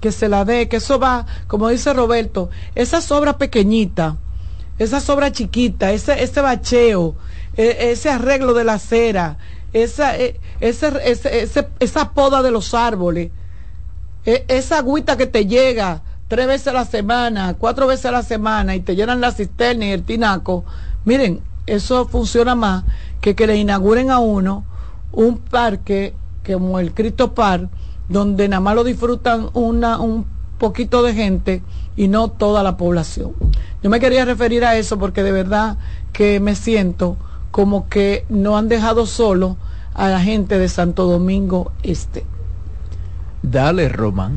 que 0.00 0.12
se 0.12 0.28
la 0.28 0.44
dé, 0.44 0.68
que 0.68 0.76
eso 0.76 0.98
va, 0.98 1.26
como 1.46 1.68
dice 1.68 1.92
Roberto, 1.92 2.50
esa 2.74 3.00
sobra 3.00 3.38
pequeñita, 3.38 4.16
esa 4.78 5.00
sobra 5.00 5.32
chiquita, 5.32 5.92
ese, 5.92 6.22
ese 6.22 6.40
bacheo, 6.40 7.16
e, 7.56 7.90
ese 7.92 8.10
arreglo 8.10 8.54
de 8.54 8.64
la 8.64 8.74
acera, 8.74 9.38
esa, 9.72 10.16
e, 10.18 10.38
ese, 10.60 10.92
ese, 11.04 11.68
esa 11.80 12.12
poda 12.12 12.42
de 12.42 12.50
los 12.50 12.74
árboles, 12.74 13.30
e, 14.24 14.44
esa 14.48 14.78
agüita 14.78 15.16
que 15.16 15.26
te 15.26 15.46
llega 15.46 16.02
tres 16.28 16.46
veces 16.46 16.68
a 16.68 16.72
la 16.72 16.84
semana, 16.84 17.54
cuatro 17.54 17.86
veces 17.86 18.06
a 18.06 18.12
la 18.12 18.22
semana 18.22 18.74
y 18.74 18.80
te 18.80 18.96
llenan 18.96 19.20
la 19.20 19.32
cisterna 19.32 19.86
y 19.86 19.90
el 19.90 20.02
tinaco, 20.02 20.64
miren, 21.04 21.40
eso 21.66 22.06
funciona 22.06 22.54
más 22.54 22.84
que 23.20 23.34
que 23.34 23.46
le 23.46 23.56
inauguren 23.56 24.10
a 24.10 24.18
uno 24.18 24.64
un 25.12 25.38
parque 25.38 26.14
como 26.46 26.78
el 26.78 26.94
Cristo 26.94 27.34
Park, 27.34 27.68
donde 28.08 28.48
nada 28.48 28.60
más 28.60 28.74
lo 28.74 28.84
disfrutan 28.84 29.50
una, 29.54 29.98
un 29.98 30.26
poquito 30.58 31.02
de 31.02 31.14
gente 31.14 31.62
y 31.96 32.08
no 32.08 32.28
toda 32.28 32.62
la 32.62 32.76
población. 32.76 33.32
Yo 33.82 33.90
me 33.90 34.00
quería 34.00 34.24
referir 34.24 34.64
a 34.64 34.76
eso 34.76 34.98
porque 34.98 35.22
de 35.22 35.32
verdad 35.32 35.78
que 36.12 36.40
me 36.40 36.54
siento 36.54 37.16
como 37.50 37.88
que 37.88 38.24
no 38.28 38.56
han 38.56 38.68
dejado 38.68 39.06
solo 39.06 39.56
a 39.94 40.08
la 40.08 40.20
gente 40.20 40.58
de 40.58 40.68
Santo 40.68 41.06
Domingo 41.06 41.72
Este. 41.82 42.24
Dale, 43.42 43.88
Román. 43.88 44.36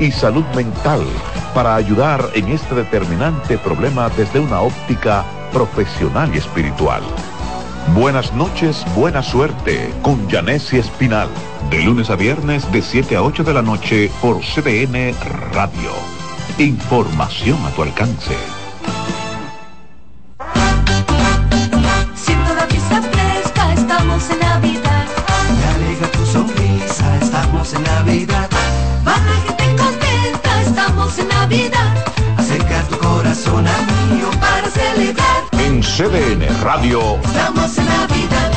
y 0.00 0.10
salud 0.10 0.44
mental 0.56 1.04
para 1.54 1.76
ayudar 1.76 2.30
en 2.34 2.48
este 2.48 2.74
determinante 2.74 3.58
problema 3.58 4.08
desde 4.08 4.40
una 4.40 4.62
óptica 4.62 5.24
profesional 5.52 6.34
y 6.34 6.38
espiritual. 6.38 7.02
Buenas 7.94 8.32
noches, 8.32 8.84
buena 8.94 9.22
suerte 9.22 9.92
con 10.02 10.28
Janessi 10.28 10.78
Espinal. 10.78 11.28
De 11.70 11.82
lunes 11.82 12.08
a 12.08 12.16
viernes 12.16 12.70
de 12.72 12.80
7 12.80 13.16
a 13.16 13.22
8 13.22 13.44
de 13.44 13.52
la 13.52 13.62
noche 13.62 14.10
por 14.22 14.40
CDN 14.40 15.14
Radio. 15.52 15.90
Información 16.58 17.58
a 17.66 17.70
tu 17.70 17.82
alcance. 17.82 18.36
Siento 22.14 22.54
la 22.54 22.66
brisa 22.66 23.02
fresca, 23.02 23.72
estamos 23.74 24.30
en 24.30 24.38
Navidad. 24.40 25.06
Me 25.58 25.84
alegra 25.84 26.10
tu 26.12 26.24
sonrisa, 26.26 27.18
estamos 27.18 27.74
en 27.74 27.82
Navidad. 27.82 28.50
Contenta, 29.04 29.59
estamos 31.00 31.18
en 31.18 31.28
Navidad. 31.28 32.04
Acerca 32.36 32.82
tu 32.88 32.98
corazón 32.98 33.66
a 33.66 33.78
mío 34.12 34.28
para 34.38 34.68
celebrar. 34.68 35.44
En 35.58 35.80
CDN 35.80 36.46
Radio. 36.62 37.18
Estamos 37.24 37.78
en 37.78 37.86
Navidad. 37.86 38.52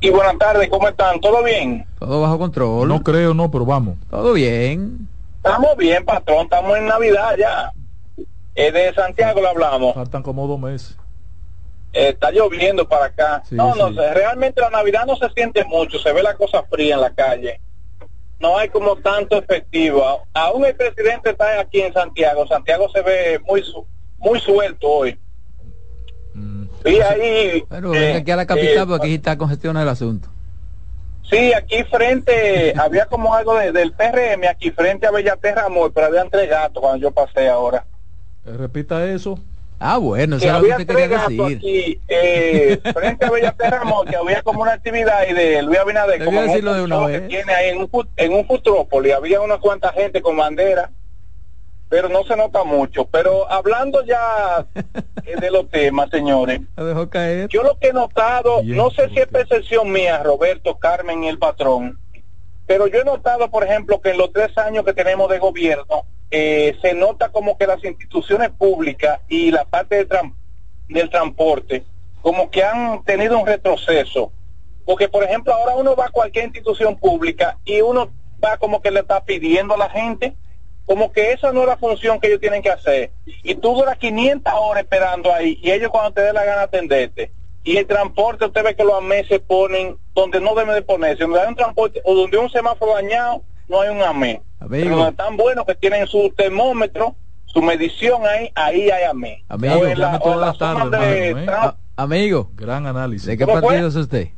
Y 0.01 0.11
buenas 0.11 0.37
tardes, 0.39 0.69
¿cómo 0.69 0.89
están? 0.89 1.21
¿Todo 1.21 1.45
bien? 1.45 1.87
Todo 1.99 2.21
bajo 2.21 2.39
control. 2.39 2.89
No 2.89 3.03
creo, 3.03 3.33
no, 3.33 3.51
pero 3.51 3.65
vamos. 3.65 3.97
Todo 4.11 4.33
bien. 4.33 5.09
Estamos 5.45 5.77
bien, 5.77 6.03
patrón, 6.07 6.45
estamos 6.45 6.79
en 6.79 6.87
Navidad 6.87 7.37
ya. 7.39 7.71
Es 8.55 8.73
de 8.73 8.95
Santiago 8.95 9.43
lo 9.43 9.49
hablamos. 9.49 9.95
Faltan 9.95 10.23
como 10.23 10.47
dos 10.47 10.59
meses. 10.59 10.97
Eh, 11.93 12.09
está 12.09 12.31
lloviendo 12.31 12.89
para 12.89 13.07
acá. 13.07 13.43
Sí, 13.47 13.55
no, 13.55 13.75
no 13.75 13.89
sí. 13.91 13.97
sé, 13.97 14.15
realmente 14.15 14.62
la 14.62 14.71
Navidad 14.71 15.05
no 15.07 15.16
se 15.16 15.29
siente 15.31 15.62
mucho, 15.65 15.99
se 15.99 16.12
ve 16.15 16.23
la 16.23 16.35
cosa 16.35 16.62
fría 16.62 16.95
en 16.95 17.03
la 17.03 17.11
calle. 17.15 17.61
No 18.41 18.57
hay 18.57 18.71
como 18.71 18.97
tanto 18.97 19.37
efectivo. 19.37 20.23
Aún 20.33 20.65
el 20.65 20.75
presidente 20.77 21.31
está 21.31 21.61
aquí 21.61 21.83
en 21.83 21.93
Santiago. 21.93 22.47
Santiago 22.47 22.89
se 22.91 23.03
ve 23.03 23.39
muy 23.47 23.62
su- 23.62 23.87
muy 24.16 24.41
suelto 24.41 24.89
hoy. 24.89 25.21
Y 26.87 27.01
ahí, 27.01 27.65
Bueno, 27.69 27.95
eh, 27.95 27.99
venga 27.99 28.19
aquí 28.19 28.31
a 28.31 28.37
la 28.37 28.47
capital 28.47 28.85
eh, 28.85 28.87
porque 28.87 29.07
aquí 29.07 29.15
está 29.15 29.37
congestionado 29.37 29.83
el 29.85 29.89
asunto. 29.91 30.29
Sí, 31.31 31.53
aquí 31.55 31.83
frente, 31.85 32.75
había 32.79 33.07
como 33.07 33.35
algo 33.35 33.57
de- 33.57 33.73
del 33.73 33.93
PRM, 33.93 34.47
aquí 34.47 34.71
frente 34.71 35.07
a 35.07 35.11
Bellaterra 35.11 35.65
Amor, 35.67 35.91
pero 35.95 36.07
habían 36.07 36.29
tres 36.31 36.49
gatos 36.51 36.81
cuando 36.83 36.99
yo 37.03 37.11
pasé 37.11 37.49
ahora. 37.49 37.85
Eh, 38.47 38.53
Repita 38.57 39.05
eso. 39.07 39.39
Ah, 39.81 39.99
bueno, 39.99 40.39
Que 40.39 40.47
eso 40.47 40.55
lo 40.61 40.65
que 40.65 40.93
había 40.93 41.07
gatos 41.09 41.29
decir. 41.31 41.57
aquí, 41.57 42.01
eh, 42.09 42.79
frente 42.95 43.25
a 43.27 43.31
Bellaterra 43.31 43.81
Amor, 43.81 44.07
que 44.09 44.17
había 44.17 44.43
como 44.43 44.63
una 44.63 44.73
actividad 44.75 45.27
y 45.29 45.33
de 45.33 45.63
Luis 45.63 45.79
Abinader, 45.79 46.25
como 46.25 46.43
decirlo 46.43 46.75
de 46.75 46.83
una 46.83 46.97
show 46.97 47.07
que 47.09 47.19
vez. 47.21 47.29
tiene 47.29 47.55
ahí 47.55 47.69
en 47.71 47.79
un, 47.81 48.09
en 48.17 48.33
un 48.33 48.47
futrópoli, 48.47 49.11
había 49.11 49.41
una 49.41 49.59
cuanta 49.59 49.93
gente 49.93 50.23
con 50.23 50.37
bandera, 50.37 50.91
pero 51.95 52.09
no 52.09 52.25
se 52.25 52.35
nota 52.37 52.65
mucho. 52.65 53.05
Pero 53.05 53.49
hablando 53.49 54.05
ya 54.05 54.66
de 55.41 55.51
los 55.53 55.71
temas, 55.71 56.11
señores, 56.11 56.61
La 56.75 56.83
dejó 56.83 57.09
caer. 57.09 57.49
yo 57.51 57.62
lo 57.62 57.79
que 57.79 57.89
he 57.89 57.93
notado, 57.93 58.62
Bien, 58.62 58.77
no 58.77 58.91
sé 58.91 59.09
si 59.11 59.21
es 59.21 59.29
percepción 59.29 59.93
mía, 59.93 60.21
Roberto, 60.21 60.77
Carmen 60.77 61.23
y 61.23 61.29
el 61.29 61.39
patrón, 61.39 62.01
pero 62.66 62.89
yo 62.89 62.99
he 63.01 63.05
notado, 63.05 63.49
por 63.49 63.62
ejemplo, 63.62 64.01
que 64.01 64.11
en 64.11 64.19
los 64.19 64.33
tres 64.33 64.59
años 64.59 64.85
que 64.85 64.93
tenemos 64.93 65.31
de 65.31 65.39
gobierno, 65.39 66.05
eh, 66.33 66.77
se 66.83 66.95
nota 66.95 67.29
como 67.29 67.57
que 67.57 67.69
las 67.69 67.85
instituciones 67.85 68.51
públicas 68.51 69.21
y 69.29 69.53
la 69.53 69.65
parte 69.65 69.95
del, 69.95 70.09
tran- 70.09 70.35
del 70.89 71.09
transporte, 71.11 71.85
como 72.23 72.51
que 72.51 72.65
han 72.65 73.05
tenido 73.05 73.39
un 73.39 73.47
retroceso. 73.47 74.33
Porque, 74.85 75.09
por 75.09 75.23
ejemplo, 75.23 75.55
ahora 75.55 75.77
uno 75.77 75.95
va 75.95 76.07
a 76.07 76.11
cualquier 76.11 76.47
institución 76.47 76.97
pública 76.97 77.57
y 77.65 77.83
uno 77.83 78.11
va 78.45 78.57
como 78.57 78.83
que 78.83 78.91
le 78.91 79.01
está 79.01 79.25
pidiendo 79.25 79.75
a 79.75 79.79
la 79.79 79.89
gente, 79.91 80.35
como 80.86 81.12
que 81.12 81.32
esa 81.32 81.52
no 81.52 81.62
es 81.62 81.66
la 81.69 81.77
función 81.77 82.20
que 82.20 82.28
ellos 82.28 82.40
tienen 82.40 82.62
que 82.62 82.70
hacer. 82.70 83.11
Y 83.43 83.55
tú 83.55 83.74
duras 83.74 83.97
500 83.98 84.52
horas 84.55 84.82
esperando 84.85 85.32
ahí 85.32 85.59
y 85.62 85.70
ellos 85.70 85.90
cuando 85.90 86.12
te 86.12 86.20
dé 86.23 86.32
la 86.32 86.44
gana 86.44 86.62
atenderte. 86.62 87.31
Y 87.62 87.78
el 87.78 87.86
transporte, 87.86 88.44
usted 88.44 88.62
ve 88.62 88.77
que 88.77 88.85
los 88.85 88.93
AME 88.94 89.24
se 89.24 89.39
ponen 89.40 89.97
donde 90.15 90.40
no 90.40 90.55
deben 90.55 90.74
de 90.74 90.82
ponerse. 90.82 91.23
Donde 91.24 91.40
hay 91.40 91.48
un 91.48 91.56
transporte 91.56 92.02
o 92.05 92.15
donde 92.15 92.36
hay 92.36 92.44
un 92.44 92.51
semáforo 92.51 92.93
dañado, 92.94 93.43
no 93.69 93.81
hay 93.81 93.89
un 93.89 94.02
AME. 94.02 94.43
Amigo. 94.61 94.85
Pero 94.85 94.97
donde 94.97 95.11
están 95.12 95.36
buenos 95.39 95.65
que 95.65 95.74
tienen 95.74 96.06
su 96.06 96.31
termómetro, 96.36 97.15
su 97.47 97.62
medición 97.62 98.27
ahí, 98.27 98.51
ahí 98.55 98.90
hay 98.90 99.05
AME. 99.05 99.44
Amigo, 99.48 99.74
O 99.77 99.86
en 99.86 99.98
la- 99.98 100.16
o 100.19 100.32
en 100.32 100.40
la 100.40 100.52
de 100.52 101.28
hermano, 101.31 101.69
¿eh? 101.70 101.73
amigo, 101.97 102.51
Gran 102.55 102.86
análisis. 102.86 103.27
¿de 103.28 103.39
qué 103.39 103.47
partido 103.47 103.89
es 103.89 103.97
usted? 103.97 104.28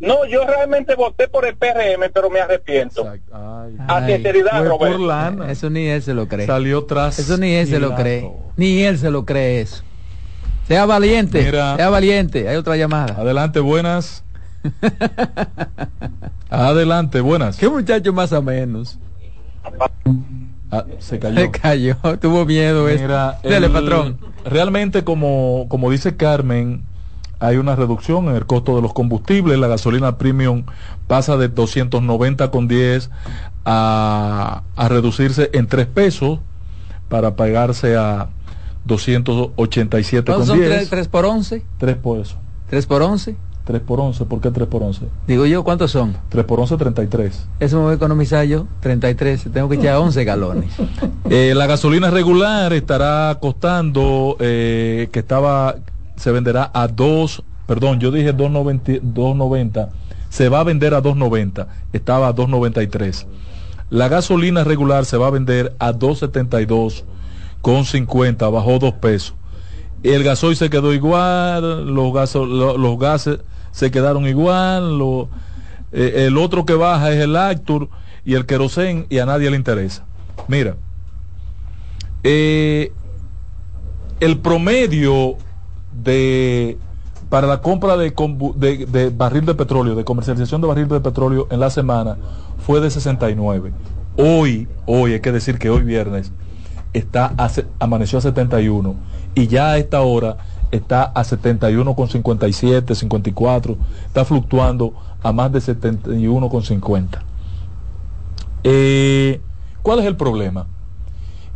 No, 0.00 0.26
yo 0.26 0.44
realmente 0.46 0.94
voté 0.96 1.28
por 1.28 1.46
el 1.46 1.56
PRM, 1.56 2.10
pero 2.12 2.28
me 2.28 2.40
arrepiento. 2.40 3.08
Ay, 3.32 3.76
A 3.88 4.04
sinceridad, 4.06 4.66
Roberto. 4.66 4.98
lana. 4.98 5.50
Eso 5.50 5.70
ni 5.70 5.86
él 5.86 6.02
se 6.02 6.12
lo 6.14 6.26
cree. 6.28 6.46
Salió 6.46 6.84
tras. 6.84 7.18
Eso 7.18 7.36
ni 7.38 7.52
él 7.54 7.66
se 7.66 7.78
lo 7.78 7.94
cree. 7.94 8.28
Ni 8.56 8.82
él 8.82 8.98
se 8.98 9.10
lo 9.10 9.24
cree 9.24 9.60
eso. 9.60 9.82
Sea 10.68 10.84
valiente. 10.86 11.42
Mira. 11.42 11.76
Sea 11.76 11.88
valiente. 11.90 12.48
Hay 12.48 12.56
otra 12.56 12.76
llamada. 12.76 13.14
Adelante, 13.18 13.60
buenas. 13.60 14.24
Adelante, 16.50 17.20
buenas. 17.20 17.56
¿Qué 17.56 17.68
muchacho 17.68 18.12
más 18.12 18.32
o 18.32 18.42
menos? 18.42 18.98
Ah, 20.70 20.84
se 20.98 21.18
cayó. 21.18 21.40
Se 21.40 21.50
cayó. 21.50 21.96
Tuvo 22.20 22.44
miedo. 22.44 22.88
este. 22.88 23.02
Mira, 23.02 23.38
Dele, 23.42 23.66
el- 23.66 23.72
patrón. 23.72 24.18
Realmente, 24.44 25.04
como, 25.04 25.66
como 25.68 25.90
dice 25.90 26.16
Carmen, 26.16 26.82
hay 27.44 27.56
una 27.56 27.76
reducción 27.76 28.28
en 28.28 28.36
el 28.36 28.46
costo 28.46 28.76
de 28.76 28.82
los 28.82 28.92
combustibles. 28.92 29.58
La 29.58 29.68
gasolina 29.68 30.18
premium 30.18 30.64
pasa 31.06 31.36
de 31.36 31.48
290 31.48 32.50
con 32.50 32.68
10 32.68 33.10
a, 33.64 34.62
a 34.76 34.88
reducirse 34.88 35.50
en 35.52 35.66
3 35.66 35.86
pesos 35.86 36.40
para 37.08 37.36
pagarse 37.36 37.96
a 37.96 38.28
287 38.86 40.24
con 40.24 40.34
¿Cuántos 40.34 40.48
son 40.48 40.58
10. 40.58 40.70
3, 40.70 40.90
3 40.90 41.08
por 41.08 41.24
11? 41.24 41.62
3 41.78 41.96
por 41.96 42.18
eso. 42.20 42.36
¿3 42.70 42.86
por 42.86 43.02
11? 43.02 43.36
3 43.64 43.80
por 43.80 44.00
11. 44.00 44.24
¿Por 44.26 44.40
qué 44.40 44.50
3 44.50 44.68
por 44.68 44.82
11? 44.82 45.06
Digo 45.26 45.46
yo, 45.46 45.64
¿cuántos 45.64 45.90
son? 45.90 46.16
3 46.28 46.44
por 46.44 46.60
11, 46.60 46.76
33. 46.76 47.46
Eso 47.60 47.76
me 47.78 47.82
voy 47.84 47.92
a 47.92 47.96
economizar 47.96 48.44
yo. 48.44 48.66
33. 48.80 49.48
Tengo 49.52 49.68
que 49.68 49.76
echar 49.76 49.96
11 49.96 50.24
galones. 50.24 50.74
Eh, 51.30 51.54
la 51.56 51.66
gasolina 51.66 52.10
regular 52.10 52.74
estará 52.74 53.38
costando, 53.40 54.36
eh, 54.40 55.08
que 55.10 55.20
estaba, 55.20 55.76
se 56.16 56.30
venderá 56.32 56.70
a 56.74 56.88
2, 56.88 57.42
perdón, 57.66 58.00
yo 58.00 58.10
dije 58.10 58.34
2.90, 58.34 59.00
2.90, 59.02 59.88
se 60.28 60.48
va 60.48 60.60
a 60.60 60.64
vender 60.64 60.94
a 60.94 61.02
2.90, 61.02 61.66
estaba 61.92 62.28
a 62.28 62.34
2.93. 62.34 63.26
La 63.90 64.08
gasolina 64.08 64.64
regular 64.64 65.04
se 65.04 65.16
va 65.16 65.28
a 65.28 65.30
vender 65.30 65.74
a 65.78 65.92
2.72 65.92 67.04
con 67.62 67.84
50, 67.84 68.48
bajó 68.48 68.78
2 68.78 68.94
pesos. 68.94 69.34
El 70.02 70.22
gasoil 70.24 70.56
se 70.56 70.68
quedó 70.70 70.92
igual, 70.92 71.94
los, 71.94 72.34
los 72.34 72.98
gases 72.98 73.38
se 73.70 73.90
quedaron 73.90 74.26
igual, 74.26 74.98
lo- 74.98 75.28
eh, 75.92 76.26
el 76.26 76.36
otro 76.36 76.66
que 76.66 76.74
baja 76.74 77.12
es 77.12 77.20
el 77.20 77.36
Actur 77.36 77.88
y 78.24 78.34
el 78.34 78.46
querosén 78.46 79.06
y 79.08 79.18
a 79.18 79.26
nadie 79.26 79.50
le 79.50 79.56
interesa. 79.56 80.04
Mira, 80.48 80.76
eh, 82.22 82.92
el 84.20 84.38
promedio 84.38 85.36
de 86.02 86.78
para 87.28 87.46
la 87.46 87.60
compra 87.60 87.96
de, 87.96 88.12
de- 88.56 88.86
de 88.86 89.10
barril 89.10 89.44
de 89.46 89.54
petróleo, 89.54 89.94
de 89.94 90.04
comercialización 90.04 90.60
de 90.60 90.68
barril 90.68 90.88
de 90.88 91.00
petróleo 91.00 91.46
en 91.50 91.60
la 91.60 91.70
semana 91.70 92.16
fue 92.66 92.80
de 92.80 92.90
69. 92.90 93.72
Hoy, 94.16 94.68
hoy 94.86 95.14
hay 95.14 95.20
que 95.20 95.32
decir 95.32 95.58
que 95.58 95.70
hoy 95.70 95.82
viernes 95.82 96.32
está 96.92 97.34
amaneció 97.80 98.18
a 98.18 98.22
71 98.22 98.94
y 99.34 99.48
ya 99.48 99.70
a 99.72 99.78
esta 99.78 100.00
hora 100.02 100.36
está 100.70 101.02
a 101.04 101.24
71 101.24 101.94
con 101.96 102.08
57, 102.08 102.94
54, 102.94 103.76
está 104.06 104.24
fluctuando 104.24 104.94
a 105.22 105.32
más 105.32 105.50
de 105.52 105.60
71 105.60 106.48
con 106.48 106.62
50. 106.62 107.22
Eh, 108.62 109.40
¿Cuál 109.82 109.98
es 110.00 110.06
el 110.06 110.16
problema? 110.16 110.66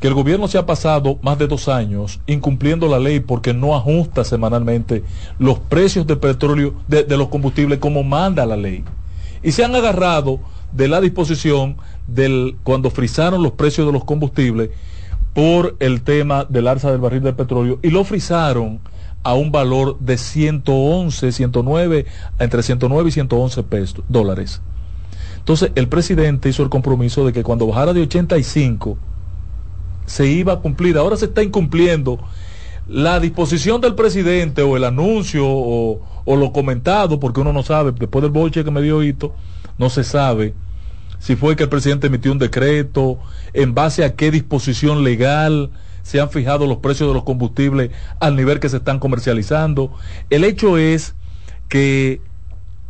Que 0.00 0.08
el 0.08 0.14
gobierno 0.14 0.46
se 0.46 0.58
ha 0.58 0.66
pasado 0.66 1.18
más 1.22 1.38
de 1.38 1.48
dos 1.48 1.68
años 1.68 2.20
incumpliendo 2.26 2.86
la 2.88 3.00
ley 3.00 3.20
porque 3.20 3.52
no 3.52 3.74
ajusta 3.74 4.24
semanalmente 4.24 5.02
los 5.38 5.58
precios 5.58 6.06
de 6.06 6.16
petróleo, 6.16 6.74
de, 6.86 7.04
los 7.16 7.28
combustibles 7.28 7.78
como 7.78 8.04
manda 8.04 8.46
la 8.46 8.56
ley. 8.56 8.84
Y 9.42 9.52
se 9.52 9.64
han 9.64 9.74
agarrado 9.74 10.40
de 10.72 10.88
la 10.88 11.00
disposición 11.00 11.76
del 12.06 12.56
cuando 12.62 12.90
frizaron 12.90 13.42
los 13.42 13.52
precios 13.52 13.86
de 13.86 13.92
los 13.92 14.04
combustibles 14.04 14.70
por 15.34 15.76
el 15.80 16.02
tema 16.02 16.44
del 16.44 16.68
alza 16.68 16.90
del 16.90 17.00
barril 17.00 17.22
de 17.22 17.32
petróleo 17.32 17.78
y 17.82 17.90
lo 17.90 18.04
frizaron 18.04 18.80
a 19.22 19.34
un 19.34 19.50
valor 19.50 19.98
de 19.98 20.16
111, 20.16 21.32
109, 21.32 22.06
entre 22.38 22.62
109 22.62 23.08
y 23.08 23.12
111 23.12 23.62
pesos, 23.64 24.04
dólares. 24.08 24.62
Entonces 25.38 25.72
el 25.74 25.88
presidente 25.88 26.48
hizo 26.48 26.62
el 26.62 26.68
compromiso 26.68 27.26
de 27.26 27.32
que 27.32 27.42
cuando 27.42 27.66
bajara 27.66 27.92
de 27.92 28.02
85 28.02 28.98
se 30.08 30.26
iba 30.26 30.54
a 30.54 30.60
cumplir. 30.60 30.96
Ahora 30.96 31.16
se 31.16 31.26
está 31.26 31.42
incumpliendo 31.42 32.18
la 32.88 33.20
disposición 33.20 33.80
del 33.80 33.94
presidente 33.94 34.62
o 34.62 34.76
el 34.76 34.84
anuncio 34.84 35.44
o, 35.46 36.00
lo 36.26 36.52
comentado, 36.52 37.20
porque 37.20 37.40
uno 37.40 37.52
no 37.52 37.62
sabe, 37.62 37.92
después 37.92 38.22
del 38.22 38.30
bolche 38.30 38.64
que 38.64 38.70
me 38.70 38.82
dio 38.82 39.02
Hito, 39.02 39.34
no 39.78 39.88
se 39.88 40.04
sabe 40.04 40.54
si 41.18 41.36
fue 41.36 41.56
que 41.56 41.64
el 41.64 41.68
presidente 41.68 42.06
emitió 42.06 42.30
un 42.30 42.38
decreto, 42.38 43.18
en 43.52 43.74
base 43.74 44.04
a 44.04 44.14
qué 44.14 44.30
disposición 44.30 45.02
legal 45.02 45.70
se 46.02 46.20
han 46.20 46.30
fijado 46.30 46.66
los 46.66 46.78
precios 46.78 47.08
de 47.08 47.14
los 47.14 47.24
combustibles 47.24 47.90
al 48.20 48.36
nivel 48.36 48.60
que 48.60 48.68
se 48.68 48.76
están 48.78 48.98
comercializando. 48.98 49.92
El 50.30 50.44
hecho 50.44 50.78
es 50.78 51.14
que 51.68 52.20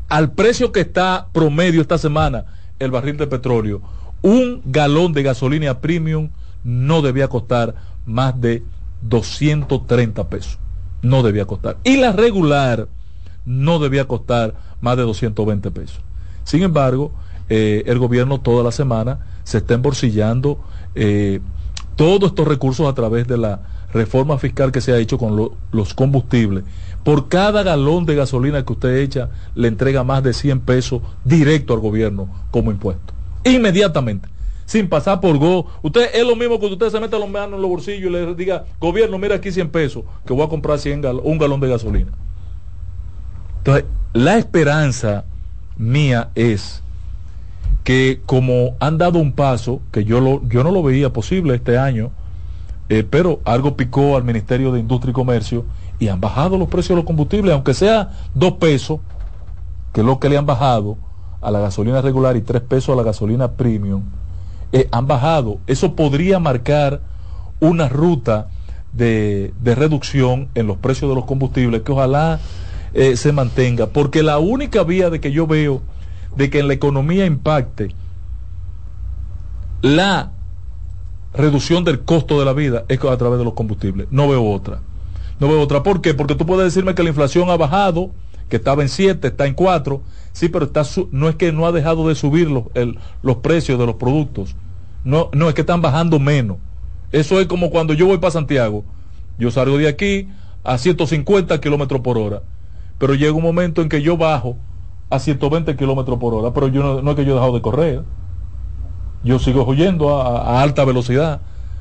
al 0.09 0.33
precio 0.33 0.73
que 0.73 0.81
está 0.81 1.29
promedio 1.33 1.81
esta 1.81 1.99
semana 1.99 2.45
el 2.79 2.91
barril 2.91 3.17
de 3.17 3.27
petróleo, 3.27 3.81
un 4.21 4.63
galón 4.67 5.13
de 5.15 5.23
gasolina 5.23 5.81
premium 5.81 6.29
no 6.65 7.03
debía 7.03 7.29
costar 7.29 7.75
más 8.07 8.41
de 8.41 8.63
230 9.03 10.29
pesos. 10.29 10.59
No 11.03 11.23
debía 11.23 11.45
costar. 11.45 11.77
Y 11.85 11.97
la 11.99 12.13
regular 12.13 12.89
no 13.45 13.79
debía 13.79 14.07
costar 14.07 14.55
más 14.81 14.97
de 14.97 15.03
220 15.05 15.71
pesos. 15.71 16.01
Sin 16.45 16.63
embargo, 16.63 17.13
eh, 17.49 17.85
el 17.87 17.99
gobierno 17.99 18.41
toda 18.41 18.63
la 18.65 18.73
semana 18.73 19.21
se 19.45 19.59
está 19.59 19.75
embolsillando 19.75 20.61
eh, 20.95 21.41
todos 21.97 22.31
estos 22.31 22.47
recursos 22.47 22.87
a 22.89 22.95
través 22.95 23.27
de 23.27 23.39
la 23.39 23.61
reforma 23.93 24.39
fiscal 24.39 24.71
que 24.73 24.81
se 24.81 24.93
ha 24.93 24.99
hecho 24.99 25.17
con 25.19 25.37
lo- 25.37 25.55
los 25.73 25.95
combustibles. 25.95 26.65
Por 27.05 27.29
cada 27.29 27.63
galón 27.63 28.05
de 28.05 28.17
gasolina 28.17 28.65
que 28.65 28.73
usted 28.73 28.97
echa, 28.99 29.31
le 29.55 29.69
entrega 29.69 30.05
más 30.05 30.23
de 30.23 30.35
100 30.35 30.61
pesos 30.61 31.01
directo 31.25 31.73
al 31.73 31.81
gobierno 31.81 32.29
como 32.51 32.71
impuesto. 32.71 33.15
Inmediatamente. 33.45 34.29
Sin 34.69 34.87
pasar 34.87 35.19
por 35.21 35.39
go. 35.39 35.67
Usted 35.81 36.11
es 36.15 36.27
lo 36.27 36.37
mismo 36.37 36.61
que 36.61 36.67
usted 36.67 36.91
se 36.91 37.01
mete 37.01 37.19
los 37.19 37.29
manos 37.29 37.55
en 37.55 37.63
los 37.63 37.71
bolsillos 37.71 38.11
y 38.11 38.13
le 38.13 38.35
diga, 38.35 38.67
gobierno, 38.79 39.17
mira 39.19 39.37
aquí 39.37 39.51
100 39.51 39.71
pesos, 39.71 40.05
que 40.27 40.35
voy 40.35 40.45
a 40.45 40.49
comprar 40.49 40.79
100 40.79 41.01
gal 41.01 41.21
un 41.25 41.39
galón 41.39 41.59
de 41.59 41.69
gasolina. 41.69 42.13
Entonces, 43.59 43.87
la 44.13 44.37
esperanza 44.37 45.25
mía 45.79 46.29
es 46.35 46.83
que 47.83 48.21
como 48.27 48.77
han 48.79 48.99
dado 48.99 49.19
un 49.19 49.33
paso, 49.33 49.81
que 49.91 50.05
yo, 50.05 50.21
lo, 50.21 50.47
yo 50.47 50.63
no 50.63 50.71
lo 50.71 50.83
veía 50.83 51.15
posible 51.15 51.55
este 51.55 51.79
año, 51.79 52.11
eh, 52.91 53.07
pero 53.09 53.41
algo 53.47 53.75
picó 53.75 54.19
al 54.19 54.25
Ministerio 54.25 54.71
de 54.71 54.81
Industria 54.81 55.13
y 55.13 55.15
Comercio 55.15 55.65
y 55.99 56.09
han 56.09 56.21
bajado 56.21 56.59
los 56.59 56.69
precios 56.69 56.91
de 56.91 56.97
los 56.97 57.05
combustibles, 57.07 57.55
aunque 57.55 57.73
sea 57.73 58.11
dos 58.35 58.53
pesos, 58.55 59.01
que 59.95 60.03
es 60.03 60.07
lo 60.07 60.19
que 60.19 60.29
le 60.29 60.37
han 60.37 60.45
bajado 60.45 60.99
a 61.41 61.51
la 61.51 61.61
gasolina 61.61 62.03
regular 62.03 62.37
y 62.37 62.43
tres 62.43 62.61
pesos 62.61 62.93
a 62.93 62.97
la 62.97 63.03
gasolina 63.03 63.53
premium, 63.53 64.03
eh, 64.73 64.89
han 64.91 65.07
bajado. 65.07 65.59
Eso 65.67 65.95
podría 65.95 66.39
marcar 66.39 67.01
una 67.61 67.89
ruta 67.89 68.49
de, 68.93 69.53
de 69.61 69.75
reducción 69.75 70.49
en 70.55 70.67
los 70.67 70.79
precios 70.79 71.11
de 71.11 71.15
los 71.15 71.25
combustibles 71.25 71.83
que 71.83 71.93
ojalá 71.93 72.41
eh, 72.95 73.17
se 73.17 73.33
mantenga, 73.33 73.89
porque 73.89 74.23
la 74.23 74.39
única 74.39 74.83
vía 74.83 75.11
de 75.11 75.21
que 75.21 75.31
yo 75.31 75.47
veo 75.47 75.83
de 76.37 76.51
que 76.51 76.61
en 76.61 76.69
la 76.69 76.75
economía 76.75 77.27
impacte 77.27 77.95
la 79.83 80.33
reducción 81.35 81.85
del 81.85 82.01
costo 82.01 82.39
de 82.39 82.45
la 82.45 82.53
vida 82.53 82.85
es 82.89 82.99
a 83.05 83.17
través 83.17 83.39
de 83.39 83.45
los 83.45 83.55
combustibles. 83.55 84.09
No 84.11 84.29
veo 84.29 84.45
otra. 84.51 84.81
No 85.39 85.49
veo 85.49 85.61
otra. 85.61 85.83
¿Por 85.83 86.01
qué? 86.01 86.15
Porque 86.15 86.35
tú 86.35 86.47
puedes 86.47 86.65
decirme 86.65 86.95
que 86.95 87.03
la 87.03 87.11
inflación 87.11 87.51
ha 87.51 87.57
bajado, 87.57 88.11
que 88.49 88.57
estaba 88.57 88.83
en 88.83 88.89
7, 88.89 89.29
está 89.29 89.47
en 89.47 89.55
4. 89.55 90.01
Sí, 90.39 90.49
pero 90.49 90.67
está 90.67 90.83
no 91.11 91.29
es 91.29 91.35
que 91.35 91.51
no 91.51 91.67
ha 91.67 91.73
dejado 91.73 92.07
de 92.07 92.15
subir 92.15 92.49
los, 92.49 92.65
el, 92.75 92.97
los 93.23 93.39
precios 93.39 93.77
de 93.77 93.87
los 93.87 93.97
productos. 93.97 94.55
No, 95.03 95.31
no, 95.33 95.49
es 95.49 95.55
que 95.55 95.63
están 95.63 95.83
bajando 95.83 96.21
menos. 96.21 96.59
Eso 97.11 97.41
es 97.41 97.49
como 97.49 97.71
cuando 97.71 97.93
yo 97.93 98.07
voy 98.07 98.19
para 98.19 98.31
Santiago. 98.31 98.85
Yo 99.37 99.51
salgo 99.51 99.79
de 99.79 99.89
aquí 99.89 100.29
a 100.63 100.79
150 100.79 101.61
kilómetros 101.61 102.03
por 102.03 102.19
hora. 102.19 102.43
Pero 102.99 103.15
llega 103.15 103.33
un 103.33 103.43
momento 103.43 103.83
en 103.83 103.89
que 103.89 104.01
yo 104.01 104.17
bajo 104.17 104.57
a 105.11 105.19
120 105.19 105.75
kilómetros 105.75 106.19
por 106.21 106.35
hora. 106.35 106.53
Pero 106.53 106.69
yo 106.69 106.85
no, 106.85 107.03
no 107.03 107.11
es 107.11 107.17
que 107.17 107.25
yo 107.25 107.33
he 107.33 107.35
dejado 107.35 107.55
de 107.55 107.61
correr 107.61 108.05
yo 109.25 109.41
sigo 109.41 109.65
huyendo 109.65 110.21
a, 110.21 110.59
a, 110.59 110.63
alta 110.63 110.85
velocidad, 110.85 111.41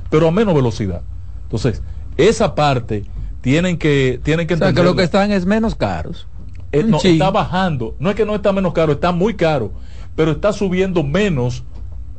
pero 0.09 0.27
a 0.27 0.31
menos 0.31 0.55
velocidad. 0.55 1.01
Entonces, 1.43 1.84
esa 2.17 2.55
parte 2.55 3.03
tienen 3.41 3.77
que 3.77 4.19
tienen 4.23 4.47
que 4.47 4.55
o 4.55 4.57
sea, 4.57 4.73
que 4.73 4.81
lo 4.81 4.95
que 4.95 5.03
están 5.03 5.31
es 5.31 5.45
menos 5.45 5.75
caros. 5.75 6.27
Eh, 6.72 6.84
no, 6.84 6.98
está 7.02 7.31
bajando. 7.31 7.95
No 7.99 8.10
es 8.10 8.15
que 8.15 8.26
no 8.26 8.35
está 8.35 8.52
menos 8.52 8.73
caro, 8.73 8.94
está 8.94 9.11
muy 9.11 9.35
caro, 9.35 9.72
pero 10.15 10.31
está 10.31 10.53
subiendo 10.53 11.03
menos 11.03 11.64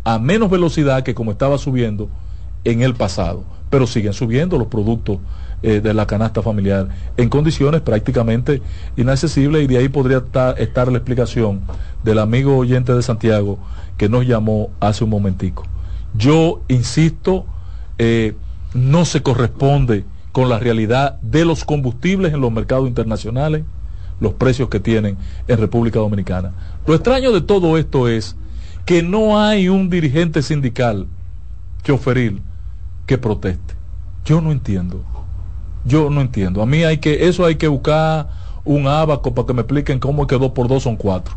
a 0.05 0.19
menos 0.19 0.51
velocidad 0.51 1.03
que 1.03 1.15
como 1.15 1.33
estaba 1.33 1.59
subiendo 1.59 2.09
en 2.65 2.83
el 2.83 2.95
pasado. 2.95 3.45
Pero 3.71 3.87
siguen 3.87 4.15
subiendo 4.15 4.59
los 4.59 4.69
productos 4.69 5.19
eh, 5.63 5.81
de 5.81 5.93
la 5.93 6.07
canasta 6.07 6.41
familiar 6.41 6.89
en 7.17 7.29
condiciones 7.29 7.81
prácticamente 7.81 8.63
inaccesibles 8.97 9.65
y 9.65 9.67
de 9.67 9.79
ahí 9.79 9.89
podría 9.89 10.19
estar, 10.19 10.59
estar 10.61 10.91
la 10.91 10.99
explicación 10.99 11.63
del 12.05 12.21
amigo 12.21 12.57
oyente 12.57 12.95
de 12.95 13.03
Santiago 13.03 13.59
que 13.97 14.09
nos 14.09 14.25
llamó 14.25 14.71
hace 14.81 15.05
un 15.05 15.11
momentico. 15.11 15.65
Yo 16.15 16.63
insisto, 16.69 17.45
eh, 17.99 18.35
no 18.73 19.05
se 19.05 19.23
corresponde 19.23 20.05
con 20.33 20.49
la 20.49 20.59
realidad 20.59 21.19
de 21.23 21.45
los 21.45 21.65
combustibles 21.65 22.33
en 22.33 22.41
los 22.41 22.53
mercados 22.53 22.87
internacionales, 22.87 23.65
los 24.21 24.35
precios 24.35 24.69
que 24.69 24.81
tienen 24.81 25.17
en 25.47 25.59
República 25.59 25.99
Dominicana. 25.99 26.53
Lo 26.87 26.95
extraño 26.95 27.33
de 27.33 27.41
todo 27.41 27.79
esto 27.79 28.09
es 28.09 28.37
que 28.85 29.03
no 29.03 29.41
hay 29.41 29.69
un 29.69 29.91
dirigente 29.91 30.43
sindical 30.43 31.07
choferil 31.83 32.43
que 33.07 33.19
proteste. 33.19 33.75
Yo 34.25 34.41
no 34.41 34.53
entiendo. 34.53 35.03
Yo 35.85 36.11
no 36.11 36.21
entiendo. 36.21 36.63
A 36.63 36.67
mí 36.67 36.85
hay 36.85 36.99
que, 36.99 37.29
eso 37.29 37.45
hay 37.45 37.57
que 37.57 37.69
buscar 37.69 38.29
un 38.65 38.87
abaco 38.87 39.35
para 39.35 39.47
que 39.47 39.55
me 39.55 39.63
expliquen 39.63 39.99
cómo 39.99 40.23
es 40.23 40.29
que 40.29 40.39
dos 40.39 40.53
por 40.53 40.69
dos 40.69 40.83
son 40.83 40.97
cuatro. 40.97 41.35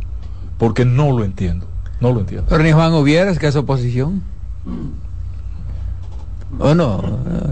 Porque 0.57 0.85
no 0.85 1.17
lo 1.17 1.23
entiendo. 1.23 1.65
No 1.99 2.11
lo 2.11 2.19
entiendo. 2.19 2.47
Pero 2.49 2.63
ni 2.63 2.71
Juan 2.71 2.93
Uvieres, 2.93 3.39
que 3.39 3.47
es 3.47 3.55
oposición. 3.55 4.23
¿O 6.59 6.75
no? 6.75 7.01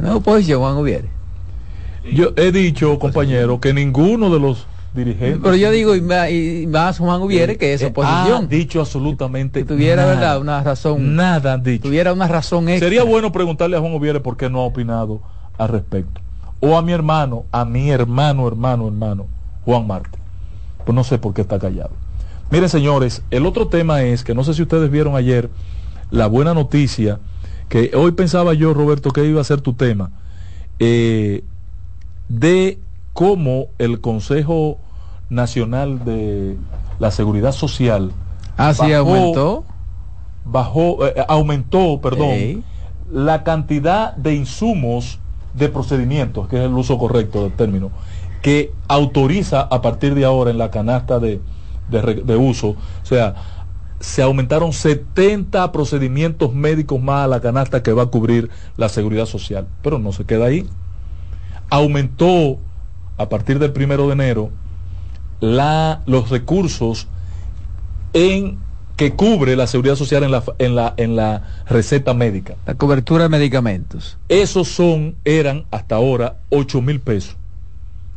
No 0.01 0.18
oposición, 0.18 0.60
Juan 0.60 0.77
Uvieres. 0.77 1.11
Yo 2.11 2.34
he 2.35 2.51
dicho, 2.51 2.97
compañero, 2.99 3.60
que 3.60 3.73
ninguno 3.73 4.30
de 4.30 4.39
los 4.39 4.65
dirigentes. 4.94 5.40
Pero 5.44 5.56
yo 5.56 5.72
digo, 5.72 5.95
y 5.95 6.02
más, 6.02 6.30
y 6.30 6.68
más 6.68 6.98
Juan 6.98 7.22
Uvieres, 7.22 7.57
que 7.57 7.74
es 7.74 7.84
oposición. 7.84 8.45
Ha 8.45 8.48
dicho 8.48 8.80
absolutamente. 8.80 9.61
Si 9.61 9.66
tuviera, 9.66 10.03
nada, 10.03 10.16
¿verdad? 10.16 10.41
Una 10.41 10.64
razón. 10.64 11.16
Nada 11.16 11.53
han 11.53 11.64
dicho. 11.64 11.84
Tuviera 11.84 12.14
una 12.14 12.28
razón 12.28 12.70
extra. 12.70 12.88
Sería 12.88 13.03
bueno 13.03 13.32
preguntarle 13.32 13.78
a 13.78 13.80
Juan 13.80 13.94
Uvieres 13.94 14.22
por 14.22 14.38
qué 14.38 14.49
no 14.49 14.60
ha 14.60 14.66
opinado 14.66 15.22
al 15.57 15.70
respecto. 15.70 16.22
O 16.60 16.78
a 16.78 16.82
mi 16.82 16.91
hermano, 16.91 17.45
a 17.52 17.66
mi 17.66 17.90
hermano, 17.90 18.48
hermano, 18.48 18.88
hermano, 18.88 19.28
Juan 19.66 19.88
Marte. 19.88 20.20
Pues 20.86 20.95
no 20.95 21.03
sé 21.03 21.18
por 21.18 21.34
qué 21.34 21.41
está 21.41 21.60
callado. 21.60 21.91
Miren, 22.52 22.70
señores, 22.70 23.22
el 23.30 23.45
otro 23.45 23.68
tema 23.68 24.02
es 24.03 24.24
que 24.24 24.34
no 24.34 24.44
sé 24.44 24.53
si 24.53 24.64
ustedes 24.64 24.90
vieron 24.90 25.16
ayer 25.16 25.49
la 26.10 26.28
buena 26.28 26.53
noticia, 26.53 27.20
que 27.70 27.91
hoy 27.94 28.11
pensaba 28.11 28.53
yo, 28.56 28.74
Roberto, 28.74 29.11
que 29.11 29.24
iba 29.26 29.40
a 29.40 29.44
ser 29.44 29.61
tu 29.61 29.74
tema, 29.74 30.11
eh, 30.80 31.44
de 32.28 32.80
cómo 33.20 33.68
el 33.80 34.00
Consejo 34.00 34.78
Nacional 35.30 36.06
de 36.06 36.56
la 37.00 37.12
Seguridad 37.12 37.52
Social 37.52 38.14
ah, 38.56 38.74
sí, 38.74 38.94
aumentó, 38.94 39.66
bajó, 40.46 41.06
eh, 41.06 41.26
aumentó, 41.28 42.00
perdón, 42.02 42.30
Ey. 42.30 42.64
la 43.12 43.44
cantidad 43.44 44.16
de 44.16 44.36
insumos 44.36 45.20
de 45.54 45.68
procedimientos, 45.68 46.48
que 46.48 46.60
es 46.60 46.64
el 46.64 46.74
uso 46.74 46.98
correcto 46.98 47.44
del 47.44 47.52
término, 47.52 47.91
que 48.41 48.72
autoriza 48.88 49.64
a 49.64 49.82
partir 49.82 50.16
de 50.16 50.24
ahora 50.24 50.52
en 50.52 50.58
la 50.58 50.72
canasta 50.72 51.20
de, 51.20 51.41
de, 51.90 52.24
de, 52.24 52.36
uso. 52.38 52.70
O 52.70 53.06
sea, 53.06 53.36
se 54.00 54.22
aumentaron 54.22 54.72
70 54.72 55.74
procedimientos 55.74 56.54
médicos 56.54 57.02
más 57.02 57.26
a 57.26 57.28
la 57.28 57.41
canasta 57.41 57.84
que 57.84 57.91
va 57.91 58.04
a 58.04 58.06
cubrir 58.06 58.50
la 58.78 58.88
seguridad 58.88 59.26
social. 59.26 59.68
Pero 59.82 60.00
no 60.00 60.14
se 60.14 60.24
queda 60.24 60.46
ahí. 60.46 60.70
Aumentó 61.70 62.60
a 63.20 63.28
partir 63.28 63.60
del 63.60 63.74
primero 63.74 64.08
de 64.08 64.14
enero 64.14 64.50
la, 65.41 66.02
los 66.06 66.30
recursos 66.30 67.08
en 68.14 68.58
que 68.96 69.14
cubre 69.14 69.56
la 69.56 69.68
seguridad 69.68 69.96
social 69.96 70.24
en 70.24 70.32
la, 70.32 70.44
en 70.58 70.76
la, 70.76 70.94
en 70.98 71.16
la 71.16 71.44
receta 71.68 72.14
médica. 72.14 72.56
La 72.66 72.76
cobertura 72.76 73.24
de 73.24 73.30
medicamentos. 73.30 74.18
Esos 74.30 74.70
son, 74.70 75.16
eran 75.26 75.66
hasta 75.70 75.96
ahora 75.96 76.38
8 76.50 76.82
mil 76.82 77.00
pesos. 77.00 77.36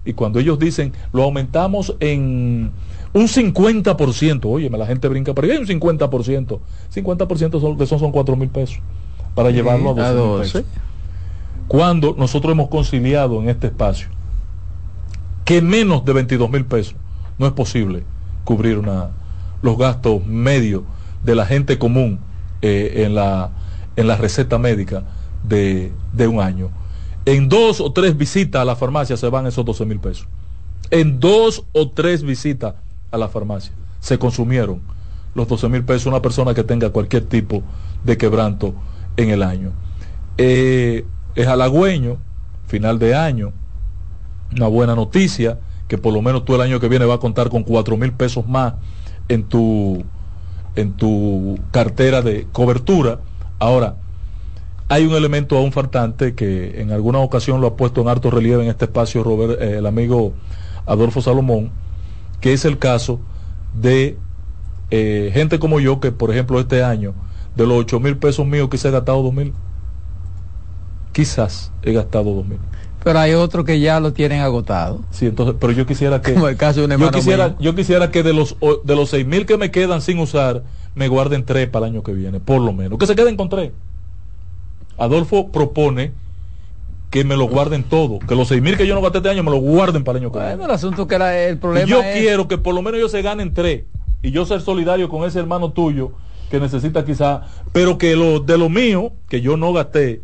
Y 0.05 0.15
cuando 0.15 0.39
ellos 0.39 0.59
dicen, 0.59 0.93
lo 1.13 1.25
aumentamos 1.25 1.95
en 2.01 2.71
un 3.13 3.29
50%, 3.29 4.41
oye, 4.45 4.71
la 4.71 4.87
gente 4.87 5.07
brinca, 5.09 5.35
pero 5.35 5.53
hay 5.53 5.59
un 5.59 5.67
50%. 5.67 6.59
50% 6.95 7.61
son, 7.61 7.77
de 7.77 7.85
esos 7.85 8.01
son 8.01 8.13
4 8.13 8.37
mil 8.37 8.49
pesos 8.49 8.79
para 9.35 9.51
sí, 9.51 9.57
llevarlo 9.57 9.91
a 9.91 10.13
12 10.13 10.15
mil 10.15 10.43
pesos. 10.43 10.65
Cuando 11.69 12.15
nosotros 12.17 12.53
hemos 12.53 12.69
conciliado 12.69 13.41
en 13.41 13.49
este 13.49 13.69
espacio 13.69 14.09
que 15.45 15.63
menos 15.63 16.05
de 16.05 16.13
22 16.13 16.51
mil 16.51 16.65
pesos 16.65 16.95
no 17.39 17.47
es 17.47 17.53
posible 17.53 18.05
cubrir 18.45 18.81
los 19.63 19.79
gastos 19.79 20.25
medios 20.27 20.83
de 21.23 21.35
la 21.35 21.47
gente 21.47 21.79
común 21.79 22.21
eh, 22.61 23.05
en, 23.05 23.15
la, 23.15 23.51
en 23.97 24.07
la 24.07 24.17
receta 24.17 24.59
médica 24.59 25.05
de, 25.43 25.93
de 26.13 26.29
un 26.29 26.41
año. 26.41 26.71
En 27.25 27.49
dos 27.49 27.81
o 27.81 27.93
tres 27.93 28.17
visitas 28.17 28.63
a 28.63 28.65
la 28.65 28.77
farmacia 28.77 29.17
se 29.17 29.29
van 29.29 29.47
esos 29.47 29.65
12 29.65 29.87
mil 29.87 30.01
pesos. 30.01 30.27
En 30.91 31.21
dos 31.21 31.65
o 31.73 31.91
tres 31.91 32.23
visitas 32.23 32.75
a 33.11 33.19
la 33.19 33.29
farmacia 33.29 33.73
se 34.01 34.19
consumieron 34.19 34.81
los 35.35 35.49
12 35.49 35.69
mil 35.69 35.85
pesos 35.85 36.07
una 36.07 36.21
persona 36.21 36.55
que 36.55 36.65
tenga 36.65 36.91
cualquier 36.91 37.25
tipo 37.25 37.63
de 38.05 38.17
quebranto 38.17 38.75
en 39.17 39.31
el 39.31 39.43
año. 39.43 39.73
Eh, 40.39 41.05
es 41.35 41.47
halagüeño, 41.47 42.19
final 42.67 42.99
de 42.99 43.15
año, 43.15 43.53
una 44.57 44.67
buena 44.67 44.95
noticia, 44.95 45.59
que 45.89 45.99
por 45.99 46.13
lo 46.13 46.23
menos 46.23 46.45
tú 46.45 46.55
el 46.55 46.61
año 46.61 46.81
que 46.81 46.89
viene 46.89 47.05
va 47.05 47.15
a 47.15 47.19
contar 47.19 47.49
con 47.51 47.65
4 47.65 47.97
mil 47.97 48.13
pesos 48.13 48.47
más 48.47 48.75
en 49.29 49.45
tu, 49.45 50.05
en 50.77 50.93
tu 50.95 51.59
cartera 51.71 52.23
de 52.23 52.47
cobertura. 52.53 53.21
Ahora, 53.59 53.97
hay 54.89 55.07
un 55.07 55.15
elemento 55.15 55.57
aún 55.57 55.73
faltante 55.73 56.35
que 56.35 56.81
en 56.81 56.93
alguna 56.93 57.19
ocasión 57.19 57.61
lo 57.61 57.67
ha 57.67 57.77
puesto 57.77 58.03
en 58.03 58.09
alto 58.09 58.31
relieve 58.31 58.63
en 58.63 58.69
este 58.69 58.85
espacio 58.85 59.23
Robert, 59.25 59.61
eh, 59.61 59.79
el 59.79 59.87
amigo 59.87 60.35
Adolfo 60.87 61.23
Salomón, 61.23 61.71
que 62.41 62.53
es 62.53 62.65
el 62.65 62.79
caso 62.79 63.21
de 63.75 64.19
eh, 64.91 65.31
gente 65.33 65.59
como 65.59 65.81
yo 65.81 66.01
que, 66.01 66.13
por 66.13 66.31
ejemplo, 66.31 66.61
este 66.61 66.85
año, 66.85 67.15
de 67.57 67.67
los 67.67 67.79
8 67.79 68.01
mil 68.01 68.19
pesos 68.19 68.47
míos, 68.47 68.69
quizás 68.71 68.87
he 68.87 68.91
gastado 68.91 69.23
2 69.23 69.33
mil. 69.33 69.55
Quizás 71.13 71.73
he 71.83 71.93
gastado 71.93 72.35
2 72.35 72.47
mil. 72.47 72.59
Pero 73.05 73.19
hay 73.19 73.33
otros 73.35 73.65
que 73.65 73.81
ya 73.81 73.99
lo 74.01 74.13
tienen 74.13 74.41
agotado. 74.41 75.01
Sí, 75.11 75.27
entonces, 75.27 75.57
pero 75.61 75.73
yo 75.73 75.87
quisiera 75.87 76.21
que. 76.23 76.35
Como 76.35 76.49
el 76.49 76.57
caso 76.57 76.87
de 76.87 76.95
un 76.95 77.01
yo 77.01 77.11
quisiera, 77.11 77.49
mío. 77.49 77.57
yo 77.61 77.75
quisiera 77.75 78.11
que 78.11 78.23
de 78.23 78.33
los 78.33 78.57
de 78.85 78.97
los 78.97 79.11
seis 79.11 79.27
mil 79.27 79.45
que 79.47 79.57
me 79.57 79.71
quedan 79.71 80.01
sin 80.03 80.19
usar, 80.19 80.63
me 80.95 81.09
guarden 81.09 81.45
tres 81.45 81.69
para 81.69 81.87
el 81.87 81.93
año 81.95 82.03
que 82.03 82.13
viene, 82.13 82.39
por 82.41 82.61
lo 82.61 82.73
menos. 82.73 82.99
Que 82.99 83.07
se 83.07 83.15
queden 83.17 83.37
con 83.37 83.49
tres. 83.49 83.73
Adolfo 84.99 85.49
propone 85.51 86.13
que 87.11 87.25
me 87.25 87.37
lo 87.37 87.47
guarden 87.49 87.83
todo, 87.85 88.19
que 88.21 88.35
los 88.35 88.49
seis 88.49 88.63
mil 88.63 88.77
que 88.77 88.87
yo 88.87 88.95
no 88.95 89.03
gasté 89.03 89.19
este 89.19 89.31
año 89.31 89.43
me 89.43 89.51
lo 89.51 89.59
guarden 89.59 90.03
para 90.05 90.19
el 90.19 90.25
año 90.25 90.33
que 90.33 90.39
Bueno, 90.39 90.49
viene. 90.57 90.65
el 90.65 90.71
asunto 90.71 91.07
que 91.07 91.15
era 91.15 91.39
el 91.47 91.59
problema 91.59 91.87
Y 91.87 91.91
yo 91.91 92.01
es- 92.03 92.19
quiero 92.19 92.49
que 92.49 92.57
por 92.57 92.75
lo 92.75 92.81
menos 92.83 92.99
ellos 92.99 93.11
se 93.11 93.21
ganen 93.21 93.53
tres 93.53 93.85
y 94.23 94.31
yo 94.31 94.47
ser 94.47 94.61
solidario 94.63 95.09
con 95.09 95.27
ese 95.29 95.39
hermano 95.39 95.73
tuyo 95.73 96.13
que 96.51 96.59
necesita 96.61 97.05
quizá, 97.05 97.43
pero 97.73 97.99
que 97.99 98.15
lo 98.17 98.41
de 98.41 98.57
lo 98.57 98.69
mío 98.69 99.13
que 99.29 99.41
yo 99.43 99.57
no 99.57 99.73
gasté 99.73 100.23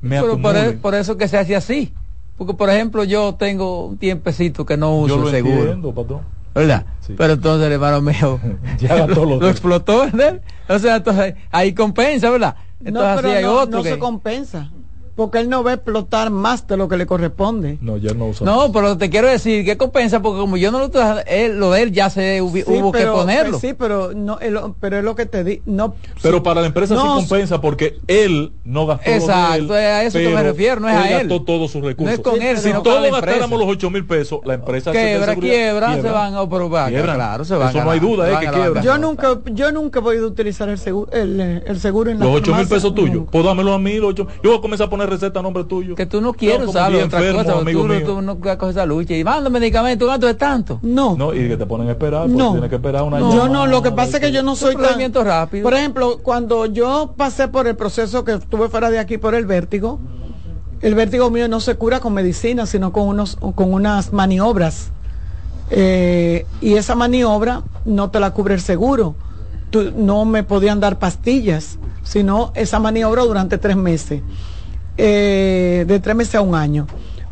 me 0.00 0.20
Pero 0.20 0.40
por, 0.40 0.56
e- 0.56 0.72
por 0.72 0.94
eso 0.94 1.16
que 1.16 1.28
se 1.28 1.38
hace 1.38 1.56
así. 1.56 1.92
Porque, 2.36 2.54
por 2.54 2.68
ejemplo, 2.68 3.02
yo 3.04 3.34
tengo 3.34 3.86
un 3.86 3.96
tiempecito 3.98 4.66
que 4.66 4.76
no 4.76 4.94
uso 4.98 5.16
Yo 5.16 5.22
lo 5.22 5.28
el 5.28 5.34
seguro. 5.34 5.60
entiendo, 5.60 5.94
patrón. 5.94 6.20
¿Verdad? 6.54 6.86
Pero 7.16 7.34
entonces 7.34 7.66
el 7.66 7.72
hermano 7.74 8.00
mío 8.00 8.40
Ya 8.78 8.94
gastó 8.96 9.24
lo, 9.26 9.38
lo 9.40 9.48
explotó, 9.48 10.00
¿verdad? 10.00 10.40
O 10.68 10.78
sea, 10.78 10.96
entonces 10.96 11.34
ahí 11.50 11.74
compensa, 11.74 12.30
¿verdad? 12.30 12.56
Entonces 12.80 12.92
no, 12.94 13.06
así 13.08 13.22
pero 13.22 13.36
hay 13.36 13.44
no, 13.44 13.52
otro 13.60 13.78
no 13.78 13.82
que... 13.82 13.90
se 13.90 13.98
compensa. 13.98 14.70
Porque 15.16 15.38
él 15.38 15.48
no 15.48 15.64
va 15.64 15.70
a 15.70 15.74
explotar 15.74 16.28
más 16.30 16.66
de 16.66 16.76
lo 16.76 16.88
que 16.88 16.98
le 16.98 17.06
corresponde. 17.06 17.78
No, 17.80 17.96
ya 17.96 18.12
no 18.12 18.26
usa. 18.26 18.44
No, 18.44 18.70
pero 18.70 18.98
te 18.98 19.08
quiero 19.08 19.28
decir 19.28 19.64
que 19.64 19.78
compensa 19.78 20.20
porque 20.20 20.40
como 20.40 20.58
yo 20.58 20.70
no 20.70 20.78
lo 20.78 20.90
tuve, 20.90 21.24
él, 21.26 21.58
lo 21.58 21.70
de 21.70 21.82
él 21.82 21.92
ya 21.92 22.10
se 22.10 22.42
hubi- 22.42 22.64
Sí, 22.66 22.72
hubo 22.78 22.92
pero- 22.92 23.14
que 23.14 23.18
ponerlo. 23.20 23.50
pues 23.52 23.62
sí, 23.62 23.74
pero 23.78 24.12
no, 24.14 24.38
es 24.40 24.52
lo- 24.52 24.76
pero 24.78 24.98
es 24.98 25.04
lo 25.04 25.14
que 25.16 25.24
te 25.24 25.42
di. 25.42 25.62
No, 25.64 25.94
Pero 26.22 26.42
para 26.42 26.60
la 26.60 26.66
empresa 26.66 26.94
No, 26.94 27.18
sí 27.18 27.26
compensa 27.28 27.62
porque 27.62 27.98
él 28.08 28.52
no 28.64 28.86
gastó 28.86 29.06
lo 29.08 29.10
de 29.12 29.16
Exacto, 29.22 29.76
él, 29.76 29.84
a 29.84 30.02
eso 30.04 30.18
que 30.18 30.28
me 30.28 30.42
refiero, 30.42 30.80
no 30.82 30.88
es 30.90 30.94
a 30.96 31.08
él. 31.08 31.28
gastó 31.28 31.42
todos 31.44 31.70
sus 31.70 31.82
recursos. 31.82 32.04
No 32.04 32.10
es 32.12 32.20
con 32.20 32.42
él, 32.42 32.56
si 32.58 32.64
sino 32.64 32.74
con 32.82 32.84
todos 32.84 33.10
gastáramos 33.10 33.58
los 33.58 33.68
8 33.70 33.88
mil 33.88 34.04
pesos, 34.06 34.40
la 34.44 34.52
empresa 34.54 34.92
se 34.92 34.98
Quiebra, 34.98 35.18
de 35.28 35.32
seguridad 35.32 35.54
quiebra, 35.54 35.94
se 36.02 36.10
van 36.10 36.34
a 36.34 36.46
probar. 36.46 36.92
Claro, 36.92 37.44
se 37.46 37.54
van 37.56 37.70
Eso 37.70 37.80
a 37.80 37.84
no 37.84 37.90
hay 37.90 38.00
duda, 38.00 38.24
se 38.24 38.30
es 38.30 38.34
van 38.34 38.40
que 38.42 38.48
a 38.48 38.52
la 38.52 38.58
quiebran. 38.58 38.84
yo 38.84 38.98
nunca, 38.98 39.38
yo 39.46 39.72
nunca 39.72 40.00
he 40.00 40.02
podido 40.02 40.26
utilizar 40.28 40.68
el 40.68 40.76
seguro, 40.78 41.10
el, 41.12 41.40
eh, 41.40 41.62
el 41.66 41.80
seguro 41.80 42.10
en 42.10 42.18
la 42.18 42.26
Los 42.26 42.34
8 42.36 42.54
mil 42.54 42.68
pesos 42.68 42.94
tuyos, 42.94 43.24
pues 43.32 43.42
dámelo 43.42 43.72
a 43.72 43.78
mí, 43.78 43.94
los 43.96 44.10
ocho- 44.10 44.26
Yo 44.42 44.50
voy 44.50 44.58
a 44.58 44.60
comenzar 44.60 44.88
a 44.88 44.90
poner 44.90 45.05
receta 45.06 45.40
a 45.40 45.42
nombre 45.42 45.64
tuyo. 45.64 45.94
Que 45.94 46.06
tú 46.06 46.20
no 46.20 46.32
quieres 46.34 46.68
usarlo, 46.68 46.98
otra 47.04 47.18
enfermo, 47.20 47.44
cosa, 47.44 47.58
amigo 47.58 47.82
tú, 47.82 47.88
mío. 47.88 48.02
tú 48.04 48.22
no 48.22 48.38
coges 48.38 48.70
esa 48.70 48.84
lucha 48.86 49.14
y 49.14 49.24
manda 49.24 49.48
medicamentos, 49.50 50.06
¿cuánto 50.06 50.28
es 50.28 50.36
tanto? 50.36 50.78
No. 50.82 51.16
No, 51.16 51.32
y 51.34 51.48
que 51.48 51.56
te 51.56 51.66
ponen 51.66 51.88
a 51.88 51.92
esperar, 51.92 52.22
porque 52.22 52.36
No. 52.36 52.52
tienes 52.52 52.70
que 52.70 52.76
esperar 52.76 53.02
una 53.02 53.18
No, 53.18 53.32
yo 53.34 53.48
no, 53.48 53.66
lo 53.66 53.82
que 53.82 53.92
pasa 53.92 54.16
es 54.18 54.22
que 54.22 54.32
yo 54.32 54.42
no 54.42 54.54
soy 54.56 54.76
tan... 54.76 55.12
rápido. 55.24 55.62
Por 55.62 55.74
ejemplo, 55.74 56.18
cuando 56.22 56.66
yo 56.66 57.14
pasé 57.16 57.48
por 57.48 57.66
el 57.66 57.76
proceso 57.76 58.24
que 58.24 58.32
estuve 58.34 58.68
fuera 58.68 58.90
de 58.90 58.98
aquí 58.98 59.18
por 59.18 59.34
el 59.34 59.46
vértigo, 59.46 59.98
el 60.82 60.94
vértigo 60.94 61.30
mío 61.30 61.48
no 61.48 61.60
se 61.60 61.74
cura 61.76 62.00
con 62.00 62.12
medicina, 62.12 62.66
sino 62.66 62.92
con, 62.92 63.08
unos, 63.08 63.36
con 63.54 63.72
unas 63.72 64.12
maniobras. 64.12 64.90
Eh, 65.70 66.46
y 66.60 66.74
esa 66.74 66.94
maniobra 66.94 67.62
no 67.84 68.10
te 68.10 68.20
la 68.20 68.30
cubre 68.32 68.54
el 68.54 68.60
seguro. 68.60 69.14
Tú- 69.70 69.92
no 69.96 70.24
me 70.24 70.44
podían 70.44 70.78
dar 70.78 70.98
pastillas, 70.98 71.78
sino 72.04 72.52
esa 72.54 72.78
maniobra 72.78 73.22
durante 73.24 73.58
tres 73.58 73.76
meses. 73.76 74.22
Eh, 74.98 75.84
de 75.86 76.00
tres 76.00 76.16
meses 76.16 76.34
a 76.36 76.40
un 76.40 76.54
año. 76.54 76.86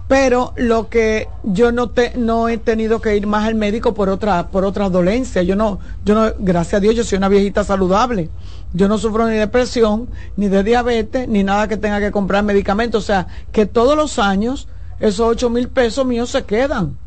Pero 0.07 0.53
lo 0.57 0.91
que 0.91 1.29
yo 1.45 1.73
no 1.73 1.89
te, 1.89 2.13
no 2.17 2.49
he 2.49 2.59
tenido 2.59 3.01
que 3.01 3.17
ir 3.17 3.27
más 3.27 3.47
al 3.47 3.55
médico 3.55 3.95
por 3.95 4.11
otra, 4.11 4.49
por 4.49 4.65
otra 4.65 4.91
dolencia. 4.91 5.43
Yo 5.43 5.57
no, 5.57 5.79
yo 6.05 6.15
no, 6.15 6.33
gracias 6.39 6.75
a 6.75 6.81
Dios, 6.81 6.95
yo 6.95 7.05
soy 7.05 7.17
una 7.17 7.29
viejita 7.29 7.65
saludable. 7.65 8.29
Yo 8.75 8.87
no 8.87 8.99
sufro 8.99 9.27
ni 9.27 9.33
de 9.33 9.39
depresión, 9.39 10.09
ni 10.37 10.49
de 10.49 10.63
diabetes, 10.63 11.27
ni 11.27 11.43
nada 11.43 11.69
que 11.69 11.79
tenga 11.79 12.01
que 12.01 12.13
comprar 12.13 12.45
medicamentos. 12.45 13.05
O 13.05 13.07
sea, 13.07 13.29
que 13.51 13.65
todos 13.65 13.97
los 13.97 14.19
años 14.19 14.69
esos 15.01 15.27
ocho 15.27 15.51
mil 15.51 15.69
pesos 15.69 16.05
míos 16.05 16.31
se 16.31 16.45
quedan. 16.45 16.99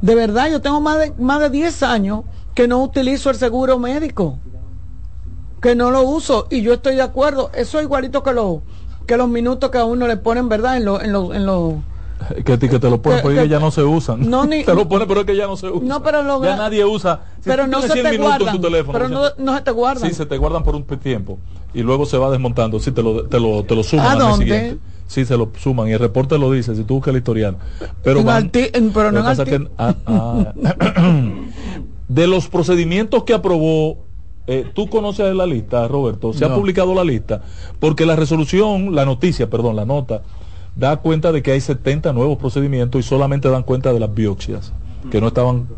De 0.00 0.14
verdad, 0.14 0.50
yo 0.50 0.60
tengo 0.60 0.80
más 0.80 0.98
de, 0.98 1.12
más 1.18 1.40
de 1.40 1.50
10 1.50 1.82
años 1.82 2.20
que 2.54 2.68
no 2.68 2.82
utilizo 2.82 3.30
el 3.30 3.36
seguro 3.36 3.78
médico. 3.78 4.38
Que 5.60 5.74
no 5.74 5.90
lo 5.90 6.02
uso. 6.02 6.46
Y 6.50 6.62
yo 6.62 6.74
estoy 6.74 6.94
de 6.94 7.02
acuerdo. 7.02 7.50
Eso 7.52 7.78
es 7.78 7.84
igualito 7.84 8.22
que, 8.22 8.32
lo, 8.32 8.62
que 9.08 9.16
los 9.16 9.28
minutos 9.28 9.70
que 9.70 9.78
a 9.78 9.84
uno 9.84 10.06
le 10.06 10.16
ponen, 10.18 10.48
¿verdad? 10.48 10.76
En 10.76 10.84
los... 10.84 11.02
En 11.02 11.12
lo, 11.12 11.34
en 11.34 11.46
lo, 11.46 11.82
Que, 12.44 12.58
te 12.58 12.90
lo 12.90 13.00
ponen, 13.00 13.18
Que- 13.18 13.22
porque 13.22 13.38
que- 13.42 13.48
ya 13.48 13.58
no 13.58 13.70
se 13.70 13.82
usan. 13.82 14.28
No, 14.28 14.44
ni- 14.44 14.62
te 14.64 14.74
lo 14.74 14.86
ponen, 14.88 15.08
pero 15.08 15.20
es 15.20 15.26
que 15.26 15.34
ya 15.34 15.46
no 15.46 15.56
se 15.56 15.68
usan. 15.68 15.88
No, 15.88 16.02
pero 16.02 16.22
lo- 16.22 16.44
ya 16.44 16.56
nadie 16.56 16.84
usa. 16.84 17.20
Si 17.42 17.48
pero 17.48 17.66
no 17.66 17.80
se 17.80 17.88
100 17.88 18.04
te 18.10 18.18
guardan. 18.18 18.54
tu 18.56 18.60
teléfono, 18.60 18.92
pero 18.92 19.08
no, 19.08 19.22
no 19.38 19.56
se 19.56 19.62
te 19.62 19.70
guardan. 19.70 20.08
Sí, 20.08 20.14
se 20.14 20.26
te 20.26 20.36
guardan 20.36 20.62
por 20.62 20.76
un 20.76 20.84
tiempo 20.84 21.38
y 21.72 21.80
luego 21.82 22.04
se 22.06 22.18
va 22.18 22.30
desmontando. 22.30 22.78
Sí, 22.80 22.92
te 22.92 23.02
lo, 23.02 23.24
te 23.24 23.40
lo, 23.40 23.64
te 23.64 23.74
lo 23.74 23.82
suman 23.82 24.06
¿A 24.06 24.12
al 24.12 24.18
dónde? 24.18 24.44
siguiente. 24.44 24.78
Sí, 25.06 25.24
se 25.24 25.38
lo 25.38 25.50
suman 25.58 25.88
y 25.88 25.92
el 25.92 25.98
reporte 26.00 26.36
lo 26.36 26.52
dice, 26.52 26.76
si 26.76 26.84
tú 26.84 26.96
buscas 26.96 27.12
el 27.12 27.18
historial. 27.18 27.56
Pero, 28.04 28.22
van- 28.22 28.50
en- 28.52 28.90
pero 28.92 29.10
no 29.10 29.30
en 29.30 29.44
que- 29.44 29.68
ah, 29.78 29.94
ah, 30.06 30.52
de 32.08 32.26
los 32.26 32.48
procedimientos 32.48 33.24
que 33.24 33.32
aprobó, 33.32 33.98
eh, 34.48 34.66
tú 34.74 34.88
conoces 34.88 35.34
la 35.34 35.46
lista, 35.46 35.86
Roberto, 35.86 36.32
se 36.32 36.44
ha 36.44 36.48
publicado 36.54 36.94
la 36.94 37.04
lista, 37.04 37.42
porque 37.78 38.04
la 38.06 38.16
resolución, 38.16 38.94
la 38.94 39.04
noticia, 39.04 39.48
perdón, 39.48 39.76
la 39.76 39.84
nota, 39.84 40.22
da 40.74 40.96
cuenta 40.96 41.30
de 41.32 41.42
que 41.42 41.52
hay 41.52 41.60
70 41.60 42.12
nuevos 42.12 42.38
procedimientos 42.38 42.98
y 43.00 43.02
solamente 43.06 43.48
dan 43.50 43.62
cuenta 43.62 43.92
de 43.92 44.00
las 44.00 44.12
biopsias, 44.14 44.72
que 45.10 45.20
no 45.20 45.28
estaban 45.28 45.68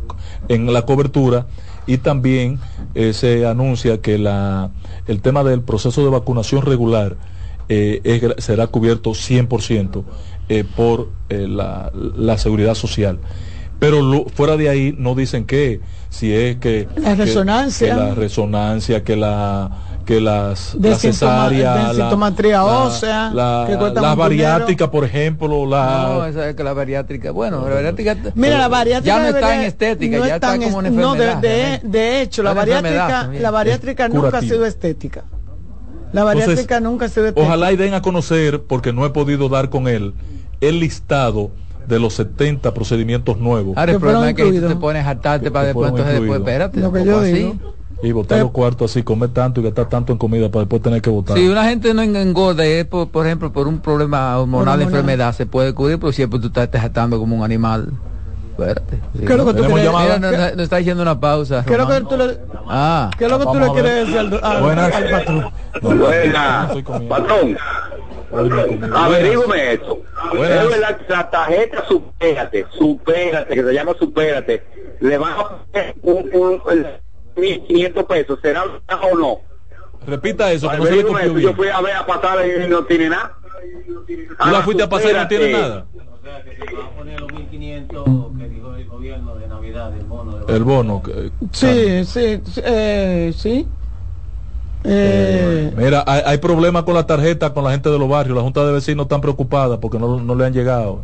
en 0.49 0.73
la 0.73 0.83
cobertura, 0.87 1.47
y 1.87 1.99
también 1.99 2.59
eh, 2.95 3.13
se 3.13 3.45
anuncia 3.47 4.01
que 4.01 4.19
la, 4.19 4.71
el 5.07 5.21
tema 5.21 5.43
del 5.45 5.63
proceso 5.63 6.03
de 6.05 6.11
vacunación 6.11 6.63
regular 6.63 7.17
eh, 7.69 8.01
es 8.05 8.45
será 8.45 8.67
cubierto 8.69 9.11
100% 9.11 10.03
eh, 10.49 10.65
por 10.77 11.09
la, 11.29 11.91
la 11.95 12.39
seguridad 12.39 12.75
social. 12.75 13.19
Pero 13.79 14.03
lo- 14.03 14.27
fuera 14.27 14.57
de 14.57 14.69
ahí 14.69 14.95
no 14.99 15.15
dicen 15.15 15.45
que 15.47 15.81
si 16.11 16.33
es 16.35 16.57
que 16.59 16.87
La 16.97 17.17
que- 17.17 17.25
resonancia. 17.25 17.95
que 17.95 18.01
la 18.01 18.15
resonancia, 18.15 19.03
que 19.05 19.17
la 19.17 19.71
que 20.05 20.21
las 20.21 20.73
De 20.77 20.91
la 20.91 20.97
sintoma- 20.97 21.13
cesárea, 21.13 21.75
de 21.77 21.83
la- 21.83 21.95
sintomatría 21.95 22.57
la- 22.57 22.65
ósea, 22.67 23.31
la, 23.33 23.69
la 23.95 24.15
bariátrica, 24.17 24.91
por 24.91 25.05
ejemplo, 25.05 25.65
la 25.67 26.09
No, 26.09 26.27
esa 26.27 26.49
es 26.49 26.57
que 26.57 26.65
la 26.65 26.73
bariátrica, 26.73 27.31
bueno, 27.31 27.69
la 27.69 27.75
bariátrica 27.77 28.17
Mira, 28.35 28.59
la 28.59 28.67
bariátrica 28.67 29.17
ya 29.19 29.23
no 29.23 29.29
está 29.37 29.55
en 29.55 29.61
estética, 29.63 30.19
no 30.19 30.27
ya 30.27 30.35
está 30.35 30.55
en 30.57 30.63
como 30.65 30.79
una 30.79 30.89
est- 30.89 30.97
no, 30.97 31.15
de- 31.15 31.25
enfermedad. 31.31 31.41
de, 31.43 31.49
realmente. 31.61 31.89
de 31.99 32.23
hecho, 32.23 32.43
la 32.43 32.51
enfermedad 32.51 32.83
bariátrica, 32.83 33.21
también. 33.23 33.43
la 33.43 33.51
bariátrica 33.53 34.07
Es 34.07 34.15
nunca 34.15 34.39
ha 34.39 34.41
sido 34.41 34.67
estética. 34.67 35.25
La 36.13 36.23
Entonces, 36.23 36.47
bariátrica 36.47 36.81
nunca 36.81 37.05
ha 37.05 37.09
sido 37.09 37.27
estética. 37.27 37.47
Ojalá 37.47 37.71
y 37.73 37.77
den 37.77 37.95
a 37.95 38.03
conocer, 38.03 38.63
porque 38.65 38.93
no 38.93 39.07
he 39.07 39.11
podido 39.11 39.49
dar 39.49 39.69
con 39.71 39.87
él, 39.87 40.15
el 40.61 40.81
listado 40.81 41.53
de 41.91 41.99
los 42.01 42.15
70 42.15 42.73
procedimientos 42.73 43.39
nuevos. 43.39 43.77
Ahora 43.77 43.93
el 43.93 43.99
problema 43.99 44.31
es 44.31 44.37
que 44.37 44.45
tú 44.61 44.69
te 44.69 44.77
pones 44.77 45.05
a 45.05 45.11
hartarte 45.11 45.51
para 45.51 45.67
después, 45.67 45.91
entonces 45.91 46.15
después, 46.21 46.39
espérate. 46.41 46.81
Lo 46.81 46.93
que 46.93 47.05
yo 47.05 47.19
así. 47.21 47.33
digo. 47.33 47.55
Y 48.03 48.13
botar 48.13 48.39
los 48.39 48.51
cuartos 48.51 48.91
así, 48.91 49.03
comer 49.03 49.29
tanto 49.29 49.61
y 49.61 49.65
gastar 49.65 49.91
tanto 49.91 50.11
en 50.13 50.17
comida 50.19 50.49
para 50.51 50.61
después 50.63 50.81
tener 50.81 51.03
que 51.03 51.11
votar. 51.11 51.37
Si 51.37 51.47
una 51.47 51.65
gente 51.65 51.93
no 51.93 52.01
engorda, 52.01 52.67
y 52.67 52.71
es 52.71 52.85
por, 52.87 53.11
por 53.11 53.27
ejemplo, 53.27 53.53
por 53.53 53.69
un 53.69 53.79
problema 53.81 54.39
hormonal, 54.39 54.69
Hormonal. 54.81 54.83
enfermedad, 54.83 55.35
se 55.35 55.45
puede 55.45 55.75
cubrir, 55.75 55.99
pero 55.99 56.11
siempre 56.11 56.41
tú 56.41 56.47
estás 56.47 56.83
hartando 56.83 57.19
como 57.19 57.37
un 57.37 57.45
animal. 57.45 57.91
Espérate. 58.53 58.97
Sí, 59.15 59.25
¿Qué 59.27 59.33
es 59.33 59.39
lo 59.39 59.45
que 59.45 59.53
tú 59.53 59.63
¿Tenemos 59.63 59.81
quieres? 59.81 60.19
Mira, 60.19 60.19
nos, 60.19 60.53
nos 60.57 60.61
está 60.65 60.77
diciendo 60.79 61.03
una 61.03 61.21
pausa. 61.21 61.63
¿Qué 61.67 61.73
es 61.75 61.79
lo 61.79 61.89
que 61.89 62.01
tú 62.01 62.17
le, 62.17 62.39
Ah, 62.69 63.11
qué 63.19 63.25
es 63.27 63.31
lo 63.31 63.39
que 63.39 63.45
tú 63.45 63.51
Vamos 63.53 63.63
le 63.63 63.67
a 63.69 63.73
ver. 63.73 63.83
quieres 63.85 64.07
decir 64.07 64.19
al, 64.19 64.41
al- 64.45 64.63
Buenas. 64.63 64.95
al 64.95 65.11
patrón? 65.11 65.45
Buena, 65.83 66.65
estoy 66.69 66.83
comiendo. 66.83 67.09
patrón, 67.17 67.57
averígame 68.33 69.73
esto. 69.75 70.03
Buenas. 70.35 70.65
Es 70.65 70.71
verdad 70.71 70.97
que 70.99 71.13
la 71.13 71.31
tarjeta 71.31 71.85
Supérate, 71.89 72.67
Supérate, 72.79 73.55
que 73.55 73.63
se 73.63 73.73
llama 73.73 73.93
Supérate, 73.99 74.63
le 75.01 75.19
van 75.19 75.33
a 75.33 75.49
poner 75.49 75.95
un, 76.03 76.31
un, 76.33 76.63
el 76.71 76.87
1.500 77.37 78.07
pesos, 78.07 78.39
¿será 78.43 78.65
verdad 78.65 79.01
o 79.13 79.17
no? 79.19 79.39
Repita 80.07 80.51
eso, 80.53 80.71
que 80.71 80.77
no 80.79 80.85
se 80.85 80.93
le 80.93 81.01
eso, 81.01 81.39
yo 81.39 81.55
fui 81.55 81.69
a 81.69 81.81
ver 81.81 81.95
a 81.97 82.07
pasar 82.07 82.39
y 82.47 82.69
no 82.69 82.85
tiene 82.85 83.11
nada. 83.11 83.37
Tú 84.07 84.49
la 84.51 84.63
fuiste 84.63 84.83
a 84.83 84.89
pasar 84.89 85.11
y 85.11 85.15
no 85.15 85.29
tiene 85.29 85.53
nada. 85.53 85.87
O 85.95 86.23
sea, 86.23 86.43
que 86.43 86.57
se 86.57 86.75
van 86.75 86.87
a 86.87 86.91
poner 86.91 87.21
los 87.21 87.33
1500 87.33 88.05
que 88.39 88.49
dijo 88.49 88.75
el 88.77 88.87
gobierno 88.87 89.35
de 89.37 89.47
Navidad, 89.49 89.95
el 89.97 90.05
bono 90.05 90.39
de 90.39 90.57
El 90.57 90.65
bono. 90.65 91.03
que- 91.03 91.31
Sí, 91.53 92.05
sí, 92.05 92.41
sí, 92.45 92.61
eh, 92.65 93.33
sí. 93.37 93.69
Eh, 94.85 95.73
Mira, 95.77 96.05
hay, 96.07 96.23
hay 96.25 96.39
problemas 96.39 96.85
con 96.85 96.95
la 96.95 97.07
tarjeta 97.07 97.53
con 97.53 97.65
la 97.65 97.71
gente 97.73 97.91
de 97.91 97.99
los 97.99 98.09
barrios. 98.09 98.37
La 98.37 98.43
Junta 98.43 98.65
de 98.65 98.73
Vecinos 98.73 99.05
están 99.05 99.21
preocupadas 99.21 99.79
porque 99.79 99.99
no, 99.99 100.21
no 100.21 100.35
le 100.35 100.47
han 100.47 100.53
llegado. 100.53 101.03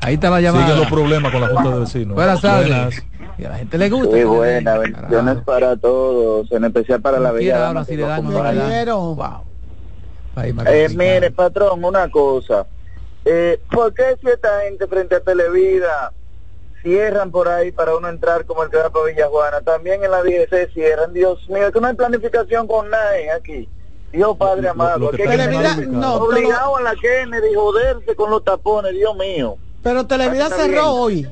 ahí 0.00 0.14
está 0.14 0.30
la 0.30 0.40
llamada. 0.40 0.64
Siguen 0.64 0.80
los 0.80 0.90
problemas 0.90 1.32
con 1.32 1.40
la 1.40 1.48
Junta 1.48 1.70
de 1.70 1.80
Vecinos. 1.80 2.14
Buenas 2.14 2.40
tardes. 2.40 2.68
Buenas. 2.68 3.02
Y 3.38 3.44
a 3.44 3.50
la 3.50 3.58
gente 3.58 3.78
le 3.78 3.88
gusta. 3.88 4.08
Muy 4.08 4.24
buena, 4.24 4.78
bendiciones 4.78 5.36
para 5.44 5.76
todos, 5.76 6.50
en 6.50 6.64
especial 6.64 7.00
para 7.00 7.20
la 7.20 7.30
bella 7.30 7.68
ahora 7.68 7.84
que 7.84 7.96
le 7.96 8.02
dan. 8.02 8.26
Wow. 8.26 9.48
Eh, 10.66 10.88
mire, 10.96 11.30
patrón, 11.30 11.84
una 11.84 12.10
cosa. 12.10 12.66
Eh, 13.24 13.60
¿Por 13.70 13.92
qué 13.94 14.16
si 14.20 14.28
esta 14.28 14.48
gente 14.64 14.86
frente 14.86 15.16
a 15.16 15.20
Televida 15.20 16.12
cierran 16.88 17.30
por 17.30 17.48
ahí 17.48 17.70
para 17.70 17.94
uno 17.96 18.08
entrar 18.08 18.46
como 18.46 18.62
el 18.62 18.70
que 18.70 18.78
va 18.78 18.88
para 18.90 19.04
Villajuana? 19.06 19.60
También 19.60 20.02
en 20.02 20.10
la 20.10 20.22
10 20.22 20.48
cierran. 20.72 21.12
Dios 21.12 21.38
mío, 21.48 21.70
que 21.70 21.80
no 21.80 21.86
hay 21.88 21.94
planificación 21.94 22.66
con 22.66 22.88
nadie 22.88 23.30
aquí. 23.30 23.68
Dios 24.12 24.36
Padre 24.38 24.62
Lo- 24.62 24.70
amado. 24.70 24.98
lo 24.98 25.10
que 25.10 25.24
Televida, 25.24 25.76
no, 25.86 26.14
obligado 26.14 26.76
a 26.78 26.80
la 26.82 26.94
Kennedy 26.96 27.54
joderse 27.54 28.16
con 28.16 28.30
los 28.30 28.42
tapones, 28.42 28.92
Dios 28.94 29.14
mío. 29.16 29.56
pero 29.82 30.06
Televida 30.06 30.48
cerró 30.48 31.06
bien. 31.06 31.26
hoy. 31.26 31.28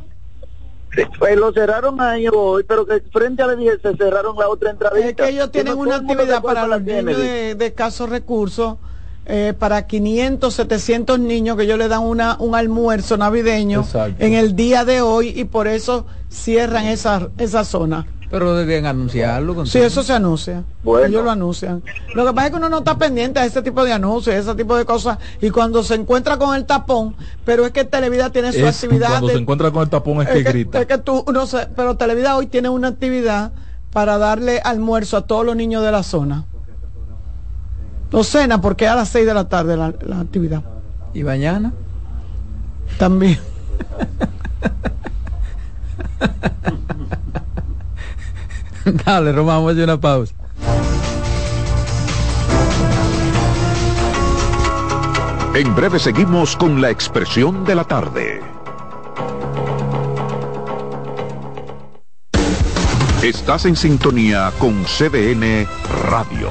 Pues 1.19 1.37
lo 1.37 1.53
cerraron 1.53 2.01
ahí 2.01 2.27
hoy, 2.33 2.65
pero 2.65 2.87
que 2.87 3.01
frente 3.13 3.43
a 3.43 3.47
la 3.49 3.55
dije 3.57 3.79
se 3.83 3.97
cerraron 3.97 4.37
la 4.39 4.49
otra 4.49 4.71
entrada. 4.71 4.99
Es 4.99 5.15
que 5.15 5.29
ellos 5.29 5.51
tienen 5.51 5.77
una 5.77 5.97
actividad 5.97 6.43
para 6.43 6.67
los 6.67 6.81
niños 6.83 7.17
de, 7.19 7.55
de 7.55 7.67
escasos 7.67 8.09
recursos. 8.09 8.77
Eh, 9.27 9.55
para 9.59 9.87
500, 9.87 10.55
700 10.55 11.19
niños 11.19 11.57
que 11.57 11.65
ellos 11.65 11.79
le 11.79 11.89
dan 11.89 12.03
una, 12.03 12.37
un 12.39 12.55
almuerzo 12.55 13.17
navideño 13.17 13.81
Exacto. 13.81 14.25
en 14.25 14.35
el 14.35 14.55
día 14.57 14.85
de 14.85 15.01
hoy 15.01 15.29
y 15.35 15.45
por 15.45 15.67
eso 15.69 16.07
cierran 16.31 16.87
esa, 16.87 17.29
esa 17.39 17.65
zona. 17.65 18.07
Pero 18.29 18.55
deben 18.57 18.87
anunciarlo. 18.87 19.55
con 19.55 19.67
Sí, 19.69 19.79
eso 19.79 20.03
se 20.03 20.13
anuncia. 20.13 20.65
Bueno. 20.83 21.07
Ellos 21.07 21.25
lo 21.25 21.31
anuncian. 21.31 21.83
Lo 22.15 22.27
que 22.27 22.33
pasa 22.33 22.47
es 22.47 22.51
que 22.53 22.57
uno 22.59 22.69
no 22.69 22.79
está 22.79 22.99
pendiente 22.99 23.39
a 23.39 23.45
ese 23.45 23.63
tipo 23.63 23.85
de 23.85 23.93
anuncios, 23.93 24.35
ese 24.35 24.53
tipo 24.57 24.77
de 24.77 24.85
cosas. 24.85 25.19
Y 25.41 25.51
cuando 25.51 25.85
se 25.85 25.95
encuentra 25.95 26.37
con 26.37 26.55
el 26.57 26.65
tapón, 26.67 27.15
pero 27.45 27.65
es 27.65 27.71
que 27.71 27.85
Televida 27.85 28.31
tiene 28.31 28.53
su 28.53 28.67
Es- 28.67 28.83
actividad. 28.83 29.09
cuando 29.11 29.29
de- 29.29 29.35
se 29.35 29.39
encuentra 29.41 29.71
con 29.71 29.83
el 29.83 29.89
tapón 29.91 30.23
es, 30.23 30.29
que, 30.29 30.43
que, 30.43 30.51
grita. 30.51 30.81
es 30.81 30.87
que 30.87 30.99
tú, 30.99 31.25
no 31.33 31.47
sé, 31.47 31.69
pero 31.77 31.97
Televida 31.97 32.37
hoy 32.37 32.47
tiene 32.49 32.69
una 32.69 32.89
actividad 32.89 33.53
para 33.93 34.19
darle 34.19 34.61
almuerzo 34.63 35.17
a 35.19 35.23
todos 35.27 35.47
los 35.47 35.55
niños 35.55 35.85
de 35.85 35.93
la 35.93 36.03
zona. 36.03 36.47
O 38.13 38.23
cena, 38.25 38.61
porque 38.61 38.87
a 38.87 38.95
las 38.95 39.09
6 39.09 39.27
de 39.27 39.35
la 39.35 39.49
tarde 39.49 39.77
la, 39.77 39.93
la 40.07 40.21
actividad. 40.21 40.63
¿Y 41.13 41.25
mañana? 41.25 41.73
También. 42.99 43.39
Dale, 49.05 49.33
Román, 49.33 49.57
vamos 49.57 49.71
a 49.71 49.73
hacer 49.73 49.85
una 49.85 50.01
pausa. 50.01 50.35
En 55.55 55.75
breve 55.75 55.99
seguimos 55.99 56.55
con 56.55 56.81
la 56.83 56.91
expresión 56.91 57.65
de 57.65 57.75
la 57.75 57.85
tarde. 57.85 58.41
Estás 63.23 63.65
en 63.65 63.75
sintonía 63.75 64.53
con 64.59 64.85
CDN 64.85 65.67
Radio. 66.11 66.51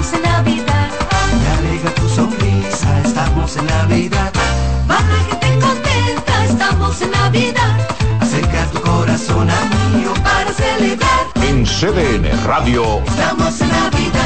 Estamos 0.00 0.12
en 0.12 0.22
Navidad. 0.22 0.90
Me 1.40 1.68
alegra 1.68 1.90
tu 1.94 2.08
sonrisa, 2.08 3.00
estamos 3.04 3.56
en 3.56 3.66
Navidad. 3.66 4.32
Baja 4.86 5.16
gente 5.30 5.58
contenta, 5.58 6.44
estamos 6.44 7.00
en 7.00 7.10
Navidad. 7.12 7.76
Acerca 8.20 8.66
tu 8.72 8.80
corazón 8.80 9.48
a 9.48 9.96
mío 9.96 10.12
Para 10.22 10.52
celebrar, 10.52 11.26
En 11.36 11.64
CDN 11.64 12.28
Radio, 12.44 13.02
estamos 13.06 13.60
en 13.60 13.68
Navidad. 13.68 14.25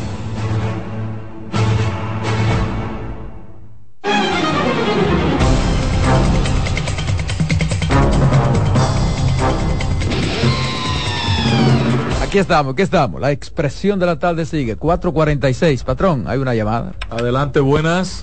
Aquí 12.31 12.39
estamos, 12.39 12.71
aquí 12.71 12.83
estamos. 12.83 13.19
La 13.19 13.33
expresión 13.33 13.99
de 13.99 14.05
la 14.05 14.17
tarde 14.17 14.45
sigue. 14.45 14.77
446. 14.77 15.83
Patrón, 15.83 16.23
hay 16.27 16.39
una 16.39 16.55
llamada. 16.55 16.93
Adelante, 17.09 17.59
buenas. 17.59 18.21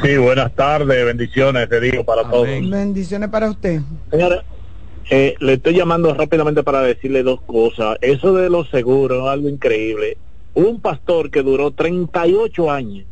Sí, 0.00 0.16
buenas 0.16 0.54
tardes, 0.54 1.04
bendiciones, 1.06 1.68
te 1.68 1.80
digo, 1.80 2.04
para 2.04 2.22
todos. 2.22 2.46
Bendiciones 2.46 3.30
para 3.30 3.50
usted. 3.50 3.80
Señora, 4.12 4.44
eh, 5.10 5.34
le 5.40 5.54
estoy 5.54 5.74
llamando 5.74 6.14
rápidamente 6.14 6.62
para 6.62 6.82
decirle 6.82 7.24
dos 7.24 7.40
cosas. 7.40 7.98
Eso 8.00 8.32
de 8.32 8.48
los 8.48 8.70
seguros 8.70 9.24
es 9.24 9.28
algo 9.28 9.48
increíble. 9.48 10.16
Un 10.54 10.80
pastor 10.80 11.32
que 11.32 11.42
duró 11.42 11.72
38 11.72 12.70
años 12.70 13.06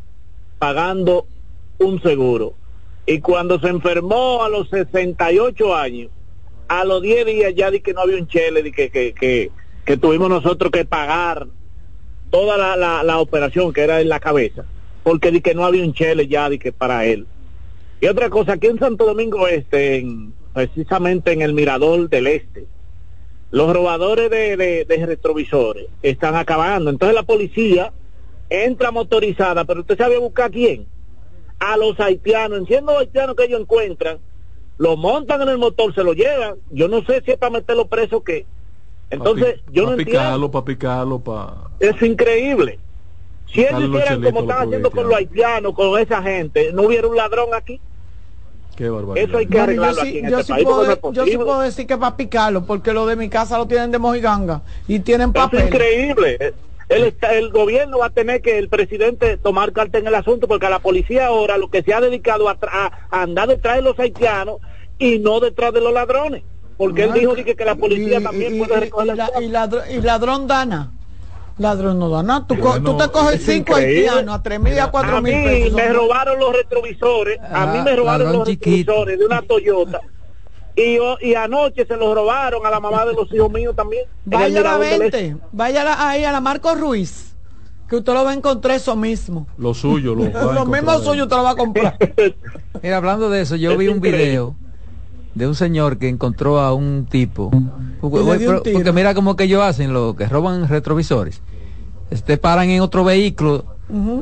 pagando 0.61 1.27
un 1.81 2.01
seguro 2.03 2.55
y 3.05 3.19
cuando 3.19 3.59
se 3.59 3.67
enfermó 3.67 4.45
a 4.45 4.49
los 4.49 4.71
68 4.71 5.75
años, 5.75 6.11
a 6.69 6.85
los 6.85 7.03
10 7.03 7.27
días 7.27 7.55
ya 7.55 7.71
di 7.71 7.81
que 7.81 7.95
no 7.95 8.03
había 8.03 8.17
un 8.19 8.29
chele, 8.29 8.63
di 8.63 8.73
que, 8.73 8.91
que, 8.91 9.15
que, 9.15 9.97
tuvimos 9.97 10.29
nosotros 10.29 10.71
que 10.71 10.85
pagar 10.85 11.47
toda 12.31 12.57
la, 12.59 12.77
la, 12.77 13.03
la 13.03 13.19
operación 13.19 13.73
que 13.73 13.81
era 13.83 14.01
en 14.01 14.09
la 14.09 14.21
cabeza, 14.21 14.65
porque 15.03 15.31
di 15.31 15.41
que 15.41 15.55
no 15.55 15.65
había 15.65 15.83
un 15.85 15.95
chele 15.95 16.27
ya 16.29 16.49
di 16.51 16.59
que 16.59 16.73
para 16.73 17.07
él. 17.07 17.27
Y 18.01 18.07
otra 18.07 18.29
cosa, 18.31 18.53
aquí 18.53 18.67
en 18.69 18.79
Santo 18.79 19.07
Domingo 19.07 19.49
Este, 19.49 19.97
en- 19.97 20.33
precisamente 20.53 21.33
en 21.33 21.43
el 21.43 21.53
Mirador 21.55 22.09
del 22.09 22.27
Este, 22.27 22.67
los 23.51 23.73
robadores 23.73 24.31
de, 24.31 24.57
de- 24.57 25.07
retrovisores 25.07 25.87
están 26.03 26.37
acabando. 26.37 26.91
Entonces 26.91 27.15
la 27.15 27.23
policía 27.23 27.93
entra 28.51 28.91
motorizada, 28.91 29.65
pero 29.65 29.81
usted 29.81 29.97
sabe 29.97 30.19
buscar 30.19 30.47
a 30.47 30.51
quién. 30.51 30.87
A 31.59 31.77
los 31.77 31.99
haitianos, 31.99 32.67
siendo 32.69 32.97
haitianos 32.99 33.35
que 33.37 33.45
ellos 33.45 33.61
encuentran, 33.61 34.19
lo 34.79 34.97
montan 34.97 35.43
en 35.43 35.49
el 35.49 35.59
motor, 35.59 35.95
se 35.95 36.03
lo 36.05 36.13
llevan. 36.13 36.55
Yo 36.71 36.89
no 36.89 37.03
sé 37.05 37.23
si 37.25 37.33
es 37.33 37.39
para 37.39 37.51
meterlo 37.51 37.87
preso 37.87 38.19
o 38.19 38.25
qué. 38.25 38.47
Entonces, 39.11 39.61
yo 39.73 39.83
no 39.83 39.89
para 39.91 40.01
entiendo. 40.03 40.23
picarlo, 40.23 40.51
para 40.51 40.65
picarlo, 40.65 41.19
para... 41.19 41.55
Es 41.81 42.01
increíble. 42.03 42.79
Si 43.53 43.61
ellos 43.63 43.85
hicieran 43.89 44.23
como 44.23 44.41
están 44.43 44.67
haciendo 44.67 44.91
con 44.91 45.09
los 45.09 45.17
haitianos, 45.17 45.75
con 45.75 45.99
esa 45.99 46.23
gente, 46.23 46.71
no 46.73 46.83
hubiera 46.83 47.09
un 47.09 47.17
ladrón 47.17 47.49
aquí. 47.55 47.81
Qué 48.77 48.89
barbaridad. 48.91 49.29
Eso 49.29 49.39
hay 49.39 49.47
que 49.47 49.57
yo 49.57 49.63
arreglarlo 49.63 50.03
sí, 50.03 50.09
aquí 50.09 50.19
en 50.19 50.31
yo 50.31 50.39
este 50.39 50.45
sí 50.45 50.53
país, 50.53 50.65
puedo, 50.65 50.85
no 50.85 50.93
es 50.93 50.99
yo 51.13 51.25
sí 51.25 51.37
puedo 51.37 51.61
decir 51.63 51.87
que 51.87 51.97
para 51.97 52.17
picarlo, 52.17 52.65
porque 52.65 52.93
lo 52.93 53.07
de 53.07 53.17
mi 53.17 53.29
casa 53.29 53.59
lo 53.59 53.67
tienen 53.67 53.91
de 53.91 53.99
mojiganga 53.99 54.63
y 54.87 55.01
tienen 55.01 55.31
Eso 55.35 55.45
es 55.47 55.51
papel. 55.51 55.67
increíble. 55.67 56.55
El, 56.89 57.05
está- 57.05 57.35
el 57.35 57.51
gobierno 57.51 57.99
va 57.99 58.07
a 58.07 58.11
tener 58.11 58.41
que 58.41 58.57
el 58.59 58.69
presidente 58.69 59.37
tomar 59.37 59.73
carta 59.73 59.99
en 59.99 60.07
el 60.07 60.15
asunto 60.15 60.49
porque 60.49 60.67
a 60.67 60.71
la 60.71 60.79
policía 60.79 61.27
ahora 61.27 61.59
lo 61.59 61.69
que 61.71 61.83
se 61.83 61.93
ha 61.93 62.01
dedicado 62.01 62.49
a, 62.49 62.59
tra- 62.59 62.91
a 63.11 63.23
andar 63.23 63.49
detrás 63.49 63.77
de 63.77 63.83
los 63.83 63.99
haitianos 63.99 64.57
y 64.99 65.19
no 65.19 65.39
detrás 65.41 65.73
de 65.75 65.81
los 65.83 65.93
ladrones. 65.93 66.45
Porque 66.79 67.05
él 67.05 67.13
dijo 67.13 67.35
que, 67.35 67.55
que 67.57 67.65
la 67.65 67.75
policía 67.75 68.21
y- 68.21 68.23
también 68.23 68.55
y- 68.55 68.59
puede 68.59 68.81
recoger 68.81 69.15
y 69.15 69.17
la- 69.17 69.31
y 69.41 69.49
ladrón, 69.49 69.83
y 69.91 70.01
ladrón 70.01 70.47
dana. 70.47 70.93
Ladrón 71.59 71.99
no 71.99 72.09
da 72.09 72.23
nada. 72.23 72.47
Tú, 72.47 72.57
co- 72.59 72.81
tú 72.81 72.97
te 72.97 73.09
coges 73.09 73.35
Es 73.41 73.43
cinco 73.47 73.73
increíble. 73.79 74.09
haitianos 74.09 74.35
a 74.37 74.43
tres 74.43 74.61
mil 74.61 74.73
y 74.75 74.79
a 74.79 74.87
cuatro 74.93 75.17
A 75.17 75.21
mil 75.21 75.35
mí 75.35 75.43
pesos. 75.45 75.73
me 75.73 75.89
robaron 75.93 76.39
los 76.39 76.53
retrovisores, 76.57 77.39
a 77.51 77.67
mí 77.67 77.79
me 77.83 77.91
Ah, 77.91 77.97
robaron 77.97 78.27
ladrón 78.27 78.39
los 78.39 78.49
chiquito. 78.49 78.93
retrovisores 78.93 79.19
de 79.19 79.27
una 79.27 79.43
Toyota. 79.43 80.01
Y, 80.81 80.97
yo- 80.97 81.17
y 81.21 81.35
anoche 81.35 81.85
se 81.87 81.97
los 81.97 82.15
robaron 82.15 82.65
a 82.65 82.71
la 82.71 82.79
mamá 82.79 83.05
de 83.05 83.13
los 83.15 83.33
hijos 83.35 83.51
míos 83.51 83.75
también. 83.75 84.05
Vaya 84.25 84.45
a 84.47 84.49
la 84.49 84.79
Mirador 84.79 84.87
del 84.87 85.11
20, 85.11 85.37
vaya 85.53 85.81
a 85.83 85.85
la- 85.85 86.09
ahí 86.11 86.25
a 86.25 86.31
la 86.33 86.41
Marco 86.41 86.73
Ruiz, 86.77 87.35
que 87.89 87.97
usted 87.97 88.13
lo 88.13 88.23
va 88.25 88.31
a 88.31 88.35
encontrar 88.35 88.77
eso 88.77 88.95
mismo. 88.95 89.47
Lo 89.59 89.75
suyo, 89.75 90.15
lo 90.15 90.25
Lo 90.55 90.67
mismo 90.67 90.99
suyo 91.01 91.25
usted 91.25 91.37
lo 91.37 91.43
va 91.43 91.51
a 91.51 91.57
comprar. 91.57 91.97
Mira, 92.83 92.97
hablando 92.99 93.29
de 93.29 93.41
eso, 93.43 93.57
yo 93.57 93.73
Es 93.73 93.79
vi 93.79 93.89
un 93.89 93.97
increíble. 93.97 94.25
video 94.25 94.55
de 95.35 95.47
un 95.49 95.55
señor 95.57 95.99
que 95.99 96.09
encontró 96.09 96.61
a 96.61 96.73
un 96.75 97.07
tipo. 97.11 97.51
Porque, 98.01 98.93
mira 98.93 99.15
como 99.15 99.35
que 99.35 99.45
ellos 99.45 99.63
hacen, 99.63 99.93
lo 99.93 100.15
que 100.15 100.27
roban 100.27 100.69
retrovisores. 100.69 101.43
Este 102.11 102.39
paran 102.39 102.71
en 102.71 102.81
otro 102.83 103.03
vehículo 103.05 103.65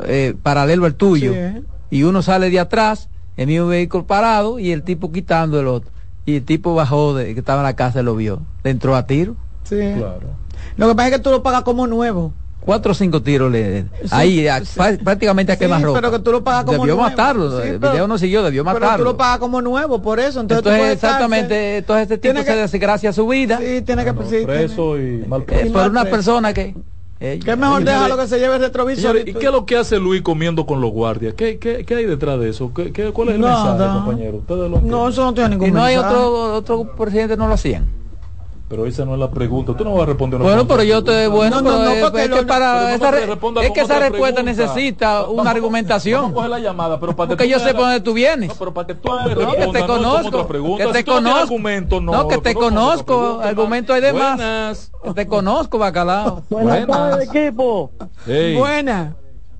eh, 0.06 0.34
paralelo 0.42 0.86
al 0.86 0.94
tuyo 0.94 1.32
Sí. 1.32 1.62
y 1.90 2.02
uno 2.04 2.22
sale 2.22 2.48
de 2.50 2.60
atrás, 2.60 3.08
el 3.36 3.46
mismo 3.46 3.66
vehículo 3.66 4.06
parado 4.06 4.58
y 4.58 4.72
el 4.72 4.82
tipo 4.82 5.12
quitando 5.12 5.60
el 5.60 5.66
otro. 5.66 5.90
Y 6.26 6.36
el 6.36 6.44
tipo 6.44 6.74
bajó 6.74 7.14
de 7.14 7.32
que 7.34 7.38
estaba 7.40 7.60
en 7.60 7.66
la 7.66 7.76
casa 7.76 8.00
y 8.00 8.02
lo 8.02 8.16
vio. 8.16 8.40
Le 8.64 8.70
entró 8.70 8.96
a 8.96 9.06
tiro. 9.06 9.36
Sí. 9.64 9.76
Lo 10.76 10.88
que 10.88 10.94
pasa 10.94 11.08
es 11.08 11.14
que 11.14 11.20
tú 11.20 11.30
lo 11.30 11.42
pagas 11.42 11.62
como 11.62 11.86
nuevo. 11.86 12.32
Cuatro 12.60 12.90
o 12.90 12.94
cinco 12.96 13.22
tiros 13.22 13.50
le 13.52 13.82
Sí, 13.82 13.88
ahí 14.10 14.48
a- 14.48 14.64
sí. 14.64 14.80
prácticamente 15.04 15.52
a 15.52 15.56
quemar 15.56 15.80
ropa. 15.80 16.00
pero 16.00 16.10
que 16.10 16.18
tú 16.18 16.32
lo 16.32 16.42
pagas 16.42 16.64
como 16.64 16.78
debió 16.78 16.96
nuevo. 16.96 17.08
matarlo, 17.08 17.62
Sí, 17.62 17.68
el 17.68 17.78
pero- 17.78 17.92
video 17.92 18.08
no 18.08 18.18
siguió, 18.18 18.42
debió 18.42 18.64
Pero 18.64 18.74
tú 18.76 18.80
matarlo. 18.82 19.04
lo 19.04 19.16
pagas 19.16 19.38
como 19.38 19.62
nuevo, 19.62 20.02
por 20.02 20.18
eso. 20.18 20.40
Entonces, 20.40 20.64
tú 20.64 20.70
Entonces, 20.70 20.94
exactamente, 20.94 21.48
cárcel. 21.54 21.76
entonces 21.76 22.02
este 22.02 22.18
tipo 22.18 22.34
Tiene 22.34 22.44
se 22.44 22.56
desgracia 22.56 23.12
su 23.12 23.28
vida. 23.28 23.58
Sí, 23.58 23.82
tiene 23.82 24.04
que 24.04 24.10
sí, 24.28 24.44
preso 24.44 24.98
y 24.98 25.24
mal 25.28 25.42
Eh, 25.42 25.44
preso. 25.44 25.72
por 25.72 25.88
una 25.90 26.04
persona 26.06 26.52
que... 26.52 26.74
Que 27.18 27.32
es 27.34 27.46
mejor 27.58 27.78
Señores, 27.78 27.84
déjalo 27.86 28.16
que 28.18 28.26
se 28.26 28.38
lleve 28.38 28.56
el 28.56 28.60
retrovisor. 28.60 29.00
Señores, 29.02 29.26
y 29.26 29.30
¿y 29.30 29.32
tú- 29.32 29.38
qué 29.38 29.46
es 29.46 29.52
lo 29.52 29.64
que 29.64 29.76
hace 29.78 29.98
Luis 29.98 30.20
comiendo 30.20 30.66
con 30.66 30.82
los 30.82 30.90
guardias? 30.90 31.32
¿Qué, 31.34 31.58
qué, 31.58 31.84
qué 31.86 31.94
hay 31.94 32.04
detrás 32.04 32.38
de 32.38 32.50
eso? 32.50 32.72
¿Qué, 32.74 32.92
qué- 32.92 33.10
cuál 33.10 33.28
es 33.30 33.34
el 33.36 33.40
mensaje, 33.40 33.94
compañero? 34.04 34.36
Ustedes 34.36 34.70
lo 34.70 34.80
No, 34.82 35.08
eso 35.08 35.24
no 35.24 35.32
tiene 35.32 35.50
ningún 35.50 35.68
Y 35.68 35.70
no 35.70 35.82
hay 35.82 35.96
otro, 35.96 36.54
otro 36.54 36.94
presidente 36.94 37.36
no 37.38 37.48
lo 37.48 37.54
hacían. 37.54 37.86
Pero 38.68 38.84
esa 38.84 39.04
no 39.04 39.14
es 39.14 39.20
la 39.20 39.30
pregunta. 39.30 39.76
Tú 39.76 39.84
no 39.84 39.92
vas 39.94 40.02
a 40.02 40.06
responder 40.06 40.40
una 40.40 40.48
Bueno, 40.48 40.66
pero 40.66 40.82
yo 40.82 41.04
te 41.04 41.28
bueno, 41.28 41.60
No, 41.60 41.70
no, 41.70 41.84
no, 41.84 41.90
eh, 41.92 42.00
porque 42.02 42.24
es 42.24 42.30
lo- 42.30 42.36
que 42.38 42.42
para 42.46 42.94
esa, 42.96 43.10
es 43.62 43.70
que 43.70 43.80
esa 43.80 43.98
respuesta 44.00 44.42
pregunta. 44.42 44.42
necesita 44.42 45.22
una 45.22 45.36
Vamos- 45.36 45.46
argumentación. 45.46 46.20
Vamos 46.22 46.32
a 46.32 46.34
coger 46.34 46.50
la 46.50 46.58
llamada, 46.58 46.98
pero 46.98 47.14
para 47.14 47.28
Porque 47.28 47.48
yo 47.48 47.60
sé 47.60 47.72
por 47.74 47.82
dónde 47.82 48.00
tú 48.00 48.12
vienes. 48.12 48.52
pero 48.58 48.74
para 48.74 48.88
que 48.88 48.94
tú 48.96 49.08
que 49.26 49.66
te 49.72 49.86
conozco, 49.86 50.48
que 50.78 50.86
te 50.92 51.04
conozco. 51.04 51.38
argumento, 51.42 52.00
no, 52.00 52.10
No, 52.12 52.26
que 52.28 52.38
te 52.38 52.42
pero 52.42 52.54
¿cómo 52.54 52.66
otra 52.66 52.80
conozco, 52.80 53.04
pregunta, 53.20 53.48
argumento 53.48 53.92
hay 53.94 54.00
de 54.00 54.12
más. 54.12 54.36
Buenas. 54.36 54.92
Que 55.04 55.14
te 55.14 55.26
conozco, 55.28 55.78
bacalao. 55.78 56.42
Buenas 56.50 56.86
tardes, 56.88 57.28
equipo. 57.32 57.92
Hey, 58.26 58.56
Buena. 58.56 59.14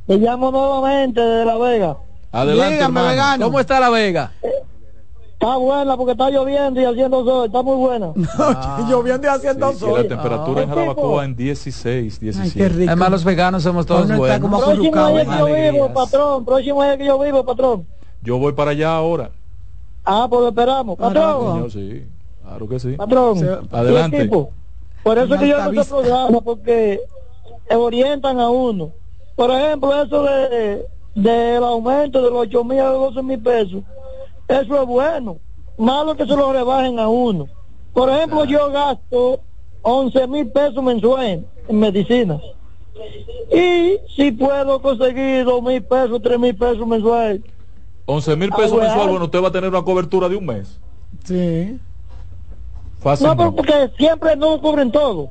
Te 0.09 0.17
llamo 0.17 0.51
nuevamente 0.51 1.21
de 1.21 1.45
La 1.45 1.57
Vega. 1.59 1.97
adelante, 2.33 2.75
Dígame, 2.75 2.85
hermano. 2.87 3.09
vegano. 3.09 3.45
¿Cómo 3.47 3.61
está 3.61 3.79
la 3.79 3.89
Vega? 3.91 4.33
Está 5.39 5.57
buena 5.59 5.97
porque 5.99 6.13
está 6.13 6.31
lloviendo 6.31 6.81
y 6.81 6.85
haciendo 6.87 7.23
sol. 7.25 7.47
Está 7.47 7.63
muy 7.63 7.77
buena. 7.77 8.13
Lloviendo 8.89 9.27
y 9.27 9.31
haciendo 9.31 9.73
Sí, 9.73 9.79
sol. 9.81 10.03
la 10.03 10.09
temperatura 10.09 10.63
en 10.63 10.71
Ah. 10.71 10.75
Jarabacoa 10.75 11.25
en 11.27 11.37
16, 11.37 12.15
Ay, 12.15 12.19
17. 12.21 12.59
qué 12.59 12.69
rico. 12.71 12.91
Además, 12.91 13.11
los 13.11 13.25
veganos 13.25 13.63
somos 13.63 13.85
todos 13.85 14.09
buenos. 14.17 14.39
como 14.41 14.59
Próximo 14.59 15.09
día 15.09 15.25
que 15.27 15.39
yo 15.39 15.47
vivo, 15.73 15.93
patrón. 15.93 16.45
Próximo 16.45 16.83
día 16.83 16.97
que 16.97 17.05
yo 17.05 17.19
vivo, 17.19 17.45
patrón. 17.45 17.87
Yo 18.23 18.39
voy 18.39 18.53
para 18.55 18.71
allá 18.71 18.97
ahora. 18.97 19.31
Ah, 20.05 20.27
pues 20.29 20.41
lo 20.41 20.49
esperamos. 20.49 20.97
Patrón. 20.97 21.71
Señor, 21.71 21.71
sí. 21.73 22.07
Claro 22.43 22.69
que 22.69 22.79
sí. 22.81 22.93
Patrón. 22.93 23.39
Sí. 23.39 23.47
Adelante. 23.71 24.31
Por 25.03 25.19
eso 25.19 25.35
es 25.35 25.41
que 25.41 25.49
yo 25.49 25.57
este 25.57 25.69
Altavista. 25.69 25.95
programa, 25.97 26.41
porque 26.41 27.01
orientan 27.77 28.41
a 28.41 28.49
uno. 28.49 28.91
Por 29.37 29.51
ejemplo, 29.51 30.03
eso 30.03 30.23
de 30.23 30.87
del 31.15 31.63
aumento 31.65 32.23
de 32.23 32.31
los 32.31 32.41
8 32.41 32.65
mil 32.65 32.79
a 32.81 32.91
los 32.91 33.15
12 33.15 33.23
mil 33.23 33.41
pesos, 33.41 33.83
eso 34.49 34.81
es 34.83 34.87
bueno. 34.87 35.39
Malo 35.79 36.17
que 36.17 36.25
se 36.27 36.35
lo 36.37 36.53
rebajen 36.53 36.99
a 36.99 37.09
uno. 37.09 37.47
Por 37.93 38.11
ejemplo, 38.11 38.45
yo 38.45 38.71
gasto 38.71 39.41
11 39.83 40.27
mil 40.29 40.49
pesos 40.51 40.83
mensuales 40.83 41.45
en 41.69 41.79
medicinas. 41.79 42.41
Y 43.53 43.99
si 44.17 44.33
puedo 44.33 44.81
conseguir 44.81 45.45
2 45.45 45.63
mil 45.63 45.83
pesos, 45.83 46.21
3 46.23 46.39
mil 46.39 46.57
pesos 46.57 46.87
mensuales, 46.87 47.43
11 48.07 48.37
mil 48.37 48.51
pesos 48.51 48.65
Ah, 48.73 48.75
bueno. 48.75 48.85
mensuales, 48.87 49.11
bueno, 49.11 49.25
usted 49.27 49.43
va 49.43 49.49
a 49.49 49.53
tener 49.53 49.71
una 49.71 49.83
cobertura 49.83 50.29
de 50.29 50.37
un 50.37 50.47
mes. 50.47 50.81
Sí. 51.25 51.79
Fácil. 53.01 53.27
no, 53.27 53.37
pero 53.37 53.55
porque 53.55 53.91
siempre 53.99 54.35
no 54.37 54.61
cubren 54.61 54.91
todo. 54.91 55.31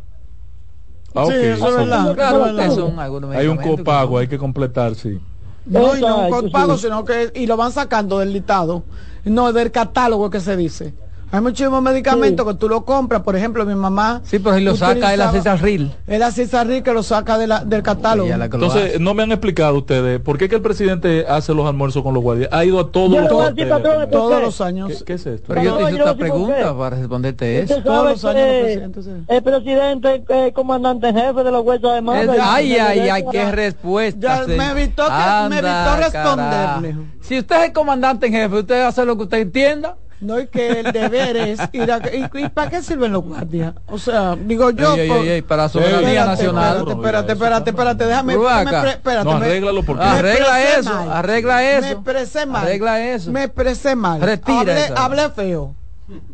Ah, 1.14 1.24
ok. 1.26 1.32
Sí, 1.32 1.38
eso 1.38 1.68
es 1.70 1.76
verdad. 1.76 2.14
Claro, 2.14 2.38
eso 2.38 2.46
es 2.46 2.52
que 2.52 2.82
verdad. 2.82 3.00
algunos 3.06 3.36
Hay 3.36 3.48
un 3.48 3.58
copago, 3.58 4.18
hay 4.18 4.28
que 4.28 4.38
completar, 4.38 4.96
sí. 4.96 5.20
No, 5.66 5.98
y 5.98 6.02
no 6.02 6.30
copago, 6.30 6.78
sí. 6.78 6.84
sino 6.84 7.04
que 7.04 7.32
y 7.34 7.48
lo 7.48 7.58
van 7.58 7.72
sacando 7.72 8.20
del 8.20 8.34
listado, 8.34 8.84
no 9.24 9.52
del 9.52 9.72
catálogo 9.72 10.30
que 10.30 10.40
se 10.40 10.56
dice. 10.56 10.94
Hay 11.32 11.42
muchísimos 11.42 11.82
medicamentos 11.82 12.46
que 12.48 12.54
tú 12.54 12.70
lo 12.70 12.86
compras, 12.86 13.22
por 13.24 13.36
ejemplo, 13.36 13.66
mi 13.66 13.76
mamá. 13.76 14.22
Sí, 14.24 14.40
pero 14.40 14.56
si 14.56 14.64
lo 14.64 14.76
saca 14.76 15.14
él 15.14 15.22
hace 15.22 15.40
esa 15.40 15.56
reel. 15.58 15.92
Él 16.08 16.24
hace 16.24 16.44
esa 16.44 16.64
reel 16.64 16.84
que 16.84 16.94
lo 16.94 17.04
saca 17.04 17.38
de 17.38 17.48
la- 17.48 17.66
del 17.66 17.84
catálogo. 17.84 18.30
Lo 18.30 18.44
Entonces, 18.46 19.00
no 19.00 19.14
me 19.14 19.24
han 19.24 19.32
explicado 19.32 19.78
ustedes 19.78 20.20
por 20.22 20.38
qué 20.38 20.48
que 20.48 20.56
el 20.56 20.62
presidente 20.62 21.26
hace 21.28 21.54
los 21.54 21.66
almuerzos 21.68 22.04
con 22.04 22.14
los 22.14 22.24
guardias. 22.24 22.50
Ha 22.52 22.64
ido 22.64 22.80
a 22.80 22.92
todos 22.92 23.12
Yo 23.16 23.22
los 23.22 23.42
a 23.42 23.50
decir, 23.52 23.70
patrón, 23.70 24.10
Todos 24.10 24.42
los 24.42 24.62
años. 24.62 24.90
¿Qué, 25.00 25.04
qué 25.06 25.14
es 25.14 25.26
esto? 25.26 25.46
Pero 25.48 25.64
yo 25.64 25.78
te 25.78 25.84
hice 25.94 26.04
por 26.04 26.18
pregunta 26.18 26.78
para 26.78 26.96
responderte 26.98 27.62
eso. 27.62 27.82
Todos 27.84 28.10
los 28.12 28.26
años 28.26 28.48
los 28.96 29.06
sí. 29.06 29.12
el 29.28 29.44
presidente 29.44 30.24
es 30.30 30.54
comandante 30.54 31.10
en 31.10 31.16
jefe 31.16 31.44
de 31.44 31.64
Fuerza 31.64 31.96
Armada. 31.98 32.22
Es- 32.22 32.30
y 32.30 32.40
Ay, 32.42 32.76
ay, 32.78 33.00
ay, 33.10 33.26
qué 33.32 33.52
respuesta. 33.52 34.46
Ya 34.46 34.48
me 34.48 34.72
evitó 34.72 35.06
que- 35.06 35.50
me 35.50 35.58
evitó 35.60 35.96
responderle. 35.98 36.96
Si 37.22 37.40
usted 37.40 37.56
es 37.58 37.64
el 37.66 37.74
comandante 37.74 38.28
en 38.28 38.34
jefe, 38.34 38.56
usted 38.60 38.82
hace 38.84 39.04
lo 39.06 39.18
que 39.18 39.24
usted 39.24 39.40
entienda. 39.40 39.96
No, 40.22 40.40
y 40.40 40.48
que 40.48 40.80
el 40.80 40.92
deber 40.94 41.36
es 41.36 41.60
ir 41.74 41.92
a... 41.92 41.98
¿Y, 42.14 42.26
y 42.46 42.50
para 42.50 42.70
qué 42.70 42.82
sirven 42.82 43.12
los 43.12 43.24
guardias? 43.24 43.74
O 43.88 43.98
sea, 43.98 44.36
digo 44.36 44.72
yo... 44.72 44.94
Ey, 44.96 45.02
ey, 45.02 45.08
por- 45.10 45.18
ey, 45.18 45.30
ey, 45.30 45.42
para 45.42 45.64
la 45.64 45.70
soberanía 45.70 46.00
Espérate, 46.08 46.30
nacional. 46.32 46.78
Espérate, 46.78 46.92
espérate, 46.94 47.32
espérate, 47.34 47.70
espérate, 47.70 48.06
déjame... 48.06 48.34
Pero 48.34 48.90
espérate, 48.90 49.30
No, 49.30 49.40
me- 49.40 49.46
arréglalo 49.46 49.84
porque- 49.84 50.04
me 50.04 50.10
Arregla 50.10 50.64
eso, 50.80 50.94
mal. 50.94 51.12
arregla 51.12 51.56
Me 51.58 51.78
eso. 51.78 51.88
expresé 51.88 52.46
mal. 52.46 52.64
Arregla 52.66 53.06
eso. 53.14 53.32
Me 53.32 53.44
expresé 53.44 53.96
mal. 53.96 54.22
Retira 54.22 54.60
hablé, 54.62 54.86
esa. 54.86 55.06
hablé 55.06 55.30
feo. 55.32 55.76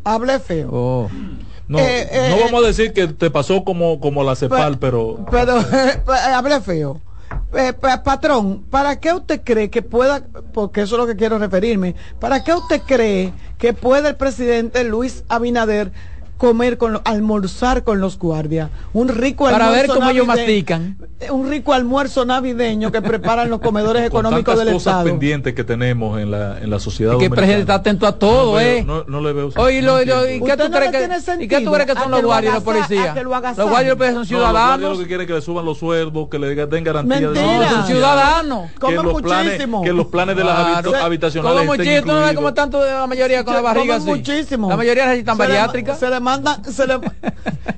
Hablé 0.04 0.38
feo. 0.38 0.68
Oh. 0.72 1.08
No, 1.68 1.78
Eh, 1.78 2.08
eh, 2.10 2.26
no 2.30 2.36
eh, 2.36 2.40
vamos 2.44 2.64
a 2.64 2.66
decir 2.68 2.92
que 2.92 3.08
te 3.08 3.30
pasó 3.30 3.64
como, 3.64 3.98
como 4.00 4.22
la 4.22 4.36
CEPAL, 4.36 4.78
pero 4.78 5.24
Pero 5.30 5.58
eh, 5.72 6.02
hablé 6.34 6.60
feo. 6.60 7.00
Eh, 7.54 7.72
pa- 7.74 8.02
patrón, 8.02 8.64
¿para 8.70 8.98
qué 8.98 9.12
usted 9.12 9.42
cree 9.44 9.70
que 9.70 9.82
pueda, 9.82 10.24
porque 10.54 10.82
eso 10.82 10.94
es 10.96 11.00
lo 11.00 11.06
que 11.06 11.16
quiero 11.16 11.38
referirme, 11.38 11.94
¿para 12.18 12.42
qué 12.42 12.54
usted 12.54 12.80
cree 12.86 13.32
que 13.58 13.72
puede 13.74 14.08
el 14.08 14.16
presidente 14.16 14.84
Luis 14.84 15.24
Abinader 15.28 15.92
comer 16.36 16.76
con 16.76 16.94
lo- 16.94 17.02
almorzar 17.04 17.84
con 17.84 18.00
los 18.00 18.18
guardias? 18.18 18.70
Un 18.92 19.08
rico 19.08 19.44
Para 19.44 19.70
ver 19.70 19.82
almuerzo 19.82 19.94
cómo 19.94 20.10
ellos 20.10 20.26
navide- 20.26 20.36
mastican. 20.46 20.96
Un 21.30 21.48
rico 21.48 21.72
almuerzo 21.72 22.24
navideño 22.24 22.90
que 22.90 23.00
preparan 23.00 23.48
los 23.48 23.60
comedores 23.60 24.02
con 24.10 24.20
económicos 24.26 24.54
tantas 24.54 24.64
del 24.66 24.74
cosas 24.74 24.92
Estado. 24.94 25.04
pendientes 25.04 25.54
que 25.54 25.62
tenemos 25.62 26.20
en 26.20 26.32
la, 26.32 26.58
en 26.58 26.68
la 26.68 26.80
sociedad 26.80 27.12
Es 27.14 27.18
que 27.20 27.26
el 27.26 27.30
presidente 27.30 27.60
está 27.60 27.74
atento 27.74 28.06
a 28.08 28.18
todo, 28.18 28.54
no, 28.54 28.60
¿eh? 28.60 28.82
no, 28.84 29.04
no 29.04 29.20
le 29.20 29.32
veo 29.32 29.50
Oye, 29.56 29.82
lo- 29.82 30.04
lo- 30.04 30.24
¿y 30.28 30.38
qué 30.38 30.42
¿Usted 30.42 30.56
tú 30.58 30.68
no 30.70 30.76
crees 30.78 30.90
que, 30.90 31.44
¿y 31.44 31.48
qué 31.48 31.60
tú 31.60 31.70
crees 31.72 31.86
que 31.86 31.94
son 31.94 32.10
los 32.10 32.22
lo 32.22 32.26
guardias 32.28 32.52
y 32.52 32.54
los 32.56 32.64
policías? 32.64 33.14
Los 33.14 33.26
guardias 33.70 33.94
y 33.94 33.96
policías 33.96 33.96
son 33.98 34.14
No, 34.14 34.18
los 34.18 34.28
ciudadanos. 34.28 34.92
lo 34.92 34.98
que 34.98 35.06
quieren 35.06 35.26
que 35.28 35.32
le 35.34 35.42
suban 35.42 35.64
los 35.64 35.78
sueldos, 35.78 36.28
que 36.28 36.38
le 36.40 36.54
den 36.66 36.82
garantía 36.84 37.20
de 37.20 37.26
Mentira. 37.28 37.58
No, 37.70 37.70
son 37.70 37.86
ciudadanos. 37.86 38.70
que 38.72 38.78
Comen 38.80 39.02
los 39.04 39.22
planes 39.22 39.46
muchísimo. 39.52 39.82
que 39.82 39.92
los 39.92 40.06
planes 40.06 40.36
de 40.36 40.42
las 40.44 40.84
habitacionales 40.96 41.60
Como 41.60 41.74
estén 41.74 41.86
muchísimo, 41.86 42.12
¿tú 42.12 42.20
no 42.20 42.42
ves 42.42 42.48
están 42.52 42.70
toda 42.70 43.00
la 43.00 43.06
mayoría 43.06 43.44
con 43.44 43.54
la 43.54 43.60
Comen 43.60 43.74
barriga 43.76 43.96
así? 43.96 44.06
muchísimo. 44.06 44.68
La 44.68 44.76
mayoría 44.76 45.04
necesitan 45.06 45.38
bariátrica. 45.38 45.94
Se 45.94 46.10
mandan, 46.22 46.64
se 46.64 46.86
le, 46.86 46.98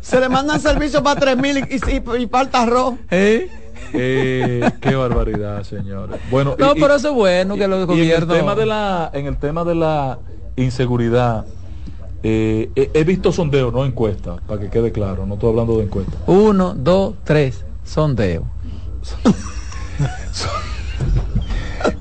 se 0.00 0.20
le 0.20 0.28
mandan 0.28 0.60
servicios 0.60 1.02
para 1.02 1.18
tres 1.18 1.36
mil 1.36 1.58
y, 1.58 1.62
y, 1.74 2.22
y 2.22 2.26
falta 2.28 2.62
arroz. 2.62 2.94
¿Eh? 3.10 3.50
Eh, 3.92 4.70
qué 4.80 4.94
barbaridad, 4.94 5.62
señores. 5.64 6.20
Bueno, 6.30 6.54
No, 6.58 6.74
y- 6.76 6.80
pero 6.80 6.94
eso 6.94 7.08
es 7.08 7.14
bueno 7.14 7.56
que 7.56 7.66
los 7.66 7.80
y 7.80 7.82
en 7.82 7.84
el 7.84 7.86
gobiernos... 7.86 8.36
tema 8.36 8.54
de 8.54 8.66
la 8.66 9.10
en 9.12 9.26
el 9.26 9.36
tema 9.36 9.64
de 9.64 9.74
la 9.74 10.18
inseguridad 10.56 11.44
eh, 12.22 12.70
he, 12.76 12.90
he 12.94 13.04
visto 13.04 13.32
sondeos 13.32 13.72
no 13.72 13.84
encuestas 13.84 14.40
para 14.46 14.60
que 14.60 14.70
quede 14.70 14.92
claro 14.92 15.26
no 15.26 15.34
estoy 15.34 15.50
hablando 15.50 15.76
de 15.78 15.84
encuestas 15.84 16.14
Uno, 16.26 16.74
dos, 16.76 17.14
tres, 17.24 17.64
sondeo. 17.84 18.44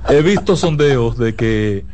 he 0.10 0.22
visto 0.22 0.56
sondeos 0.56 1.18
de 1.18 1.36
que 1.36 1.86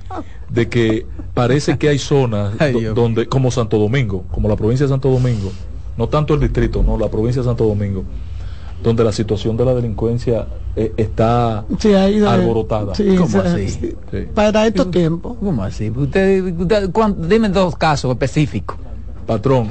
de 0.49 0.69
que 0.69 1.05
parece 1.33 1.77
que 1.77 1.89
hay 1.89 1.97
zonas 1.99 2.53
Ay, 2.59 2.73
do- 2.73 2.79
Dios 2.79 2.95
donde 2.95 3.27
como 3.27 3.51
Santo 3.51 3.77
Domingo 3.77 4.23
como 4.31 4.47
la 4.49 4.55
provincia 4.55 4.85
de 4.85 4.89
Santo 4.89 5.09
Domingo 5.09 5.51
no 5.97 6.07
tanto 6.09 6.33
el 6.33 6.39
distrito 6.39 6.83
no 6.83 6.97
la 6.97 7.09
provincia 7.09 7.41
de 7.41 7.47
Santo 7.47 7.65
Domingo 7.65 8.03
donde 8.81 9.03
la 9.03 9.11
situación 9.11 9.57
de 9.57 9.65
la 9.65 9.73
delincuencia 9.73 10.47
eh, 10.75 10.93
está 10.95 11.65
Sí, 11.79 11.93
alborotada 11.93 12.95
sí, 12.95 13.15
¿Cómo 13.15 13.41
así? 13.41 13.69
sí. 13.69 13.95
Sí. 14.11 14.17
Para 14.33 14.65
estos 14.67 14.89
tiempos. 14.89 15.35
¿Cómo 15.37 15.63
así? 15.63 15.89
Usted, 15.89 16.53
dime 17.27 17.49
dos 17.49 17.75
casos 17.75 18.11
específicos. 18.11 18.77
patrón 19.27 19.67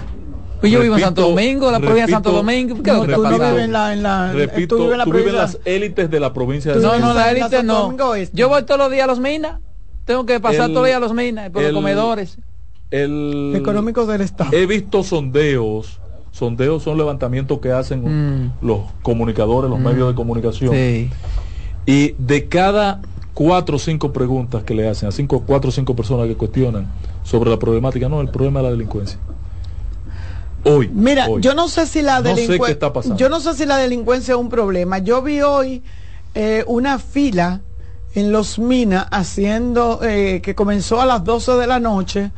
Pues 0.60 0.70
yo 0.70 0.80
vivo 0.80 0.97
en 0.97 1.01
Santo 1.05 1.22
Domingo, 1.22 1.70
la 1.70 1.78
provincia 1.78 2.05
de 2.06 2.12
Santo 2.12 2.32
Domingo. 2.32 2.82
¿Qué 2.82 2.90
es 2.90 2.97
lo 2.97 3.02
que 3.06 3.14
tú 3.14 3.22
está 3.24 3.28
vives 3.30 3.39
pasando? 3.40 3.60
en 3.62 3.72
la, 3.72 3.93
en 3.94 4.02
la, 4.02 4.32
repito 4.32 4.76
tú 4.76 4.82
vives 4.82 4.93
en 4.93 4.98
la 4.98 5.05
tú 5.05 5.10
vives 5.12 5.26
en 5.28 5.32
provincia- 5.36 5.59
las 5.60 5.66
élites 5.66 6.10
de 6.10 6.20
la 6.20 6.32
provincia 6.35 6.72
de 6.74 6.80
No, 6.82 6.90
Santo 6.90 7.06
no, 7.06 7.14
la 7.14 7.20
en 7.20 7.24
la 7.24 7.30
élite 7.30 7.56
Santo 7.56 7.72
no. 7.72 7.80
Domingo. 7.85 8.12
Yo 8.35 8.48
voy 8.51 8.62
todos 8.64 8.78
los 8.78 8.90
días 8.90 9.05
a 9.05 9.06
los 9.06 9.20
minas. 9.20 9.60
Tengo 10.09 10.24
que 10.24 10.40
pasar 10.40 10.70
días 10.70 10.97
a 10.97 11.01
los 11.01 11.12
minas, 11.12 11.51
por 11.51 11.62
los 11.62 11.72
comedores. 11.72 12.39
el 12.90 13.52
económicos 13.55 14.09
del 14.09 14.22
Estado. 14.22 14.51
he 14.55 14.64
visto 14.64 15.02
sondeos 15.05 16.01
sondeos 16.32 16.82
son 16.82 16.97
levantamientos 16.97 17.59
que 17.59 17.72
hacen 17.72 18.44
Mm. 18.47 18.52
los 18.62 18.80
comunicadores 19.02 19.68
los 19.70 19.78
Mm. 19.78 19.85
medios 19.85 20.09
de 20.09 20.14
comunicación 20.14 20.72
Sí. 20.74 21.10
y 21.85 22.14
de 22.16 22.48
cada 22.48 23.02
cuatro 23.35 23.76
o 23.76 23.78
cinco 23.78 24.14
preguntas 24.14 24.62
que 24.62 24.72
le 24.74 24.89
hacen 24.89 25.10
a 25.10 25.12
cinco 25.12 25.43
cuatro 25.47 25.68
o 25.68 25.72
cinco 25.72 25.94
personas 25.94 26.26
que 26.26 26.36
cuestionan 26.36 26.86
sobre 27.22 27.51
la 27.51 27.59
problemática, 27.59 28.09
no, 28.09 28.22
el 28.22 28.28
problema 28.30 28.60
es 28.60 28.64
la 28.64 28.70
delincuencia. 28.70 29.18
Hoy. 30.64 30.89
Mira, 30.93 31.28
hoy. 31.28 31.43
yo 31.43 31.52
no 31.55 31.68
sé 31.68 31.86
si 31.86 32.01
la 32.01 32.20
No 32.20 32.28
sé 32.30 32.35
qué 32.35 32.40
delincuencia. 32.43 32.72
está 32.72 32.93
pasando. 32.94 33.16
yo 33.18 33.28
no 33.28 33.40
sé 33.40 33.52
si 33.52 33.66
la 33.66 33.76
delincuencia 33.76 34.32
es 34.35 34.40
un 34.40 34.48
problema. 34.48 34.98
Yo 35.01 35.20
vi 35.20 35.43
hoy 35.43 35.82
eh, 36.35 36.64
una 36.66 36.98
fila 36.98 37.60
en 38.19 38.32
Los 38.32 38.59
Minas 38.59 39.07
haciendo 39.11 40.01
eh, 40.03 40.40
que 40.43 40.55
comenzó 40.55 41.01
a 41.01 41.07
las 41.07 41.23
12 41.24 41.53
de 41.53 41.66
la 41.66 41.78
noche 41.78 42.32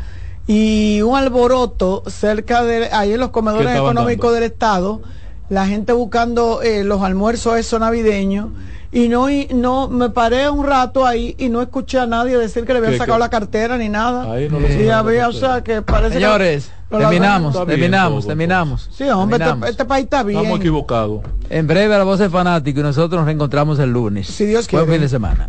y 0.46 1.00
un 1.02 1.16
alboroto 1.16 2.02
cerca 2.06 2.64
de 2.64 2.90
ahí 2.92 3.12
en 3.12 3.20
los 3.20 3.30
comedores 3.30 3.66
¿Qué 3.68 3.72
estaban 3.72 3.92
económicos 3.92 4.34
del 4.34 4.42
estado, 4.44 5.00
la 5.48 5.66
gente 5.66 5.92
buscando 5.92 6.60
eh, 6.62 6.84
los 6.84 7.02
almuerzos 7.02 7.56
esos 7.56 7.80
navideños 7.80 8.48
y 8.92 9.08
no 9.08 9.30
y 9.30 9.46
no 9.54 9.88
me 9.88 10.10
paré 10.10 10.50
un 10.50 10.66
rato 10.66 11.06
ahí 11.06 11.34
y 11.38 11.48
no 11.48 11.62
escuché 11.62 11.98
a 12.00 12.06
nadie 12.06 12.36
decir 12.36 12.64
que 12.64 12.72
le 12.72 12.78
habían 12.78 12.92
¿Qué, 12.94 12.98
sacado 12.98 13.18
qué? 13.18 13.20
la 13.20 13.30
cartera 13.30 13.78
ni 13.78 13.88
nada. 13.88 14.32
Ahí 14.32 14.48
no 14.48 14.58
le 14.60 14.76
Sí, 14.76 14.88
había, 14.88 15.28
o 15.28 15.32
sea, 15.32 15.62
que 15.62 15.80
parece 15.82 16.14
que 16.14 16.20
Señores, 16.24 16.72
terminamos, 16.90 17.54
bien 17.54 17.66
terminamos, 17.68 18.22
todo, 18.24 18.28
terminamos. 18.28 18.88
Sí, 18.92 19.04
hombre, 19.08 19.36
este, 19.36 19.44
terminamos. 19.44 19.68
este 19.70 19.84
país 19.84 20.04
está 20.04 20.22
bien. 20.24 20.38
Estamos 20.40 20.58
equivocados. 20.60 21.20
En 21.48 21.66
breve 21.66 21.96
la 21.96 22.04
voz 22.04 22.18
de 22.18 22.28
fanático 22.28 22.80
y 22.80 22.82
nosotros 22.82 23.18
nos 23.20 23.26
reencontramos 23.26 23.78
el 23.78 23.92
lunes. 23.92 24.26
Si 24.26 24.44
Dios 24.46 24.68
Buen 24.68 24.84
quiere. 24.84 24.98
fin 24.98 25.02
de 25.02 25.08
semana. 25.08 25.48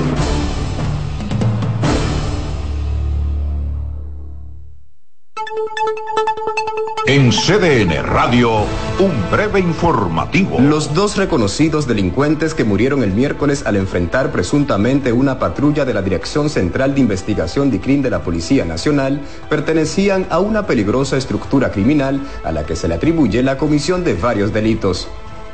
En 7.07 7.31
CDN 7.31 8.03
Radio, 8.03 8.59
un 8.99 9.31
breve 9.31 9.59
informativo. 9.59 10.59
Los 10.59 10.93
dos 10.93 11.17
reconocidos 11.17 11.87
delincuentes 11.87 12.53
que 12.53 12.63
murieron 12.63 13.01
el 13.01 13.11
miércoles 13.11 13.63
al 13.65 13.75
enfrentar 13.75 14.31
presuntamente 14.31 15.11
una 15.11 15.39
patrulla 15.39 15.83
de 15.83 15.95
la 15.95 16.03
Dirección 16.03 16.47
Central 16.47 16.93
de 16.93 17.01
Investigación 17.01 17.71
de 17.71 17.81
Crimen 17.81 18.03
de 18.03 18.11
la 18.11 18.21
Policía 18.21 18.65
Nacional 18.65 19.19
pertenecían 19.49 20.27
a 20.29 20.39
una 20.39 20.67
peligrosa 20.67 21.17
estructura 21.17 21.71
criminal 21.71 22.21
a 22.43 22.51
la 22.51 22.67
que 22.67 22.75
se 22.75 22.87
le 22.87 22.93
atribuye 22.93 23.41
la 23.41 23.57
comisión 23.57 24.03
de 24.03 24.13
varios 24.13 24.53
delitos. 24.53 25.07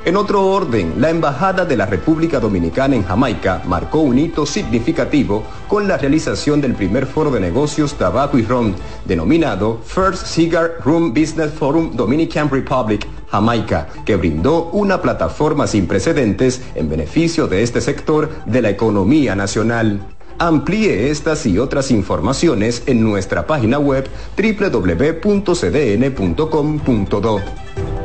En 0.07 0.15
otro 0.15 0.45
orden, 0.45 0.93
la 1.01 1.09
Embajada 1.09 1.65
de 1.65 1.75
la 1.75 1.85
República 1.85 2.39
Dominicana 2.39 2.95
en 2.95 3.03
Jamaica 3.03 3.61
marcó 3.65 3.99
un 3.99 4.17
hito 4.17 4.45
significativo 4.45 5.43
con 5.67 5.85
la 5.85 5.97
realización 5.97 6.61
del 6.61 6.75
primer 6.75 7.05
foro 7.05 7.29
de 7.29 7.41
negocios 7.41 7.95
tabaco 7.95 8.37
y 8.37 8.43
ron, 8.43 8.73
denominado 9.03 9.81
First 9.83 10.27
Cigar 10.27 10.75
Room 10.85 11.13
Business 11.13 11.51
Forum 11.51 11.91
Dominican 11.93 12.49
Republic, 12.49 13.05
Jamaica, 13.29 13.89
que 14.05 14.15
brindó 14.15 14.69
una 14.71 15.01
plataforma 15.01 15.67
sin 15.67 15.87
precedentes 15.87 16.61
en 16.75 16.87
beneficio 16.87 17.49
de 17.49 17.63
este 17.63 17.81
sector 17.81 18.29
de 18.45 18.61
la 18.61 18.69
economía 18.69 19.35
nacional. 19.35 19.99
Amplíe 20.39 21.11
estas 21.11 21.45
y 21.45 21.59
otras 21.59 21.91
informaciones 21.91 22.83
en 22.85 23.03
nuestra 23.03 23.45
página 23.45 23.77
web 23.77 24.07
www.cdn.com.do. 24.37 25.41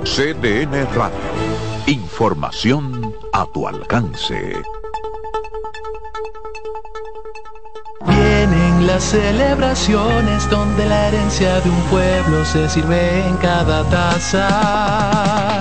CDN 0.02 0.72
Radio. 0.96 1.51
Información 1.86 3.12
a 3.32 3.44
tu 3.46 3.66
alcance. 3.66 4.62
Vienen 8.06 8.86
las 8.86 9.02
celebraciones 9.02 10.48
donde 10.48 10.86
la 10.86 11.08
herencia 11.08 11.60
de 11.60 11.70
un 11.70 11.82
pueblo 11.90 12.44
se 12.44 12.68
sirve 12.68 13.26
en 13.26 13.36
cada 13.38 13.82
taza. 13.90 15.60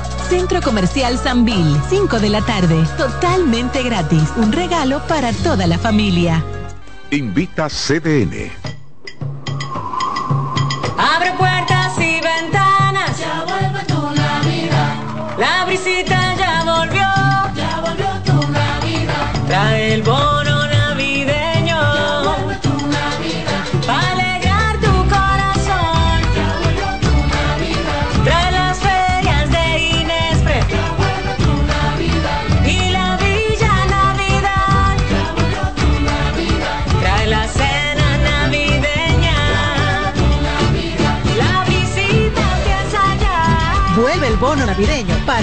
Centro 0.31 0.61
Comercial 0.61 1.17
Sanvil, 1.17 1.75
5 1.89 2.21
de 2.21 2.29
la 2.29 2.41
tarde, 2.41 2.87
totalmente 2.97 3.83
gratis. 3.83 4.29
Un 4.37 4.53
regalo 4.53 5.05
para 5.05 5.33
toda 5.33 5.67
la 5.67 5.77
familia. 5.77 6.41
Invita 7.11 7.67
CDN. 7.67 8.49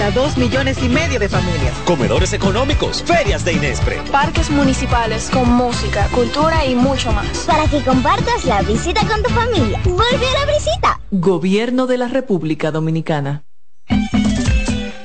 Para 0.09 0.21
dos 0.21 0.37
millones 0.37 0.77
y 0.83 0.89
medio 0.89 1.19
de 1.19 1.29
familias. 1.29 1.73
Comedores 1.85 2.33
económicos, 2.33 3.03
ferias 3.03 3.45
de 3.45 3.53
Inespre. 3.53 3.97
Parques 4.11 4.49
municipales 4.49 5.29
con 5.31 5.51
música, 5.51 6.07
cultura 6.13 6.65
y 6.65 6.75
mucho 6.75 7.11
más. 7.11 7.45
Para 7.45 7.67
que 7.67 7.81
compartas 7.83 8.45
la 8.45 8.61
visita 8.61 9.01
con 9.07 9.21
tu 9.23 9.29
familia. 9.29 9.79
¡Vuelve 9.83 10.27
a 10.27 10.45
la 10.45 10.53
visita! 10.53 10.99
Gobierno 11.11 11.87
de 11.87 11.97
la 11.97 12.07
República 12.07 12.71
Dominicana. 12.71 13.43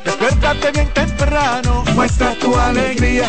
Despiértate 0.04 0.72
bien 0.72 0.88
temprano, 0.92 1.84
muestra 1.94 2.34
tu 2.34 2.56
alegría. 2.56 3.28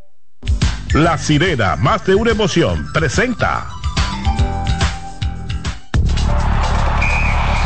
La 0.93 1.17
sirena, 1.17 1.77
más 1.77 2.05
de 2.05 2.15
una 2.15 2.31
emoción, 2.31 2.85
presenta. 2.91 3.65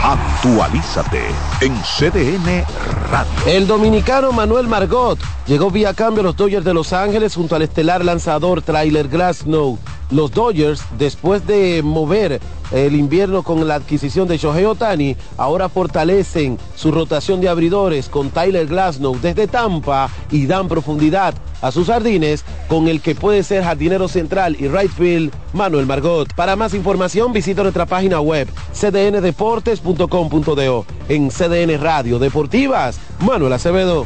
Actualízate 0.04 1.24
en 1.60 1.76
CDN 1.82 2.64
Radio. 3.10 3.32
El 3.48 3.66
dominicano 3.66 4.32
Manuel 4.32 4.68
Margot 4.68 5.18
llegó 5.48 5.72
vía 5.72 5.96
cambio 5.96 6.22
a 6.22 6.26
los 6.26 6.36
Dodgers 6.36 6.64
de 6.64 6.76
Los 6.76 6.94
Ángeles 6.94 7.34
junto 7.34 7.56
al 7.56 7.64
estelar 7.64 8.06
lanzador 8.06 8.62
Trailer 8.62 9.08
Glasnow. 9.08 9.80
Los 10.12 10.32
Dodgers, 10.32 10.84
después 10.98 11.46
de 11.48 11.82
mover 11.84 12.40
el 12.72 12.96
invierno 12.96 13.44
con 13.44 13.68
la 13.68 13.76
adquisición 13.76 14.28
de 14.28 14.38
Shohei 14.38 14.66
Otani, 14.66 15.16
ahora 15.38 15.70
fortalecen 15.70 16.58
su 16.76 16.92
rotación 16.92 17.42
de 17.42 17.50
abridores 17.50 18.10
con 18.10 18.30
Tyler 18.30 18.68
Glasnow 18.68 19.18
desde 19.20 19.48
Tampa 19.48 20.10
y 20.32 20.46
dan 20.46 20.68
profundidad 20.68 21.34
a 21.62 21.72
sus 21.72 21.88
jardines 21.88 22.44
con 22.68 22.88
el 22.88 23.02
que 23.02 23.16
puede 23.16 23.44
ser 23.44 23.64
jardinero 23.64 24.08
central 24.08 24.56
y 24.60 24.68
right 24.68 24.92
field 24.92 25.32
Manuel 25.54 25.86
Margot. 25.86 26.34
Para 26.36 26.56
más 26.56 26.74
información 26.74 27.34
visita 27.34 27.64
nuestra 27.64 27.86
página 27.86 28.20
web 28.20 28.48
cdndeportes.com.do 28.74 30.86
en 31.10 31.30
CDN 31.30 31.82
Radio 31.82 32.20
Deportivas 32.20 33.00
Manuel 33.20 33.54
Acevedo. 33.54 34.06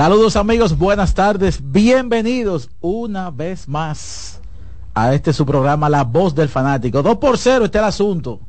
Saludos 0.00 0.36
amigos, 0.36 0.78
buenas 0.78 1.12
tardes, 1.12 1.60
bienvenidos 1.62 2.70
una 2.80 3.30
vez 3.30 3.68
más 3.68 4.40
a 4.94 5.12
este 5.12 5.34
su 5.34 5.44
programa 5.44 5.90
La 5.90 6.04
Voz 6.04 6.34
del 6.34 6.48
Fanático. 6.48 7.02
2 7.02 7.18
por 7.18 7.36
0 7.36 7.66
este 7.66 7.76
es 7.76 7.82
el 7.82 7.88
asunto. 7.88 8.40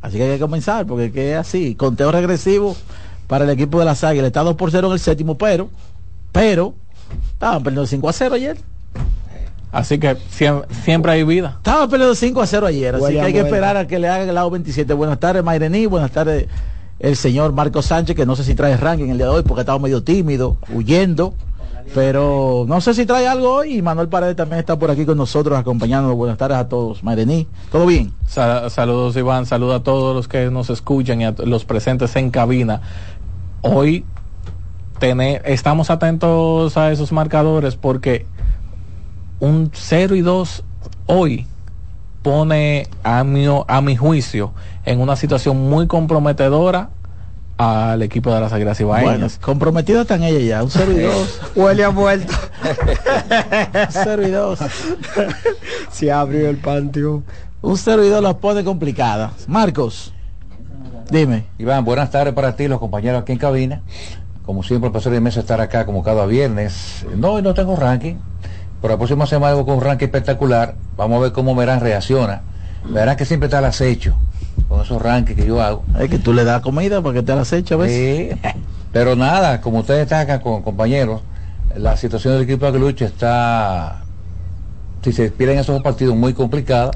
Así 0.00 0.18
que 0.18 0.22
hay 0.22 0.34
que 0.34 0.38
comenzar 0.38 0.86
porque 0.86 1.06
es 1.06 1.12
que 1.12 1.32
es 1.32 1.36
así, 1.36 1.74
conteo 1.74 2.12
regresivo 2.12 2.76
para 3.26 3.42
el 3.42 3.50
equipo 3.50 3.80
de 3.80 3.86
las 3.86 4.04
Águilas. 4.04 4.28
Está 4.28 4.44
2 4.44 4.54
por 4.54 4.70
0 4.70 4.86
en 4.86 4.92
el 4.92 5.00
séptimo, 5.00 5.36
pero, 5.36 5.68
pero, 6.30 6.74
estaban 7.32 7.60
perdiendo 7.64 7.84
5 7.84 8.08
a 8.08 8.12
0 8.12 8.34
ayer. 8.36 8.58
Así 9.72 9.98
que 9.98 10.16
siempre, 10.30 10.72
siempre 10.84 11.10
hay 11.10 11.24
vida. 11.24 11.54
Estaban 11.56 11.90
perdiendo 11.90 12.14
5 12.14 12.40
a 12.40 12.46
0 12.46 12.66
ayer, 12.68 12.94
así 12.94 13.14
que 13.14 13.20
hay 13.20 13.32
que 13.32 13.40
esperar 13.40 13.76
a 13.76 13.88
que 13.88 13.98
le 13.98 14.08
hagan 14.08 14.28
el 14.28 14.34
lado 14.36 14.48
27. 14.48 14.94
Buenas 14.94 15.18
tardes, 15.18 15.42
Mayrení, 15.42 15.86
buenas 15.86 16.12
tardes 16.12 16.46
el 17.00 17.16
señor 17.16 17.52
Marco 17.52 17.82
Sánchez, 17.82 18.16
que 18.16 18.26
no 18.26 18.34
sé 18.36 18.44
si 18.44 18.54
trae 18.54 18.76
ranking 18.76 19.08
el 19.10 19.16
día 19.18 19.26
de 19.26 19.32
hoy 19.32 19.42
porque 19.42 19.60
estaba 19.60 19.78
medio 19.78 20.02
tímido, 20.02 20.56
huyendo. 20.72 21.34
Pero 21.94 22.66
no 22.68 22.82
sé 22.82 22.92
si 22.92 23.06
trae 23.06 23.26
algo 23.26 23.50
hoy 23.50 23.76
y 23.78 23.82
Manuel 23.82 24.08
Paredes 24.08 24.36
también 24.36 24.58
está 24.60 24.78
por 24.78 24.90
aquí 24.90 25.06
con 25.06 25.16
nosotros 25.16 25.58
acompañándonos. 25.58 26.18
Buenas 26.18 26.36
tardes 26.36 26.58
a 26.58 26.68
todos. 26.68 27.02
Mayrení, 27.02 27.46
¿todo 27.72 27.86
bien? 27.86 28.12
Sa- 28.26 28.68
saludos 28.68 29.16
Iván, 29.16 29.46
saludos 29.46 29.80
a 29.80 29.82
todos 29.82 30.14
los 30.14 30.28
que 30.28 30.50
nos 30.50 30.68
escuchan 30.68 31.22
y 31.22 31.24
a 31.24 31.34
los 31.46 31.64
presentes 31.64 32.14
en 32.16 32.30
cabina. 32.30 32.82
Hoy 33.62 34.04
tene- 34.98 35.40
estamos 35.46 35.88
atentos 35.88 36.76
a 36.76 36.92
esos 36.92 37.10
marcadores 37.10 37.76
porque 37.76 38.26
un 39.40 39.70
0 39.72 40.14
y 40.14 40.20
2 40.20 40.64
hoy 41.06 41.46
pone 42.28 42.86
a 43.04 43.24
mi, 43.24 43.46
a 43.66 43.80
mi 43.80 43.96
juicio 43.96 44.52
en 44.84 45.00
una 45.00 45.16
situación 45.16 45.56
muy 45.70 45.86
comprometedora 45.86 46.90
al 47.56 48.02
equipo 48.02 48.30
de 48.34 48.38
las 48.38 48.52
Águilas 48.52 48.78
Bueno, 48.82 49.02
Ibaeñas. 49.02 49.38
comprometidos 49.38 50.02
están 50.02 50.22
ellas 50.22 50.42
ya, 50.44 50.62
un 50.62 50.70
0 50.70 50.92
y 50.92 51.00
2. 51.00 51.40
Huele 51.56 51.84
a 51.84 51.90
muerto. 51.90 52.34
0 53.88 54.28
y 54.28 54.30
2. 54.30 54.58
Se 55.90 56.12
abrió 56.12 56.50
el 56.50 56.58
patio. 56.58 57.22
Un 57.62 57.78
0 57.78 58.04
y 58.04 58.10
2 58.10 58.22
las 58.22 58.34
pone 58.34 58.62
complicadas. 58.62 59.48
Marcos, 59.48 60.12
dime. 61.10 61.46
Iván, 61.56 61.86
buenas 61.86 62.10
tardes 62.10 62.34
para 62.34 62.54
ti, 62.56 62.68
los 62.68 62.78
compañeros 62.78 63.22
aquí 63.22 63.32
en 63.32 63.38
cabina. 63.38 63.80
Como 64.44 64.62
siempre, 64.62 64.88
el 64.88 64.92
placer 64.92 65.12
de 65.12 65.20
mesa 65.22 65.40
estar 65.40 65.62
acá 65.62 65.86
como 65.86 66.02
cada 66.02 66.26
viernes. 66.26 67.06
No, 67.16 67.32
hoy 67.32 67.42
no 67.42 67.54
tengo 67.54 67.74
ranking, 67.74 68.16
pero 68.80 68.94
la 68.94 68.98
próxima 68.98 69.26
semana 69.26 69.62
con 69.64 69.76
un 69.76 69.80
ranking 69.80 70.06
espectacular. 70.06 70.74
Vamos 70.96 71.18
a 71.18 71.20
ver 71.22 71.32
cómo 71.32 71.54
Merán 71.54 71.80
reacciona. 71.80 72.42
Verán 72.88 73.16
que 73.16 73.24
siempre 73.24 73.46
está 73.46 73.58
al 73.58 73.64
acecho 73.64 74.16
con 74.68 74.82
esos 74.82 75.00
rankings 75.00 75.40
que 75.40 75.46
yo 75.46 75.60
hago. 75.62 75.84
Es 75.98 76.10
que 76.10 76.18
tú 76.18 76.32
le 76.32 76.44
das 76.44 76.60
comida 76.62 77.02
para 77.02 77.14
que 77.14 77.22
te 77.22 77.34
las 77.34 77.52
eche 77.52 77.74
a 77.74 77.76
veces. 77.76 78.38
Sí. 78.42 78.52
Pero 78.92 79.16
nada, 79.16 79.60
como 79.60 79.80
ustedes 79.80 80.02
están 80.02 80.20
acá 80.20 80.40
con 80.40 80.62
compañeros, 80.62 81.22
la 81.76 81.96
situación 81.96 82.34
del 82.34 82.42
equipo 82.42 82.64
de 82.64 82.70
Aguilucho 82.70 83.04
está, 83.04 84.02
si 85.02 85.12
se 85.12 85.30
pierden 85.30 85.58
esos 85.58 85.74
dos 85.74 85.82
partidos, 85.82 86.16
muy 86.16 86.32
complicada. 86.32 86.90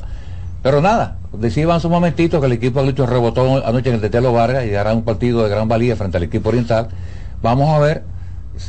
Pero 0.63 0.81
nada, 0.81 1.19
decía 1.33 1.65
Iván 1.65 1.77
hace 1.79 1.89
un 1.89 1.93
momentito 1.93 2.41
que 2.41 2.47
el 2.47 2.53
equipo 2.53 2.81
de 2.81 2.87
Aguilucho 2.87 3.07
rebotó 3.07 3.67
anoche 3.67 3.91
en 3.91 3.97
el 3.97 4.01
Tetelo 4.01 4.33
Vargas 4.33 4.65
y 4.67 4.75
hará 4.75 4.95
un 4.95 5.03
partido 5.03 5.43
de 5.43 5.51
gran 5.51 5.69
valía 5.69 5.97
frente 5.97 6.17
al 6.17 6.23
equipo 6.23 6.49
oriental. 6.49 6.89
Vamos 7.43 7.69
a 7.69 7.79
ver. 7.79 8.05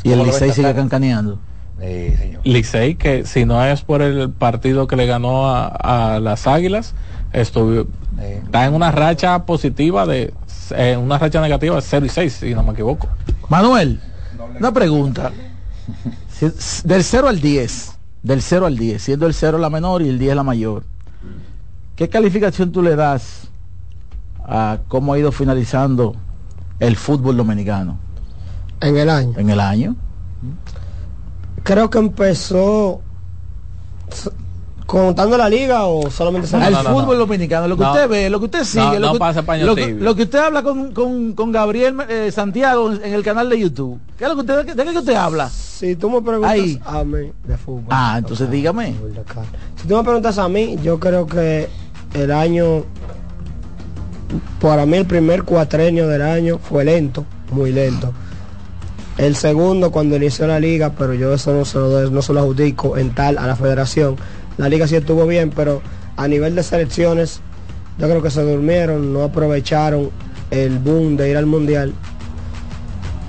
Y 0.03 0.11
el 0.11 0.23
Licey 0.23 0.51
sigue 0.51 0.73
cancaneando. 0.73 1.39
Eh, 1.85 2.15
señor. 2.17 2.41
Licey, 2.45 2.95
que 2.95 3.25
si 3.25 3.45
no 3.45 3.63
es 3.63 3.81
por 3.81 4.01
el 4.01 4.29
partido 4.29 4.87
que 4.87 4.95
le 4.95 5.05
ganó 5.05 5.49
a, 5.49 5.67
a 5.67 6.19
las 6.21 6.47
Águilas, 6.47 6.93
estuvo, 7.33 7.87
está 8.21 8.65
en 8.65 8.73
una 8.73 8.89
racha 8.91 9.45
positiva 9.45 10.05
de 10.05 10.33
eh, 10.71 10.95
una 10.97 11.17
racha 11.17 11.41
negativa 11.41 11.75
de 11.75 11.81
0 11.81 12.05
y 12.05 12.09
6, 12.09 12.33
si 12.33 12.53
no 12.55 12.63
me 12.63 12.71
equivoco. 12.71 13.09
Manuel, 13.49 13.99
una 14.59 14.71
pregunta. 14.71 15.31
Si- 16.29 16.87
del 16.87 17.03
0 17.03 17.27
al 17.27 17.41
10, 17.41 17.91
del 18.23 18.41
0 18.41 18.65
al 18.65 18.77
10, 18.77 19.01
siendo 19.03 19.27
el 19.27 19.33
0 19.33 19.57
la 19.57 19.69
menor 19.69 20.01
y 20.03 20.07
el 20.09 20.17
10 20.19 20.35
la 20.37 20.43
mayor, 20.43 20.83
¿qué 21.97 22.07
calificación 22.07 22.71
tú 22.71 22.81
le 22.81 22.95
das 22.95 23.49
a 24.45 24.77
cómo 24.87 25.13
ha 25.13 25.19
ido 25.19 25.31
finalizando 25.33 26.15
el 26.79 26.95
fútbol 26.95 27.35
dominicano? 27.35 27.97
En 28.79 28.95
el 28.97 29.09
año. 29.09 29.33
En 29.37 29.49
el 29.49 29.59
año. 29.59 29.95
Creo 31.63 31.89
que 31.89 31.97
empezó 31.97 33.01
contando 34.85 35.37
la 35.37 35.49
liga 35.49 35.85
o 35.85 36.09
solamente 36.11 36.47
se- 36.47 36.57
el 36.57 36.75
fútbol 36.75 37.17
dominicano, 37.17 37.67
lo 37.67 37.77
que 37.77 37.83
No. 37.83 37.91
usted 37.93 38.09
ve, 38.09 38.29
lo 38.29 38.39
que 38.39 38.45
usted 38.45 38.63
sigue, 38.63 38.83
No, 38.83 38.99
lo, 38.99 39.07
no 39.07 39.13
que, 39.13 39.19
pasa 39.19 39.41
lo, 39.57 39.75
que, 39.75 39.85
tibio. 39.87 40.03
lo 40.03 40.15
que 40.15 40.23
usted 40.23 40.39
habla 40.39 40.61
con, 40.61 40.91
con, 40.91 41.33
con 41.33 41.51
Gabriel 41.51 41.95
eh, 42.09 42.31
Santiago 42.31 42.91
en, 42.91 43.03
en 43.03 43.13
el 43.13 43.23
canal 43.23 43.49
de 43.49 43.59
YouTube. 43.59 43.99
¿Qué 44.17 44.25
es 44.25 44.29
lo 44.29 44.35
que 44.35 44.41
usted, 44.41 44.75
de 44.75 44.85
qué 44.85 44.91
que 44.91 44.97
usted 44.99 45.15
habla? 45.15 45.49
Si 45.49 45.95
tú 45.95 46.09
me 46.09 46.21
preguntas 46.21 46.51
Ahí. 46.51 46.79
a 46.85 47.03
mí 47.03 47.31
de 47.45 47.57
fútbol. 47.57 47.85
Ah, 47.89 48.15
entonces 48.19 48.51
dígame. 48.51 48.93
Si 49.81 49.87
tú 49.87 49.95
me 49.97 50.03
preguntas 50.03 50.37
a 50.37 50.47
mí, 50.49 50.77
yo 50.83 50.99
creo 50.99 51.25
que 51.25 51.69
el 52.13 52.31
año 52.31 52.83
para 54.59 54.85
mí 54.85 54.97
el 54.97 55.05
primer 55.05 55.43
cuatrenio 55.43 56.07
del 56.07 56.21
año 56.21 56.59
fue 56.59 56.83
lento, 56.85 57.25
muy 57.51 57.71
lento. 57.71 58.13
El 59.17 59.35
segundo 59.35 59.91
cuando 59.91 60.15
inició 60.15 60.47
la 60.47 60.59
liga, 60.59 60.91
pero 60.97 61.13
yo 61.13 61.33
eso 61.33 61.53
no 61.53 61.65
se 61.65 61.77
lo, 61.77 62.09
no 62.09 62.21
se 62.21 62.33
lo 62.33 62.39
adjudico 62.39 62.97
en 62.97 63.13
tal 63.13 63.37
a 63.37 63.45
la 63.45 63.55
federación. 63.55 64.15
La 64.57 64.69
liga 64.69 64.87
sí 64.87 64.95
estuvo 64.95 65.27
bien, 65.27 65.51
pero 65.55 65.81
a 66.17 66.27
nivel 66.27 66.55
de 66.55 66.63
selecciones, 66.63 67.41
yo 67.99 68.07
creo 68.07 68.21
que 68.23 68.31
se 68.31 68.41
durmieron, 68.41 69.13
no 69.13 69.23
aprovecharon 69.23 70.09
el 70.51 70.79
boom 70.79 71.15
de 71.15 71.29
ir 71.29 71.37
al 71.37 71.45
mundial. 71.45 71.93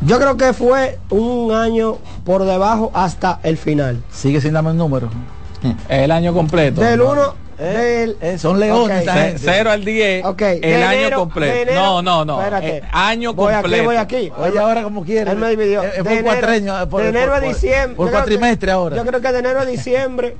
Yo 0.06 0.18
creo 0.18 0.36
que 0.36 0.52
fue 0.52 0.98
un 1.10 1.52
año 1.52 1.96
por 2.24 2.44
debajo 2.44 2.90
hasta 2.94 3.40
el 3.42 3.56
final. 3.56 4.02
Sigue 4.10 4.40
sin 4.40 4.52
darme 4.52 4.70
el 4.70 4.76
número. 4.76 5.08
El 5.88 6.10
año 6.10 6.34
completo. 6.34 6.80
Del 6.82 7.00
1 7.00 7.43
Eh, 7.58 8.14
del 8.20 8.38
son 8.38 8.58
leones, 8.60 9.06
Ok. 9.06 9.14
gente. 9.14 9.38
0 9.38 9.70
al 9.70 9.84
10, 9.84 10.24
Ok, 10.24 10.42
el 10.42 10.60
de 10.60 10.82
año 10.84 10.98
enero- 11.00 11.18
completo. 11.20 11.72
no, 11.74 12.02
no, 12.02 12.24
no. 12.24 12.38
Espérate. 12.40 12.76
eh, 12.78 12.82
año 12.92 13.32
Voy 13.34 13.52
completo. 13.52 13.76
aquí, 13.76 13.84
voy 13.86 13.96
aquí. 13.96 14.32
Oye, 14.38 14.58
ahora 14.58 14.82
como 14.82 15.04
quiere. 15.04 15.30
Él 15.30 15.38
me 15.38 15.50
dividió. 15.50 15.82
Eh, 15.82 15.86
eh, 15.86 15.96
De 15.98 16.02
por 16.02 16.12
enero- 16.12 16.24
cuatreño, 16.24 16.82
eh, 16.82 16.86
por- 16.86 17.02
de 17.02 17.08
enero 17.10 17.32
por- 17.32 17.44
a 17.44 17.46
diciembre. 17.46 17.96
Por 17.96 18.10
cuatrimestre 18.10 18.66
que- 18.66 18.72
ahora. 18.72 18.96
Yo 18.96 19.04
creo 19.04 19.20
que 19.20 19.32
de 19.32 19.38
enero 19.38 19.60
a 19.60 19.64
diciembre 19.64 20.36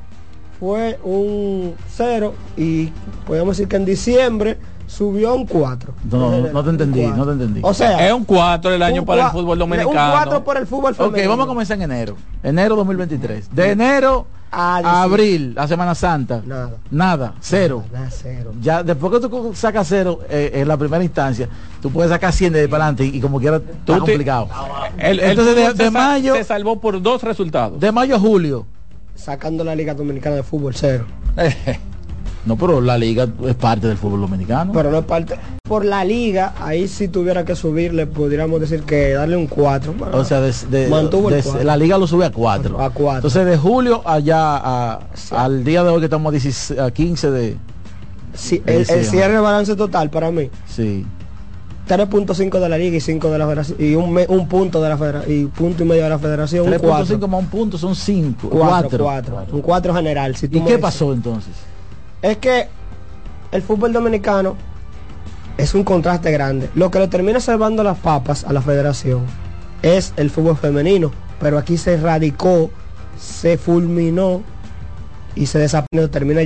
fue 0.60 0.98
un 1.04 1.74
0 1.90 2.34
y 2.56 2.86
podemos 3.26 3.56
decir 3.56 3.68
que 3.68 3.76
en 3.76 3.84
diciembre 3.84 4.58
subió 4.86 5.30
a 5.30 5.34
un 5.34 5.46
4. 5.46 5.94
No, 6.10 6.30
no, 6.38 6.62
te 6.64 6.70
entendí, 6.70 7.02
no 7.06 7.24
te 7.26 7.32
entendí. 7.32 7.60
O 7.62 7.72
sea, 7.74 8.06
es 8.06 8.12
un 8.12 8.24
4 8.24 8.72
el 8.72 8.82
año 8.82 9.00
un 9.02 9.06
para 9.06 9.26
el 9.26 9.30
fútbol 9.30 9.52
Un 9.54 9.58
dominicano. 9.70 10.12
4 10.12 10.44
por 10.44 10.56
el 10.56 10.66
fútbol 10.66 10.92
Ok, 10.92 10.98
femenino. 11.06 11.30
vamos 11.30 11.44
a 11.44 11.48
comenzar 11.48 11.76
en 11.78 11.82
enero. 11.84 12.16
Enero 12.42 12.76
2023. 12.76 13.48
De 13.54 13.70
enero 13.70 14.26
A 14.56 14.76
a 14.78 15.02
abril, 15.02 15.52
la 15.54 15.66
Semana 15.66 15.94
Santa. 15.94 16.40
Nada. 16.46 16.76
Nada, 16.90 17.34
cero. 17.40 17.84
Nada, 17.92 18.08
cero. 18.10 18.52
Ya 18.60 18.82
después 18.82 19.12
que 19.20 19.28
tú 19.28 19.52
sacas 19.54 19.86
cero 19.88 20.20
eh, 20.28 20.50
en 20.54 20.68
la 20.68 20.76
primera 20.76 21.02
instancia, 21.02 21.48
tú 21.82 21.90
puedes 21.90 22.10
sacar 22.10 22.32
100 22.32 22.52
de 22.52 22.68
para 22.68 22.84
adelante 22.84 23.04
y, 23.04 23.18
y 23.18 23.20
como 23.20 23.40
quiera 23.40 23.56
está 23.56 23.98
complicado. 23.98 24.48
El, 24.98 25.18
el 25.20 25.30
Entonces 25.30 25.56
de, 25.76 25.84
de 25.84 25.90
mayo, 25.90 26.34
se 26.36 26.44
salvó 26.44 26.80
por 26.80 27.00
dos 27.02 27.22
resultados. 27.22 27.80
de 27.80 27.90
mayo 27.92 28.16
a 28.16 28.20
julio. 28.20 28.66
Sacando 29.14 29.64
la 29.64 29.74
Liga 29.74 29.94
Dominicana 29.94 30.36
de 30.36 30.42
Fútbol 30.42 30.74
cero. 30.74 31.04
No, 32.46 32.56
pero 32.56 32.80
la 32.82 32.98
liga 32.98 33.26
es 33.46 33.54
parte 33.54 33.86
del 33.88 33.96
fútbol 33.96 34.20
dominicano. 34.20 34.70
Pero 34.72 34.90
no 34.90 34.98
es 34.98 35.04
parte. 35.04 35.34
Por 35.66 35.84
la 35.86 36.04
liga, 36.04 36.52
ahí 36.60 36.86
si 36.88 37.08
tuviera 37.08 37.44
que 37.44 37.56
subirle, 37.56 38.06
pudiéramos 38.06 38.60
decir 38.60 38.82
que 38.82 39.12
darle 39.14 39.36
un 39.36 39.46
4. 39.46 39.94
o 40.12 40.24
sea, 40.24 40.40
de, 40.42 40.52
de- 40.70 40.88
Mantuvo 40.88 41.30
el 41.30 41.36
de- 41.36 41.42
cuatro. 41.42 41.64
la 41.64 41.76
liga 41.78 41.96
lo 41.96 42.06
sube 42.06 42.26
a 42.26 42.30
4. 42.30 42.78
A 42.80 42.90
cuatro. 42.90 43.16
Entonces 43.28 43.46
de 43.46 43.56
julio 43.56 44.02
allá 44.04 44.56
a- 44.58 45.00
al 45.30 45.64
día 45.64 45.82
de 45.82 45.88
hoy 45.88 46.00
que 46.00 46.04
estamos 46.06 46.28
a, 46.28 46.32
16 46.32 46.78
a 46.80 46.90
15 46.90 47.30
de... 47.30 47.56
Sí, 48.34 48.62
el, 48.66 48.84
el 48.90 49.04
cierre 49.06 49.34
de 49.34 49.38
balance 49.40 49.74
total 49.74 50.10
para 50.10 50.30
mí. 50.30 50.50
Sí. 50.68 51.06
3.5 51.88 52.60
de 52.60 52.68
la 52.68 52.76
liga 52.78 52.96
y 52.96 53.00
5 53.00 53.30
de 53.30 53.38
la 53.38 53.44
federación 53.46 53.78
y 53.80 53.94
un, 53.94 54.12
me- 54.12 54.26
un 54.28 54.48
punto 54.48 54.82
de 54.82 54.88
la 54.90 54.96
federación 54.98 55.32
y 55.34 55.44
punto 55.46 55.82
y 55.82 55.86
medio 55.86 56.02
de 56.04 56.08
la 56.10 56.18
federación 56.18 56.66
un 56.70 56.78
4 56.78 57.18
3.5 57.18 57.26
más 57.28 57.40
un 57.40 57.46
punto 57.46 57.78
son 57.78 57.94
5. 57.94 58.48
4 58.50 58.98
4. 59.04 59.46
un 59.52 59.60
4 59.62 59.94
general 59.94 60.34
si 60.36 60.48
tú 60.48 60.58
¿Y 60.58 60.60
qué 60.62 60.78
pasó 60.78 61.12
entonces? 61.12 61.52
Es 62.30 62.38
que 62.38 62.68
el 63.52 63.62
fútbol 63.62 63.92
dominicano 63.92 64.56
es 65.56 65.74
un 65.74 65.84
contraste 65.84 66.32
grande. 66.32 66.68
Lo 66.74 66.90
que 66.90 66.98
le 66.98 67.08
termina 67.08 67.38
salvando 67.38 67.84
las 67.84 67.98
papas 67.98 68.44
a 68.44 68.52
la 68.52 68.60
federación 68.60 69.24
es 69.82 70.12
el 70.16 70.30
fútbol 70.30 70.56
femenino 70.56 71.12
pero 71.44 71.58
aquí 71.58 71.76
se 71.76 71.96
radicó 71.98 72.70
se 73.18 73.58
fulminó 73.58 74.42
y 75.34 75.46
se 75.46 75.58
desapareció 75.58 76.10
termina 76.10 76.40